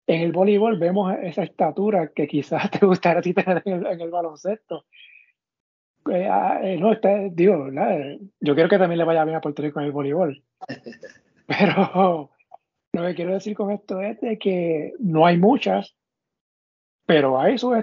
En 0.07 0.21
el 0.21 0.33
voleibol 0.33 0.79
vemos 0.79 1.15
esa 1.23 1.45
estatura 1.45 2.09
que 2.15 2.27
quizás 2.27 2.71
te 2.71 2.85
gustaría 2.85 3.23
tener 3.23 3.63
en 3.65 4.01
el, 4.01 4.11
baloncesto. 4.11 4.85
Eh, 6.11 6.29
ah, 6.31 6.61
eh, 6.63 6.77
no, 6.77 6.93
está, 6.93 7.17
digo, 7.31 7.69
yo 8.41 8.55
quiero 8.55 8.69
que 8.69 8.79
también 8.79 8.99
le 8.99 9.05
vaya 9.05 9.25
bien 9.25 9.37
a 9.37 9.41
Puerto 9.41 9.63
Rico 9.63 9.81
en 9.81 9.87
el 9.87 9.93
voleibol. 9.93 10.43
Pero 11.47 12.31
lo 12.93 13.07
que 13.07 13.15
quiero 13.15 13.33
decir 13.33 13.57
con 13.57 13.71
esto 13.71 14.01
es 14.01 14.21
de 14.21 14.39
que 14.39 14.93
no 15.01 15.27
hay 15.27 15.37
muchas, 15.37 15.97
pero 17.07 17.41
hay 17.41 17.59
su 17.59 17.75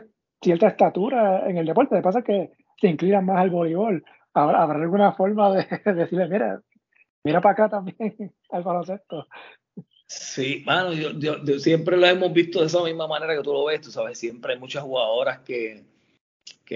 cierta 0.41 0.69
estatura 0.69 1.47
en 1.49 1.57
el 1.57 1.65
deporte. 1.65 1.95
Lo 1.95 2.01
que 2.01 2.03
pasa 2.03 2.19
es 2.19 2.25
que 2.25 2.51
se 2.77 2.87
inclinan 2.87 3.25
más 3.25 3.37
al 3.37 3.49
voleibol. 3.49 4.03
¿Habrá, 4.33 4.63
alguna 4.63 5.11
forma 5.11 5.53
de, 5.53 5.67
decirle, 5.93 6.27
mira, 6.27 6.61
mira 7.23 7.41
para 7.41 7.53
acá 7.53 7.69
también 7.69 8.33
al 8.49 8.63
baloncesto? 8.63 9.27
Sí, 10.13 10.61
mano, 10.65 10.91
yo, 10.91 11.59
siempre 11.59 11.95
lo 11.95 12.05
hemos 12.05 12.33
visto 12.33 12.59
de 12.59 12.65
esa 12.65 12.83
misma 12.83 13.07
manera 13.07 13.33
que 13.33 13.43
tú 13.43 13.53
lo 13.53 13.63
ves, 13.63 13.79
tú 13.79 13.91
sabes, 13.91 14.19
siempre 14.19 14.53
hay 14.53 14.59
muchas 14.59 14.83
jugadoras 14.83 15.39
que, 15.39 15.85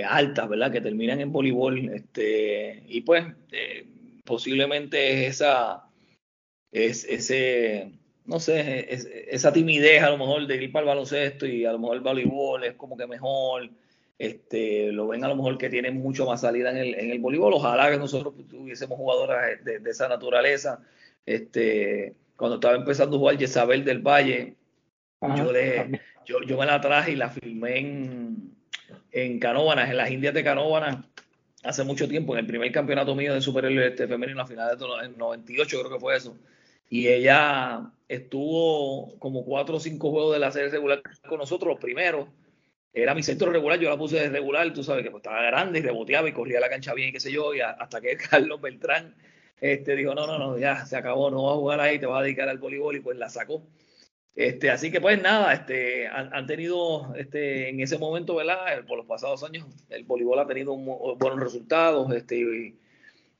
altas, 0.07 0.47
¿verdad? 0.47 0.71
Que 0.71 0.79
terminan 0.79 1.19
en 1.19 1.33
voleibol, 1.33 1.89
este, 1.89 2.83
y 2.88 3.01
pues 3.01 3.25
eh, 3.51 3.86
posiblemente 4.23 5.27
esa, 5.27 5.83
es, 6.71 7.03
ese, 7.03 7.91
no 8.25 8.39
sé, 8.39 8.88
esa 9.29 9.51
timidez 9.51 10.01
a 10.01 10.11
lo 10.11 10.17
mejor 10.17 10.47
de 10.47 10.63
ir 10.63 10.71
para 10.71 10.83
el 10.83 10.88
baloncesto 10.88 11.45
y 11.45 11.65
a 11.65 11.73
lo 11.73 11.79
mejor 11.79 11.97
el 11.97 12.03
voleibol 12.03 12.63
es 12.63 12.75
como 12.75 12.95
que 12.95 13.05
mejor, 13.05 13.69
este, 14.17 14.93
lo 14.93 15.09
ven 15.09 15.25
a 15.25 15.27
lo 15.27 15.36
mejor 15.36 15.57
que 15.57 15.69
tienen 15.69 15.97
mucho 15.97 16.25
más 16.25 16.39
salida 16.39 16.71
en 16.71 16.77
el, 16.77 16.95
en 16.95 17.11
el 17.11 17.19
voleibol. 17.19 17.53
Ojalá 17.53 17.91
que 17.91 17.97
nosotros 17.97 18.33
tuviésemos 18.49 18.97
jugadoras 18.97 19.61
de, 19.65 19.81
esa 19.89 20.07
naturaleza. 20.07 20.81
Este, 21.25 22.15
cuando 22.36 22.55
estaba 22.55 22.75
empezando 22.75 23.15
a 23.15 23.19
jugar 23.19 23.38
Jezabel 23.38 23.83
del 23.83 23.99
Valle, 23.99 24.55
yo, 25.36 25.51
le, 25.51 26.01
yo, 26.25 26.41
yo, 26.41 26.57
me 26.57 26.65
la 26.65 26.81
traje 26.81 27.13
y 27.13 27.15
la 27.15 27.29
filmé 27.29 27.79
en, 27.79 28.55
en 29.11 29.39
Canóvanas, 29.39 29.89
en 29.89 29.97
las 29.97 30.11
Indias 30.11 30.33
de 30.33 30.43
Canóvanas, 30.43 31.05
hace 31.63 31.83
mucho 31.83 32.07
tiempo, 32.07 32.33
en 32.33 32.39
el 32.39 32.47
primer 32.47 32.71
campeonato 32.71 33.15
mío 33.15 33.33
de 33.33 33.41
superior 33.41 33.83
este, 33.83 34.07
femenino, 34.07 34.41
a 34.41 34.47
finales 34.47 34.77
del 34.77 35.17
98 35.17 35.79
creo 35.79 35.91
que 35.91 35.99
fue 35.99 36.15
eso 36.15 36.38
y 36.89 37.07
ella 37.07 37.91
estuvo 38.07 39.17
como 39.19 39.43
cuatro 39.43 39.77
o 39.77 39.79
cinco 39.79 40.11
juegos 40.11 40.33
de 40.33 40.39
la 40.39 40.51
serie 40.51 40.69
regular 40.69 41.01
con 41.27 41.39
nosotros, 41.39 41.69
los 41.69 41.79
primeros. 41.79 42.29
Era 42.93 43.13
mi 43.13 43.23
centro 43.23 43.51
regular, 43.51 43.79
yo 43.79 43.89
la 43.89 43.97
puse 43.97 44.17
de 44.17 44.29
regular, 44.29 44.71
tú 44.71 44.83
sabes 44.83 45.03
que 45.03 45.11
pues, 45.11 45.21
estaba 45.21 45.41
grande 45.41 45.79
y 45.79 45.81
reboteaba 45.81 46.29
y 46.29 46.31
corría 46.31 46.61
la 46.61 46.69
cancha 46.69 46.93
bien, 46.93 47.11
qué 47.11 47.19
sé 47.19 47.31
yo, 47.31 47.53
y 47.53 47.59
hasta 47.59 47.99
que 47.99 48.15
Carlos 48.29 48.61
Beltrán 48.61 49.15
este, 49.60 49.95
dijo, 49.95 50.14
no, 50.14 50.28
no, 50.28 50.38
no, 50.38 50.58
ya 50.58 50.86
se 50.86 50.97
acabó, 50.97 51.32
no 51.32 51.43
va 51.43 51.51
a 51.53 51.56
jugar 51.56 51.80
ahí, 51.80 51.99
te 51.99 52.06
vas 52.06 52.20
a 52.20 52.24
dedicar 52.24 52.49
al 52.49 52.58
voleibol 52.58 52.95
y 52.95 52.99
pues 52.99 53.18
la 53.18 53.30
sacó. 53.30 53.64
Este, 54.36 54.70
así 54.70 54.91
que 54.91 54.99
pues 54.99 55.22
nada, 55.22 55.53
este, 55.53 56.08
han, 56.08 56.45
tenido 56.45 57.16
este, 57.16 57.70
en 57.70 57.80
ese 57.80 57.97
momento, 57.97 58.36
¿verdad? 58.36 58.86
Por 58.86 58.97
los 58.97 59.06
pasados 59.06 59.43
años, 59.43 59.66
el 59.89 60.03
voleibol 60.03 60.39
ha 60.39 60.47
tenido 60.47 60.76
buenos 60.76 61.39
resultados 61.39 62.14
este, 62.14 62.38
y, 62.38 62.80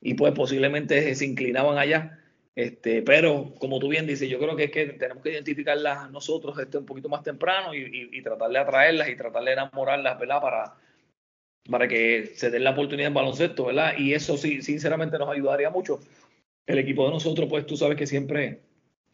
y 0.00 0.14
pues 0.14 0.32
posiblemente 0.32 1.14
se 1.14 1.24
inclinaban 1.26 1.76
allá. 1.76 2.18
Este, 2.54 3.02
pero, 3.02 3.52
como 3.58 3.78
tú 3.78 3.88
bien 3.88 4.06
dices, 4.06 4.30
yo 4.30 4.38
creo 4.38 4.56
que 4.56 4.64
es 4.64 4.70
que 4.70 4.86
tenemos 4.86 5.22
que 5.22 5.30
identificarlas 5.30 6.10
nosotros 6.10 6.58
este, 6.58 6.78
un 6.78 6.86
poquito 6.86 7.10
más 7.10 7.22
temprano 7.22 7.74
y, 7.74 8.08
y, 8.10 8.22
tratar 8.22 8.50
de 8.50 8.58
atraerlas 8.58 9.10
y 9.10 9.16
tratar 9.16 9.44
de 9.44 9.52
enamorarlas, 9.52 10.18
¿verdad? 10.18 10.40
Para, 10.40 10.74
para 11.70 11.88
que 11.88 12.32
se 12.34 12.50
den 12.50 12.64
la 12.64 12.70
oportunidad 12.70 13.08
en 13.08 13.14
baloncesto, 13.14 13.66
¿verdad? 13.66 13.94
Y 13.98 14.14
eso 14.14 14.36
sí, 14.36 14.62
sinceramente 14.62 15.18
nos 15.18 15.28
ayudaría 15.28 15.70
mucho. 15.70 16.00
El 16.66 16.78
equipo 16.78 17.04
de 17.06 17.12
nosotros, 17.12 17.48
pues 17.48 17.66
tú 17.66 17.76
sabes 17.76 17.96
que 17.96 18.06
siempre 18.06 18.60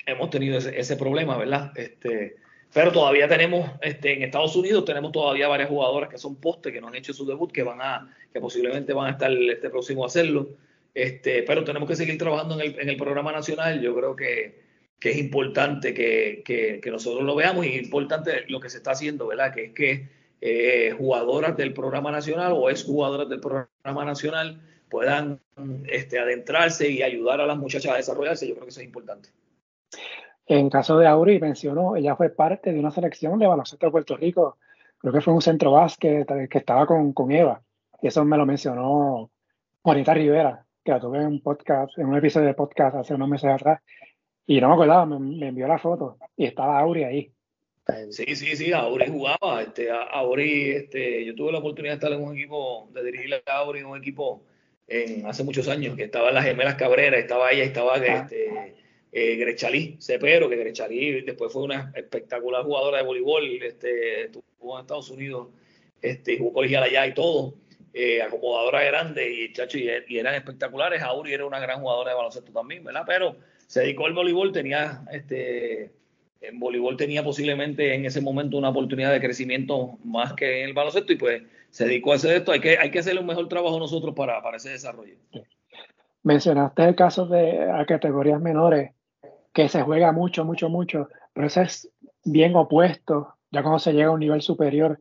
hemos 0.07 0.31
tenido 0.31 0.59
ese, 0.59 0.79
ese 0.79 0.97
problema, 0.97 1.37
¿verdad? 1.37 1.73
Este, 1.77 2.37
pero 2.73 2.91
todavía 2.91 3.29
tenemos, 3.29 3.71
este, 3.83 4.15
en 4.15 4.23
Estados 4.23 4.57
Unidos 4.57 4.85
tenemos 4.85 5.13
todavía 5.13 5.49
varias 5.49 5.69
jugadoras 5.69 6.09
que 6.09 6.19
son 6.19 6.37
postes, 6.37 6.73
que 6.73 6.81
no 6.81 6.89
han 6.89 6.95
hecho 6.95 7.13
su 7.13 7.27
debut, 7.27 7.53
que 7.53 7.63
van 7.63 7.81
a, 7.83 8.15
que 8.33 8.41
posiblemente 8.41 8.95
van 8.95 9.09
a 9.09 9.11
estar 9.11 9.31
este 9.31 9.69
próximo 9.69 10.05
a 10.05 10.07
hacerlo. 10.07 10.49
Este, 10.95 11.43
pero 11.43 11.65
tenemos 11.65 11.89
que 11.89 11.97
seguir 11.97 12.19
trabajando 12.19 12.55
en 12.55 12.61
el, 12.63 12.81
en 12.81 12.89
el 12.89 12.97
programa 12.97 13.33
nacional. 13.33 13.81
Yo 13.81 13.95
creo 13.95 14.17
que, 14.17 14.63
que 14.99 15.11
es 15.11 15.19
importante 15.19 15.93
que, 15.93 16.43
que, 16.45 16.91
nosotros 16.91 17.25
lo 17.25 17.35
veamos 17.35 17.67
y 17.67 17.71
es 17.71 17.83
importante 17.83 18.45
lo 18.49 18.61
que 18.61 18.71
se 18.71 18.79
está 18.79 18.93
haciendo, 18.93 19.27
¿verdad? 19.27 19.53
Que 19.53 19.65
es 19.65 19.73
que 19.73 20.09
eh, 20.45 20.93
jugadoras 20.99 21.57
del 21.57 21.73
programa 21.73 22.11
nacional 22.11 22.53
o 22.53 22.69
es 22.69 22.83
jugadoras 22.83 23.29
del 23.29 23.41
programa 23.41 24.05
nacional 24.05 24.61
puedan 24.91 25.41
este, 25.87 26.19
adentrarse 26.19 26.91
y 26.91 27.03
ayudar 27.03 27.41
a 27.41 27.47
las 27.47 27.57
muchachas 27.57 27.93
a 27.93 27.97
desarrollarse. 27.97 28.49
Yo 28.49 28.55
creo 28.55 28.65
que 28.65 28.71
eso 28.71 28.81
es 28.81 28.87
importante. 28.87 29.29
En 30.47 30.69
caso 30.69 30.99
de 30.99 31.07
Auri, 31.07 31.39
mencionó, 31.39 31.95
ella 31.95 32.17
fue 32.17 32.29
parte 32.29 32.73
de 32.73 32.81
una 32.81 32.91
selección 32.91 33.39
de 33.39 33.47
baloncesto 33.47 33.87
de 33.87 33.93
Puerto 33.93 34.17
Rico. 34.17 34.59
Creo 34.99 35.13
que 35.13 35.21
fue 35.21 35.33
un 35.33 35.41
centro 35.41 35.71
básquet 35.71 36.27
que 36.51 36.59
estaba 36.59 36.87
con, 36.87 37.13
con 37.13 37.31
Eva. 37.31 37.63
Y 38.03 38.09
eso 38.09 38.25
me 38.25 38.37
lo 38.37 38.45
mencionó 38.45 39.31
Juanita 39.81 40.13
Rivera, 40.13 40.67
que 40.85 40.91
la 40.91 40.99
tuve 40.99 41.19
en 41.19 41.27
un 41.27 41.41
podcast, 41.41 41.97
en 41.99 42.07
un 42.07 42.17
episodio 42.17 42.49
de 42.49 42.55
podcast 42.55 42.97
hace 42.97 43.15
unos 43.15 43.29
meses 43.29 43.49
atrás, 43.49 43.81
y 44.45 44.61
no 44.61 44.69
me 44.69 44.75
acordaba, 44.75 45.07
me, 45.07 45.49
envió 45.49 45.69
la 45.69 45.79
foto 45.79 46.19
y 46.37 46.47
estaba 46.47 46.81
Auri 46.81 47.05
ahí. 47.05 47.33
Sí, 48.11 48.37
sí, 48.37 48.57
sí, 48.57 48.73
Auri 48.73 49.09
jugaba, 49.09 49.61
este, 49.61 49.89
Auri, 49.91 50.71
este, 50.71 51.25
yo 51.25 51.35
tuve 51.35 51.51
la 51.51 51.59
oportunidad 51.59 51.95
de 51.95 51.97
estar 51.97 52.13
en 52.13 52.23
un 52.23 52.37
equipo, 52.37 52.89
de 52.93 53.03
dirigir 53.03 53.35
a 53.35 53.53
Auri 53.57 53.81
en 53.81 53.87
un 53.87 53.99
equipo 53.99 54.45
en, 54.87 55.27
hace 55.27 55.43
muchos 55.43 55.67
años, 55.67 55.97
que 55.97 56.05
estaban 56.05 56.33
las 56.33 56.45
gemelas 56.45 56.77
Cabrera, 56.77 57.19
estaba 57.19 57.51
ella, 57.51 57.65
estaba 57.65 57.95
ah. 57.97 58.07
este, 58.07 58.77
eh, 59.11 59.37
Grechalí 59.37 59.99
Cepero, 60.01 60.49
que 60.49 60.57
Grechalí 60.57 61.23
después 61.23 61.53
fue 61.53 61.63
una 61.63 61.93
espectacular 61.97 62.63
jugadora 62.63 62.99
de 62.99 63.05
voleibol, 63.05 63.63
este, 63.63 64.27
estuvo 64.27 64.77
en 64.77 64.81
Estados 64.81 65.11
Unidos, 65.11 65.49
este, 66.01 66.39
jugó 66.39 66.53
colegial 66.53 66.85
allá 66.85 67.05
y 67.09 67.15
todo, 67.15 67.55
eh, 67.95 68.23
acomodadora 68.23 68.85
grande 68.85 69.29
y, 69.29 69.53
chacho, 69.53 69.77
y, 69.77 69.89
eran 70.17 70.35
espectaculares. 70.35 71.03
Auri 71.03 71.35
era 71.35 71.45
una 71.45 71.59
gran 71.59 71.81
jugadora 71.81 72.11
de 72.11 72.17
baloncesto 72.17 72.53
también, 72.53 72.85
¿verdad? 72.85 73.03
Pero 73.07 73.37
se 73.67 73.81
dedicó 73.81 74.07
al 74.07 74.15
voleibol, 74.15 74.53
tenía 74.53 75.03
este 75.11 75.91
en 76.43 76.59
voleibol 76.59 76.97
tenía 76.97 77.23
posiblemente 77.23 77.95
en 77.95 78.05
ese 78.05 78.21
momento 78.21 78.57
una 78.57 78.71
oportunidad 78.71 79.13
de 79.13 79.21
crecimiento 79.21 79.99
más 80.05 80.33
que 80.35 80.61
en 80.61 80.69
el 80.69 80.75
baloncesto 80.75 81.13
y 81.13 81.17
pues 81.17 81.43
se 81.71 81.85
dedicó 81.85 82.13
a 82.13 82.17
hacer 82.17 82.37
esto. 82.37 82.53
Hay 82.53 82.61
que, 82.61 82.79
hay 82.79 82.91
que 82.91 82.99
hacerle 82.99 83.21
un 83.21 83.27
mejor 83.27 83.49
trabajo 83.49 83.79
nosotros 83.79 84.15
para, 84.15 84.43
para 84.43 84.57
ese 84.57 84.71
desarrollo. 84.71 85.15
Mencionaste 86.23 86.85
el 86.85 86.95
caso 86.95 87.27
de 87.27 87.85
categorías 87.87 88.41
menores 88.41 88.93
que 89.53 89.69
se 89.69 89.83
juega 89.83 90.13
mucho, 90.13 90.45
mucho, 90.45 90.69
mucho, 90.69 91.09
pero 91.33 91.47
eso 91.47 91.63
es 91.63 91.91
bien 92.25 92.55
opuesto 92.57 93.35
ya 93.51 93.63
cuando 93.63 93.79
se 93.79 93.93
llega 93.93 94.09
a 94.09 94.13
un 94.13 94.21
nivel 94.21 94.41
superior. 94.41 95.01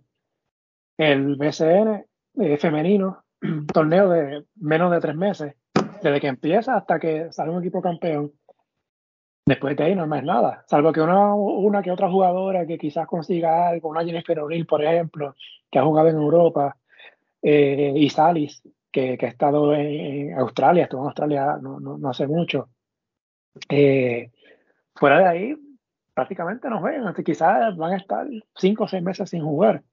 El 0.97 1.35
BCN 1.35 2.05
eh, 2.39 2.57
femenino, 2.57 3.23
torneo 3.73 4.09
de 4.09 4.45
menos 4.55 4.91
de 4.91 4.99
tres 4.99 5.15
meses, 5.15 5.55
desde 6.01 6.19
que 6.19 6.27
empieza 6.27 6.75
hasta 6.75 6.99
que 6.99 7.31
sale 7.31 7.51
un 7.51 7.61
equipo 7.61 7.81
campeón, 7.81 8.33
Después 9.51 9.75
de 9.75 9.83
ahí 9.83 9.95
no 9.95 10.03
hay 10.03 10.07
más 10.07 10.23
nada, 10.23 10.63
salvo 10.65 10.93
que 10.93 11.01
una, 11.01 11.35
una 11.35 11.81
que 11.81 11.91
otra 11.91 12.09
jugadora 12.09 12.65
que 12.65 12.77
quizás 12.77 13.05
consiga 13.05 13.67
algo, 13.67 13.89
una 13.89 14.05
Jennifer 14.05 14.39
O'Neill, 14.39 14.65
por 14.65 14.81
ejemplo, 14.81 15.35
que 15.69 15.77
ha 15.77 15.83
jugado 15.83 16.07
en 16.07 16.15
Europa, 16.15 16.77
eh, 17.41 17.91
y 17.93 18.09
Salis, 18.09 18.63
que, 18.89 19.17
que, 19.17 19.25
ha 19.25 19.29
estado 19.29 19.75
en, 19.75 20.39
Australia, 20.39 20.83
estuvo 20.83 21.01
en 21.01 21.07
Australia 21.07 21.57
no, 21.61 21.81
no, 21.81 22.09
hace 22.09 22.27
mucho. 22.27 22.69
Eh, 23.67 24.31
fuera 24.95 25.19
de 25.19 25.27
ahí, 25.27 25.57
prácticamente 26.13 26.69
no 26.69 26.79
juegan, 26.79 27.13
quizás 27.13 27.75
van 27.75 27.91
a 27.91 27.97
estar 27.97 28.25
cinco 28.55 28.85
o 28.85 28.87
seis 28.87 29.03
meses 29.03 29.29
sin 29.29 29.43
jugar. 29.43 29.83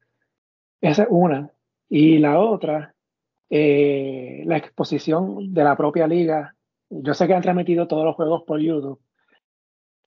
Esa 0.81 1.03
es 1.03 1.09
una. 1.11 1.51
Y 1.89 2.19
la 2.19 2.39
otra, 2.39 2.95
eh, 3.51 4.45
la 4.47 4.57
exposición 4.57 5.53
de 5.53 5.65
la 5.65 5.77
propia 5.77 6.07
liga. 6.07 6.55
Yo 6.91 7.13
sé 7.13 7.27
que 7.27 7.35
han 7.35 7.43
transmitido 7.43 7.89
todos 7.89 8.05
los 8.05 8.15
juegos 8.15 8.45
por 8.45 8.61
YouTube, 8.61 9.01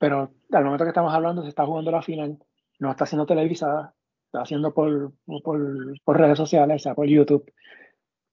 pero 0.02 0.32
al 0.52 0.64
momento 0.64 0.84
que 0.84 0.90
estamos 0.90 1.14
hablando 1.14 1.44
se 1.44 1.50
está 1.50 1.64
jugando 1.64 1.92
la 1.92 2.02
final, 2.02 2.40
no 2.80 2.90
está 2.90 3.06
siendo 3.06 3.28
televisada, 3.28 3.94
está 4.26 4.42
haciendo 4.42 4.74
por, 4.74 5.12
por, 5.44 6.18
redes 6.18 6.40
sociales, 6.40 6.82
o 6.82 6.84
sea, 6.84 6.96
por 6.96 7.06
YouTube, 7.06 7.54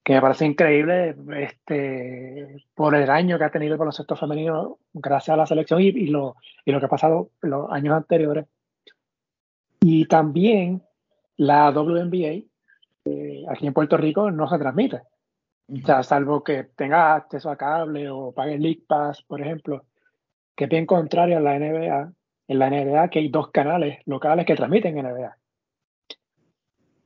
que 0.03 0.15
me 0.15 0.23
parece 0.23 0.47
increíble 0.47 1.15
este, 1.37 2.65
por 2.75 2.95
el 2.95 3.11
año 3.11 3.37
que 3.37 3.45
ha 3.45 3.51
tenido 3.51 3.75
el 3.75 3.79
baloncesto 3.79 4.17
femenino 4.17 4.79
gracias 4.95 5.35
a 5.35 5.37
la 5.37 5.45
selección 5.45 5.83
y, 5.83 6.07
lo, 6.07 6.37
y 6.65 6.73
lo 6.73 6.81
que 6.81 6.87
ha 6.87 6.89
pasado 6.89 7.33
los 7.43 7.71
años 7.71 7.95
anteriores. 7.95 8.47
Y 9.81 10.07
también 10.07 10.83
la 11.37 11.71
WNBA, 11.71 12.45
eh, 13.05 13.45
aquí 13.47 13.67
en 13.67 13.75
Puerto 13.75 13.99
Rico, 13.99 14.31
no 14.31 14.49
se 14.49 14.57
transmite. 14.57 15.03
O 15.71 15.85
sea, 15.85 16.03
salvo 16.03 16.43
que 16.43 16.65
tenga 16.65 17.15
acceso 17.15 17.51
a 17.51 17.59
cable 17.59 18.09
o 18.09 18.33
pague 18.33 18.57
League 18.57 18.85
Pass, 18.89 19.23
por 19.23 19.43
ejemplo, 19.43 19.85
que 20.59 20.65
es 20.65 20.71
bien 20.71 20.87
contrario 20.87 21.39
a 21.39 21.41
la 21.41 21.57
NBA. 21.57 22.13
En 22.49 22.59
la 22.59 22.69
NBA 22.69 23.11
que 23.11 23.21
hay 23.21 23.29
dos 23.29 23.53
canales 23.53 24.01
locales 24.07 24.45
que 24.45 24.57
transmiten 24.57 24.97
NBA. 24.97 25.37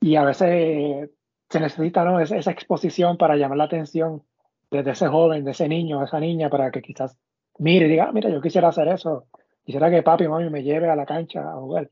Y 0.00 0.16
a 0.16 0.24
veces 0.24 1.10
se 1.50 1.60
necesita 1.60 2.02
¿no? 2.02 2.18
esa, 2.18 2.50
exposición 2.50 3.18
para 3.18 3.36
llamar 3.36 3.58
la 3.58 3.64
atención 3.64 4.22
desde 4.70 4.92
ese 4.92 5.06
joven, 5.08 5.44
de 5.44 5.50
ese 5.50 5.68
niño, 5.68 6.02
esa 6.02 6.18
niña, 6.18 6.48
para 6.48 6.70
que 6.70 6.80
quizás 6.80 7.18
mire 7.58 7.86
y 7.86 7.90
diga, 7.90 8.06
ah, 8.08 8.12
mira, 8.12 8.30
yo 8.30 8.40
quisiera 8.40 8.68
hacer 8.68 8.88
eso. 8.88 9.26
Quisiera 9.64 9.90
que 9.90 10.02
papi 10.02 10.24
y 10.24 10.28
mami 10.28 10.48
me 10.48 10.62
lleve 10.62 10.88
a 10.88 10.96
la 10.96 11.04
cancha 11.04 11.42
a 11.42 11.56
jugar. 11.56 11.90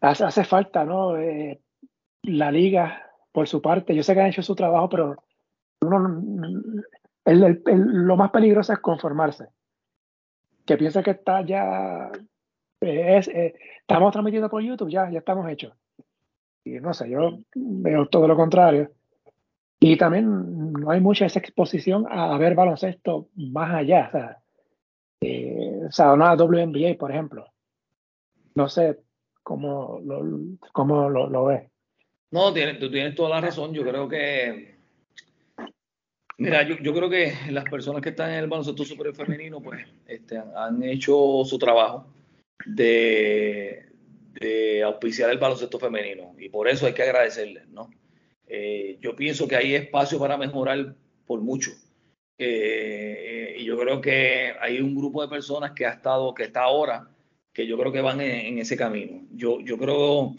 Hace, 0.00 0.24
hace 0.24 0.44
falta, 0.44 0.84
¿no? 0.84 1.18
Eh, 1.18 1.60
la 2.22 2.50
liga, 2.50 3.02
por 3.32 3.46
su 3.48 3.60
parte, 3.60 3.94
yo 3.94 4.02
sé 4.02 4.14
que 4.14 4.20
han 4.20 4.28
hecho 4.28 4.42
su 4.42 4.54
trabajo, 4.54 4.88
pero 4.88 5.16
uno, 5.82 6.22
lo 7.26 8.16
más 8.16 8.30
peligroso 8.30 8.72
es 8.72 8.78
conformarse 8.78 9.48
que 10.64 10.76
piensa 10.76 11.02
que 11.02 11.12
está 11.12 11.42
ya, 11.42 12.10
es, 12.80 13.28
eh, 13.28 13.54
estamos 13.80 14.12
transmitiendo 14.12 14.48
por 14.48 14.62
YouTube, 14.62 14.90
ya, 14.90 15.10
ya 15.10 15.18
estamos 15.18 15.48
hechos. 15.50 15.72
Y 16.64 16.80
no 16.80 16.94
sé, 16.94 17.10
yo 17.10 17.38
veo 17.54 18.06
todo 18.06 18.26
lo 18.26 18.36
contrario. 18.36 18.90
Y 19.80 19.96
también 19.96 20.72
no 20.72 20.90
hay 20.90 21.00
mucha 21.00 21.26
esa 21.26 21.38
exposición 21.38 22.06
a, 22.08 22.36
ver 22.38 22.54
baloncesto 22.54 23.28
más 23.34 23.74
allá. 23.74 24.06
O 24.08 24.10
sea, 24.12 24.38
eh, 25.20 25.80
o 25.88 25.92
sea, 25.92 26.12
una 26.14 26.34
WNBA, 26.34 26.96
por 26.98 27.10
ejemplo. 27.10 27.46
No 28.54 28.68
sé 28.68 29.00
cómo 29.42 30.00
lo, 30.02 30.22
cómo 30.72 31.10
lo, 31.10 31.28
lo 31.28 31.44
ves. 31.46 31.70
No, 32.30 32.52
tienes, 32.52 32.78
tú 32.78 32.90
tienes 32.90 33.14
toda 33.14 33.28
la 33.28 33.40
razón. 33.42 33.74
Yo 33.74 33.82
creo 33.82 34.08
que 34.08 34.73
Mira, 36.38 36.66
yo, 36.66 36.76
yo, 36.78 36.92
creo 36.92 37.08
que 37.08 37.32
las 37.50 37.64
personas 37.64 38.02
que 38.02 38.08
están 38.08 38.30
en 38.30 38.38
el 38.38 38.48
baloncesto 38.48 38.84
super 38.84 39.14
femenino, 39.14 39.60
pues, 39.60 39.86
este, 40.06 40.38
han 40.38 40.82
hecho 40.82 41.42
su 41.44 41.58
trabajo 41.58 42.06
de, 42.66 43.86
de, 44.40 44.82
auspiciar 44.82 45.30
el 45.30 45.38
baloncesto 45.38 45.78
femenino 45.78 46.34
y 46.38 46.48
por 46.48 46.68
eso 46.68 46.86
hay 46.86 46.92
que 46.92 47.02
agradecerles, 47.02 47.68
¿no? 47.68 47.90
Eh, 48.48 48.98
yo 49.00 49.14
pienso 49.14 49.46
que 49.46 49.56
hay 49.56 49.74
espacio 49.74 50.18
para 50.18 50.36
mejorar 50.36 50.94
por 51.24 51.40
mucho. 51.40 51.70
Eh, 52.36 53.56
y 53.58 53.64
yo 53.64 53.78
creo 53.78 54.00
que 54.00 54.54
hay 54.60 54.80
un 54.80 54.94
grupo 54.94 55.22
de 55.22 55.28
personas 55.28 55.70
que 55.70 55.86
ha 55.86 55.92
estado, 55.92 56.34
que 56.34 56.44
está 56.44 56.62
ahora, 56.62 57.08
que 57.52 57.66
yo 57.66 57.78
creo 57.78 57.92
que 57.92 58.00
van 58.00 58.20
en, 58.20 58.46
en 58.46 58.58
ese 58.58 58.76
camino. 58.76 59.22
Yo, 59.32 59.60
yo 59.60 59.78
creo 59.78 60.34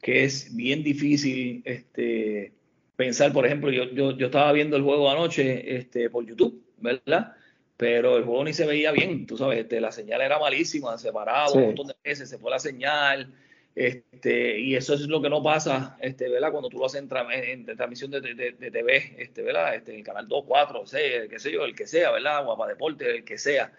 que 0.00 0.24
es 0.24 0.54
bien 0.56 0.82
difícil 0.82 1.62
este, 1.64 2.52
pensar, 2.98 3.32
por 3.32 3.46
ejemplo, 3.46 3.70
yo, 3.70 3.84
yo, 3.92 4.16
yo 4.16 4.26
estaba 4.26 4.50
viendo 4.50 4.76
el 4.76 4.82
juego 4.82 5.08
anoche 5.08 5.76
este, 5.76 6.10
por 6.10 6.26
YouTube, 6.26 6.64
¿verdad? 6.78 7.32
Pero 7.76 8.16
el 8.16 8.24
juego 8.24 8.42
ni 8.42 8.52
se 8.52 8.66
veía 8.66 8.90
bien, 8.90 9.24
tú 9.24 9.38
sabes, 9.38 9.60
este, 9.60 9.80
la 9.80 9.92
señal 9.92 10.20
era 10.20 10.40
malísima, 10.40 10.98
separado 10.98 11.54
un 11.54 11.66
montón 11.66 11.86
de 11.86 11.94
veces, 12.02 12.28
se 12.28 12.38
fue 12.38 12.50
la 12.50 12.58
señal, 12.58 13.32
este, 13.76 14.58
y 14.58 14.74
eso 14.74 14.94
es 14.94 15.02
lo 15.02 15.22
que 15.22 15.30
no 15.30 15.40
pasa, 15.40 15.96
este, 16.00 16.28
¿verdad? 16.28 16.50
Cuando 16.50 16.68
tú 16.68 16.78
lo 16.78 16.86
haces 16.86 17.00
en, 17.00 17.66
transmisión 17.66 18.10
de, 18.10 18.20
de, 18.20 18.70
TV, 18.72 19.14
este, 19.16 19.42
¿verdad? 19.42 19.76
Este, 19.76 19.94
el 19.94 20.02
canal 20.02 20.26
2, 20.26 20.44
4, 20.44 20.84
6, 20.84 21.02
qué 21.30 21.38
sé 21.38 21.52
yo, 21.52 21.64
el 21.64 21.76
que 21.76 21.86
sea, 21.86 22.10
¿verdad? 22.10 22.44
Guapa 22.44 22.66
Deporte, 22.66 23.08
el 23.08 23.24
que 23.24 23.38
sea. 23.38 23.72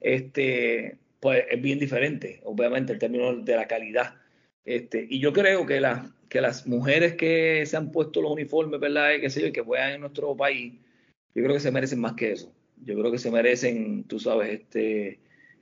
Este, 0.00 0.96
pues 1.20 1.44
es 1.50 1.60
bien 1.60 1.78
diferente, 1.78 2.40
obviamente, 2.44 2.94
en 2.94 2.98
términos 2.98 3.44
de 3.44 3.54
la 3.54 3.68
calidad. 3.68 4.14
Este, 4.64 5.06
y 5.10 5.20
yo 5.20 5.34
creo 5.34 5.66
que 5.66 5.78
la, 5.78 6.10
que 6.28 6.40
las 6.40 6.66
mujeres 6.66 7.14
que 7.14 7.64
se 7.66 7.76
han 7.76 7.92
puesto 7.92 8.20
los 8.20 8.32
uniformes, 8.32 8.80
¿verdad? 8.80 9.14
Y 9.14 9.20
qué 9.20 9.30
sé 9.30 9.52
que 9.52 9.60
juegan 9.60 9.92
en 9.92 10.00
nuestro 10.00 10.36
país, 10.36 10.74
yo 11.34 11.42
creo 11.42 11.54
que 11.54 11.60
se 11.60 11.70
merecen 11.70 12.00
más 12.00 12.14
que 12.14 12.32
eso. 12.32 12.52
Yo 12.84 12.98
creo 12.98 13.10
que 13.10 13.18
se 13.18 13.30
merecen, 13.30 14.04
tú 14.04 14.18
sabes, 14.18 14.60
este, 14.60 15.18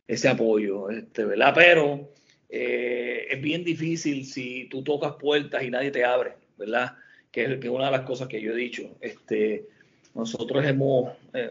ese 0.06 0.28
apoyo, 0.28 0.90
este, 0.90 1.24
¿verdad? 1.24 1.52
Pero 1.54 2.10
eh, 2.48 3.26
es 3.30 3.40
bien 3.40 3.64
difícil 3.64 4.24
si 4.24 4.68
tú 4.70 4.82
tocas 4.82 5.14
puertas 5.14 5.62
y 5.62 5.70
nadie 5.70 5.90
te 5.90 6.04
abre, 6.04 6.32
¿verdad? 6.56 6.96
Que 7.30 7.44
es, 7.44 7.64
una 7.68 7.86
de 7.86 7.92
las 7.92 8.02
cosas 8.02 8.28
que 8.28 8.40
yo 8.40 8.52
he 8.52 8.56
dicho. 8.56 8.96
Este, 9.00 9.64
nosotros 10.14 10.64
hemos, 10.64 11.12
eh, 11.32 11.50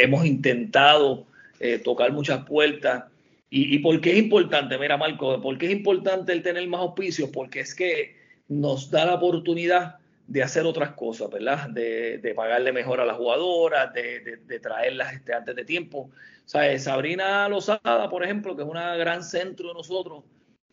hemos 0.00 0.26
intentado 0.26 1.26
eh, 1.60 1.78
tocar 1.78 2.12
muchas 2.12 2.44
puertas 2.44 3.04
¿Y, 3.50 3.78
por 3.78 4.00
qué 4.00 4.12
es 4.12 4.18
importante? 4.18 4.76
Mira, 4.78 4.98
Marco, 4.98 5.40
¿por 5.40 5.56
qué 5.56 5.66
es 5.66 5.72
importante 5.72 6.32
el 6.32 6.42
tener 6.42 6.66
más 6.68 6.80
auspicios? 6.80 7.30
Porque 7.30 7.60
es 7.60 7.74
que 7.74 8.16
nos 8.48 8.90
da 8.90 9.06
la 9.06 9.14
oportunidad 9.14 9.96
de 10.26 10.42
hacer 10.42 10.66
otras 10.66 10.92
cosas, 10.92 11.30
¿verdad? 11.30 11.70
De, 11.70 12.32
pagarle 12.36 12.72
mejor 12.72 13.00
a 13.00 13.06
las 13.06 13.16
jugadoras, 13.16 13.92
de, 13.94 14.60
traerlas 14.60 15.14
este, 15.14 15.32
antes 15.32 15.56
de 15.56 15.64
tiempo. 15.64 16.10
Sea, 16.44 16.78
Sabrina 16.78 17.48
Lozada, 17.48 18.10
por 18.10 18.22
ejemplo, 18.22 18.54
que 18.54 18.62
es 18.62 18.68
una 18.68 18.94
gran 18.96 19.24
centro 19.24 19.68
de 19.68 19.74
nosotros, 19.74 20.24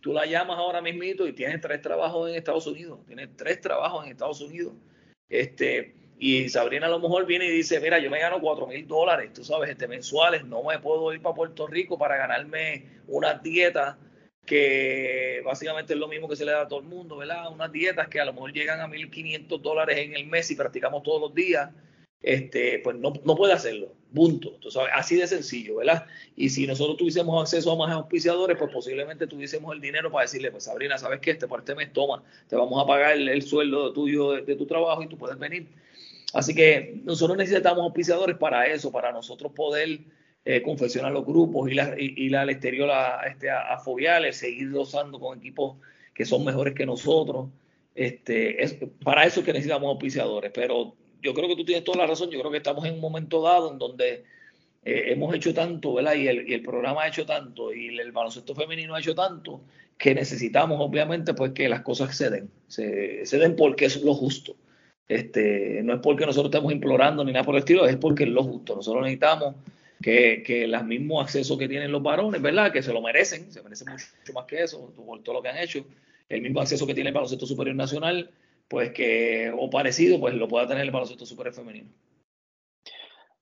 tú 0.02 0.12
la 0.12 0.26
llamas 0.26 0.58
ahora 0.58 0.82
mismito 0.82 1.26
y 1.28 1.34
tiene 1.34 1.58
tres 1.60 1.82
trabajos 1.82 2.30
en 2.30 2.36
Estados 2.36 2.68
Unidos, 2.68 3.00
tiene 3.08 3.28
tres 3.28 3.62
trabajos 3.62 4.06
en 4.06 4.12
Estados 4.12 4.42
Unidos. 4.42 4.74
Este, 5.30 5.96
y 6.18 6.48
Sabrina 6.50 6.88
a 6.88 6.90
lo 6.90 7.00
mejor 7.00 7.26
viene 7.26 7.46
y 7.46 7.52
dice, 7.52 7.80
mira, 7.82 8.00
yo 8.00 8.10
me 8.10 8.20
gano 8.20 8.40
cuatro 8.40 8.68
mil 8.68 8.88
dólares, 8.88 9.34
tú 9.34 9.44
sabes, 9.44 9.70
este, 9.70 9.88
mensuales, 9.88 10.46
no 10.46 10.64
me 10.64 10.80
puedo 10.80 11.14
ir 11.14 11.22
para 11.22 11.36
Puerto 11.36 11.68
Rico 11.68 11.98
para 11.98 12.16
ganarme 12.16 12.86
una 13.08 13.34
dieta 13.34 13.98
que 14.46 15.42
básicamente 15.44 15.94
es 15.94 16.00
lo 16.00 16.08
mismo 16.08 16.30
que 16.30 16.36
se 16.36 16.46
le 16.46 16.52
da 16.52 16.62
a 16.62 16.68
todo 16.68 16.80
el 16.80 16.86
mundo, 16.86 17.18
¿verdad? 17.18 17.52
Unas 17.52 17.72
dietas 17.72 18.08
que 18.08 18.22
a 18.22 18.26
lo 18.26 18.34
mejor 18.34 18.54
llegan 18.54 18.80
a 18.80 18.88
1.500 18.88 19.60
dólares 19.60 19.98
en 19.98 20.16
el 20.16 20.28
mes 20.28 20.50
y 20.52 20.56
practicamos 20.56 21.04
todos 21.04 21.20
los 21.20 21.34
días, 21.34 21.72
este, 22.22 22.80
pues 22.80 22.96
no, 22.96 23.14
no 23.26 23.36
puede 23.36 23.54
hacerlo, 23.54 23.92
punto. 24.14 24.52
Tú 24.62 24.72
sabes, 24.72 24.92
así 24.94 25.18
de 25.18 25.28
sencillo, 25.28 25.78
¿verdad? 25.78 26.06
Y 26.36 26.50
si 26.50 26.66
nosotros 26.66 26.98
tuviésemos 26.98 27.42
acceso 27.42 27.72
a 27.72 27.76
más 27.76 27.92
auspiciadores, 27.92 28.58
pues 28.58 28.72
posiblemente 28.72 29.28
tuviésemos 29.28 29.74
el 29.74 29.82
dinero 29.82 30.12
para 30.12 30.24
decirle, 30.24 30.52
pues 30.52 30.64
Sabrina, 30.64 30.98
¿sabes 30.98 31.20
qué? 31.20 31.32
Este 31.32 31.48
por 31.48 31.60
este 31.60 31.76
mes 31.76 31.92
toma, 31.92 32.24
te 32.48 32.56
vamos 32.56 32.82
a 32.82 32.88
pagar 32.88 33.18
el, 33.18 33.42
sueldo 33.42 33.92
tuyo 33.94 34.34
de 34.34 34.56
tu 34.56 34.66
trabajo 34.66 35.04
y 35.04 35.08
tú 35.08 35.18
puedes 35.18 35.38
venir 35.38 35.68
Así 36.36 36.54
que 36.54 37.00
nosotros 37.06 37.38
necesitamos 37.38 37.82
auspiciadores 37.82 38.36
para 38.36 38.68
eso, 38.68 38.92
para 38.92 39.14
nosotros 39.14 39.54
poder 39.54 40.02
eh, 40.44 40.62
confeccionar 40.62 41.14
los 41.14 41.26
grupos, 41.26 41.72
ir, 41.72 41.80
ir 41.98 42.36
al 42.36 42.50
exterior 42.50 42.90
a, 42.92 43.22
este, 43.26 43.50
a, 43.50 43.78
fobiales, 43.80 44.36
seguir 44.36 44.70
dosando 44.70 45.18
con 45.18 45.38
equipos 45.38 45.78
que 46.14 46.26
son 46.26 46.44
mejores 46.44 46.76
que 46.76 46.86
nosotros. 46.86 47.48
Este, 47.96 48.62
es, 48.62 48.78
para 49.02 49.24
eso 49.24 49.40
es 49.40 49.46
que 49.46 49.54
necesitamos 49.54 49.88
auspiciadores, 49.88 50.52
pero 50.54 50.94
yo 51.22 51.34
creo 51.34 51.48
que 51.48 51.56
tú 51.56 51.64
tienes 51.64 51.86
toda 51.86 52.00
la 52.00 52.08
razón, 52.08 52.30
yo 52.30 52.40
creo 52.42 52.52
que 52.52 52.58
estamos 52.58 52.84
en 52.84 52.96
un 52.96 53.00
momento 53.00 53.42
dado 53.42 53.72
en 53.72 53.78
donde 53.78 54.26
eh, 54.84 55.14
hemos 55.14 55.34
hecho 55.34 55.54
tanto, 55.54 55.94
¿verdad? 55.94 56.16
Y 56.16 56.28
el, 56.28 56.62
programa 56.62 57.04
ha 57.04 57.08
hecho 57.08 57.26
tanto, 57.26 57.74
y 57.74 57.98
el 57.98 58.12
baloncesto 58.12 58.54
femenino 58.54 58.94
ha 58.94 59.00
hecho 59.00 59.16
tanto, 59.16 59.62
que 59.98 60.14
necesitamos 60.14 60.82
obviamente 60.82 61.34
pues 61.34 61.54
que 61.54 61.70
las 61.70 61.80
cosas 61.80 62.14
se 62.14 62.30
den, 62.30 62.52
se, 62.68 63.26
se 63.26 63.38
den 63.38 63.56
porque 63.56 63.86
es 63.86 64.04
lo 64.04 64.14
justo. 64.14 64.58
Este, 65.08 65.82
no 65.84 65.94
es 65.94 66.00
porque 66.02 66.26
nosotros 66.26 66.52
estemos 66.52 66.72
implorando 66.72 67.24
ni 67.24 67.32
nada 67.32 67.46
por 67.46 67.56
el 67.56 67.60
estilo, 67.60 67.86
es 67.86 67.96
porque 67.98 68.24
es 68.24 68.30
lo 68.30 68.44
justo. 68.44 68.76
Nosotros 68.76 69.04
necesitamos 69.04 69.56
que, 70.02 70.44
que 70.44 70.68
los 70.68 70.84
mismos 70.84 71.24
accesos 71.24 71.58
que 71.58 71.68
tienen 71.68 71.92
los 71.92 72.02
varones, 72.02 72.42
¿verdad? 72.42 72.72
Que 72.72 72.82
se 72.82 72.94
lo 72.94 73.02
merecen, 73.02 73.52
se 73.52 73.62
merecen 73.62 73.90
mucho, 73.92 74.34
más 74.34 74.46
que 74.46 74.64
eso, 74.64 74.94
por 74.96 75.22
todo 75.22 75.36
lo 75.36 75.42
que 75.42 75.50
han 75.50 75.58
hecho. 75.58 75.86
El 76.28 76.42
mismo 76.42 76.62
acceso 76.62 76.88
que 76.88 76.96
tiene 76.96 77.10
el 77.10 77.14
baloncesto 77.14 77.46
superior 77.46 77.76
nacional, 77.76 78.32
pues 78.68 78.92
que, 78.92 79.54
o 79.56 79.70
parecido, 79.70 80.20
pues 80.20 80.34
lo 80.34 80.48
pueda 80.48 80.68
tener 80.68 80.84
el 80.84 80.92
baloncesto 80.92 81.26
superior 81.26 81.54
femenino. 81.54 81.90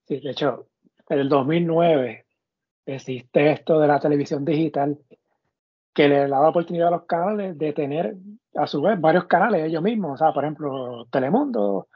Sí, 0.05 0.20
de 0.20 0.32
hecho, 0.32 0.68
en 1.07 1.20
el 1.20 1.30
2009 1.30 2.26
existe 2.86 3.51
esto 3.51 3.80
de 3.80 3.88
la 3.88 4.01
televisión 4.01 4.43
digital 4.43 4.99
que 5.93 6.07
le 6.07 6.19
da 6.19 6.27
la 6.27 6.49
oportunidad 6.49 6.87
a 6.87 6.91
los 6.91 7.03
canales 7.05 7.57
de 7.57 7.73
tener 7.73 8.15
a 8.55 8.67
su 8.67 8.81
vez 8.81 8.99
varios 8.99 9.25
canales 9.25 9.65
ellos 9.65 9.83
mismos. 9.83 10.13
O 10.13 10.17
sea, 10.17 10.33
por 10.33 10.43
ejemplo, 10.43 11.05
Telemundo 11.11 11.87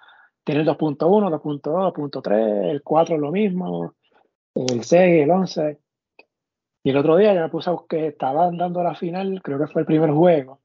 tiene 0.43 0.61
el 0.61 0.67
2.1, 0.67 0.97
2.2, 1.41 1.93
2.3, 1.93 2.69
el 2.71 2.83
4 2.83 3.15
es 3.15 3.21
lo 3.21 3.31
mismo, 3.31 3.93
el 4.55 4.83
6, 4.83 5.23
el 5.23 5.31
11. 5.31 5.79
Y 6.83 6.89
el 6.91 6.97
otro 6.97 7.17
día 7.17 7.33
ya 7.33 7.41
me 7.41 7.49
puse 7.49 7.69
a 7.69 7.75
que 7.89 8.07
estaban 8.07 8.57
dando 8.57 8.81
la 8.81 8.95
final, 8.95 9.41
creo 9.43 9.59
que 9.59 9.67
fue 9.67 9.81
el 9.81 9.85
primer 9.85 10.11
juego. 10.11 10.61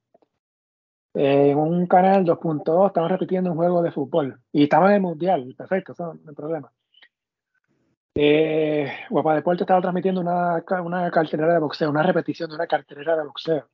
En 1.14 1.58
un 1.58 1.86
canal 1.86 2.24
2.2 2.24 2.86
estaban 2.86 3.10
repitiendo 3.10 3.50
un 3.50 3.56
juego 3.56 3.82
de 3.82 3.90
fútbol 3.90 4.40
y 4.50 4.62
estaban 4.64 4.90
en 4.90 4.96
el 4.96 5.02
mundial, 5.02 5.54
perfecto, 5.56 5.92
eso 5.92 6.14
no 6.14 6.30
hay 6.30 6.34
problema. 6.34 6.72
Eh, 8.14 8.92
Guapa 9.08 9.34
Deporte 9.34 9.62
estaba 9.62 9.80
transmitiendo 9.80 10.20
una, 10.20 10.62
una 10.84 11.10
cartelera 11.10 11.54
de 11.54 11.60
boxeo, 11.60 11.88
una 11.88 12.02
repetición 12.02 12.50
de 12.50 12.56
una 12.56 12.66
cartelera 12.66 13.16
de 13.16 13.24
boxeo. 13.24 13.68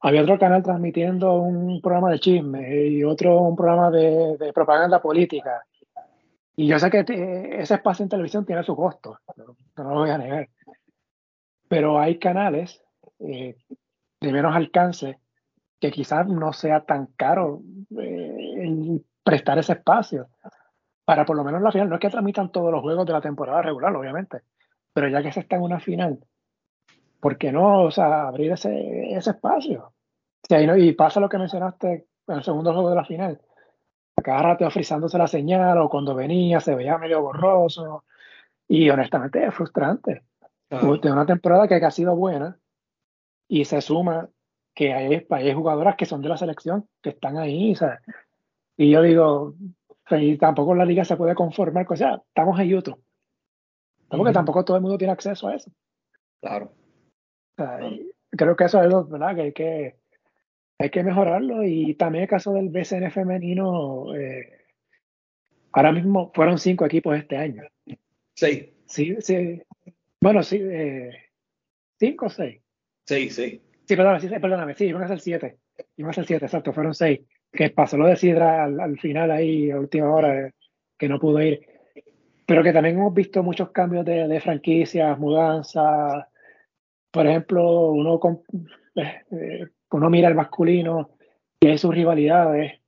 Había 0.00 0.22
otro 0.22 0.38
canal 0.38 0.62
transmitiendo 0.62 1.34
un 1.34 1.80
programa 1.80 2.10
de 2.10 2.18
chisme 2.18 2.88
y 2.88 3.04
otro 3.04 3.40
un 3.40 3.56
programa 3.56 3.90
de, 3.90 4.52
propaganda 4.52 5.00
política. 5.00 5.64
Y 6.56 6.66
yo 6.66 6.78
sé 6.78 6.90
que 6.90 7.04
ese 7.58 7.74
espacio 7.74 8.02
en 8.02 8.08
televisión 8.08 8.44
tiene 8.44 8.62
su 8.64 8.76
costo, 8.76 9.18
no, 9.36 9.54
lo 9.76 10.00
voy 10.00 10.10
a 10.10 10.18
negar. 10.18 10.48
Pero 11.68 11.98
hay 11.98 12.18
canales 12.18 12.82
eh, 13.20 13.56
de 14.20 14.32
menos 14.32 14.54
alcance 14.54 15.18
que 15.80 15.90
quizás 15.90 16.26
no 16.26 16.52
sea 16.52 16.84
tan 16.84 17.06
caro 17.16 17.62
eh, 17.98 19.00
prestar 19.22 19.58
ese 19.58 19.72
espacio 19.72 20.28
para 21.04 21.24
por 21.24 21.36
lo 21.36 21.44
menos 21.44 21.62
la 21.62 21.72
final. 21.72 21.88
No 21.88 21.96
es 21.96 22.00
que 22.00 22.10
transmitan 22.10 22.50
todos 22.50 22.72
los 22.72 22.82
juegos 22.82 23.06
de 23.06 23.12
la 23.12 23.20
temporada 23.20 23.62
regular, 23.62 23.94
obviamente, 23.94 24.42
pero 24.92 25.08
ya 25.08 25.22
que 25.22 25.32
se 25.32 25.40
está 25.40 25.56
en 25.56 25.62
una 25.62 25.80
final, 25.80 26.18
¿por 27.20 27.36
qué 27.36 27.52
no 27.52 27.82
o 27.82 27.90
sea, 27.90 28.28
abrir 28.28 28.52
ese, 28.52 29.14
ese 29.14 29.30
espacio? 29.30 29.92
y 30.48 30.92
pasa 30.92 31.20
lo 31.20 31.28
que 31.28 31.38
mencionaste 31.38 32.06
en 32.26 32.34
el 32.34 32.42
segundo 32.42 32.72
juego 32.72 32.90
de 32.90 32.96
la 32.96 33.04
final. 33.04 33.40
A 34.16 34.22
cada 34.22 34.42
rato 34.42 34.70
frizándose 34.70 35.18
la 35.18 35.26
señal 35.26 35.78
o 35.78 35.88
cuando 35.88 36.14
venía 36.14 36.60
se 36.60 36.74
veía 36.74 36.98
medio 36.98 37.22
borroso. 37.22 38.04
Y 38.68 38.88
honestamente 38.90 39.44
es 39.44 39.54
frustrante. 39.54 40.22
De 40.68 41.12
una 41.12 41.26
temporada 41.26 41.66
que 41.68 41.76
ha 41.76 41.90
sido 41.90 42.14
buena 42.14 42.58
y 43.48 43.64
se 43.64 43.80
suma 43.80 44.28
que 44.74 44.92
hay, 44.92 45.26
hay 45.30 45.54
jugadoras 45.54 45.96
que 45.96 46.06
son 46.06 46.20
de 46.20 46.28
la 46.28 46.36
selección 46.36 46.88
que 47.00 47.10
están 47.10 47.36
ahí. 47.36 47.74
Y 48.76 48.90
yo 48.90 49.02
digo, 49.02 49.54
y 50.10 50.36
tampoco 50.36 50.74
la 50.74 50.84
liga 50.84 51.04
se 51.04 51.16
puede 51.16 51.34
conformar 51.34 51.86
con, 51.86 51.94
o 51.94 51.98
sea, 51.98 52.22
estamos 52.28 52.58
en 52.60 52.68
YouTube. 52.68 53.02
Porque 54.08 54.32
tampoco 54.32 54.64
todo 54.64 54.76
el 54.76 54.82
mundo 54.82 54.98
tiene 54.98 55.12
acceso 55.12 55.48
a 55.48 55.56
eso. 55.56 55.72
Claro. 56.40 56.72
Creo 58.30 58.56
que 58.56 58.64
eso 58.64 58.82
es 58.82 58.90
lo 58.90 59.06
¿verdad? 59.06 59.34
que 59.34 59.40
hay 59.42 59.52
que, 59.52 59.96
hay 60.78 60.90
que 60.90 61.02
mejorarlo. 61.02 61.64
Y 61.64 61.94
también 61.94 62.22
el 62.22 62.28
caso 62.28 62.52
del 62.52 62.68
BCN 62.68 63.10
femenino, 63.10 64.14
eh, 64.14 64.66
ahora 65.72 65.90
mismo 65.90 66.30
fueron 66.34 66.58
cinco 66.58 66.84
equipos 66.84 67.16
este 67.16 67.36
año. 67.36 67.62
Seis. 68.34 68.68
Sí, 68.86 69.16
sí. 69.20 69.62
Bueno, 70.20 70.42
sí, 70.42 70.60
eh, 70.60 71.10
cinco 71.98 72.26
o 72.26 72.30
seis. 72.30 72.60
Seis, 73.06 73.34
sí. 73.34 73.62
Sí, 73.86 73.96
perdóname, 73.96 74.20
sí, 74.20 74.28
perdóname, 74.28 74.74
sí, 74.74 74.86
iban 74.86 75.02
a 75.02 75.08
ser 75.08 75.20
siete. 75.20 75.58
Iban 75.96 76.10
a 76.10 76.14
ser 76.14 76.26
siete, 76.26 76.44
exacto, 76.44 76.72
fueron 76.72 76.94
seis 76.94 77.20
que 77.54 77.70
pasó 77.70 77.96
lo 77.96 78.06
de 78.06 78.16
Sidra 78.16 78.64
al, 78.64 78.98
final 78.98 79.30
ahí, 79.30 79.70
a 79.70 79.78
última 79.78 80.12
hora, 80.12 80.52
que 80.98 81.08
no 81.08 81.20
pudo 81.20 81.40
ir. 81.40 81.66
Pero 82.46 82.62
que 82.62 82.72
también 82.72 82.96
hemos 82.96 83.14
visto 83.14 83.42
muchos 83.42 83.70
cambios 83.70 84.04
de, 84.04 84.28
de 84.28 84.40
franquicias, 84.40 85.18
mudanzas. 85.18 86.26
Por 87.10 87.26
ejemplo, 87.26 87.90
uno, 87.90 88.20
eh, 88.96 89.22
eh, 89.30 89.66
uno 89.92 90.10
mira 90.10 90.28
el 90.28 90.34
masculino 90.34 91.10
y 91.60 91.68
hay 91.68 91.78
sus 91.78 91.94
rivalidades. 91.94 92.80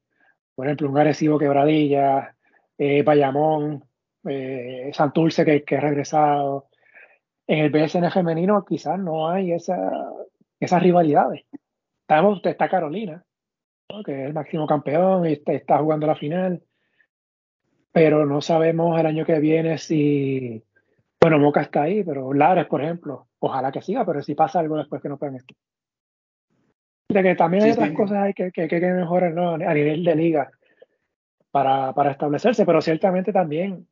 Por 0.55 0.67
ejemplo, 0.67 0.91
un 0.91 0.99
agresivo 0.99 1.39
quebradilla, 1.39 2.35
eh, 2.77 3.03
Bayamón, 3.03 3.85
eh, 4.29 4.91
Santurce 4.93 5.45
que, 5.45 5.63
que 5.65 5.77
ha 5.77 5.81
regresado. 5.81 6.69
En 7.47 7.61
el 7.61 7.71
BSN 7.71 8.11
femenino 8.11 8.65
quizás 8.65 8.99
no 8.99 9.31
hay 9.31 9.53
esa, 9.53 10.11
esas 10.59 10.83
rivalidades. 10.83 11.45
Estamos, 12.01 12.41
está 12.45 12.69
Carolina, 12.69 13.25
que 14.05 14.23
es 14.23 14.27
el 14.27 14.35
máximo 14.35 14.67
campeón 14.67 15.27
y 15.27 15.41
está, 15.47 15.79
jugando 15.79 16.07
la 16.07 16.17
final. 16.17 16.63
Pero 17.93 18.27
no 18.27 18.41
sabemos 18.41 18.99
el 18.99 19.07
año 19.07 19.25
que 19.25 19.39
viene 19.39 19.79
si. 19.79 20.63
Bueno, 21.21 21.39
Moca 21.39 21.63
está 21.63 21.83
ahí, 21.83 22.05
pero 22.05 22.33
Lares, 22.33 22.67
por 22.67 22.83
ejemplo, 22.83 23.29
ojalá 23.39 23.73
que 23.73 23.83
siga, 23.83 24.05
pero 24.05 24.23
si 24.23 24.35
pasa 24.35 24.61
algo 24.61 24.77
después 24.77 25.01
que 25.01 25.09
no 25.09 25.19
puedan 25.19 25.37
estar. 25.37 25.57
De 27.09 27.23
que 27.23 27.35
también 27.35 27.65
hay 27.65 27.71
otras 27.71 27.93
cosas 27.93 28.35
que, 28.35 28.51
que, 28.53 28.69
que, 28.69 28.81
mejorar 28.81 29.33
¿no? 29.33 29.55
a 29.55 29.75
nivel 29.75 30.05
de 30.05 30.15
liga 30.15 30.51
para, 31.51 31.95
para 31.95 32.11
establecerse, 32.11 32.67
pero 32.67 32.83
ciertamente 32.83 33.33
también 33.33 33.87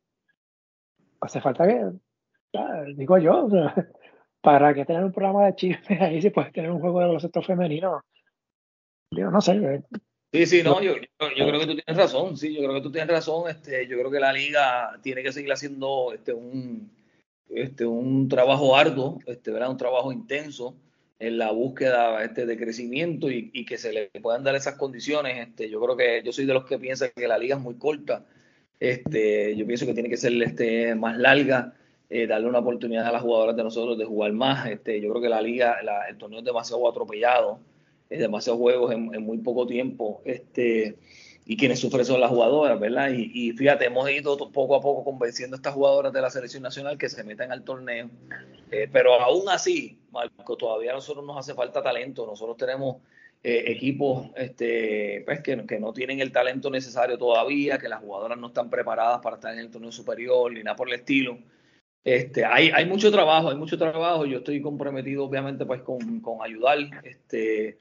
hace 1.21 1.41
falta 1.41 1.67
que, 1.67 1.93
digo 2.97 3.17
yo, 3.19 3.49
para 4.43 4.75
que 4.75 4.85
tener 4.85 5.03
un 5.03 5.13
programa 5.13 5.47
de 5.47 5.55
chisme 5.55 5.99
ahí 6.01 6.21
si 6.21 6.31
puedes 6.31 6.53
tener 6.53 6.71
un 6.71 6.81
juego 6.81 7.01
de 7.01 7.07
baloncesto 7.07 7.41
femenino 7.41 8.03
no 9.11 9.41
sé. 9.41 9.53
Eh. 9.53 9.83
Sí, 10.33 10.47
sí, 10.47 10.63
no, 10.65 10.83
yo, 10.83 10.97
yo, 10.97 11.47
creo 11.47 11.61
que 11.61 11.67
tú 11.67 11.77
tienes 11.77 11.97
razón, 11.97 12.37
sí, 12.37 12.53
yo 12.53 12.61
creo 12.63 12.75
que 12.75 12.81
tú 12.81 12.91
tienes 12.91 13.09
razón, 13.09 13.49
este, 13.49 13.87
yo 13.87 13.97
creo 13.99 14.11
que 14.11 14.19
la 14.19 14.33
liga 14.33 14.99
tiene 15.01 15.23
que 15.23 15.31
seguir 15.31 15.53
haciendo 15.53 16.13
este 16.13 16.33
un, 16.33 16.91
este, 17.51 17.87
un 17.87 18.29
trabajo 18.29 18.77
arduo, 18.77 19.21
este, 19.27 19.53
¿verdad? 19.53 19.71
un 19.71 19.77
trabajo 19.77 20.11
intenso 20.11 20.75
en 21.21 21.39
la 21.39 21.53
búsqueda 21.53 22.25
este, 22.25 22.47
de 22.47 22.57
crecimiento 22.57 23.31
y, 23.31 23.53
y, 23.55 23.65
que 23.65 23.79
se 23.79 23.93
le 23.93 24.11
puedan 24.21 24.43
dar 24.43 24.57
esas 24.57 24.75
condiciones. 24.75 25.47
Este, 25.47 25.71
yo 25.71 25.81
creo 25.81 25.97
que 25.97 26.23
yo 26.25 26.33
soy 26.33 26.47
de 26.47 26.55
los 26.55 26.65
que 26.65 26.81
piensan 26.81 27.11
que 27.15 27.29
la 27.29 27.39
liga 27.39 27.55
es 27.55 27.63
muy 27.63 27.77
corta, 27.77 28.25
este, 28.81 29.57
yo 29.57 29.67
pienso 29.67 29.87
que 29.87 29.95
tiene 29.95 30.09
que 30.09 30.17
ser 30.17 30.33
este, 30.43 30.95
más 30.95 31.17
larga, 31.17 31.75
eh, 32.11 32.27
darle 32.27 32.49
una 32.49 32.59
oportunidad 32.59 33.07
a 33.07 33.13
las 33.13 33.23
jugadoras 33.23 33.57
de 33.57 33.63
nosotros 33.65 33.97
de 33.97 34.05
jugar 34.05 34.33
más. 34.33 34.69
Este, 34.69 35.01
yo 35.01 35.11
creo 35.11 35.23
que 35.23 35.29
la 35.29 35.41
liga, 35.41 35.81
la, 35.83 36.09
el 36.09 36.19
torneo 36.19 36.41
es 36.41 36.45
demasiado 36.45 36.89
atropellado 36.89 37.61
demasiados 38.09 38.61
juegos 38.61 38.93
en, 38.93 39.23
muy 39.23 39.39
poco 39.39 39.67
tiempo. 39.67 40.23
Este, 40.25 40.97
y 41.47 41.57
quienes 41.57 41.81
sufren 41.81 42.05
son 42.05 42.21
las 42.21 42.31
jugadoras, 42.31 42.81
¿verdad? 42.81 43.11
Y, 43.11 43.53
fíjate, 43.53 43.87
hemos 43.87 44.11
ido 44.11 44.37
poco 44.51 44.77
a 44.77 44.81
poco 44.81 45.05
convenciendo 45.05 45.57
a 45.57 45.59
estas 45.59 45.75
jugadoras 45.75 46.13
de 46.13 46.23
la 46.23 46.31
selección 46.31 46.63
nacional 46.63 46.97
que 46.97 47.09
se 47.09 47.23
metan 47.23 47.53
al 47.53 47.65
torneo. 47.65 48.09
Eh, 48.71 48.89
pero 48.91 49.21
aún 49.21 49.49
así, 49.49 49.99
Marco, 50.11 50.57
todavía 50.57 50.93
a 50.93 50.95
nosotros 50.95 51.25
nos 51.25 51.37
hace 51.37 51.55
falta 51.55 51.83
talento. 51.83 52.27
Nosotros 52.27 52.57
tenemos 52.57 52.97
eh, 53.43 53.65
equipos 53.67 54.31
este, 54.37 55.23
pues, 55.27 55.41
que, 55.43 55.67
que, 55.67 55.79
no 55.79 55.93
tienen 55.93 56.21
el 56.21 56.33
talento 56.33 56.71
necesario 56.71 57.19
todavía, 57.19 57.77
que 57.77 57.91
las 57.91 58.01
jugadoras 58.01 58.39
no 58.39 58.47
están 58.47 58.71
preparadas 58.71 59.21
para 59.21 59.37
estar 59.37 59.53
en 59.53 59.59
el 59.61 59.71
torneo 59.71 59.93
superior 59.93 60.51
ni 60.51 60.63
nada 60.63 60.77
por 60.77 60.89
el 60.89 60.95
estilo. 60.95 61.39
Este, 62.03 62.45
hay, 62.45 62.71
hay 62.71 62.87
mucho 62.87 63.11
trabajo, 63.13 63.51
hay 63.51 63.57
mucho 63.57 63.77
trabajo. 63.77 64.25
Yo 64.25 64.39
estoy 64.39 64.63
comprometido, 64.63 65.25
obviamente, 65.25 65.67
pues 65.67 65.83
con, 65.83 66.21
con 66.21 66.43
ayudar. 66.43 66.79
Este, 67.03 67.79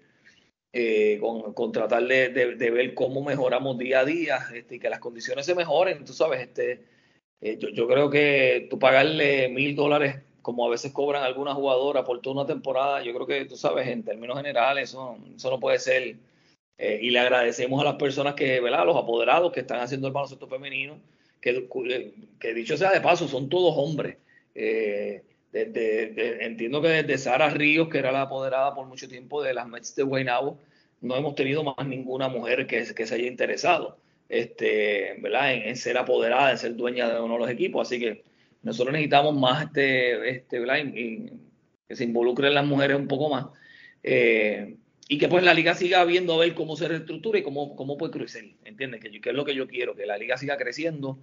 eh, 0.76 1.20
con, 1.22 1.72
tratar 1.72 2.04
de, 2.08 2.30
ver 2.72 2.94
cómo 2.96 3.24
mejoramos 3.24 3.78
día 3.78 4.00
a 4.00 4.06
día 4.06 4.40
este, 4.56 4.76
y 4.76 4.80
que 4.80 4.90
las 4.90 5.00
condiciones 5.00 5.46
se 5.46 5.54
mejoren. 5.54 6.04
Tú 6.04 6.14
sabes, 6.14 6.42
este, 6.42 6.84
eh, 7.42 7.60
yo, 7.60 7.88
creo 7.88 8.10
que 8.10 8.68
tú 8.72 8.80
pagarle 8.80 9.50
mil 9.50 9.76
dólares, 9.76 10.18
como 10.42 10.66
a 10.66 10.72
veces 10.72 10.92
cobran 10.92 11.24
algunas 11.24 11.54
jugadoras 11.54 12.04
por 12.04 12.22
toda 12.22 12.42
una 12.42 12.48
temporada, 12.48 13.04
yo 13.04 13.14
creo 13.14 13.28
que 13.28 13.46
tú 13.46 13.56
sabes, 13.56 13.88
en 13.88 14.04
términos 14.04 14.38
generales, 14.38 14.90
eso, 14.90 15.18
eso 15.36 15.50
no 15.52 15.60
puede 15.60 15.80
ser 15.80 16.18
Eh, 16.78 17.00
y 17.04 17.12
le 17.12 17.20
agradecemos 17.20 17.80
a 17.82 17.86
las 17.86 17.96
personas 17.96 18.34
que, 18.34 18.60
¿verdad? 18.60 18.86
Los 18.86 18.98
apoderados 18.98 19.52
que 19.54 19.62
están 19.62 19.80
haciendo 19.80 20.08
el 20.08 20.14
baloncesto 20.14 20.48
femenino, 20.48 21.00
que, 21.40 21.68
que 22.40 22.54
dicho 22.54 22.78
sea 22.78 22.92
de 22.92 23.02
paso, 23.02 23.28
son 23.28 23.48
todos 23.50 23.76
hombres. 23.78 24.18
Eh, 24.56 25.24
entiendo 25.54 26.82
que 26.82 26.88
desde 26.88 27.18
Sara 27.18 27.50
Ríos, 27.50 27.90
que 27.90 28.00
era 28.00 28.12
la 28.12 28.24
apoderada 28.24 28.74
por 28.74 28.88
mucho 28.88 29.08
tiempo 29.08 29.44
de 29.44 29.54
las 29.54 29.68
Mets 29.68 29.96
de 29.96 30.04
Guaynabo, 30.04 30.60
no 31.02 31.16
hemos 31.16 31.36
tenido 31.36 31.64
más 31.64 31.86
ninguna 31.86 32.28
mujer 32.28 32.66
que, 32.68 32.84
que 32.94 33.06
se 33.06 33.16
haya 33.16 33.28
interesado 33.28 33.98
este, 34.34 35.16
¿verdad? 35.20 35.54
En, 35.54 35.76
ser 35.76 35.98
apoderada, 35.98 36.52
en 36.52 36.58
ser 36.58 36.76
dueña 36.76 37.08
de 37.14 37.20
uno 37.22 37.36
de 37.36 37.40
los 37.40 37.50
equipos. 37.50 37.88
Así 37.88 38.00
que 38.00 38.24
nosotros 38.64 38.94
necesitamos 38.94 39.36
más 39.38 39.66
este, 39.66 40.30
este, 40.30 40.60
¿verdad? 40.60 40.80
Y, 40.86 41.32
que 41.88 41.96
se 41.96 42.04
involucren 42.06 42.54
las 42.54 42.66
mujeres 42.66 42.98
un 42.98 43.08
poco 43.08 43.30
más. 43.30 43.48
Eh, 44.02 44.78
y 45.08 45.18
que 45.18 45.28
pues 45.28 45.44
la 45.44 45.54
liga 45.54 45.76
siga 45.76 46.04
viendo 46.06 46.34
a 46.34 46.38
ver 46.38 46.56
cómo 46.56 46.76
se 46.76 46.88
reestructura 46.88 47.40
y 47.40 47.44
cómo, 47.44 47.76
cómo 47.76 47.98
puede 47.98 48.14
crecer, 48.14 48.46
¿entiendes? 48.64 49.02
Que, 49.02 49.22
que, 49.22 49.30
es 49.30 49.36
lo 49.36 49.46
que 49.46 49.54
yo 49.54 49.68
quiero, 49.68 49.96
que 49.96 50.06
la 50.06 50.18
liga 50.18 50.38
siga 50.38 50.58
creciendo, 50.58 51.20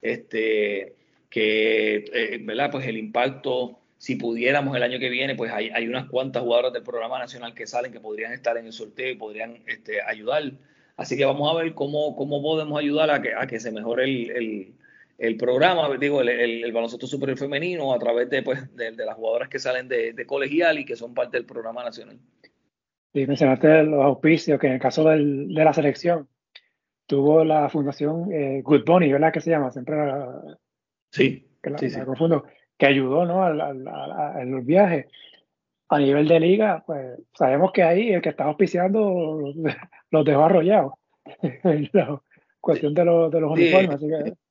este, 0.00 0.94
que, 1.32 2.04
eh, 2.12 2.38
¿verdad? 2.42 2.70
Pues 2.70 2.86
el 2.86 2.98
impacto, 2.98 3.78
si 3.96 4.16
pudiéramos 4.16 4.76
el 4.76 4.82
año 4.82 4.98
que 4.98 5.08
viene, 5.08 5.34
pues 5.34 5.50
hay, 5.50 5.70
hay 5.70 5.88
unas 5.88 6.06
cuantas 6.06 6.42
jugadoras 6.42 6.74
del 6.74 6.82
programa 6.82 7.18
nacional 7.18 7.54
que 7.54 7.66
salen 7.66 7.90
que 7.90 8.00
podrían 8.00 8.34
estar 8.34 8.58
en 8.58 8.66
el 8.66 8.72
sorteo 8.72 9.10
y 9.10 9.16
podrían 9.16 9.62
este, 9.66 10.02
ayudar. 10.02 10.52
Así 10.94 11.16
que 11.16 11.24
vamos 11.24 11.50
a 11.50 11.58
ver 11.58 11.72
cómo, 11.72 12.14
cómo 12.16 12.42
podemos 12.42 12.78
ayudar 12.78 13.10
a 13.10 13.22
que, 13.22 13.32
a 13.34 13.46
que 13.46 13.60
se 13.60 13.72
mejore 13.72 14.04
el, 14.04 14.74
el, 15.16 15.36
programa, 15.38 15.88
digo, 15.96 16.20
el, 16.20 16.28
el, 16.28 16.70
baloncesto 16.70 17.06
superior 17.06 17.38
femenino 17.38 17.94
a 17.94 17.98
través 17.98 18.28
de, 18.28 18.42
pues, 18.42 18.76
de, 18.76 18.92
las 18.92 19.16
jugadoras 19.16 19.48
que 19.48 19.58
salen 19.58 19.88
de, 19.88 20.12
de 20.12 20.26
colegial 20.26 20.80
y 20.80 20.84
que 20.84 20.96
son 20.96 21.14
parte 21.14 21.38
del 21.38 21.46
programa 21.46 21.82
nacional. 21.82 22.18
Y 23.14 23.26
mencionaste 23.26 23.84
los 23.84 24.04
auspicios, 24.04 24.60
que 24.60 24.66
en 24.66 24.74
el 24.74 24.80
caso 24.80 25.04
de 25.04 25.16
la 25.18 25.72
selección 25.72 26.28
tuvo 27.06 27.42
la 27.42 27.70
fundación 27.70 28.30
eh, 28.30 28.60
Good 28.62 28.84
Bunny, 28.84 29.10
¿verdad? 29.10 29.32
Que 29.32 29.40
se 29.40 29.50
llama, 29.50 29.70
siempre 29.70 29.96
sí, 31.12 31.48
que 31.62 31.70
la, 31.70 31.78
sí, 31.78 31.90
confundo, 32.04 32.44
que 32.76 32.86
ayudó 32.86 33.24
¿no? 33.24 33.48
en 33.48 34.50
los 34.50 34.66
viajes. 34.66 35.06
A 35.88 35.98
nivel 35.98 36.26
de 36.26 36.40
liga, 36.40 36.82
pues 36.86 37.18
sabemos 37.34 37.70
que 37.70 37.82
ahí 37.82 38.12
el 38.12 38.22
que 38.22 38.30
está 38.30 38.44
auspiciando 38.44 39.52
los 40.10 40.24
dejó 40.24 40.44
arrollados. 40.44 40.94
la 41.92 42.20
cuestión 42.60 42.94
de, 42.94 43.04
los, 43.04 43.30
de 43.30 43.40
los 43.40 43.52
uniformes, 43.52 43.96
así 43.96 44.08
que... 44.08 44.32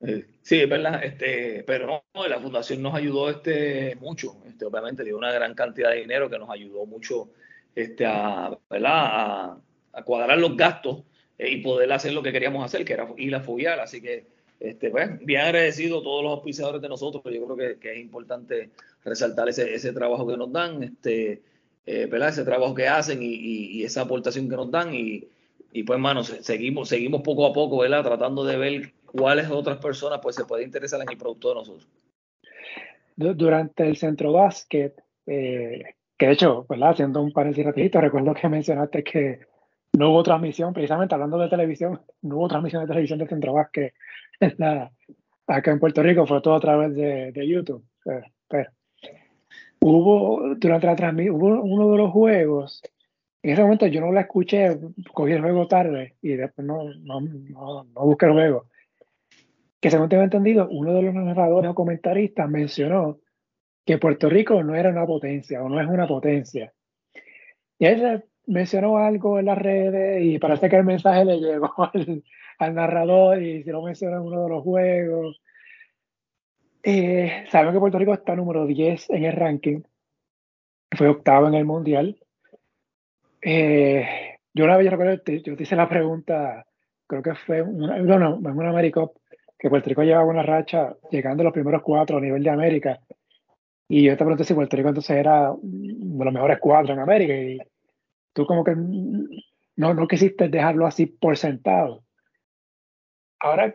Eh, 0.00 0.26
sí, 0.42 0.60
es 0.60 0.68
verdad, 0.68 1.02
este, 1.02 1.64
pero 1.66 2.04
no, 2.14 2.28
la 2.28 2.38
fundación 2.38 2.80
nos 2.80 2.94
ayudó 2.94 3.30
este, 3.30 3.96
mucho, 3.96 4.36
este, 4.46 4.64
obviamente 4.64 5.02
dio 5.02 5.18
una 5.18 5.32
gran 5.32 5.54
cantidad 5.54 5.90
de 5.90 6.02
dinero 6.02 6.30
que 6.30 6.38
nos 6.38 6.48
ayudó 6.50 6.86
mucho 6.86 7.30
este, 7.74 8.06
a, 8.06 8.56
¿verdad? 8.70 9.58
a, 9.92 10.02
cuadrar 10.04 10.38
los 10.38 10.56
gastos 10.56 11.02
eh, 11.36 11.50
y 11.50 11.62
poder 11.62 11.92
hacer 11.92 12.12
lo 12.12 12.22
que 12.22 12.30
queríamos 12.30 12.64
hacer, 12.64 12.84
que 12.84 12.92
era 12.92 13.08
ir 13.16 13.34
a 13.34 13.40
foguear. 13.40 13.80
Así 13.80 14.00
que, 14.00 14.28
este, 14.60 14.90
pues, 14.90 15.18
bien 15.20 15.42
agradecido 15.42 16.00
a 16.00 16.02
todos 16.02 16.22
los 16.22 16.32
auspiciadores 16.32 16.82
de 16.82 16.88
nosotros, 16.88 17.22
yo 17.24 17.46
creo 17.46 17.78
que, 17.78 17.92
es 17.92 17.98
importante 18.00 18.70
resaltar 19.04 19.48
ese, 19.48 19.72
ese, 19.74 19.92
trabajo 19.92 20.26
que 20.26 20.36
nos 20.36 20.52
dan, 20.52 20.82
este, 20.82 21.42
eh, 21.86 22.10
ese 22.10 22.44
trabajo 22.44 22.74
que 22.74 22.88
hacen 22.88 23.20
y, 23.22 23.84
esa 23.84 24.02
aportación 24.02 24.48
que 24.48 24.56
nos 24.56 24.70
dan. 24.70 24.94
Y, 24.94 25.28
y 25.72 25.82
pues, 25.84 25.96
hermano, 25.96 26.24
seguimos, 26.24 26.88
seguimos 26.88 27.22
poco 27.22 27.46
a 27.46 27.52
poco, 27.52 27.78
¿verdad? 27.78 28.02
Tratando 28.02 28.44
de 28.44 28.56
ver 28.56 28.92
cuáles 29.06 29.48
otras 29.50 29.78
personas 29.78 30.20
pues 30.22 30.36
se 30.36 30.44
pueden 30.44 30.66
interesar 30.66 31.00
en 31.00 31.10
el 31.10 31.16
producto 31.16 31.48
de 31.50 31.54
nosotros. 31.54 31.88
Durante 33.16 33.88
el 33.88 33.96
centro 33.96 34.32
básquet, 34.32 35.02
eh, 35.26 35.82
que 36.16 36.26
de 36.26 36.32
hecho, 36.32 36.66
¿verdad? 36.68 36.90
haciendo 36.90 37.22
un 37.22 37.32
paréntesis 37.32 37.64
rapidito, 37.64 38.00
recuerdo 38.00 38.34
que 38.34 38.48
mencionaste 38.48 39.02
que 39.02 39.40
no 39.98 40.10
hubo 40.10 40.22
transmisión, 40.22 40.72
precisamente 40.72 41.14
hablando 41.14 41.38
de 41.38 41.48
televisión, 41.48 42.00
no 42.22 42.36
hubo 42.36 42.48
transmisión 42.48 42.82
de 42.82 42.88
televisión 42.88 43.18
de 43.18 43.28
Centro 43.28 43.52
Básquet 43.52 43.94
acá 45.46 45.70
en 45.70 45.80
Puerto 45.80 46.02
Rico, 46.02 46.26
fue 46.26 46.40
todo 46.40 46.54
a 46.54 46.60
través 46.60 46.94
de, 46.94 47.46
YouTube. 47.46 47.84
Pero, 48.48 48.70
hubo, 49.80 50.54
durante 50.56 50.86
la 50.86 50.96
transmisión, 50.96 51.36
hubo 51.36 51.62
uno 51.62 51.90
de 51.90 51.98
los 51.98 52.12
juegos, 52.12 52.82
en 53.42 53.52
ese 53.52 53.62
momento 53.62 53.86
yo 53.86 54.00
no 54.00 54.12
la 54.12 54.22
escuché, 54.22 54.78
cogí 55.12 55.32
el 55.32 55.40
juego 55.40 55.68
tarde 55.68 56.16
y 56.20 56.30
después 56.30 56.66
no, 56.66 56.84
no, 56.84 57.20
no, 57.20 57.84
no 57.84 58.00
busqué 58.04 58.26
el 58.26 58.32
juego. 58.32 58.66
Que 59.80 59.90
según 59.90 60.08
tengo 60.08 60.24
entendido, 60.24 60.68
uno 60.68 60.92
de 60.92 61.02
los 61.02 61.14
narradores 61.14 61.70
o 61.70 61.74
comentaristas 61.74 62.50
mencionó 62.50 63.20
que 63.86 63.96
Puerto 63.96 64.28
Rico 64.28 64.62
no 64.62 64.74
era 64.74 64.90
una 64.90 65.06
potencia 65.06 65.62
o 65.62 65.68
no 65.68 65.80
es 65.80 65.88
una 65.88 66.06
potencia. 66.06 66.72
Y 67.78 67.86
él 67.86 68.24
mencionó 68.48 68.98
algo 68.98 69.38
en 69.38 69.46
las 69.46 69.58
redes 69.58 70.22
y 70.22 70.38
parece 70.38 70.68
que 70.68 70.76
el 70.76 70.84
mensaje 70.84 71.24
le 71.24 71.38
llegó 71.38 71.72
al, 72.58 72.74
narrador 72.74 73.42
y 73.42 73.62
se 73.62 73.70
lo 73.70 73.82
mencionó 73.82 74.16
en 74.16 74.22
uno 74.22 74.42
de 74.44 74.48
los 74.48 74.62
juegos. 74.62 75.40
Eh, 76.82 77.44
Sabemos 77.50 77.74
que 77.74 77.80
Puerto 77.80 77.98
Rico 77.98 78.14
está 78.14 78.34
número 78.34 78.66
10 78.66 79.10
en 79.10 79.24
el 79.24 79.32
ranking. 79.32 79.82
Fue 80.90 81.08
octavo 81.08 81.48
en 81.48 81.54
el 81.54 81.64
mundial. 81.64 82.18
Eh, 83.42 84.06
yo 84.54 84.64
una 84.64 84.76
vez 84.76 84.86
yo 84.86 84.90
recuerdo, 84.90 85.22
yo 85.24 85.56
te 85.56 85.62
hice 85.62 85.76
la 85.76 85.88
pregunta, 85.88 86.66
creo 87.06 87.22
que 87.22 87.34
fue 87.34 87.62
una, 87.62 87.98
no, 87.98 88.18
no, 88.18 88.36
en 88.36 88.58
una 88.58 88.82
que 88.82 89.68
Puerto 89.68 89.88
Rico 89.88 90.02
llevaba 90.02 90.24
una 90.24 90.42
racha 90.42 90.96
llegando 91.10 91.42
a 91.42 91.44
los 91.44 91.52
primeros 91.52 91.82
cuatro 91.82 92.18
a 92.18 92.20
nivel 92.20 92.42
de 92.42 92.50
América 92.50 93.00
y 93.88 94.04
yo 94.04 94.12
te 94.12 94.18
pregunté 94.18 94.44
si 94.44 94.54
Puerto 94.54 94.76
Rico 94.76 94.88
entonces 94.88 95.16
era 95.16 95.52
de 95.60 96.24
los 96.24 96.32
mejores 96.32 96.58
cuatro 96.60 96.92
en 96.92 97.00
América 97.00 97.34
y 97.34 97.58
tú 98.38 98.46
como 98.46 98.62
que 98.62 98.76
no, 98.76 99.94
no 99.94 100.06
quisiste 100.06 100.48
dejarlo 100.48 100.86
así 100.86 101.06
por 101.06 101.36
sentado. 101.36 102.04
Ahora 103.40 103.74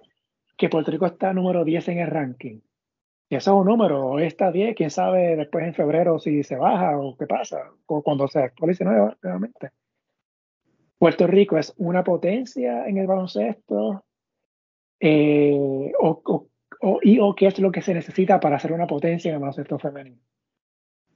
que 0.55 0.69
Puerto 0.69 0.89
Rico 0.89 1.05
está 1.05 1.33
número 1.33 1.65
10 1.65 1.89
en 1.89 1.99
el 1.99 2.07
ranking, 2.07 2.61
y 3.27 3.35
eso 3.35 3.51
es 3.51 3.59
un 3.59 3.65
número, 3.65 4.05
hoy 4.05 4.23
está 4.23 4.53
10, 4.53 4.73
quién 4.73 4.89
sabe 4.89 5.35
después 5.35 5.65
en 5.65 5.73
febrero 5.73 6.17
si 6.17 6.43
se 6.43 6.55
baja 6.55 6.97
o 6.97 7.17
qué 7.17 7.27
pasa, 7.27 7.71
o 7.87 8.01
cuando 8.01 8.25
se 8.29 8.39
actualice 8.39 8.85
nuevamente. 8.85 9.71
Puerto 10.97 11.27
Rico 11.27 11.57
es 11.57 11.73
una 11.75 12.05
potencia 12.05 12.87
en 12.87 12.99
el 12.99 13.07
baloncesto, 13.07 14.05
eh, 14.97 15.91
o, 15.99 16.47
o, 16.79 16.99
y, 17.01 17.19
o 17.19 17.35
qué 17.35 17.47
es 17.47 17.59
lo 17.59 17.69
que 17.69 17.81
se 17.81 17.93
necesita 17.93 18.39
para 18.39 18.55
hacer 18.55 18.71
una 18.71 18.87
potencia 18.87 19.27
en 19.27 19.35
el 19.35 19.41
baloncesto 19.41 19.77
femenino? 19.77 20.21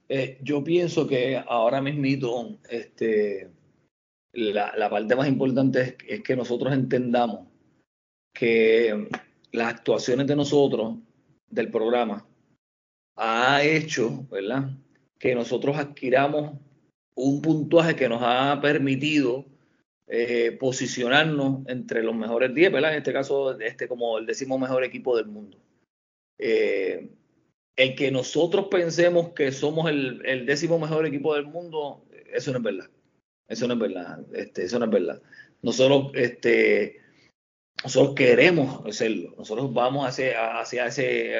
Eh, 0.08 0.38
yo 0.42 0.64
pienso 0.64 1.06
que 1.06 1.36
ahora 1.36 1.82
mismo 1.82 2.58
este, 2.70 3.50
la, 4.32 4.88
parte 4.88 5.14
más 5.14 5.28
importante 5.28 5.96
es, 6.06 6.22
que 6.22 6.36
nosotros 6.36 6.72
entendamos 6.72 7.46
que 8.32 9.08
las 9.52 9.74
actuaciones 9.74 10.26
de 10.26 10.36
nosotros, 10.36 10.96
del 11.50 11.70
programa, 11.70 12.26
ha 13.16 13.62
hecho, 13.62 14.26
¿verdad? 14.30 14.70
Que 15.18 15.34
nosotros 15.34 15.76
adquiramos 15.76 16.58
un 17.14 17.42
puntuaje 17.42 17.96
que 17.96 18.08
nos 18.08 18.20
ha 18.22 18.60
permitido 18.62 19.44
eh, 20.06 20.56
posicionarnos 20.58 21.66
entre 21.66 22.02
los 22.02 22.14
mejores 22.14 22.54
10, 22.54 22.72
¿verdad? 22.72 22.92
En 22.92 22.98
este 22.98 23.12
caso, 23.12 23.58
este 23.60 23.88
como 23.88 24.16
el 24.18 24.24
décimo 24.26 24.58
mejor 24.58 24.84
equipo 24.84 25.16
del 25.16 25.26
mundo. 25.26 25.58
Eh, 26.38 27.10
el 27.78 27.94
que 27.94 28.10
nosotros 28.10 28.66
pensemos 28.68 29.30
que 29.30 29.52
somos 29.52 29.88
el, 29.88 30.44
décimo 30.44 30.80
mejor 30.80 31.06
equipo 31.06 31.34
del 31.36 31.46
mundo, 31.46 32.04
eso 32.32 32.50
no 32.50 32.58
es 32.58 32.64
verdad. 32.64 32.90
Eso 33.46 33.68
no 33.68 33.74
es 33.74 33.80
verdad. 33.80 34.18
Este, 34.34 34.64
eso 34.64 34.80
no 34.80 34.86
es 34.86 34.90
verdad. 34.90 35.22
Nosotros, 35.62 36.10
este, 36.14 37.00
nosotros 37.84 38.16
queremos 38.16 38.96
serlo. 38.96 39.32
Nosotros 39.38 39.72
vamos 39.72 40.08
hacia, 40.08 40.86
ese, 40.88 41.34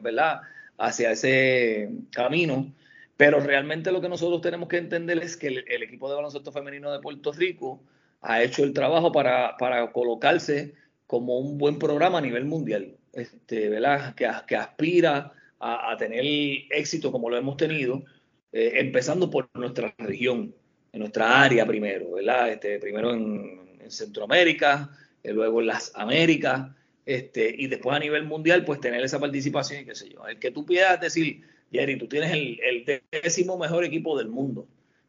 ¿verdad? 0.00 0.40
hacia 0.76 1.12
ese 1.12 1.88
camino. 2.10 2.74
Pero 3.16 3.38
realmente 3.38 3.92
lo 3.92 4.00
que 4.00 4.08
nosotros 4.08 4.40
tenemos 4.40 4.68
que 4.68 4.78
entender 4.78 5.18
es 5.18 5.36
que 5.36 5.46
el 5.46 5.82
equipo 5.84 6.08
de 6.10 6.16
baloncesto 6.16 6.50
femenino 6.50 6.92
de 6.92 6.98
Puerto 6.98 7.30
Rico 7.32 7.80
ha 8.22 8.42
hecho 8.42 8.64
el 8.64 8.72
trabajo 8.72 9.12
para, 9.12 9.56
colocarse 9.92 10.74
como 11.06 11.38
un 11.38 11.58
buen 11.58 11.78
programa 11.78 12.18
a 12.18 12.22
nivel 12.22 12.44
mundial, 12.44 12.96
este, 13.12 13.68
¿verdad? 13.68 14.16
Que 14.16 14.56
aspira 14.56 15.32
a, 15.58 15.96
tener 15.96 16.24
éxito 16.70 17.10
como 17.10 17.30
lo 17.30 17.36
hemos 17.36 17.56
tenido, 17.56 18.04
eh, 18.52 18.72
empezando 18.76 19.30
por 19.30 19.48
nuestra 19.54 19.94
región, 19.98 20.54
en 20.92 21.00
nuestra 21.00 21.42
área 21.42 21.66
primero, 21.66 22.12
¿verdad? 22.12 22.50
Este, 22.50 22.78
primero 22.78 23.12
en, 23.12 23.64
Centroamérica, 23.88 24.90
eh, 25.22 25.32
luego 25.32 25.60
en 25.60 25.68
las 25.68 25.92
Américas, 25.94 26.70
este, 27.04 27.54
y 27.56 27.68
después 27.68 27.94
a 27.94 28.00
nivel 28.00 28.24
mundial, 28.24 28.64
pues 28.64 28.80
tener 28.80 29.00
esa 29.04 29.20
participación 29.20 29.82
y 29.82 29.84
qué 29.84 29.94
sé 29.94 30.08
yo. 30.08 30.26
El 30.26 30.40
que 30.40 30.50
tú 30.50 30.66
puedas 30.66 31.00
decir, 31.00 31.42
Jerry, 31.70 31.96
tú 31.96 32.08
tienes 32.08 32.32
el, 32.32 32.58
el 32.60 33.02
décimo 33.12 33.56
mejor 33.56 33.84
equipo 33.84 34.18
del 34.18 34.26
mundo 34.26 34.66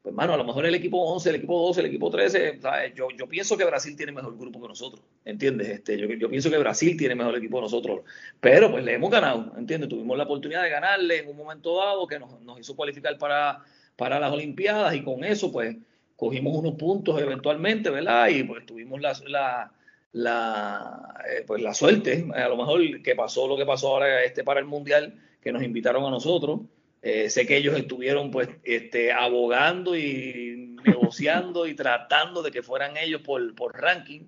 pues, 0.07 0.15
mano, 0.15 0.35
a 0.35 0.37
lo 0.37 0.45
mejor 0.45 0.65
el 0.65 0.73
equipo 0.73 1.03
11, 1.03 1.31
el 1.31 1.35
equipo 1.35 1.59
12, 1.67 1.81
el 1.81 1.87
equipo 1.87 2.09
13, 2.09 2.61
Yo, 2.95 3.09
yo 3.09 3.27
pienso 3.27 3.57
que 3.57 3.65
Brasil 3.65 3.93
tiene 3.97 4.13
mejor 4.13 4.37
grupo 4.37 4.61
que 4.61 4.69
nosotros, 4.69 5.03
¿entiendes? 5.25 5.67
Este, 5.67 5.97
yo, 5.97 6.07
yo 6.07 6.29
pienso 6.29 6.49
que 6.49 6.57
Brasil 6.57 6.95
tiene 6.95 7.13
mejor 7.13 7.35
equipo 7.35 7.57
que 7.57 7.63
nosotros, 7.63 8.05
pero 8.39 8.71
pues 8.71 8.85
le 8.85 8.93
hemos 8.93 9.11
ganado, 9.11 9.51
¿entiendes? 9.57 9.89
Tuvimos 9.89 10.17
la 10.17 10.23
oportunidad 10.23 10.63
de 10.63 10.69
ganarle 10.69 11.17
en 11.17 11.27
un 11.27 11.35
momento 11.35 11.75
dado 11.75 12.07
que 12.07 12.19
nos, 12.19 12.39
nos 12.39 12.57
hizo 12.57 12.73
cualificar 12.73 13.17
para, 13.17 13.61
para 13.97 14.17
las 14.17 14.31
Olimpiadas 14.31 14.95
y 14.95 15.03
con 15.03 15.25
eso, 15.25 15.51
pues, 15.51 15.75
cogimos 16.15 16.55
unos 16.55 16.75
puntos 16.75 17.21
eventualmente, 17.21 17.89
¿verdad? 17.89 18.29
Y 18.29 18.43
pues 18.43 18.65
tuvimos 18.65 19.01
la, 19.01 19.11
la, 19.27 19.73
la, 20.13 21.15
eh, 21.29 21.43
pues 21.45 21.61
la 21.61 21.73
suerte, 21.73 22.29
a 22.33 22.47
lo 22.47 22.55
mejor 22.55 23.01
que 23.01 23.13
pasó 23.13 23.45
lo 23.45 23.57
que 23.57 23.65
pasó 23.65 23.89
ahora 23.89 24.23
este 24.23 24.45
para 24.45 24.61
el 24.61 24.67
Mundial, 24.67 25.19
que 25.41 25.51
nos 25.51 25.63
invitaron 25.63 26.05
a 26.05 26.09
nosotros. 26.09 26.61
Eh, 27.09 27.29
sé 27.29 27.47
que 27.47 27.55
ellos 27.55 27.77
estuvieron 27.77 28.31
pues 28.31 28.49
este, 28.65 29.13
abogando 29.13 29.95
y 29.95 30.75
negociando 30.85 31.65
y 31.65 31.73
tratando 31.73 32.43
de 32.43 32.51
que 32.51 32.61
fueran 32.61 32.97
ellos 32.97 33.21
por, 33.21 33.55
por 33.55 33.73
ranking. 33.79 34.25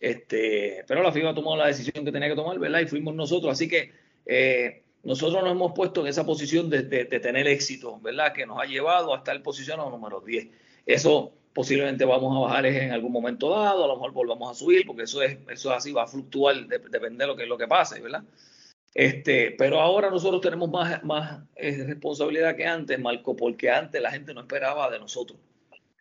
Este, 0.00 0.86
pero 0.88 1.02
la 1.02 1.12
FIFA 1.12 1.34
tomó 1.34 1.54
la 1.54 1.66
decisión 1.66 2.06
que 2.06 2.12
tenía 2.12 2.30
que 2.30 2.34
tomar, 2.34 2.58
¿verdad? 2.58 2.80
Y 2.80 2.86
fuimos 2.86 3.14
nosotros. 3.14 3.52
Así 3.52 3.68
que 3.68 3.92
eh, 4.24 4.84
nosotros 5.02 5.42
nos 5.42 5.52
hemos 5.52 5.72
puesto 5.74 6.00
en 6.00 6.06
esa 6.06 6.24
posición 6.24 6.70
de, 6.70 6.84
de, 6.84 7.04
tener 7.04 7.46
éxito, 7.46 8.00
¿verdad? 8.00 8.32
Que 8.32 8.46
nos 8.46 8.58
ha 8.58 8.64
llevado 8.64 9.12
hasta 9.12 9.32
el 9.32 9.42
posicionado 9.42 9.90
número 9.90 10.22
10. 10.22 10.48
Eso 10.86 11.34
posiblemente 11.52 12.06
vamos 12.06 12.34
a 12.34 12.48
bajar 12.48 12.64
en 12.64 12.90
algún 12.90 13.12
momento 13.12 13.50
dado, 13.50 13.84
a 13.84 13.86
lo 13.86 13.96
mejor 13.96 14.12
volvamos 14.12 14.50
a 14.50 14.54
subir, 14.54 14.86
porque 14.86 15.02
eso 15.02 15.20
es, 15.20 15.36
eso 15.50 15.72
así, 15.72 15.92
va 15.92 16.04
a 16.04 16.06
fluctuar, 16.06 16.56
depende 16.68 17.24
de 17.24 17.26
lo 17.26 17.36
que, 17.36 17.44
lo 17.44 17.58
que 17.58 17.68
pase, 17.68 18.00
¿verdad? 18.00 18.24
Este, 18.94 19.52
pero 19.52 19.80
ahora 19.80 20.10
nosotros 20.10 20.40
tenemos 20.40 20.70
más, 20.70 21.02
más 21.04 21.42
eh, 21.56 21.84
responsabilidad 21.86 22.56
que 22.56 22.66
antes, 22.66 22.98
Marco, 22.98 23.36
porque 23.36 23.70
antes 23.70 24.00
la 24.00 24.10
gente 24.10 24.34
no 24.34 24.40
esperaba 24.40 24.90
de 24.90 24.98
nosotros. 24.98 25.38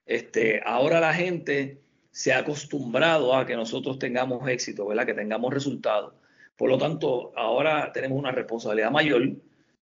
Este, 0.06 0.62
ahora 0.66 1.00
la 1.00 1.14
gente 1.14 1.80
se 2.12 2.34
ha 2.34 2.40
acostumbrado 2.40 3.36
a 3.36 3.46
que 3.46 3.56
nosotros 3.56 4.00
tengamos 4.00 4.48
éxito, 4.50 4.88
¿verdad? 4.88 5.06
Que 5.06 5.14
tengamos 5.14 5.54
resultados. 5.54 6.14
Por 6.56 6.70
lo 6.70 6.78
tanto, 6.78 7.34
ahora 7.36 7.92
tenemos 7.94 8.18
una 8.18 8.32
responsabilidad 8.32 8.90
mayor 8.90 9.34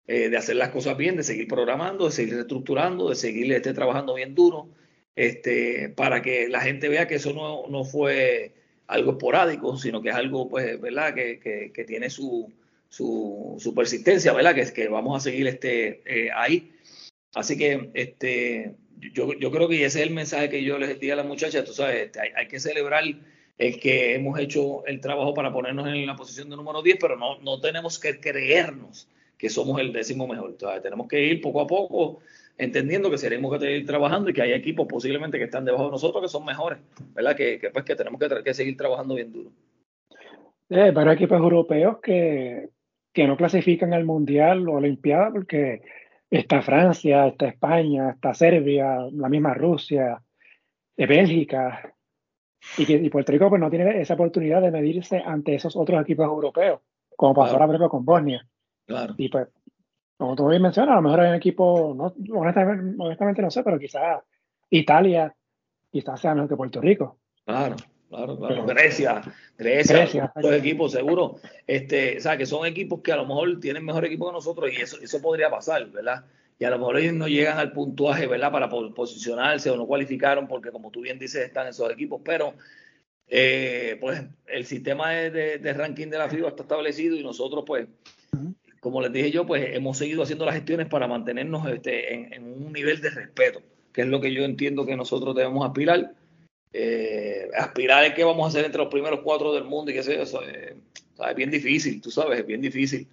eh, 0.08 0.30
de 0.30 0.38
hacer 0.38 0.58
las 0.58 0.70
cosas 0.70 0.98
bien, 0.98 1.16
de 1.16 1.24
seguir 1.24 1.48
programando, 1.48 2.06
de 2.06 2.12
seguir 2.12 2.34
reestructurando, 2.34 3.10
de 3.10 3.16
seguir 3.16 3.54
este, 3.54 3.74
trabajando 3.74 4.16
bien 4.16 4.36
duro 4.36 4.70
este, 5.16 5.90
para 5.90 6.22
que 6.22 6.50
la 6.50 6.60
gente 6.62 6.90
vea 6.90 7.08
que 7.08 7.16
eso 7.16 7.34
no, 7.34 7.68
no 7.70 7.86
fue 7.86 8.54
algo 8.88 9.12
esporádico, 9.12 9.78
sino 9.78 10.02
que 10.02 10.10
es 10.10 10.16
algo, 10.16 10.50
pues, 10.50 10.80
¿verdad? 10.82 11.14
Que, 11.14 11.40
que, 11.40 11.72
que 11.74 11.86
tiene 11.86 12.10
su, 12.10 12.52
su, 12.96 13.58
su, 13.60 13.76
persistencia, 13.76 14.32
¿verdad? 14.32 14.56
Que 14.56 14.72
que 14.72 14.88
vamos 14.88 15.18
a 15.18 15.20
seguir 15.20 15.48
este, 15.48 16.02
eh, 16.06 16.30
ahí. 16.34 16.72
Así 17.34 17.58
que 17.58 17.90
este, 17.94 18.76
yo, 19.14 19.34
yo 19.34 19.52
creo 19.52 19.68
que 19.68 19.84
ese 19.84 20.00
es 20.00 20.08
el 20.08 20.14
mensaje 20.14 20.50
que 20.50 20.64
yo 20.64 20.78
les 20.78 20.98
di 20.98 21.12
a 21.12 21.18
las 21.18 21.26
muchachas, 21.26 21.66
tú 21.66 21.74
sabes, 21.74 22.06
este, 22.06 22.22
hay, 22.22 22.30
hay, 22.38 22.48
que 22.48 22.58
celebrar 22.62 23.04
el 23.58 23.80
que 23.82 24.16
hemos 24.16 24.40
hecho 24.40 24.86
el 24.86 25.02
trabajo 25.02 25.34
para 25.34 25.52
ponernos 25.52 25.86
en 25.88 26.08
la 26.08 26.16
posición 26.16 26.50
de 26.50 26.56
número 26.56 26.82
10, 26.82 26.98
pero 27.02 27.18
no, 27.18 27.38
no 27.40 27.60
tenemos 27.60 28.00
que 28.00 28.18
creernos 28.22 29.10
que 29.38 29.50
somos 29.50 29.82
el 29.82 29.92
décimo 29.92 30.26
mejor. 30.26 30.52
Entonces, 30.52 30.82
tenemos 30.82 31.10
que 31.10 31.22
ir 31.22 31.42
poco 31.42 31.60
a 31.60 31.68
poco 31.68 32.22
entendiendo 32.58 33.12
que 33.12 33.18
seremos 33.18 33.52
que 33.52 33.60
seguir 33.60 33.86
trabajando 33.86 34.30
y 34.30 34.34
que 34.34 34.42
hay 34.42 34.54
equipos 34.54 34.88
posiblemente 34.88 35.38
que 35.38 35.44
están 35.44 35.66
debajo 35.66 35.86
de 35.86 35.92
nosotros 35.92 36.24
que 36.24 36.30
son 36.30 36.46
mejores, 36.46 36.80
¿verdad? 37.14 37.36
Que, 37.36 37.60
que 37.60 37.72
pues 37.72 37.84
que 37.84 37.98
tenemos 37.98 38.22
que, 38.22 38.42
que, 38.42 38.54
seguir 38.54 38.78
trabajando 38.78 39.16
bien 39.16 39.34
duro. 39.34 39.52
Eh, 40.70 40.94
equipos 41.12 41.38
europeos 41.38 41.98
que, 42.02 42.70
que 43.16 43.28
no 43.28 43.38
clasifican 43.38 43.94
al 43.94 44.04
Mundial 44.04 44.68
o 44.68 44.74
Olimpiada 44.74 45.32
porque 45.32 45.82
está 46.30 46.62
Francia, 46.62 47.28
está 47.28 47.48
España, 47.48 48.12
está 48.12 48.34
Serbia, 48.34 49.08
la 49.14 49.30
misma 49.30 49.54
Rusia, 49.54 50.22
de 50.98 51.06
Bélgica, 51.06 51.96
y 52.78 52.86
que 52.86 52.94
y 52.94 53.10
Puerto 53.10 53.32
Rico 53.32 53.48
pues, 53.50 53.62
no 53.62 53.70
tiene 53.70 54.02
esa 54.02 54.16
oportunidad 54.16 54.62
de 54.62 54.70
medirse 54.70 55.24
ante 55.26 55.56
esos 55.56 55.78
otros 55.78 56.02
equipos 56.02 56.26
europeos, 56.26 56.82
como 57.16 57.34
pasó 57.34 57.56
claro. 57.56 57.72
ahora 57.72 57.90
con 57.90 58.04
Bosnia. 58.04 58.46
Claro. 58.86 59.16
Y 59.18 59.30
pues 59.30 59.48
como 60.18 60.36
tú 60.36 60.50
bien 60.50 60.62
mencionas, 60.62 60.92
a 60.94 60.96
lo 60.96 61.02
mejor 61.02 61.22
hay 61.22 61.30
un 61.30 61.36
equipo, 61.36 61.94
no, 61.96 62.14
honestamente, 62.38 62.96
honestamente, 63.02 63.42
no 63.42 63.50
sé, 63.50 63.64
pero 63.64 63.80
quizás 63.80 64.22
Italia, 64.70 65.34
quizás 65.90 66.20
sea 66.20 66.36
mejor 66.36 66.50
que 66.50 66.58
Puerto 66.58 66.82
Rico. 66.82 67.20
Claro, 67.46 67.78
claro, 68.16 68.38
claro. 68.38 68.66
Grecia, 68.66 69.22
Grecia, 69.58 69.98
Grecia 69.98 70.34
los 70.36 70.54
equipos 70.54 70.92
seguro, 70.92 71.38
este, 71.68 72.18
o 72.18 72.22
sea, 72.22 72.38
que 72.38 72.46
son 72.46 72.66
equipos 72.66 73.02
que 73.02 73.12
a 73.12 73.18
lo 73.18 73.26
mejor 73.26 73.60
tienen 73.60 73.84
mejor 73.84 74.06
equipo 74.06 74.28
que 74.28 74.34
nosotros 74.34 74.72
y 74.72 74.82
eso, 74.82 74.98
eso 75.02 75.22
podría 75.22 75.50
pasar, 75.50 75.88
¿verdad? 75.92 76.26
Y 76.58 76.64
a 76.64 76.70
lo 76.70 76.78
mejor 76.78 76.98
ellos 77.00 77.14
no 77.14 77.28
llegan 77.28 77.58
al 77.58 77.74
puntuaje, 77.74 78.28
¿verdad? 78.28 78.52
Para 78.52 78.70
posicionarse 78.70 79.70
o 79.70 79.76
no 79.76 79.86
cualificaron 79.86 80.48
porque, 80.48 80.72
como 80.72 80.90
tú 80.90 81.02
bien 81.02 81.20
dices, 81.20 81.46
están 81.46 81.68
esos 81.68 81.92
equipos, 81.92 82.22
pero 82.24 82.54
eh, 83.28 83.98
pues 84.00 84.24
el 84.48 84.66
sistema 84.66 85.12
de, 85.12 85.32
de, 85.32 85.58
de, 85.58 85.74
ranking 85.74 86.08
de 86.08 86.18
la 86.18 86.30
FIBA 86.30 86.50
está 86.50 86.64
establecido 86.64 87.16
y 87.16 87.24
nosotros, 87.24 87.64
pues, 87.66 87.88
como 88.80 89.02
les 89.02 89.12
dije 89.12 89.32
yo, 89.32 89.46
pues 89.46 89.76
hemos 89.76 89.98
seguido 89.98 90.24
haciendo 90.24 90.46
las 90.46 90.56
gestiones 90.56 90.88
para 90.88 91.08
mantenernos 91.08 91.68
este, 91.68 92.14
en, 92.14 92.34
en, 92.34 92.44
un 92.44 92.72
nivel 92.72 93.02
de 93.02 93.10
respeto, 93.10 93.62
que 93.92 94.02
es 94.02 94.08
lo 94.08 94.22
que 94.22 94.34
yo 94.34 94.44
entiendo 94.44 94.86
que 94.86 94.96
nosotros 94.96 95.36
debemos 95.36 95.66
aspirar. 95.66 96.14
Eh, 96.78 97.50
aspirar 97.58 98.04
es 98.04 98.14
que 98.14 98.24
vamos 98.26 98.48
a 98.48 98.52
ser 98.52 98.66
entre 98.66 98.82
los 98.82 98.92
primeros 98.92 99.22
cuatro 99.22 99.54
del 99.54 99.64
mundo 99.64 99.92
y 99.92 99.94
que 99.94 100.04
sé 100.04 100.22
eso, 100.22 100.42
eh, 100.44 100.76
es 101.30 101.36
bien 101.36 101.50
difícil, 101.50 102.02
tú 102.02 102.12
sabes, 102.12 102.40
es 102.40 102.46
bien 102.46 102.60
difícil. 102.60 103.08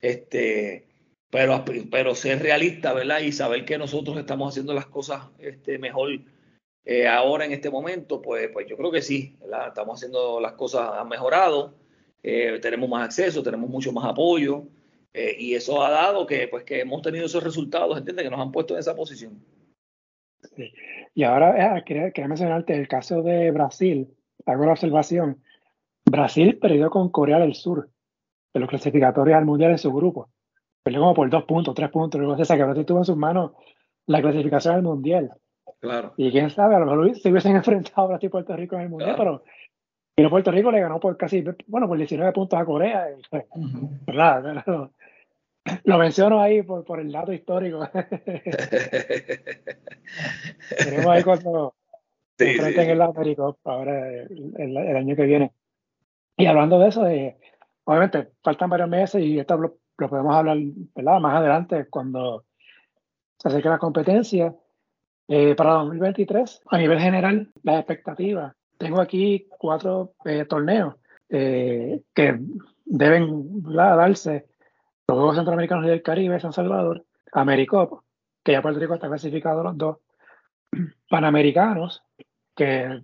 Este, 0.00 0.86
pero, 1.30 1.64
pero 1.90 2.14
ser 2.14 2.42
realista, 2.42 2.94
¿verdad? 2.94 3.20
Y 3.20 3.32
saber 3.32 3.64
que 3.66 3.76
nosotros 3.76 4.16
estamos 4.16 4.48
haciendo 4.50 4.72
las 4.72 4.86
cosas 4.86 5.28
este, 5.38 5.78
mejor 5.78 6.10
eh, 6.84 7.06
ahora 7.06 7.44
en 7.44 7.52
este 7.52 7.70
momento, 7.70 8.20
pues, 8.20 8.48
pues 8.52 8.66
yo 8.66 8.76
creo 8.76 8.90
que 8.90 9.02
sí, 9.02 9.36
¿verdad? 9.40 9.68
Estamos 9.68 9.98
haciendo 9.98 10.40
las 10.40 10.54
cosas, 10.54 10.90
han 10.94 11.08
mejorado, 11.08 11.74
eh, 12.22 12.58
tenemos 12.60 12.88
más 12.88 13.04
acceso, 13.04 13.42
tenemos 13.42 13.70
mucho 13.70 13.92
más 13.92 14.04
apoyo. 14.04 14.64
Eh, 15.14 15.36
y 15.38 15.54
eso 15.54 15.82
ha 15.84 15.90
dado 15.90 16.26
que, 16.26 16.48
pues, 16.48 16.64
que 16.64 16.80
hemos 16.80 17.02
tenido 17.02 17.26
esos 17.26 17.44
resultados, 17.44 17.98
¿entiendes? 17.98 18.24
Que 18.24 18.30
nos 18.30 18.40
han 18.40 18.50
puesto 18.50 18.74
en 18.74 18.80
esa 18.80 18.96
posición. 18.96 19.44
Sí. 20.56 20.72
Y 21.14 21.24
ahora 21.24 21.76
eh, 21.76 21.84
quería, 21.84 22.10
quería, 22.10 22.28
mencionarte 22.28 22.74
el 22.74 22.88
caso 22.88 23.22
de 23.22 23.50
Brasil. 23.50 24.08
Hago 24.46 24.64
la 24.64 24.72
observación. 24.72 25.42
Brasil 26.04 26.58
perdió 26.58 26.90
con 26.90 27.10
Corea 27.10 27.38
del 27.38 27.54
Sur 27.54 27.90
de 28.52 28.60
los 28.60 28.68
clasificatorios 28.68 29.36
al 29.36 29.44
Mundial 29.44 29.72
en 29.72 29.78
su 29.78 29.92
grupo. 29.92 30.30
Perdió 30.82 31.00
como 31.00 31.14
por 31.14 31.30
dos 31.30 31.44
puntos, 31.44 31.74
tres 31.74 31.90
puntos. 31.90 32.20
O 32.20 32.44
sea, 32.44 32.56
que 32.56 32.64
Brasil 32.64 32.84
tuvo 32.84 32.98
en 32.98 33.04
sus 33.04 33.16
manos 33.16 33.52
la 34.06 34.20
clasificación 34.20 34.74
al 34.74 34.82
Mundial. 34.82 35.30
Claro. 35.80 36.14
Y 36.16 36.30
quién 36.30 36.50
sabe, 36.50 36.76
a 36.76 36.78
lo 36.78 36.86
mejor 36.86 37.16
se 37.16 37.30
hubiesen 37.30 37.56
enfrentado 37.56 38.02
a 38.02 38.06
Brasil 38.08 38.28
y 38.28 38.30
Puerto 38.30 38.56
Rico 38.56 38.76
en 38.76 38.82
el 38.82 38.88
Mundial, 38.88 39.16
claro. 39.16 39.42
pero 39.44 39.52
y 40.14 40.28
Puerto 40.28 40.50
Rico 40.50 40.70
le 40.70 40.80
ganó 40.80 41.00
por 41.00 41.16
casi, 41.16 41.42
bueno, 41.66 41.88
por 41.88 41.96
19 41.96 42.32
puntos 42.32 42.58
a 42.58 42.64
Corea. 42.64 43.10
Y, 43.10 43.22
pues, 43.30 43.44
uh 43.50 43.64
-huh. 43.64 44.06
¿verdad? 44.06 44.64
Lo 45.84 45.98
menciono 45.98 46.40
ahí 46.40 46.62
por, 46.62 46.84
por 46.84 47.00
el 47.00 47.12
dato 47.12 47.32
histórico. 47.32 47.88
Tenemos 50.78 51.06
ahí 51.06 51.22
cuando 51.22 51.74
sí, 52.38 52.48
enfrenten 52.50 52.84
sí. 52.84 52.90
el 52.90 53.02
América 53.02 53.54
ahora 53.64 54.08
el, 54.08 54.54
el, 54.56 54.76
el, 54.76 54.96
año 54.96 55.16
que 55.16 55.24
viene. 55.24 55.52
Y 56.36 56.46
hablando 56.46 56.78
de 56.78 56.88
eso, 56.88 57.06
eh, 57.06 57.36
obviamente 57.84 58.32
faltan 58.42 58.70
varios 58.70 58.88
meses 58.88 59.22
y 59.22 59.38
esto 59.38 59.56
lo, 59.56 59.78
lo, 59.98 60.08
podemos 60.08 60.34
hablar 60.34 60.56
¿verdad? 60.94 61.20
más 61.20 61.36
adelante 61.36 61.86
cuando 61.88 62.44
se 63.38 63.48
acerque 63.48 63.68
la 63.68 63.78
competencia. 63.78 64.54
Eh, 65.28 65.54
para 65.54 65.74
2023, 65.74 66.62
a 66.66 66.78
nivel 66.78 66.98
general, 66.98 67.50
las 67.62 67.78
expectativas. 67.78 68.54
Tengo 68.76 69.00
aquí 69.00 69.46
cuatro 69.48 70.14
eh, 70.24 70.44
torneos 70.44 70.96
eh, 71.30 72.02
que 72.12 72.38
deben 72.84 73.62
¿verdad? 73.62 73.96
darse 73.96 74.46
los 75.08 75.16
Juegos 75.16 75.36
Centroamericanos 75.36 75.84
y 75.86 75.88
del 75.88 76.02
Caribe, 76.02 76.40
San 76.40 76.52
Salvador, 76.52 77.04
Americop, 77.32 78.02
que 78.42 78.52
ya 78.52 78.62
Puerto 78.62 78.80
Rico 78.80 78.94
está 78.94 79.08
clasificado 79.08 79.62
los 79.62 79.76
dos, 79.76 79.98
Panamericanos, 81.08 82.02
que 82.54 83.02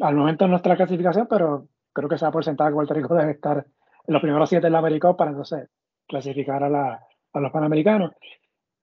al 0.00 0.14
momento 0.14 0.48
no 0.48 0.56
está 0.56 0.70
la 0.70 0.76
clasificación, 0.76 1.26
pero 1.28 1.68
creo 1.92 2.08
que 2.08 2.18
se 2.18 2.26
ha 2.26 2.30
porcentado 2.30 2.70
que 2.70 2.74
Puerto 2.74 2.94
Rico 2.94 3.14
debe 3.14 3.32
estar 3.32 3.58
en 3.58 4.12
los 4.12 4.22
primeros 4.22 4.48
siete 4.48 4.66
en 4.66 4.72
la 4.72 4.78
Americop 4.78 5.16
para 5.16 5.30
entonces 5.30 5.68
clasificar 6.06 6.62
a, 6.62 6.68
la, 6.68 7.06
a 7.32 7.40
los 7.40 7.52
Panamericanos. 7.52 8.12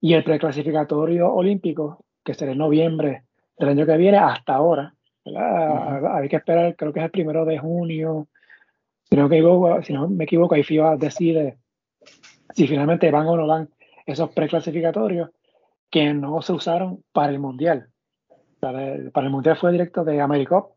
Y 0.01 0.13
el 0.13 0.23
preclasificatorio 0.23 1.31
olímpico, 1.31 2.05
que 2.23 2.33
será 2.33 2.51
en 2.51 2.57
noviembre 2.57 3.23
del 3.57 3.69
año 3.69 3.85
que 3.85 3.97
viene, 3.97 4.17
hasta 4.17 4.55
ahora. 4.55 4.93
Uh 5.23 5.31
-huh. 5.31 6.15
Hay 6.15 6.27
que 6.27 6.35
esperar, 6.35 6.75
creo 6.75 6.91
que 6.91 6.99
es 6.99 7.05
el 7.05 7.11
primero 7.11 7.45
de 7.45 7.57
junio. 7.57 8.27
Si 9.09 9.15
no 9.15 9.29
me 9.29 9.37
equivoco, 9.37 9.81
si 9.81 9.93
no 9.93 10.09
me 10.09 10.25
equivoco 10.25 10.55
ahí 10.55 10.63
FIBA 10.63 10.97
decide 10.97 11.57
si 12.53 12.67
finalmente 12.67 13.11
van 13.11 13.27
o 13.27 13.37
no 13.37 13.47
van 13.47 13.69
esos 14.05 14.31
preclasificatorios 14.31 15.29
que 15.89 16.13
no 16.13 16.41
se 16.41 16.53
usaron 16.53 17.03
para 17.11 17.31
el 17.31 17.39
Mundial. 17.39 17.89
Para 18.59 18.93
el, 18.93 19.11
para 19.11 19.27
el 19.27 19.31
Mundial 19.31 19.57
fue 19.57 19.71
directo 19.71 20.03
de 20.03 20.21
Americop 20.21 20.75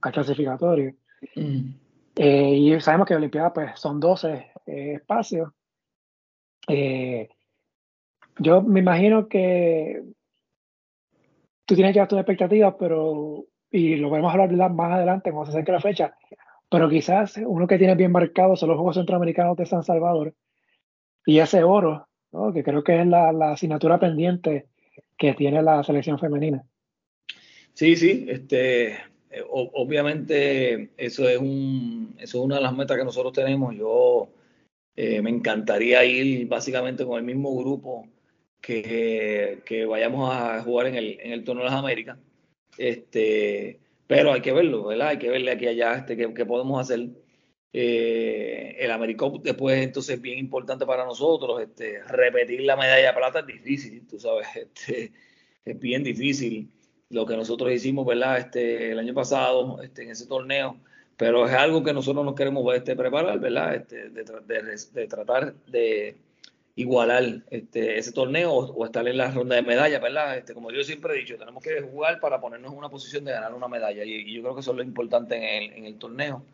al 0.00 0.12
clasificatorio. 0.12 0.94
Mm. 1.36 1.70
Eh, 2.16 2.54
y 2.54 2.80
sabemos 2.80 3.06
que 3.06 3.14
Olimpiada 3.14 3.52
pues, 3.52 3.78
son 3.78 3.98
12 3.98 4.52
eh, 4.66 4.92
espacios. 4.94 5.50
Eh, 6.68 7.28
yo 8.38 8.62
me 8.62 8.80
imagino 8.80 9.28
que 9.28 10.02
tú 11.64 11.74
tienes 11.74 11.94
ya 11.94 12.06
tus 12.06 12.18
expectativas, 12.18 12.74
pero, 12.78 13.44
y 13.70 13.96
lo 13.96 14.08
podemos 14.08 14.32
hablar 14.32 14.72
más 14.72 14.92
adelante 14.92 15.32
cuando 15.32 15.50
se 15.50 15.56
acerque 15.56 15.72
la 15.72 15.80
fecha, 15.80 16.16
pero 16.70 16.88
quizás 16.88 17.36
uno 17.44 17.66
que 17.66 17.78
tiene 17.78 17.94
bien 17.94 18.12
marcado 18.12 18.56
son 18.56 18.70
los 18.70 18.76
Juegos 18.76 18.96
Centroamericanos 18.96 19.56
de 19.56 19.66
San 19.66 19.82
Salvador, 19.82 20.34
y 21.26 21.38
ese 21.38 21.62
oro, 21.62 22.08
¿no? 22.32 22.52
que 22.52 22.62
creo 22.62 22.84
que 22.84 23.00
es 23.00 23.06
la, 23.06 23.32
la, 23.32 23.52
asignatura 23.52 23.98
pendiente 23.98 24.66
que 25.16 25.34
tiene 25.34 25.62
la 25.62 25.82
selección 25.82 26.18
femenina. 26.18 26.64
Sí, 27.72 27.96
sí, 27.96 28.26
este, 28.28 28.92
eh, 29.30 29.44
obviamente 29.48 30.90
eso 30.96 31.28
es, 31.28 31.38
un, 31.38 32.14
eso 32.18 32.38
es 32.38 32.44
una 32.44 32.56
de 32.56 32.62
las 32.62 32.74
metas 32.74 32.96
que 32.96 33.04
nosotros 33.04 33.32
tenemos. 33.32 33.74
Yo 33.74 34.28
eh, 34.96 35.20
me 35.22 35.30
encantaría 35.30 36.04
ir 36.04 36.46
básicamente 36.46 37.04
con 37.04 37.18
el 37.18 37.24
mismo 37.24 37.56
grupo 37.56 38.06
que, 38.60 39.60
que 39.64 39.86
vayamos 39.86 40.32
a 40.32 40.62
jugar 40.62 40.86
en 40.86 40.94
el, 40.94 41.18
en 41.20 41.32
el 41.32 41.44
Torneo 41.44 41.64
de 41.64 41.70
las 41.70 41.78
Américas. 41.78 42.18
Este, 42.78 43.80
pero 44.06 44.32
hay 44.32 44.40
que 44.40 44.52
verlo, 44.52 44.84
¿verdad? 44.84 45.08
Hay 45.08 45.18
que 45.18 45.30
verle 45.30 45.50
aquí 45.50 45.66
allá 45.66 45.96
este, 45.96 46.16
qué, 46.16 46.46
podemos 46.46 46.80
hacer. 46.80 47.08
Eh, 47.76 48.76
el 48.78 48.92
Americop 48.92 49.42
después 49.42 49.82
entonces 49.82 50.14
es 50.14 50.22
bien 50.22 50.38
importante 50.38 50.86
para 50.86 51.04
nosotros. 51.04 51.60
Este, 51.60 52.00
repetir 52.04 52.60
la 52.60 52.76
medalla 52.76 53.08
de 53.08 53.12
plata 53.12 53.40
es 53.40 53.46
difícil, 53.48 54.06
tú 54.06 54.20
sabes, 54.20 54.46
este, 54.54 55.12
es 55.64 55.80
bien 55.80 56.04
difícil 56.04 56.70
lo 57.10 57.26
que 57.26 57.36
nosotros 57.36 57.72
hicimos, 57.72 58.06
¿verdad? 58.06 58.38
Este, 58.38 58.92
el 58.92 58.98
año 59.00 59.12
pasado 59.12 59.82
este, 59.82 60.04
en 60.04 60.10
ese 60.10 60.26
torneo, 60.26 60.76
pero 61.16 61.48
es 61.48 61.52
algo 61.52 61.82
que 61.82 61.92
nosotros 61.92 62.24
nos 62.24 62.36
queremos 62.36 62.64
este, 62.76 62.94
preparar, 62.94 63.40
¿verdad? 63.40 63.74
Este, 63.74 64.08
de, 64.08 65.06
tratar 65.08 65.54
de 65.66 66.16
igualar 66.76 67.42
este, 67.50 67.98
ese 67.98 68.12
torneo 68.12 68.52
o, 68.52 68.84
estar 68.84 69.06
en 69.08 69.16
la 69.16 69.32
ronda 69.32 69.56
de 69.56 69.62
medallas, 69.62 70.00
¿verdad? 70.00 70.38
Este, 70.38 70.54
como 70.54 70.70
yo 70.70 70.84
siempre 70.84 71.14
he 71.14 71.18
dicho, 71.18 71.36
tenemos 71.38 71.60
que 71.60 71.80
jugar 71.80 72.20
para 72.20 72.40
ponernos 72.40 72.70
en 72.70 72.78
una 72.78 72.88
posición 72.88 73.24
de 73.24 73.32
ganar 73.32 73.52
una 73.52 73.66
medalla 73.66 74.04
y, 74.04 74.32
yo 74.32 74.42
creo 74.42 74.54
que 74.54 74.60
eso 74.60 74.70
es 74.70 74.76
lo 74.76 74.84
importante 74.84 75.34
en 75.34 75.72
el, 75.72 75.78
en 75.78 75.84
el 75.86 75.98
torneo. 75.98 76.44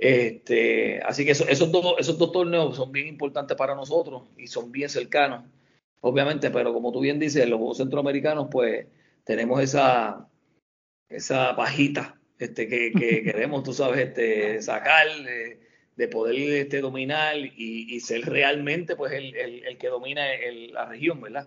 Este, 0.00 0.98
así 1.02 1.26
que 1.26 1.32
esos, 1.32 1.70
dos, 1.70 1.94
esos 1.98 2.16
dos 2.16 2.32
torneos 2.32 2.74
son 2.74 2.90
bien 2.90 3.06
importantes 3.06 3.54
para 3.54 3.74
nosotros 3.74 4.22
y 4.38 4.46
son 4.46 4.72
bien 4.72 4.88
cercanos, 4.88 5.44
obviamente, 6.00 6.50
pero 6.50 6.72
como 6.72 6.90
tú 6.90 7.00
bien 7.00 7.18
dices, 7.18 7.46
los 7.46 7.58
Juegos 7.58 7.76
Centroamericanos, 7.76 8.48
pues 8.50 8.86
tenemos 9.24 9.60
esa, 9.60 10.26
esa 11.10 11.54
pajita 11.54 12.18
este, 12.38 12.66
que, 12.66 12.92
queremos, 13.24 13.62
tú 13.62 13.74
sabes, 13.74 14.08
este, 14.08 14.62
sacar, 14.62 15.06
de, 15.96 16.08
poder 16.08 16.34
este, 16.34 16.80
dominar 16.80 17.36
y, 17.36 18.00
ser 18.00 18.22
realmente 18.22 18.96
pues 18.96 19.12
el, 19.12 19.34
el, 19.36 19.76
que 19.76 19.88
domina 19.88 20.24
la 20.72 20.86
región, 20.86 21.20
¿verdad? 21.20 21.46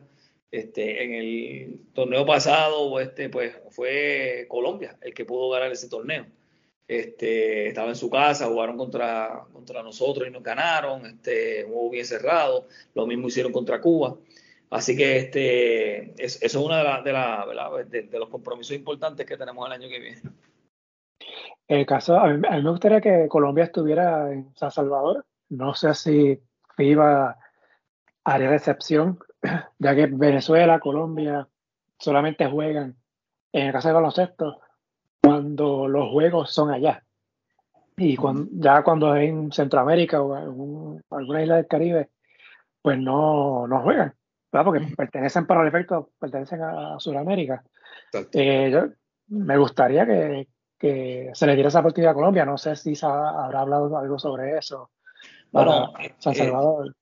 Este, 0.51 1.03
en 1.03 1.13
el 1.15 1.79
torneo 1.95 2.23
pasado, 2.27 2.99
este, 2.99 3.29
pues 3.29 3.55
fue 3.71 4.45
Colombia 4.47 4.95
el 5.01 5.15
que 5.15 5.25
pudo 5.25 5.49
ganar 5.49 5.71
ese 5.71 5.89
torneo. 5.89 6.27
Este, 6.87 7.69
estaba 7.69 7.89
en 7.89 7.95
su 7.95 8.09
casa, 8.09 8.47
jugaron 8.47 8.77
contra, 8.77 9.45
contra 9.53 9.81
nosotros 9.81 10.27
y 10.27 10.31
nos 10.31 10.43
ganaron, 10.43 11.05
este, 11.05 11.63
un 11.65 11.73
juego 11.73 11.89
bien 11.91 12.05
cerrado, 12.05 12.67
lo 12.93 13.07
mismo 13.07 13.27
hicieron 13.27 13.53
contra 13.53 13.79
Cuba. 13.79 14.17
Así 14.69 14.97
que 14.97 15.17
este, 15.17 16.23
eso 16.23 16.39
es 16.41 16.55
uno 16.55 16.75
de, 17.03 17.85
de, 17.85 18.19
los 18.19 18.29
compromisos 18.29 18.75
importantes 18.75 19.25
que 19.25 19.37
tenemos 19.37 19.65
el 19.67 19.73
año 19.73 19.87
que 19.87 19.99
viene. 19.99 20.21
El 21.67 21.85
caso, 21.85 22.17
a 22.17 22.27
mí, 22.27 22.39
me 22.39 22.69
gustaría 22.69 22.99
que 22.99 23.27
Colombia 23.29 23.65
estuviera 23.65 24.31
en 24.31 24.53
San 24.55 24.71
Salvador. 24.71 25.25
No 25.49 25.75
sé 25.75 25.93
si 25.93 26.41
FIBA 26.75 27.37
haría 28.23 28.49
recepción, 28.49 29.19
ya 29.79 29.95
que 29.95 30.07
Venezuela, 30.07 30.79
Colombia 30.79 31.47
solamente 31.99 32.47
juegan 32.47 32.97
en 33.53 33.67
el 33.67 33.71
caso 33.71 33.87
de 33.89 33.93
baloncesto 33.93 34.62
cuando 35.23 35.87
los 35.87 36.09
juegos 36.09 36.51
son 36.51 36.71
allá. 36.71 37.03
Y 37.95 38.15
cuando, 38.17 38.49
ya 38.51 38.83
cuando 38.83 39.15
es 39.15 39.29
en 39.29 39.51
Centroamérica 39.51 40.21
o 40.21 40.35
en 40.37 41.03
alguna 41.11 41.41
isla 41.41 41.55
del 41.57 41.67
Caribe, 41.67 42.09
pues 42.81 42.97
no, 42.97 43.67
no 43.67 43.81
juegan 43.81 44.13
porque 44.63 44.85
pertenecen 44.95 45.47
para 45.47 45.61
el 45.61 45.69
efecto, 45.69 46.11
pertenecen 46.19 46.61
a, 46.61 46.99
Sudamérica. 46.99 47.63
Eh, 48.33 48.89
me 49.27 49.57
gustaría 49.57 50.05
que, 50.05 50.47
se 51.33 51.47
le 51.47 51.53
diera 51.55 51.69
esa 51.69 51.79
oportunidad 51.79 52.11
a 52.11 52.15
Colombia. 52.15 52.45
No 52.45 52.57
sé 52.57 52.75
si 52.75 52.95
se 52.95 53.05
habrá 53.05 53.61
hablado 53.61 53.97
algo 53.97 54.19
sobre 54.19 54.57
eso. 54.57 54.91
Bueno, 55.51 55.93
San 56.19 56.33
eh, 56.33 56.35
Salvador. 56.35 56.93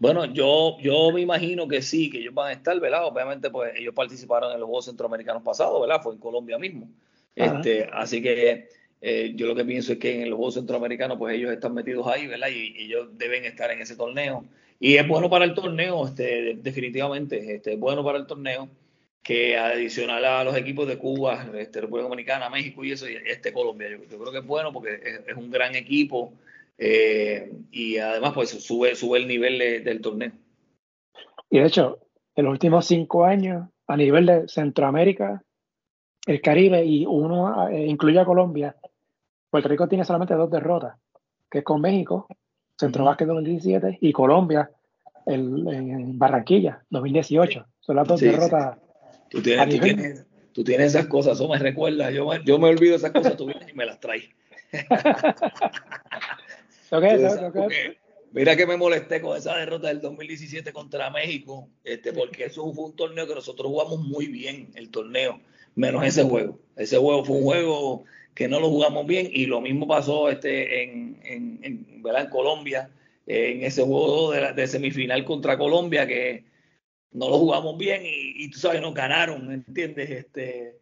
bueno, 0.00 0.24
yo, 0.26 0.76
yo 0.80 1.12
me 1.12 1.20
imagino 1.20 1.68
que 1.68 1.80
sí, 1.80 2.10
que 2.10 2.18
ellos 2.18 2.34
van 2.34 2.48
a 2.48 2.52
estar, 2.52 2.78
¿verdad? 2.80 3.06
Obviamente, 3.06 3.50
pues 3.50 3.72
ellos 3.76 3.94
participaron 3.94 4.52
en 4.52 4.60
los 4.60 4.66
Juegos 4.66 4.86
Centroamericanos 4.86 5.42
pasados, 5.42 5.80
¿verdad? 5.80 6.02
Fue 6.02 6.12
en 6.12 6.18
Colombia 6.18 6.58
mismo. 6.58 6.88
Este, 7.34 7.88
así 7.92 8.22
que 8.22 8.68
eh, 9.00 9.32
yo 9.34 9.46
lo 9.46 9.54
que 9.54 9.64
pienso 9.64 9.92
es 9.92 9.98
que 9.98 10.22
en 10.22 10.30
los 10.30 10.36
Juegos 10.36 10.54
Centroamericanos, 10.54 11.18
pues 11.18 11.34
ellos 11.34 11.52
están 11.52 11.74
metidos 11.74 12.06
ahí, 12.06 12.26
¿verdad? 12.26 12.48
Y, 12.48 12.74
y 12.76 12.84
ellos 12.86 13.08
deben 13.16 13.44
estar 13.44 13.70
en 13.70 13.80
ese 13.80 13.96
torneo. 13.96 14.44
Y 14.78 14.96
es 14.96 15.06
bueno 15.06 15.28
para 15.28 15.44
el 15.44 15.54
torneo, 15.54 16.06
este, 16.06 16.56
definitivamente, 16.56 17.54
este, 17.54 17.74
es 17.74 17.78
bueno 17.78 18.02
para 18.02 18.18
el 18.18 18.26
torneo 18.26 18.68
que 19.22 19.56
adicional 19.58 20.24
a 20.24 20.42
los 20.42 20.56
equipos 20.56 20.88
de 20.88 20.96
Cuba, 20.96 21.50
este, 21.58 21.82
República 21.82 22.08
Dominicana, 22.08 22.48
México 22.48 22.82
y 22.82 22.92
eso, 22.92 23.06
este 23.06 23.52
Colombia. 23.52 23.90
Yo, 23.90 24.18
creo 24.18 24.32
que 24.32 24.38
es 24.38 24.46
bueno 24.46 24.72
porque 24.72 25.22
es, 25.26 25.36
un 25.36 25.50
gran 25.50 25.74
equipo 25.74 26.32
eh, 26.78 27.52
y 27.70 27.98
además 27.98 28.32
pues 28.32 28.50
sube, 28.50 28.94
sube 28.94 29.18
el 29.18 29.28
nivel 29.28 29.58
del 29.84 30.00
torneo. 30.00 30.32
Y 31.50 31.58
de 31.58 31.66
hecho, 31.66 31.98
en 32.34 32.46
los 32.46 32.52
últimos 32.52 32.86
cinco 32.86 33.26
años, 33.26 33.68
a 33.86 33.96
nivel 33.98 34.24
de 34.24 34.48
Centroamérica, 34.48 35.42
el 36.26 36.40
Caribe 36.40 36.84
y 36.84 37.06
uno 37.06 37.68
eh, 37.68 37.86
incluye 37.86 38.18
a 38.18 38.24
Colombia, 38.24 38.76
Puerto 39.48 39.68
Rico 39.68 39.88
tiene 39.88 40.04
solamente 40.04 40.34
dos 40.34 40.50
derrotas, 40.50 40.96
que 41.50 41.58
es 41.58 41.64
con 41.64 41.80
México 41.80 42.26
Centro 42.80 43.04
Básquet 43.04 43.26
2017 43.26 43.98
y 44.00 44.12
Colombia 44.12 44.70
en 45.26 46.18
Barranquilla 46.18 46.82
2018. 46.88 47.66
Son 47.80 47.96
las 47.96 48.08
dos 48.08 48.20
derrotas. 48.20 48.78
Tú, 49.28 49.42
tienes, 49.42 50.24
tú, 50.52 50.64
tienes, 50.64 50.94
esas 50.94 51.06
cosas, 51.06 51.34
eso 51.34 51.46
me 51.46 51.58
recuerda. 51.58 52.10
Yo, 52.10 52.26
yo 52.44 52.58
me 52.58 52.68
olvido 52.68 52.96
esas 52.96 53.12
cosas, 53.12 53.36
tú 53.36 53.46
vienes 53.46 53.68
y 53.68 53.74
me 53.74 53.84
las 53.84 54.00
traes. 54.00 54.24
Mira 58.32 58.56
que 58.56 58.66
me 58.66 58.76
molesté 58.76 59.20
con 59.20 59.36
esa 59.36 59.56
derrota 59.56 59.88
del 59.88 60.00
2017 60.00 60.72
contra 60.72 61.10
México, 61.10 61.68
este, 61.84 62.12
porque 62.12 62.44
eso 62.44 62.72
fue 62.72 62.86
un 62.86 62.96
torneo 62.96 63.26
que 63.26 63.34
nosotros 63.34 63.68
jugamos 63.68 64.00
muy 64.00 64.28
bien, 64.28 64.70
el 64.74 64.90
torneo, 64.90 65.40
menos 65.74 66.04
ese 66.04 66.22
juego. 66.24 66.58
Ese 66.76 66.96
juego 66.96 67.24
fue 67.24 67.36
un 67.36 67.42
juego 67.42 68.04
que 68.34 68.48
no 68.48 68.60
lo 68.60 68.70
jugamos 68.70 69.06
bien 69.06 69.28
y 69.30 69.46
lo 69.46 69.60
mismo 69.60 69.86
pasó 69.86 70.30
este, 70.30 70.82
en, 70.82 71.20
en, 71.22 71.58
en, 71.62 72.02
en 72.04 72.30
Colombia, 72.30 72.90
en 73.26 73.62
ese 73.62 73.82
juego 73.82 74.32
de, 74.32 74.66
semifinal 74.66 75.24
contra 75.24 75.58
Colombia 75.58 76.06
que 76.06 76.44
no 77.12 77.28
lo 77.28 77.38
jugamos 77.38 77.76
bien 77.76 78.02
y, 78.04 78.50
tú 78.50 78.58
sabes, 78.58 78.80
nos 78.80 78.94
ganaron, 78.94 79.46
¿me 79.46 79.54
entiendes? 79.54 80.10
Este, 80.10 80.78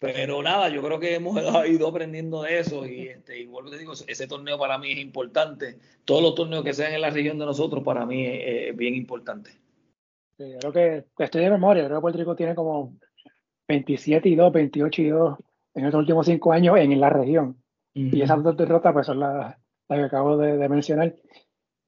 pero 0.00 0.42
nada, 0.42 0.68
yo 0.68 0.82
creo 0.82 0.98
que 0.98 1.16
hemos 1.16 1.36
ido 1.68 1.88
aprendiendo 1.88 2.42
de 2.42 2.58
eso 2.58 2.86
y 2.86 3.08
este, 3.08 3.40
igual 3.40 3.70
te 3.70 3.78
digo, 3.78 3.92
ese 3.92 4.26
torneo 4.26 4.58
para 4.58 4.78
mí 4.78 4.92
es 4.92 4.98
importante. 4.98 5.78
Todos 6.04 6.22
los 6.22 6.34
torneos 6.34 6.64
que 6.64 6.72
sean 6.72 6.94
en 6.94 7.00
la 7.00 7.10
región 7.10 7.38
de 7.38 7.46
nosotros 7.46 7.84
para 7.84 8.06
mí 8.06 8.24
es, 8.26 8.74
bien 8.76 8.94
importante. 8.94 9.50
creo 10.36 10.72
que 10.72 11.04
estoy 11.18 11.42
de 11.42 11.50
memoria, 11.50 11.84
creo 11.84 11.98
que 11.98 12.02
Puerto 12.02 12.18
Rico 12.18 12.36
tiene 12.36 12.54
como 12.54 12.96
27 13.68 14.28
y 14.28 14.34
2, 14.34 14.52
28 14.52 15.02
y 15.02 15.08
2 15.08 15.38
en 15.74 15.84
estos 15.84 16.00
últimos 16.00 16.26
cinco 16.26 16.52
años 16.52 16.76
en 16.78 16.98
la 17.00 17.10
región. 17.10 17.62
Y 17.94 18.22
esas 18.22 18.42
dos 18.42 18.56
derrotas 18.56 18.92
pues 18.92 19.06
son 19.06 19.20
las, 19.20 19.56
que 19.88 19.94
acabo 19.94 20.36
de, 20.36 20.68
mencionar. 20.68 21.14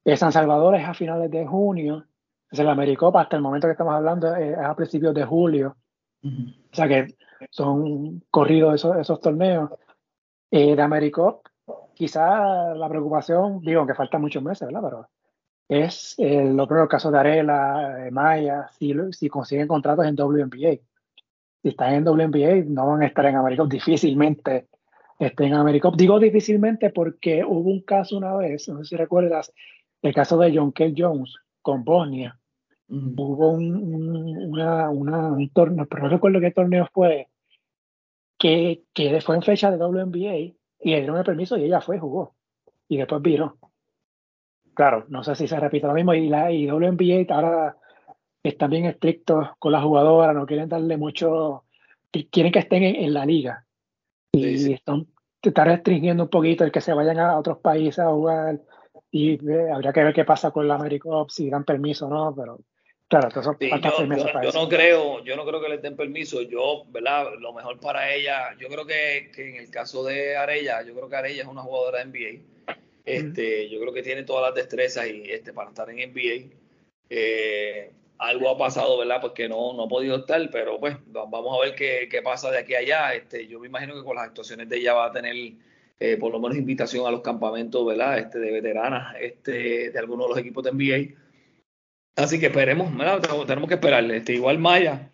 Eh, 0.03 0.17
San 0.17 0.31
Salvador 0.31 0.75
es 0.75 0.85
a 0.85 0.93
finales 0.93 1.31
de 1.31 1.45
junio, 1.45 2.05
es 2.49 2.59
el 2.59 2.67
Americopa 2.67 3.21
hasta 3.21 3.37
el 3.37 3.41
momento 3.41 3.67
que 3.67 3.71
estamos 3.71 3.93
hablando 3.93 4.35
es 4.35 4.57
a 4.57 4.75
principios 4.75 5.13
de 5.13 5.23
julio. 5.23 5.77
O 6.23 6.75
sea 6.75 6.87
que 6.87 7.15
son 7.49 8.23
corridos 8.29 8.75
esos, 8.75 8.97
esos 8.97 9.19
torneos. 9.19 9.71
Eh, 10.53 10.75
de 10.75 10.81
Americop, 10.81 11.45
quizá 11.93 12.73
la 12.75 12.89
preocupación, 12.89 13.61
digo 13.61 13.87
que 13.87 13.95
faltan 13.95 14.19
muchos 14.19 14.43
meses, 14.43 14.67
¿verdad? 14.67 14.81
Pero 14.83 15.09
es 15.69 16.15
eh, 16.17 16.43
lo 16.43 16.67
primero, 16.67 16.83
el 16.83 16.89
caso 16.89 17.09
de 17.09 17.19
Arela, 17.19 18.09
Maya, 18.11 18.67
si, 18.77 18.93
si 19.13 19.29
consiguen 19.29 19.69
contratos 19.69 20.05
en 20.05 20.15
WNBA 20.15 20.81
si 21.61 21.69
están 21.69 21.93
en 21.93 22.07
WNBA, 22.07 22.63
no 22.67 22.87
van 22.87 23.03
a 23.03 23.07
estar 23.07 23.25
en 23.25 23.35
Americop, 23.35 23.69
difícilmente 23.69 24.67
estén 25.19 25.47
en 25.47 25.53
Americop. 25.53 25.95
Digo 25.95 26.19
difícilmente 26.19 26.89
porque 26.89 27.43
hubo 27.45 27.69
un 27.69 27.81
caso 27.81 28.17
una 28.17 28.35
vez, 28.35 28.67
no 28.67 28.79
sé 28.79 28.85
si 28.85 28.95
recuerdas, 28.95 29.53
el 30.01 30.13
caso 30.13 30.37
de 30.37 30.55
John 30.55 30.71
K. 30.71 30.85
Jones 30.95 31.35
con 31.61 31.83
Bosnia. 31.83 32.37
Hubo 32.89 33.51
un, 33.51 33.75
una, 34.49 34.89
un 34.89 35.49
torneo, 35.53 35.87
pero 35.87 36.03
no 36.03 36.09
recuerdo 36.09 36.41
qué 36.41 36.51
torneo 36.51 36.89
fue, 36.91 37.29
que, 38.37 38.83
que 38.93 39.21
fue 39.21 39.35
en 39.35 39.43
fecha 39.43 39.71
de 39.71 39.77
WNBA 39.77 40.35
y 40.35 40.55
le 40.83 40.97
dieron 40.97 41.17
el 41.17 41.23
permiso 41.23 41.57
y 41.57 41.65
ella 41.65 41.79
fue, 41.79 41.99
jugó. 41.99 42.35
Y 42.89 42.97
después 42.97 43.21
vino. 43.21 43.57
Claro, 44.73 45.05
no 45.09 45.23
sé 45.23 45.35
si 45.35 45.47
se 45.47 45.59
repite 45.59 45.87
lo 45.87 45.93
mismo. 45.93 46.13
Y 46.13 46.27
la 46.27 46.51
y 46.51 46.69
WNBA 46.69 47.33
ahora 47.33 47.77
están 48.49 48.69
bien 48.69 48.85
estrictos 48.85 49.49
con 49.59 49.71
la 49.71 49.81
jugadora, 49.81 50.33
no 50.33 50.45
quieren 50.45 50.69
darle 50.69 50.97
mucho, 50.97 51.63
quieren 52.31 52.51
que 52.51 52.59
estén 52.59 52.83
en, 52.83 53.13
la 53.13 53.25
liga. 53.25 53.65
Y 54.33 54.73
están, 54.73 55.07
restringiendo 55.43 56.23
un 56.23 56.29
poquito 56.29 56.63
el 56.63 56.71
que 56.71 56.81
se 56.81 56.93
vayan 56.93 57.19
a 57.19 57.37
otros 57.37 57.59
países 57.59 57.99
a 57.99 58.09
jugar. 58.09 58.59
Y 59.11 59.33
eh, 59.49 59.71
habría 59.71 59.91
que 59.91 60.03
ver 60.03 60.13
qué 60.13 60.23
pasa 60.23 60.51
con 60.51 60.67
la 60.67 60.75
AmeriCop, 60.75 61.29
si 61.29 61.49
dan 61.49 61.65
permiso 61.65 62.07
o 62.07 62.09
no, 62.09 62.33
pero 62.35 62.59
Claro, 63.11 63.27
yo, 63.29 64.51
no 64.53 64.69
creo, 64.69 65.21
yo 65.25 65.35
no 65.35 65.45
creo 65.45 65.61
que 65.61 65.67
le 65.67 65.79
den 65.79 65.97
permiso. 65.97 66.41
Yo, 66.43 66.85
¿verdad? 66.87 67.33
Lo 67.39 67.51
mejor 67.51 67.77
para 67.77 68.15
ella, 68.15 68.55
yo 68.57 68.69
creo 68.69 68.85
que, 68.85 69.29
en 69.35 69.57
el 69.57 69.69
caso 69.69 70.05
de 70.05 70.37
Arella, 70.37 70.81
yo 70.83 70.93
creo 70.93 71.09
que 71.09 71.17
Arella 71.17 71.41
es 71.41 71.47
una 71.49 71.61
jugadora 71.61 72.05
de 72.05 72.05
NBA. 72.05 72.73
Este, 73.03 73.69
yo 73.69 73.81
creo 73.81 73.91
que 73.91 74.01
tiene 74.01 74.23
todas 74.23 74.43
las 74.43 74.55
destrezas 74.55 75.07
y 75.07 75.29
este 75.29 75.51
para 75.51 75.71
estar 75.71 75.89
en 75.89 76.09
NBA. 76.09 76.55
Eh, 77.09 77.91
algo 78.21 78.49
ha 78.49 78.57
pasado, 78.57 78.99
¿verdad? 78.99 79.19
Porque 79.19 79.49
no, 79.49 79.73
no 79.73 79.83
ha 79.83 79.87
podido 79.87 80.17
estar, 80.17 80.47
pero 80.51 80.79
pues 80.79 80.95
vamos 81.07 81.57
a 81.57 81.65
ver 81.65 81.75
qué, 81.75 82.07
qué 82.09 82.21
pasa 82.21 82.51
de 82.51 82.59
aquí 82.59 82.75
a 82.75 82.79
allá. 82.79 83.13
Este, 83.15 83.47
yo 83.47 83.59
me 83.59 83.67
imagino 83.67 83.95
que 83.95 84.03
con 84.03 84.15
las 84.15 84.25
actuaciones 84.25 84.69
de 84.69 84.77
ella 84.77 84.93
va 84.93 85.07
a 85.07 85.11
tener 85.11 85.35
eh, 85.99 86.17
por 86.17 86.31
lo 86.31 86.39
menos 86.39 86.57
invitación 86.57 87.05
a 87.07 87.11
los 87.11 87.21
campamentos, 87.21 87.85
¿verdad? 87.85 88.19
Este, 88.19 88.39
de 88.39 88.51
veteranas, 88.51 89.15
este, 89.19 89.89
de 89.89 89.99
algunos 89.99 90.27
de 90.27 90.29
los 90.29 90.37
equipos 90.39 90.63
de 90.63 90.71
NBA 90.71 91.21
Así 92.15 92.39
que 92.39 92.47
esperemos, 92.47 92.91
tenemos 93.47 93.67
que 93.67 93.75
esperarle. 93.75 94.17
Este, 94.17 94.33
igual 94.33 94.59
Maya, 94.59 95.09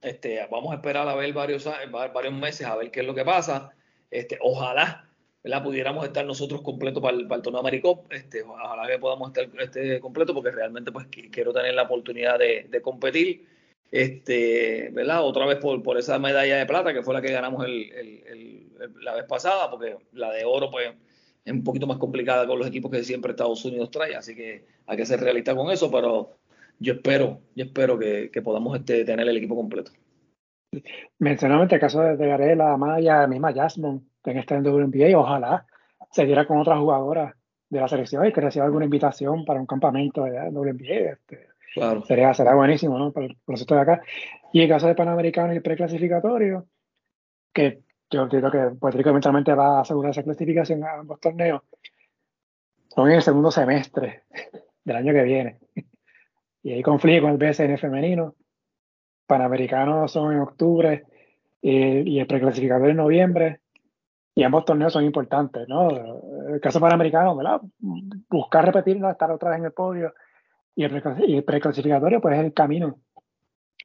este, 0.00 0.46
vamos 0.50 0.72
a 0.72 0.76
esperar 0.76 1.08
a 1.08 1.14
ver 1.14 1.32
varios, 1.32 1.68
varios 1.90 2.34
meses 2.34 2.66
a 2.66 2.76
ver 2.76 2.90
qué 2.90 3.00
es 3.00 3.06
lo 3.06 3.14
que 3.14 3.24
pasa. 3.24 3.72
Este, 4.10 4.38
ojalá 4.40 5.08
¿verdad? 5.44 5.62
pudiéramos 5.62 6.06
estar 6.06 6.24
nosotros 6.24 6.62
completos 6.62 7.02
para 7.02 7.16
el, 7.16 7.28
para 7.28 7.36
el 7.36 7.42
torneo 7.42 7.60
Americop. 7.60 8.10
Este, 8.10 8.42
ojalá 8.42 8.88
que 8.88 8.98
podamos 8.98 9.28
estar 9.28 9.46
este, 9.60 10.00
completo 10.00 10.34
porque 10.34 10.50
realmente 10.50 10.90
pues 10.90 11.06
quiero 11.30 11.52
tener 11.52 11.74
la 11.74 11.82
oportunidad 11.82 12.38
de, 12.38 12.80
competir. 12.82 13.46
Este, 13.90 14.88
¿verdad? 14.92 15.22
Otra 15.22 15.46
vez 15.46 15.58
por, 15.58 15.98
esa 15.98 16.18
medalla 16.18 16.56
de 16.56 16.66
plata 16.66 16.92
que 16.92 17.02
fue 17.02 17.14
la 17.14 17.22
que 17.22 17.30
ganamos 17.30 17.64
el, 17.66 18.66
la 19.00 19.14
vez 19.14 19.24
pasada, 19.24 19.70
porque 19.70 19.96
la 20.14 20.32
de 20.32 20.44
oro 20.44 20.70
pues 20.70 20.90
es 21.44 21.52
un 21.52 21.62
poquito 21.62 21.86
más 21.86 21.98
complicada 21.98 22.46
con 22.46 22.58
los 22.58 22.66
equipos 22.66 22.90
que 22.90 23.04
siempre 23.04 23.32
Estados 23.32 23.64
Unidos 23.64 23.90
trae, 23.90 24.16
así 24.16 24.34
que 24.34 24.64
hay 24.86 24.96
que 24.96 25.06
ser 25.06 25.20
realista 25.20 25.54
con 25.54 25.70
eso, 25.70 25.90
pero 25.90 26.38
yo 26.80 26.94
espero, 26.94 27.40
yo 27.54 27.66
espero 27.66 27.98
que, 27.98 28.30
podamos 28.42 28.76
este, 28.78 29.04
tener 29.04 29.28
el 29.28 29.36
equipo 29.36 29.54
completo. 29.54 29.92
Mencionamos 31.18 31.72
el 31.72 31.80
caso 31.80 32.00
de, 32.00 32.16
de 32.16 32.26
Garela, 32.26 32.76
Maya, 32.76 33.26
misma 33.26 33.52
Jasmine, 33.52 34.00
que 34.22 34.30
en 34.30 34.38
este 34.38 34.60
WNBA, 34.60 35.18
ojalá 35.18 35.66
se 36.10 36.24
diera 36.24 36.46
con 36.46 36.58
otras 36.58 36.78
jugadoras 36.78 37.34
de 37.68 37.80
la 37.80 37.88
selección 37.88 38.24
y 38.26 38.32
que 38.32 38.40
reciba 38.40 38.64
alguna 38.64 38.84
invitación 38.84 39.44
para 39.44 39.60
un 39.60 39.66
campamento 39.66 40.24
de 40.24 40.48
WNBA. 40.50 41.12
Este, 41.12 41.48
claro. 41.74 42.04
sería, 42.04 42.32
será 42.34 42.54
buenísimo, 42.54 42.98
¿no? 42.98 43.12
Por, 43.12 43.34
por 43.44 43.54
eso 43.54 43.64
estoy 43.64 43.78
acá. 43.78 44.00
Y 44.52 44.62
en 44.62 44.68
caso 44.68 44.86
de 44.86 44.94
Panamericano 44.94 45.52
y 45.54 45.60
preclasificatorio, 45.60 46.66
que 47.52 47.80
yo 48.10 48.22
entiendo 48.22 48.50
que 48.50 48.70
Puerto 48.78 48.96
Rico 48.96 49.10
eventualmente 49.10 49.52
va 49.54 49.78
a 49.78 49.80
asegurar 49.80 50.12
esa 50.12 50.22
clasificación 50.22 50.84
a 50.84 51.00
ambos 51.00 51.20
torneos, 51.20 51.62
son 52.94 53.08
en 53.10 53.16
el 53.16 53.22
segundo 53.22 53.50
semestre 53.50 54.22
del 54.84 54.96
año 54.96 55.12
que 55.12 55.22
viene. 55.22 55.58
Y 56.66 56.72
ahí 56.72 56.82
conflige 56.82 57.20
con 57.20 57.30
el 57.30 57.36
BSN 57.36 57.76
femenino. 57.76 58.36
Panamericanos 59.26 60.12
son 60.12 60.32
en 60.32 60.40
octubre 60.40 61.04
y, 61.60 62.18
el 62.18 62.26
preclasificador 62.26 62.90
en 62.90 62.96
noviembre. 62.96 63.60
Y 64.34 64.42
ambos 64.42 64.64
torneos 64.64 64.92
son 64.92 65.04
importantes, 65.04 65.68
¿no? 65.68 65.88
El 66.48 66.60
caso 66.60 66.80
panamericano, 66.80 67.36
¿verdad? 67.36 67.60
Buscar 67.78 68.66
repetirlo, 68.66 69.08
estar 69.08 69.30
otra 69.30 69.50
vez 69.50 69.60
en 69.60 69.66
el 69.66 69.72
podio. 69.72 70.12
Y 70.74 70.82
el, 70.82 71.44
preclasificatorio, 71.44 72.20
pues 72.20 72.36
es 72.36 72.44
el 72.44 72.52
camino. 72.52 72.98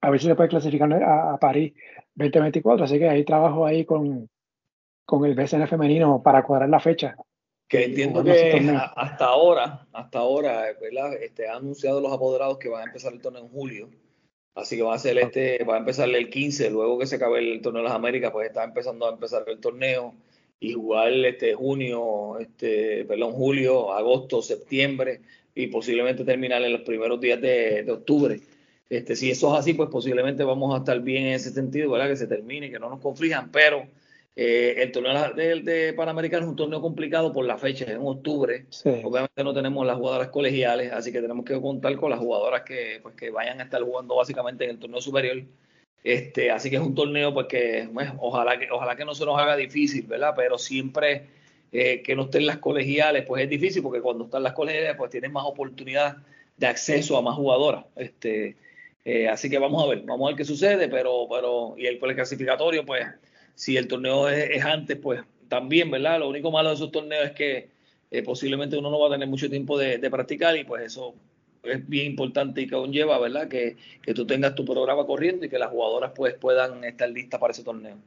A 0.01 0.09
ver 0.09 0.19
si 0.19 0.25
se 0.25 0.35
puede 0.35 0.49
clasificar 0.49 0.91
a, 0.91 1.33
a 1.33 1.37
París 1.37 1.73
2024. 2.15 2.85
Así 2.85 2.97
que 2.97 3.07
hay 3.07 3.23
trabajo 3.23 3.65
ahí 3.65 3.85
con, 3.85 4.27
con 5.09 5.25
el 5.25 5.33
BCN 5.33 5.67
femenino 5.67 6.21
para 6.21 6.43
cuadrar 6.43 6.69
la 6.69 6.79
fecha. 6.79 7.15
Que 7.67 7.85
entiendo 7.85 8.23
que 8.23 8.77
hasta 8.95 9.25
ahora, 9.25 9.87
hasta 9.91 10.19
ahora, 10.19 10.65
¿verdad? 10.81 11.13
Este, 11.21 11.47
han 11.47 11.57
anunciado 11.57 12.01
los 12.01 12.11
apoderados 12.11 12.57
que 12.57 12.69
van 12.69 12.81
a 12.81 12.85
empezar 12.85 13.13
el 13.13 13.21
torneo 13.21 13.43
en 13.43 13.49
julio. 13.49 13.89
Así 14.55 14.75
que 14.75 14.83
va 14.83 14.95
a 14.95 14.99
ser 14.99 15.17
este, 15.17 15.63
va 15.63 15.75
a 15.75 15.79
empezar 15.79 16.09
el 16.09 16.29
15, 16.29 16.69
luego 16.69 16.99
que 16.99 17.05
se 17.05 17.15
acabe 17.15 17.39
el 17.39 17.61
torneo 17.61 17.81
de 17.81 17.87
las 17.89 17.95
Américas, 17.95 18.31
pues 18.31 18.47
está 18.47 18.63
empezando 18.63 19.07
a 19.07 19.13
empezar 19.13 19.43
el 19.47 19.59
torneo 19.59 20.13
y 20.59 20.73
jugar 20.73 21.13
este 21.13 21.53
junio, 21.53 22.37
este, 22.39 23.05
perdón, 23.05 23.31
julio, 23.31 23.93
agosto, 23.93 24.41
septiembre 24.41 25.21
y 25.55 25.67
posiblemente 25.67 26.25
terminar 26.25 26.61
en 26.63 26.73
los 26.73 26.81
primeros 26.81 27.21
días 27.21 27.39
de, 27.41 27.83
de 27.83 27.91
octubre. 27.91 28.39
Este, 28.89 29.15
si 29.15 29.31
eso 29.31 29.53
es 29.53 29.59
así, 29.59 29.73
pues 29.73 29.89
posiblemente 29.89 30.43
vamos 30.43 30.73
a 30.73 30.79
estar 30.79 30.99
bien 30.99 31.27
en 31.27 31.33
ese 31.33 31.51
sentido, 31.51 31.91
¿verdad? 31.91 32.09
Que 32.09 32.17
se 32.17 32.27
termine, 32.27 32.71
que 32.71 32.79
no 32.79 32.89
nos 32.89 32.99
conflijan, 32.99 33.51
pero 33.51 33.87
eh, 34.41 34.83
el 34.83 34.93
torneo 34.93 35.33
de, 35.33 35.61
de, 35.63 35.91
Panamericano 35.91 36.45
es 36.45 36.49
un 36.49 36.55
torneo 36.55 36.79
complicado 36.79 37.33
por 37.33 37.43
la 37.43 37.57
fecha, 37.57 37.83
es 37.83 37.91
en 37.91 38.07
octubre. 38.07 38.67
Obviamente 39.03 39.43
no 39.43 39.53
tenemos 39.53 39.85
las 39.85 39.97
jugadoras 39.97 40.29
colegiales, 40.29 40.93
así 40.93 41.11
que 41.11 41.19
tenemos 41.19 41.43
que 41.43 41.59
contar 41.59 41.93
con 41.97 42.09
las 42.09 42.19
jugadoras 42.19 42.61
que, 42.61 43.01
pues, 43.03 43.15
que 43.15 43.31
vayan 43.31 43.59
a 43.59 43.65
estar 43.65 43.81
jugando 43.81 44.15
básicamente 44.15 44.63
en 44.63 44.69
el 44.69 44.79
torneo 44.79 45.01
superior. 45.01 45.43
Este, 46.05 46.51
así 46.51 46.69
que 46.69 46.77
es 46.77 46.81
un 46.81 46.95
torneo 46.95 47.33
pues 47.33 47.47
que 47.47 47.89
pues, 47.93 48.09
ojalá 48.19 48.57
que 48.57 48.71
ojalá 48.71 48.95
que 48.95 49.03
no 49.03 49.13
se 49.13 49.25
nos 49.25 49.37
haga 49.37 49.57
difícil, 49.57 50.05
¿verdad? 50.07 50.33
Pero 50.37 50.57
siempre 50.57 51.25
eh, 51.73 52.01
que 52.01 52.15
no 52.15 52.23
estén 52.23 52.45
las 52.45 52.59
colegiales, 52.59 53.25
pues 53.25 53.43
es 53.43 53.49
difícil 53.49 53.83
porque 53.83 53.99
cuando 53.99 54.23
están 54.23 54.43
las 54.43 54.53
colegiales 54.53 54.95
pues 54.95 55.11
tienen 55.11 55.33
más 55.33 55.43
oportunidad 55.45 56.15
de 56.55 56.67
acceso 56.67 57.17
a 57.17 57.21
más 57.21 57.35
jugadoras. 57.35 57.83
Este, 57.97 58.55
eh, 59.03 59.27
así 59.27 59.49
que 59.49 59.59
vamos 59.59 59.83
a 59.83 59.87
ver, 59.87 60.03
vamos 60.03 60.27
a 60.27 60.29
ver 60.29 60.37
qué 60.37 60.45
sucede, 60.45 60.87
pero, 60.87 61.27
pero, 61.29 61.75
y 61.77 61.87
el, 61.87 61.99
clasificatorio, 61.99 62.85
pues, 62.85 63.05
si 63.59 63.75
el 63.75 63.89
torneo 63.89 64.29
es, 64.29 64.63
antes, 64.63 64.97
pues 64.97 65.21
también, 65.49 65.91
¿verdad? 65.91 66.19
Lo 66.19 66.29
único 66.29 66.49
malo 66.49 66.69
de 66.69 66.75
esos 66.75 66.93
torneos 66.93 67.25
es 67.25 67.31
que 67.31 67.67
eh, 68.09 68.23
posiblemente 68.23 68.77
uno 68.77 68.89
no 68.89 68.97
va 68.97 69.07
a 69.07 69.11
tener 69.11 69.27
mucho 69.27 69.49
tiempo 69.49 69.77
de, 69.77 69.99
practicar 70.09 70.55
y 70.55 70.63
pues 70.63 70.83
eso 70.83 71.13
es 71.63 71.85
bien 71.89 72.05
importante 72.05 72.61
y 72.61 72.67
que 72.67 72.77
conlleva, 72.77 73.19
¿verdad? 73.19 73.49
Que, 73.49 73.75
que 74.01 74.13
tú 74.13 74.25
tengas 74.25 74.55
tu 74.55 74.63
programa 74.63 75.05
corriendo 75.05 75.45
y 75.45 75.49
que 75.49 75.59
las 75.59 75.71
jugadoras 75.71 76.13
pues 76.15 76.35
puedan 76.35 76.85
estar 76.85 77.09
listas 77.09 77.37
para 77.37 77.51
ese 77.51 77.65
torneo. 77.65 77.97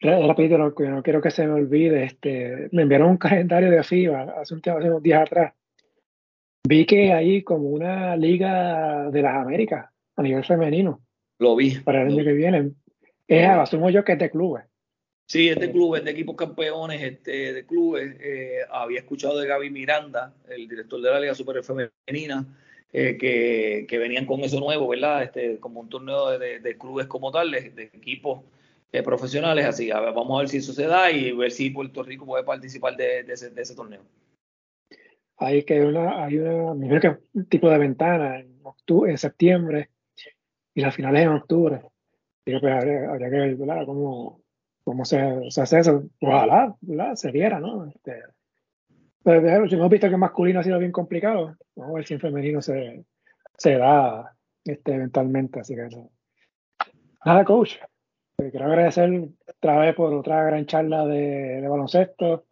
Rápido, 0.00 0.56
no, 0.56 0.72
no 0.74 1.02
quiero 1.02 1.20
que 1.20 1.30
se 1.30 1.46
me 1.46 1.52
olvide, 1.52 2.04
este, 2.04 2.70
me 2.72 2.82
enviaron 2.82 3.10
un 3.10 3.18
calendario 3.18 3.70
de 3.70 3.82
FIBA 3.82 4.40
hace, 4.40 4.54
un, 4.54 4.62
hace 4.64 4.88
unos 4.88 5.02
días 5.02 5.20
atrás 5.20 5.52
Vi 6.66 6.86
que 6.86 7.12
hay 7.12 7.42
como 7.42 7.68
una 7.68 8.16
liga 8.16 9.10
de 9.10 9.20
las 9.20 9.34
Américas 9.34 9.90
a 10.16 10.22
nivel 10.22 10.44
femenino. 10.44 11.00
Lo 11.38 11.56
vi. 11.56 11.78
Para 11.80 12.02
el 12.02 12.12
año 12.12 12.22
que 12.22 12.32
viene. 12.32 12.72
Es, 13.30 13.48
asumo 13.48 13.90
yo 13.90 14.04
que 14.04 14.12
es 14.12 14.18
de 14.18 14.30
clubes. 14.30 14.64
Sí, 15.26 15.48
es 15.48 15.60
de 15.60 15.70
clubes, 15.70 16.04
de 16.04 16.10
equipos 16.10 16.34
campeones, 16.34 17.00
este, 17.00 17.52
de 17.52 17.64
clubes. 17.64 18.16
Eh, 18.20 18.58
había 18.70 18.98
escuchado 18.98 19.38
de 19.38 19.46
Gaby 19.46 19.70
Miranda, 19.70 20.34
el 20.48 20.66
director 20.66 21.00
de 21.00 21.10
la 21.10 21.20
Liga 21.20 21.34
Super 21.36 21.62
Femenina, 21.62 22.44
eh, 22.92 23.16
que, 23.16 23.86
que, 23.88 23.98
venían 23.98 24.26
con 24.26 24.40
eso 24.40 24.58
nuevo, 24.58 24.88
¿verdad? 24.88 25.22
Este, 25.22 25.58
como 25.60 25.80
un 25.80 25.88
torneo 25.88 26.36
de, 26.36 26.58
de 26.58 26.76
clubes 26.76 27.06
como 27.06 27.30
tal, 27.30 27.52
de, 27.52 27.90
equipos 27.92 28.42
eh, 28.90 29.04
profesionales. 29.04 29.64
Así, 29.64 29.92
a 29.92 30.00
ver, 30.00 30.12
vamos 30.12 30.36
a 30.36 30.40
ver 30.40 30.48
si 30.48 30.56
eso 30.56 30.72
se 30.72 30.86
da 30.86 31.12
y 31.12 31.30
ver 31.30 31.52
si 31.52 31.70
Puerto 31.70 32.02
Rico 32.02 32.26
puede 32.26 32.42
participar 32.42 32.96
de, 32.96 33.20
ese, 33.20 33.50
de 33.50 33.62
ese 33.62 33.76
torneo 33.76 34.02
hay 35.40 35.64
que 35.64 35.80
una, 35.80 36.24
hay 36.24 36.36
una, 36.38 37.00
que 37.00 37.16
un 37.32 37.46
tipo 37.46 37.70
de 37.70 37.78
ventana 37.78 38.40
en, 38.40 38.60
octubre, 38.62 39.10
en 39.10 39.18
septiembre 39.18 39.90
y 40.74 40.82
las 40.82 40.94
finales 40.94 41.22
en 41.22 41.28
octubre. 41.28 41.80
Digo, 42.50 42.60
pues 42.60 42.74
habría, 42.74 43.30
que 43.30 43.36
ver 43.36 43.86
cómo, 43.86 44.40
cómo 44.82 45.04
se, 45.04 45.50
se, 45.50 45.62
hace 45.62 45.78
eso. 45.78 46.02
Ojalá 46.20 46.76
se 47.14 47.30
viera, 47.30 47.60
¿no? 47.60 47.86
Este, 47.86 48.22
pero 49.22 49.46
hemos 49.46 49.90
visto 49.90 50.10
que 50.10 50.16
masculino 50.16 50.60
ha 50.60 50.64
sido 50.64 50.80
bien 50.80 50.90
complicado. 50.90 51.56
Vamos 51.76 51.92
a 51.92 51.96
ver 51.96 52.06
si 52.06 52.14
en 52.14 52.20
femenino 52.20 52.60
se, 52.60 53.04
se 53.56 53.76
da 53.76 54.34
este, 54.64 54.94
eventualmente. 54.94 55.60
Así 55.60 55.76
que 55.76 55.88
nada, 57.24 57.44
coach. 57.44 57.76
Quiero 58.36 58.66
agradecer 58.66 59.28
otra 59.46 59.78
vez 59.78 59.94
por 59.94 60.12
otra 60.12 60.42
gran 60.44 60.66
charla 60.66 61.06
de, 61.06 61.60
de 61.60 61.68
baloncesto. 61.68 62.46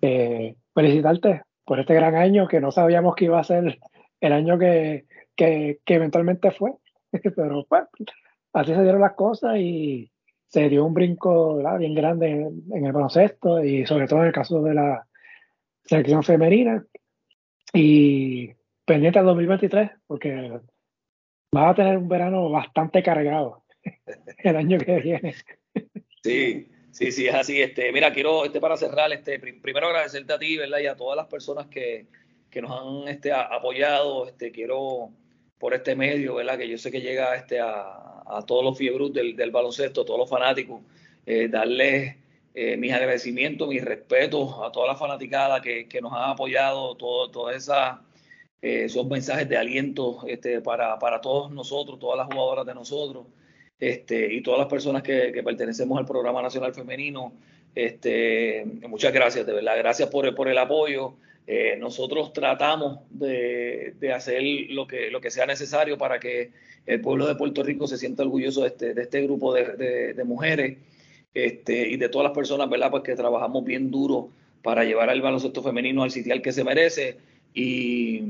Eh, 0.00 0.54
felicitarte 0.74 1.42
por 1.64 1.80
este 1.80 1.94
gran 1.94 2.14
año 2.14 2.46
que 2.46 2.60
no 2.60 2.70
sabíamos 2.70 3.16
que 3.16 3.24
iba 3.24 3.40
a 3.40 3.44
ser 3.44 3.80
el 4.20 4.32
año 4.32 4.58
que, 4.58 5.06
que, 5.34 5.80
eventualmente 5.86 6.50
fue. 6.50 6.74
Pero 7.10 7.64
pues, 7.68 7.84
así 8.54 8.74
se 8.74 8.82
dieron 8.82 9.00
las 9.00 9.12
cosas 9.12 9.58
y 9.58 10.10
se 10.46 10.68
dio 10.68 10.84
un 10.84 10.94
brinco 10.94 11.56
bien 11.78 11.94
grande 11.94 12.30
en, 12.30 12.86
el 12.86 12.92
baloncesto 12.92 13.62
y 13.62 13.84
sobre 13.86 14.06
todo 14.06 14.20
en 14.20 14.26
el 14.26 14.32
caso 14.32 14.62
de 14.62 14.74
la 14.74 15.06
selección 15.84 16.22
femenina. 16.22 16.84
Y 17.72 18.50
pendiente 18.84 19.18
al 19.18 19.26
2023, 19.26 19.90
porque 20.06 20.60
va 21.54 21.70
a 21.70 21.74
tener 21.74 21.98
un 21.98 22.08
verano 22.08 22.48
bastante 22.48 23.02
cargado 23.02 23.64
el 24.38 24.56
año 24.56 24.78
que 24.78 25.00
viene. 25.00 25.34
Sí, 26.22 26.70
Sí, 26.94 27.10
sí, 27.10 27.26
es 27.26 27.34
así. 27.34 27.60
Este, 27.60 27.90
mira, 27.90 28.12
quiero, 28.12 28.44
este, 28.44 28.60
para 28.60 28.76
cerrar, 28.76 29.12
este, 29.12 29.40
primero 29.40 29.88
agradecerte 29.88 30.32
a 30.32 30.38
ti, 30.38 30.56
¿verdad? 30.56 30.78
Y 30.78 30.86
a 30.86 30.94
todas 30.94 31.16
las 31.16 31.26
personas 31.26 31.66
que, 31.66 32.06
que 32.48 32.62
nos 32.62 32.70
han 32.70 33.08
este, 33.08 33.32
apoyado. 33.32 34.28
Este, 34.28 34.52
quiero, 34.52 35.10
por 35.58 35.74
este 35.74 35.94
medio, 35.94 36.34
¿verdad? 36.34 36.58
Que 36.58 36.68
yo 36.68 36.78
sé 36.78 36.90
que 36.90 37.00
llega 37.00 37.34
este, 37.36 37.60
a, 37.60 38.22
a 38.26 38.42
todos 38.46 38.64
los 38.64 38.76
fiebros 38.76 39.12
del, 39.12 39.36
del 39.36 39.50
baloncesto, 39.50 40.02
a 40.02 40.04
todos 40.04 40.20
los 40.20 40.30
fanáticos, 40.30 40.82
eh, 41.26 41.48
darles 41.48 42.16
eh, 42.54 42.76
mis 42.76 42.92
agradecimientos, 42.92 43.68
mis 43.68 43.84
respetos 43.84 44.54
a 44.62 44.70
toda 44.70 44.88
la 44.88 44.96
fanaticada 44.96 45.60
que, 45.60 45.88
que 45.88 46.00
nos 46.00 46.12
ha 46.12 46.30
apoyado, 46.30 46.96
todo, 46.96 47.30
toda 47.30 47.54
esa 47.54 48.02
esos 48.64 49.06
mensajes 49.06 49.46
de 49.46 49.58
aliento 49.58 50.24
este, 50.26 50.62
para, 50.62 50.98
para 50.98 51.20
todos 51.20 51.50
nosotros, 51.50 51.98
todas 51.98 52.16
las 52.16 52.26
jugadoras 52.26 52.64
de 52.64 52.74
nosotros. 52.74 53.26
Este, 53.78 54.32
y 54.32 54.42
todas 54.42 54.58
las 54.58 54.68
personas 54.68 55.02
que, 55.02 55.42
pertenecemos 55.44 55.98
al 55.98 56.06
programa 56.06 56.40
nacional 56.40 56.72
femenino, 56.72 57.34
este, 57.74 58.64
muchas 58.88 59.12
gracias, 59.12 59.44
de 59.44 59.52
verdad, 59.52 59.76
gracias 59.76 60.08
por, 60.08 60.34
por 60.34 60.48
el 60.48 60.56
apoyo. 60.56 61.14
Eh, 61.46 61.76
nosotros 61.78 62.32
tratamos 62.32 63.00
de, 63.10 63.94
hacer 64.14 64.42
lo 64.70 64.86
que, 64.86 65.10
lo 65.10 65.20
que 65.20 65.30
sea 65.30 65.44
necesario 65.44 65.98
para 65.98 66.18
que 66.18 66.52
el 66.86 67.00
pueblo 67.00 67.26
de 67.26 67.34
Puerto 67.34 67.62
Rico 67.62 67.86
se 67.86 67.98
sienta 67.98 68.22
orgulloso 68.22 68.62
de 68.62 68.68
este, 68.68 68.94
de 68.94 69.02
este 69.02 69.22
grupo 69.22 69.52
de, 69.52 70.22
mujeres 70.24 70.78
este, 71.34 71.88
y 71.88 71.96
de 71.96 72.08
todas 72.08 72.24
las 72.24 72.34
personas, 72.34 72.68
¿verdad? 72.70 72.90
Pues 72.90 73.02
que 73.02 73.14
trabajamos 73.14 73.64
bien 73.64 73.90
duro 73.90 74.30
para 74.62 74.84
llevar 74.84 75.10
al 75.10 75.20
baloncesto 75.20 75.62
femenino 75.62 76.02
al 76.02 76.10
sitial 76.10 76.40
que 76.40 76.52
se 76.52 76.64
merece. 76.64 77.18
Y, 77.52 78.20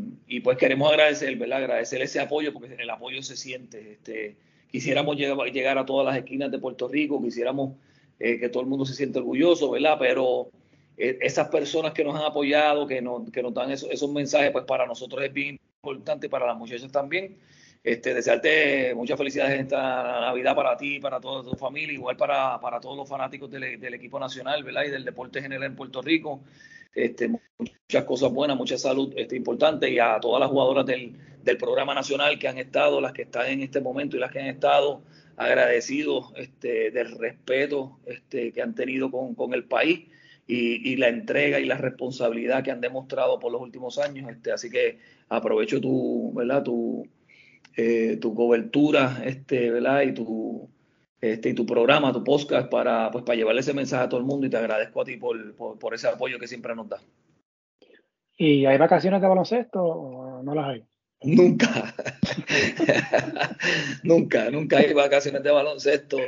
pues 0.43 0.59
queremos 0.59 0.91
agradecer, 0.91 1.35
¿verdad? 1.37 1.59
Agradecer 1.59 2.03
ese 2.03 2.21
apoyo, 2.21 2.53
porque 2.53 2.75
el 2.79 2.91
apoyo 2.91 3.23
se 3.23 3.37
siente. 3.37 3.93
Este, 3.93 4.37
quisiéramos 4.71 5.17
llegar 5.17 5.79
a 5.79 5.87
todas 5.87 6.05
las 6.05 6.17
esquinas 6.17 6.51
de 6.51 6.59
Puerto 6.59 6.89
Rico, 6.89 7.23
quisiéramos 7.23 7.75
eh, 8.19 8.39
que 8.39 8.49
todo 8.49 8.63
el 8.63 8.69
mundo 8.69 8.85
se 8.85 8.95
sienta 8.95 9.21
orgulloso, 9.21 9.71
¿verdad? 9.71 9.97
Pero 9.99 10.51
esas 10.97 11.49
personas 11.49 11.93
que 11.93 12.05
nos 12.05 12.15
han 12.17 12.25
apoyado, 12.25 12.87
que 12.87 13.03
nos, 13.03 13.31
que 13.31 13.43
nos 13.43 13.53
dan 13.53 13.71
esos, 13.71 14.11
mensajes, 14.11 14.51
pues 14.53 14.65
para 14.65 14.87
nosotros 14.87 15.25
es 15.25 15.33
bien 15.33 15.59
importante 15.83 16.29
para 16.29 16.47
las 16.47 16.57
muchachas 16.57 16.91
también. 16.91 17.37
Este, 17.83 18.15
desearte 18.15 18.95
muchas 18.95 19.19
felicidades 19.19 19.61
esta 19.61 20.21
Navidad 20.21 20.55
para 20.55 20.75
ti, 20.77 21.01
para 21.01 21.21
toda 21.21 21.43
tu 21.43 21.55
familia, 21.57 21.93
igual 21.93 22.17
para, 22.17 22.59
para 22.59 22.81
todos 22.81 22.97
los 22.97 23.07
fanáticos 23.07 23.51
del, 23.51 23.79
del, 23.79 23.95
equipo 23.95 24.19
nacional, 24.19 24.63
¿verdad? 24.65 24.85
Y 24.85 24.91
del 24.91 25.05
deporte 25.05 25.43
general 25.43 25.65
en 25.65 25.77
Puerto 25.77 26.01
Rico. 26.01 26.41
Este, 26.95 27.29
muchas 27.29 28.05
cosas 28.05 28.33
buenas, 28.33 28.57
mucha 28.57 28.79
salud 28.79 29.13
este, 29.17 29.37
importante 29.37 29.91
y 29.91 29.99
a 29.99 30.19
todas 30.21 30.41
las 30.41 30.49
jugadoras 30.49 30.87
del, 30.87 31.15
del, 31.43 31.59
programa 31.59 31.93
nacional 31.93 32.39
que 32.39 32.49
han 32.49 32.57
estado, 32.57 33.01
las 33.01 33.13
que 33.13 33.23
están 33.23 33.49
en 33.49 33.63
este 33.63 33.81
momento 33.81 34.17
y 34.17 34.21
las 34.21 34.31
que 34.31 34.39
han 34.39 34.47
estado 34.47 35.03
agradecidos 35.37 36.33
este, 36.37 36.93
del 36.93 37.19
respeto 37.19 37.99
este, 38.07 38.53
que 38.53 38.63
han 38.63 38.75
tenido 38.75 39.11
con, 39.11 39.35
con 39.35 39.53
el 39.53 39.65
país 39.65 40.07
y, 40.47 40.93
y, 40.93 40.97
la 40.97 41.09
entrega 41.09 41.59
y 41.59 41.65
la 41.65 41.77
responsabilidad 41.77 42.63
que 42.63 42.71
han 42.71 42.81
demostrado 42.81 43.39
por 43.39 43.53
los 43.53 43.61
últimos 43.61 43.99
años. 43.99 44.31
Este, 44.31 44.53
así 44.53 44.71
que 44.71 44.99
aprovecho 45.29 45.81
tu, 45.81 46.33
¿verdad? 46.35 46.63
tu, 46.63 47.07
eh, 47.77 48.19
tu 48.21 48.35
cobertura 48.35 49.23
este, 49.25 49.71
¿verdad? 49.71 50.03
Y 50.03 50.15
tu, 50.15 50.69
este, 51.21 51.51
y 51.51 51.55
tu 51.55 51.67
programa, 51.67 52.13
tu 52.13 52.23
podcast, 52.23 52.71
para, 52.71 53.11
pues, 53.11 53.25
para 53.25 53.37
llevarle 53.37 53.63
ese 53.63 53.75
mensaje 53.75 54.05
a 54.05 54.09
todo 54.09 54.21
el 54.21 54.27
mundo 54.27 54.47
y 54.47 54.51
te 54.51 54.57
agradezco 54.57 55.01
a 55.01 55.05
ti 55.05 55.17
por, 55.17 55.55
por, 55.57 55.95
ese 55.95 56.07
apoyo 56.07 56.39
que 56.39 56.47
siempre 56.47 56.75
nos 56.77 56.89
da. 56.89 57.01
¿Y 58.37 58.67
hay 58.67 58.79
vacaciones 58.79 59.21
de 59.21 59.29
baloncesto 59.29 59.83
o 59.83 60.43
no 60.43 60.55
las 60.55 60.69
hay? 60.69 60.85
Nunca, 61.23 61.95
nunca, 64.03 64.51
nunca 64.51 64.79
hay 64.79 64.93
vacaciones 64.93 65.43
de 65.43 65.51
baloncesto. 65.51 66.19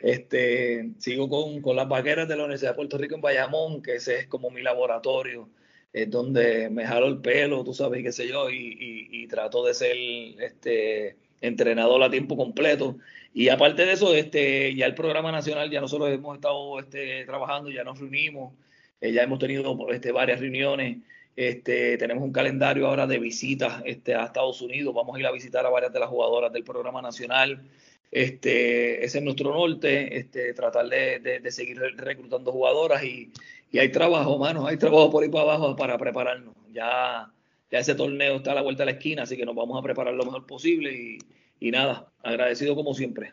Este, 0.00 0.90
sigo 0.98 1.28
con, 1.28 1.62
con, 1.62 1.76
las 1.76 1.88
vaqueras 1.88 2.28
de 2.28 2.36
la 2.36 2.44
Universidad 2.44 2.72
de 2.72 2.76
Puerto 2.76 2.98
Rico 2.98 3.14
en 3.14 3.20
Bayamón, 3.20 3.82
que 3.82 3.96
ese 3.96 4.18
es 4.18 4.26
como 4.26 4.50
mi 4.50 4.62
laboratorio, 4.62 5.48
es 5.92 6.10
donde 6.10 6.68
me 6.70 6.84
jalo 6.84 7.06
el 7.06 7.18
pelo, 7.18 7.64
tú 7.64 7.72
sabes, 7.72 8.02
qué 8.02 8.12
sé 8.12 8.28
yo, 8.28 8.50
y, 8.50 9.08
y, 9.10 9.26
trato 9.28 9.64
de 9.64 9.74
ser 9.74 9.96
este, 10.40 11.16
entrenador 11.40 12.02
a 12.02 12.10
tiempo 12.10 12.36
completo. 12.36 12.98
Y 13.32 13.48
aparte 13.48 13.86
de 13.86 13.92
eso, 13.92 14.14
este, 14.14 14.74
ya 14.74 14.86
el 14.86 14.94
programa 14.94 15.32
nacional, 15.32 15.70
ya 15.70 15.80
nosotros 15.80 16.10
hemos 16.10 16.34
estado 16.34 16.78
este, 16.80 17.24
trabajando, 17.24 17.70
ya 17.70 17.84
nos 17.84 17.98
reunimos, 17.98 18.54
eh, 19.00 19.12
ya 19.12 19.22
hemos 19.22 19.38
tenido 19.38 19.76
este, 19.90 20.12
varias 20.12 20.40
reuniones. 20.40 20.98
Este, 21.36 21.98
tenemos 21.98 22.22
un 22.22 22.32
calendario 22.32 22.86
ahora 22.86 23.06
de 23.06 23.18
visitas 23.18 23.82
este, 23.84 24.14
a 24.14 24.24
Estados 24.24 24.60
Unidos. 24.62 24.94
Vamos 24.94 25.16
a 25.16 25.20
ir 25.20 25.26
a 25.26 25.32
visitar 25.32 25.66
a 25.66 25.70
varias 25.70 25.92
de 25.92 26.00
las 26.00 26.08
jugadoras 26.08 26.52
del 26.52 26.64
programa 26.64 27.02
nacional. 27.02 27.62
Este, 28.10 29.04
ese 29.04 29.18
es 29.18 29.24
nuestro 29.24 29.50
norte, 29.50 30.18
este, 30.18 30.54
tratar 30.54 30.88
de, 30.88 31.18
de, 31.18 31.50
seguir 31.50 31.78
reclutando 31.96 32.52
jugadoras 32.52 33.02
y, 33.02 33.32
y, 33.72 33.78
hay 33.78 33.90
trabajo, 33.90 34.38
manos, 34.38 34.68
hay 34.68 34.76
trabajo 34.76 35.10
por 35.10 35.24
ahí 35.24 35.28
para 35.28 35.42
abajo 35.42 35.74
para 35.74 35.98
prepararnos. 35.98 36.54
Ya 36.72 37.28
ya 37.74 37.80
ese 37.80 37.96
torneo 37.96 38.36
está 38.36 38.52
a 38.52 38.54
la 38.54 38.62
vuelta 38.62 38.82
de 38.82 38.92
la 38.92 38.98
esquina, 38.98 39.24
así 39.24 39.36
que 39.36 39.44
nos 39.44 39.56
vamos 39.56 39.76
a 39.76 39.82
preparar 39.82 40.14
lo 40.14 40.24
mejor 40.24 40.46
posible 40.46 40.92
y, 40.92 41.18
y 41.58 41.72
nada, 41.72 42.06
agradecido 42.22 42.76
como 42.76 42.94
siempre. 42.94 43.32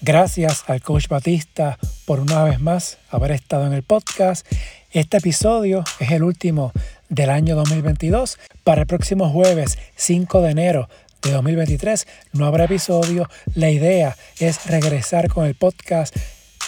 Gracias 0.00 0.68
al 0.68 0.82
coach 0.82 1.06
Batista 1.06 1.78
por 2.04 2.18
una 2.18 2.42
vez 2.42 2.60
más 2.60 2.98
haber 3.10 3.30
estado 3.30 3.64
en 3.64 3.72
el 3.72 3.84
podcast. 3.84 4.44
Este 4.90 5.18
episodio 5.18 5.84
es 6.00 6.10
el 6.10 6.24
último 6.24 6.72
del 7.08 7.30
año 7.30 7.54
2022. 7.54 8.38
Para 8.64 8.80
el 8.80 8.86
próximo 8.88 9.30
jueves 9.30 9.78
5 9.94 10.42
de 10.42 10.50
enero 10.50 10.88
de 11.26 11.32
2023 11.32 12.06
no 12.32 12.46
habrá 12.46 12.64
episodio. 12.64 13.28
La 13.54 13.70
idea 13.70 14.16
es 14.38 14.66
regresar 14.66 15.28
con 15.28 15.46
el 15.46 15.54
podcast 15.54 16.16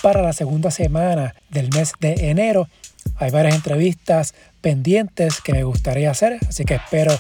para 0.03 0.23
la 0.23 0.33
segunda 0.33 0.71
semana 0.71 1.35
del 1.51 1.71
mes 1.71 1.93
de 2.01 2.31
enero. 2.31 2.69
Hay 3.17 3.31
varias 3.31 3.55
entrevistas 3.55 4.35
pendientes 4.61 5.41
que 5.41 5.53
me 5.53 5.63
gustaría 5.63 6.11
hacer, 6.11 6.39
así 6.49 6.65
que 6.65 6.75
espero 6.75 7.19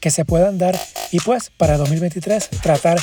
que 0.00 0.10
se 0.10 0.24
puedan 0.24 0.58
dar 0.58 0.78
y 1.12 1.20
pues 1.20 1.50
para 1.50 1.76
2023 1.76 2.48
tratar 2.62 2.98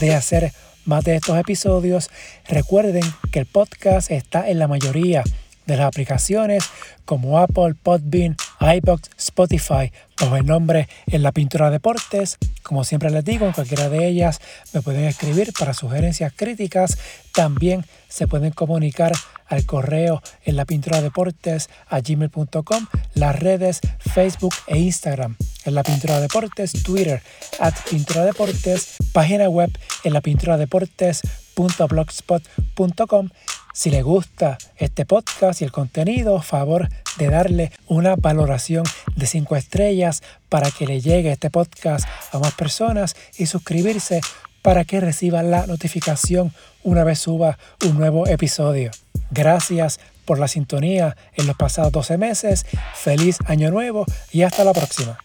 de 0.00 0.14
hacer 0.14 0.52
más 0.84 1.04
de 1.04 1.16
estos 1.16 1.38
episodios. 1.38 2.10
Recuerden 2.48 3.04
que 3.32 3.40
el 3.40 3.46
podcast 3.46 4.10
está 4.10 4.48
en 4.48 4.58
la 4.58 4.68
mayoría 4.68 5.24
de 5.66 5.76
las 5.76 5.86
aplicaciones 5.86 6.64
como 7.04 7.38
Apple, 7.38 7.74
Podbean, 7.82 8.36
iBox, 8.60 9.10
Spotify, 9.18 9.92
bajo 10.20 10.36
el 10.36 10.46
nombre 10.46 10.88
En 11.06 11.22
la 11.22 11.32
Pintura 11.32 11.70
Deportes. 11.70 12.38
Como 12.62 12.84
siempre 12.84 13.10
les 13.10 13.24
digo, 13.24 13.46
en 13.46 13.52
cualquiera 13.52 13.88
de 13.88 14.06
ellas 14.06 14.40
me 14.72 14.82
pueden 14.82 15.04
escribir 15.04 15.52
para 15.58 15.74
sugerencias 15.74 16.32
críticas. 16.34 16.98
También 17.32 17.84
se 18.08 18.26
pueden 18.26 18.52
comunicar 18.52 19.12
al 19.46 19.66
correo 19.66 20.22
en 20.44 20.56
la 20.56 20.64
pintura 20.64 21.02
deportes 21.02 21.68
a 21.88 22.00
gmail.com, 22.00 22.86
las 23.14 23.38
redes 23.38 23.80
Facebook 23.98 24.54
e 24.66 24.78
Instagram 24.78 25.36
en 25.64 25.74
la 25.74 25.82
pintura 25.82 26.20
deportes, 26.20 26.72
Twitter 26.82 27.22
at 27.58 27.74
pintura 27.90 28.24
deportes, 28.24 28.96
página 29.12 29.48
web 29.48 29.76
en 30.04 30.12
la 30.12 30.20
pintura 30.20 30.56
deportes.blogspot.com 30.56 33.30
si 33.74 33.90
le 33.90 34.02
gusta 34.02 34.56
este 34.76 35.04
podcast 35.04 35.60
y 35.60 35.64
el 35.64 35.72
contenido, 35.72 36.40
favor 36.40 36.88
de 37.18 37.28
darle 37.28 37.72
una 37.88 38.14
valoración 38.14 38.84
de 39.16 39.26
5 39.26 39.56
estrellas 39.56 40.22
para 40.48 40.70
que 40.70 40.86
le 40.86 41.00
llegue 41.00 41.32
este 41.32 41.50
podcast 41.50 42.08
a 42.32 42.38
más 42.38 42.54
personas 42.54 43.16
y 43.36 43.46
suscribirse 43.46 44.20
para 44.62 44.84
que 44.84 45.00
reciba 45.00 45.42
la 45.42 45.66
notificación 45.66 46.52
una 46.84 47.02
vez 47.02 47.18
suba 47.18 47.58
un 47.84 47.98
nuevo 47.98 48.28
episodio. 48.28 48.92
Gracias 49.32 49.98
por 50.24 50.38
la 50.38 50.46
sintonía 50.46 51.16
en 51.34 51.48
los 51.48 51.56
pasados 51.56 51.90
12 51.90 52.16
meses. 52.16 52.66
Feliz 52.94 53.38
año 53.46 53.72
nuevo 53.72 54.06
y 54.30 54.42
hasta 54.42 54.62
la 54.62 54.72
próxima. 54.72 55.18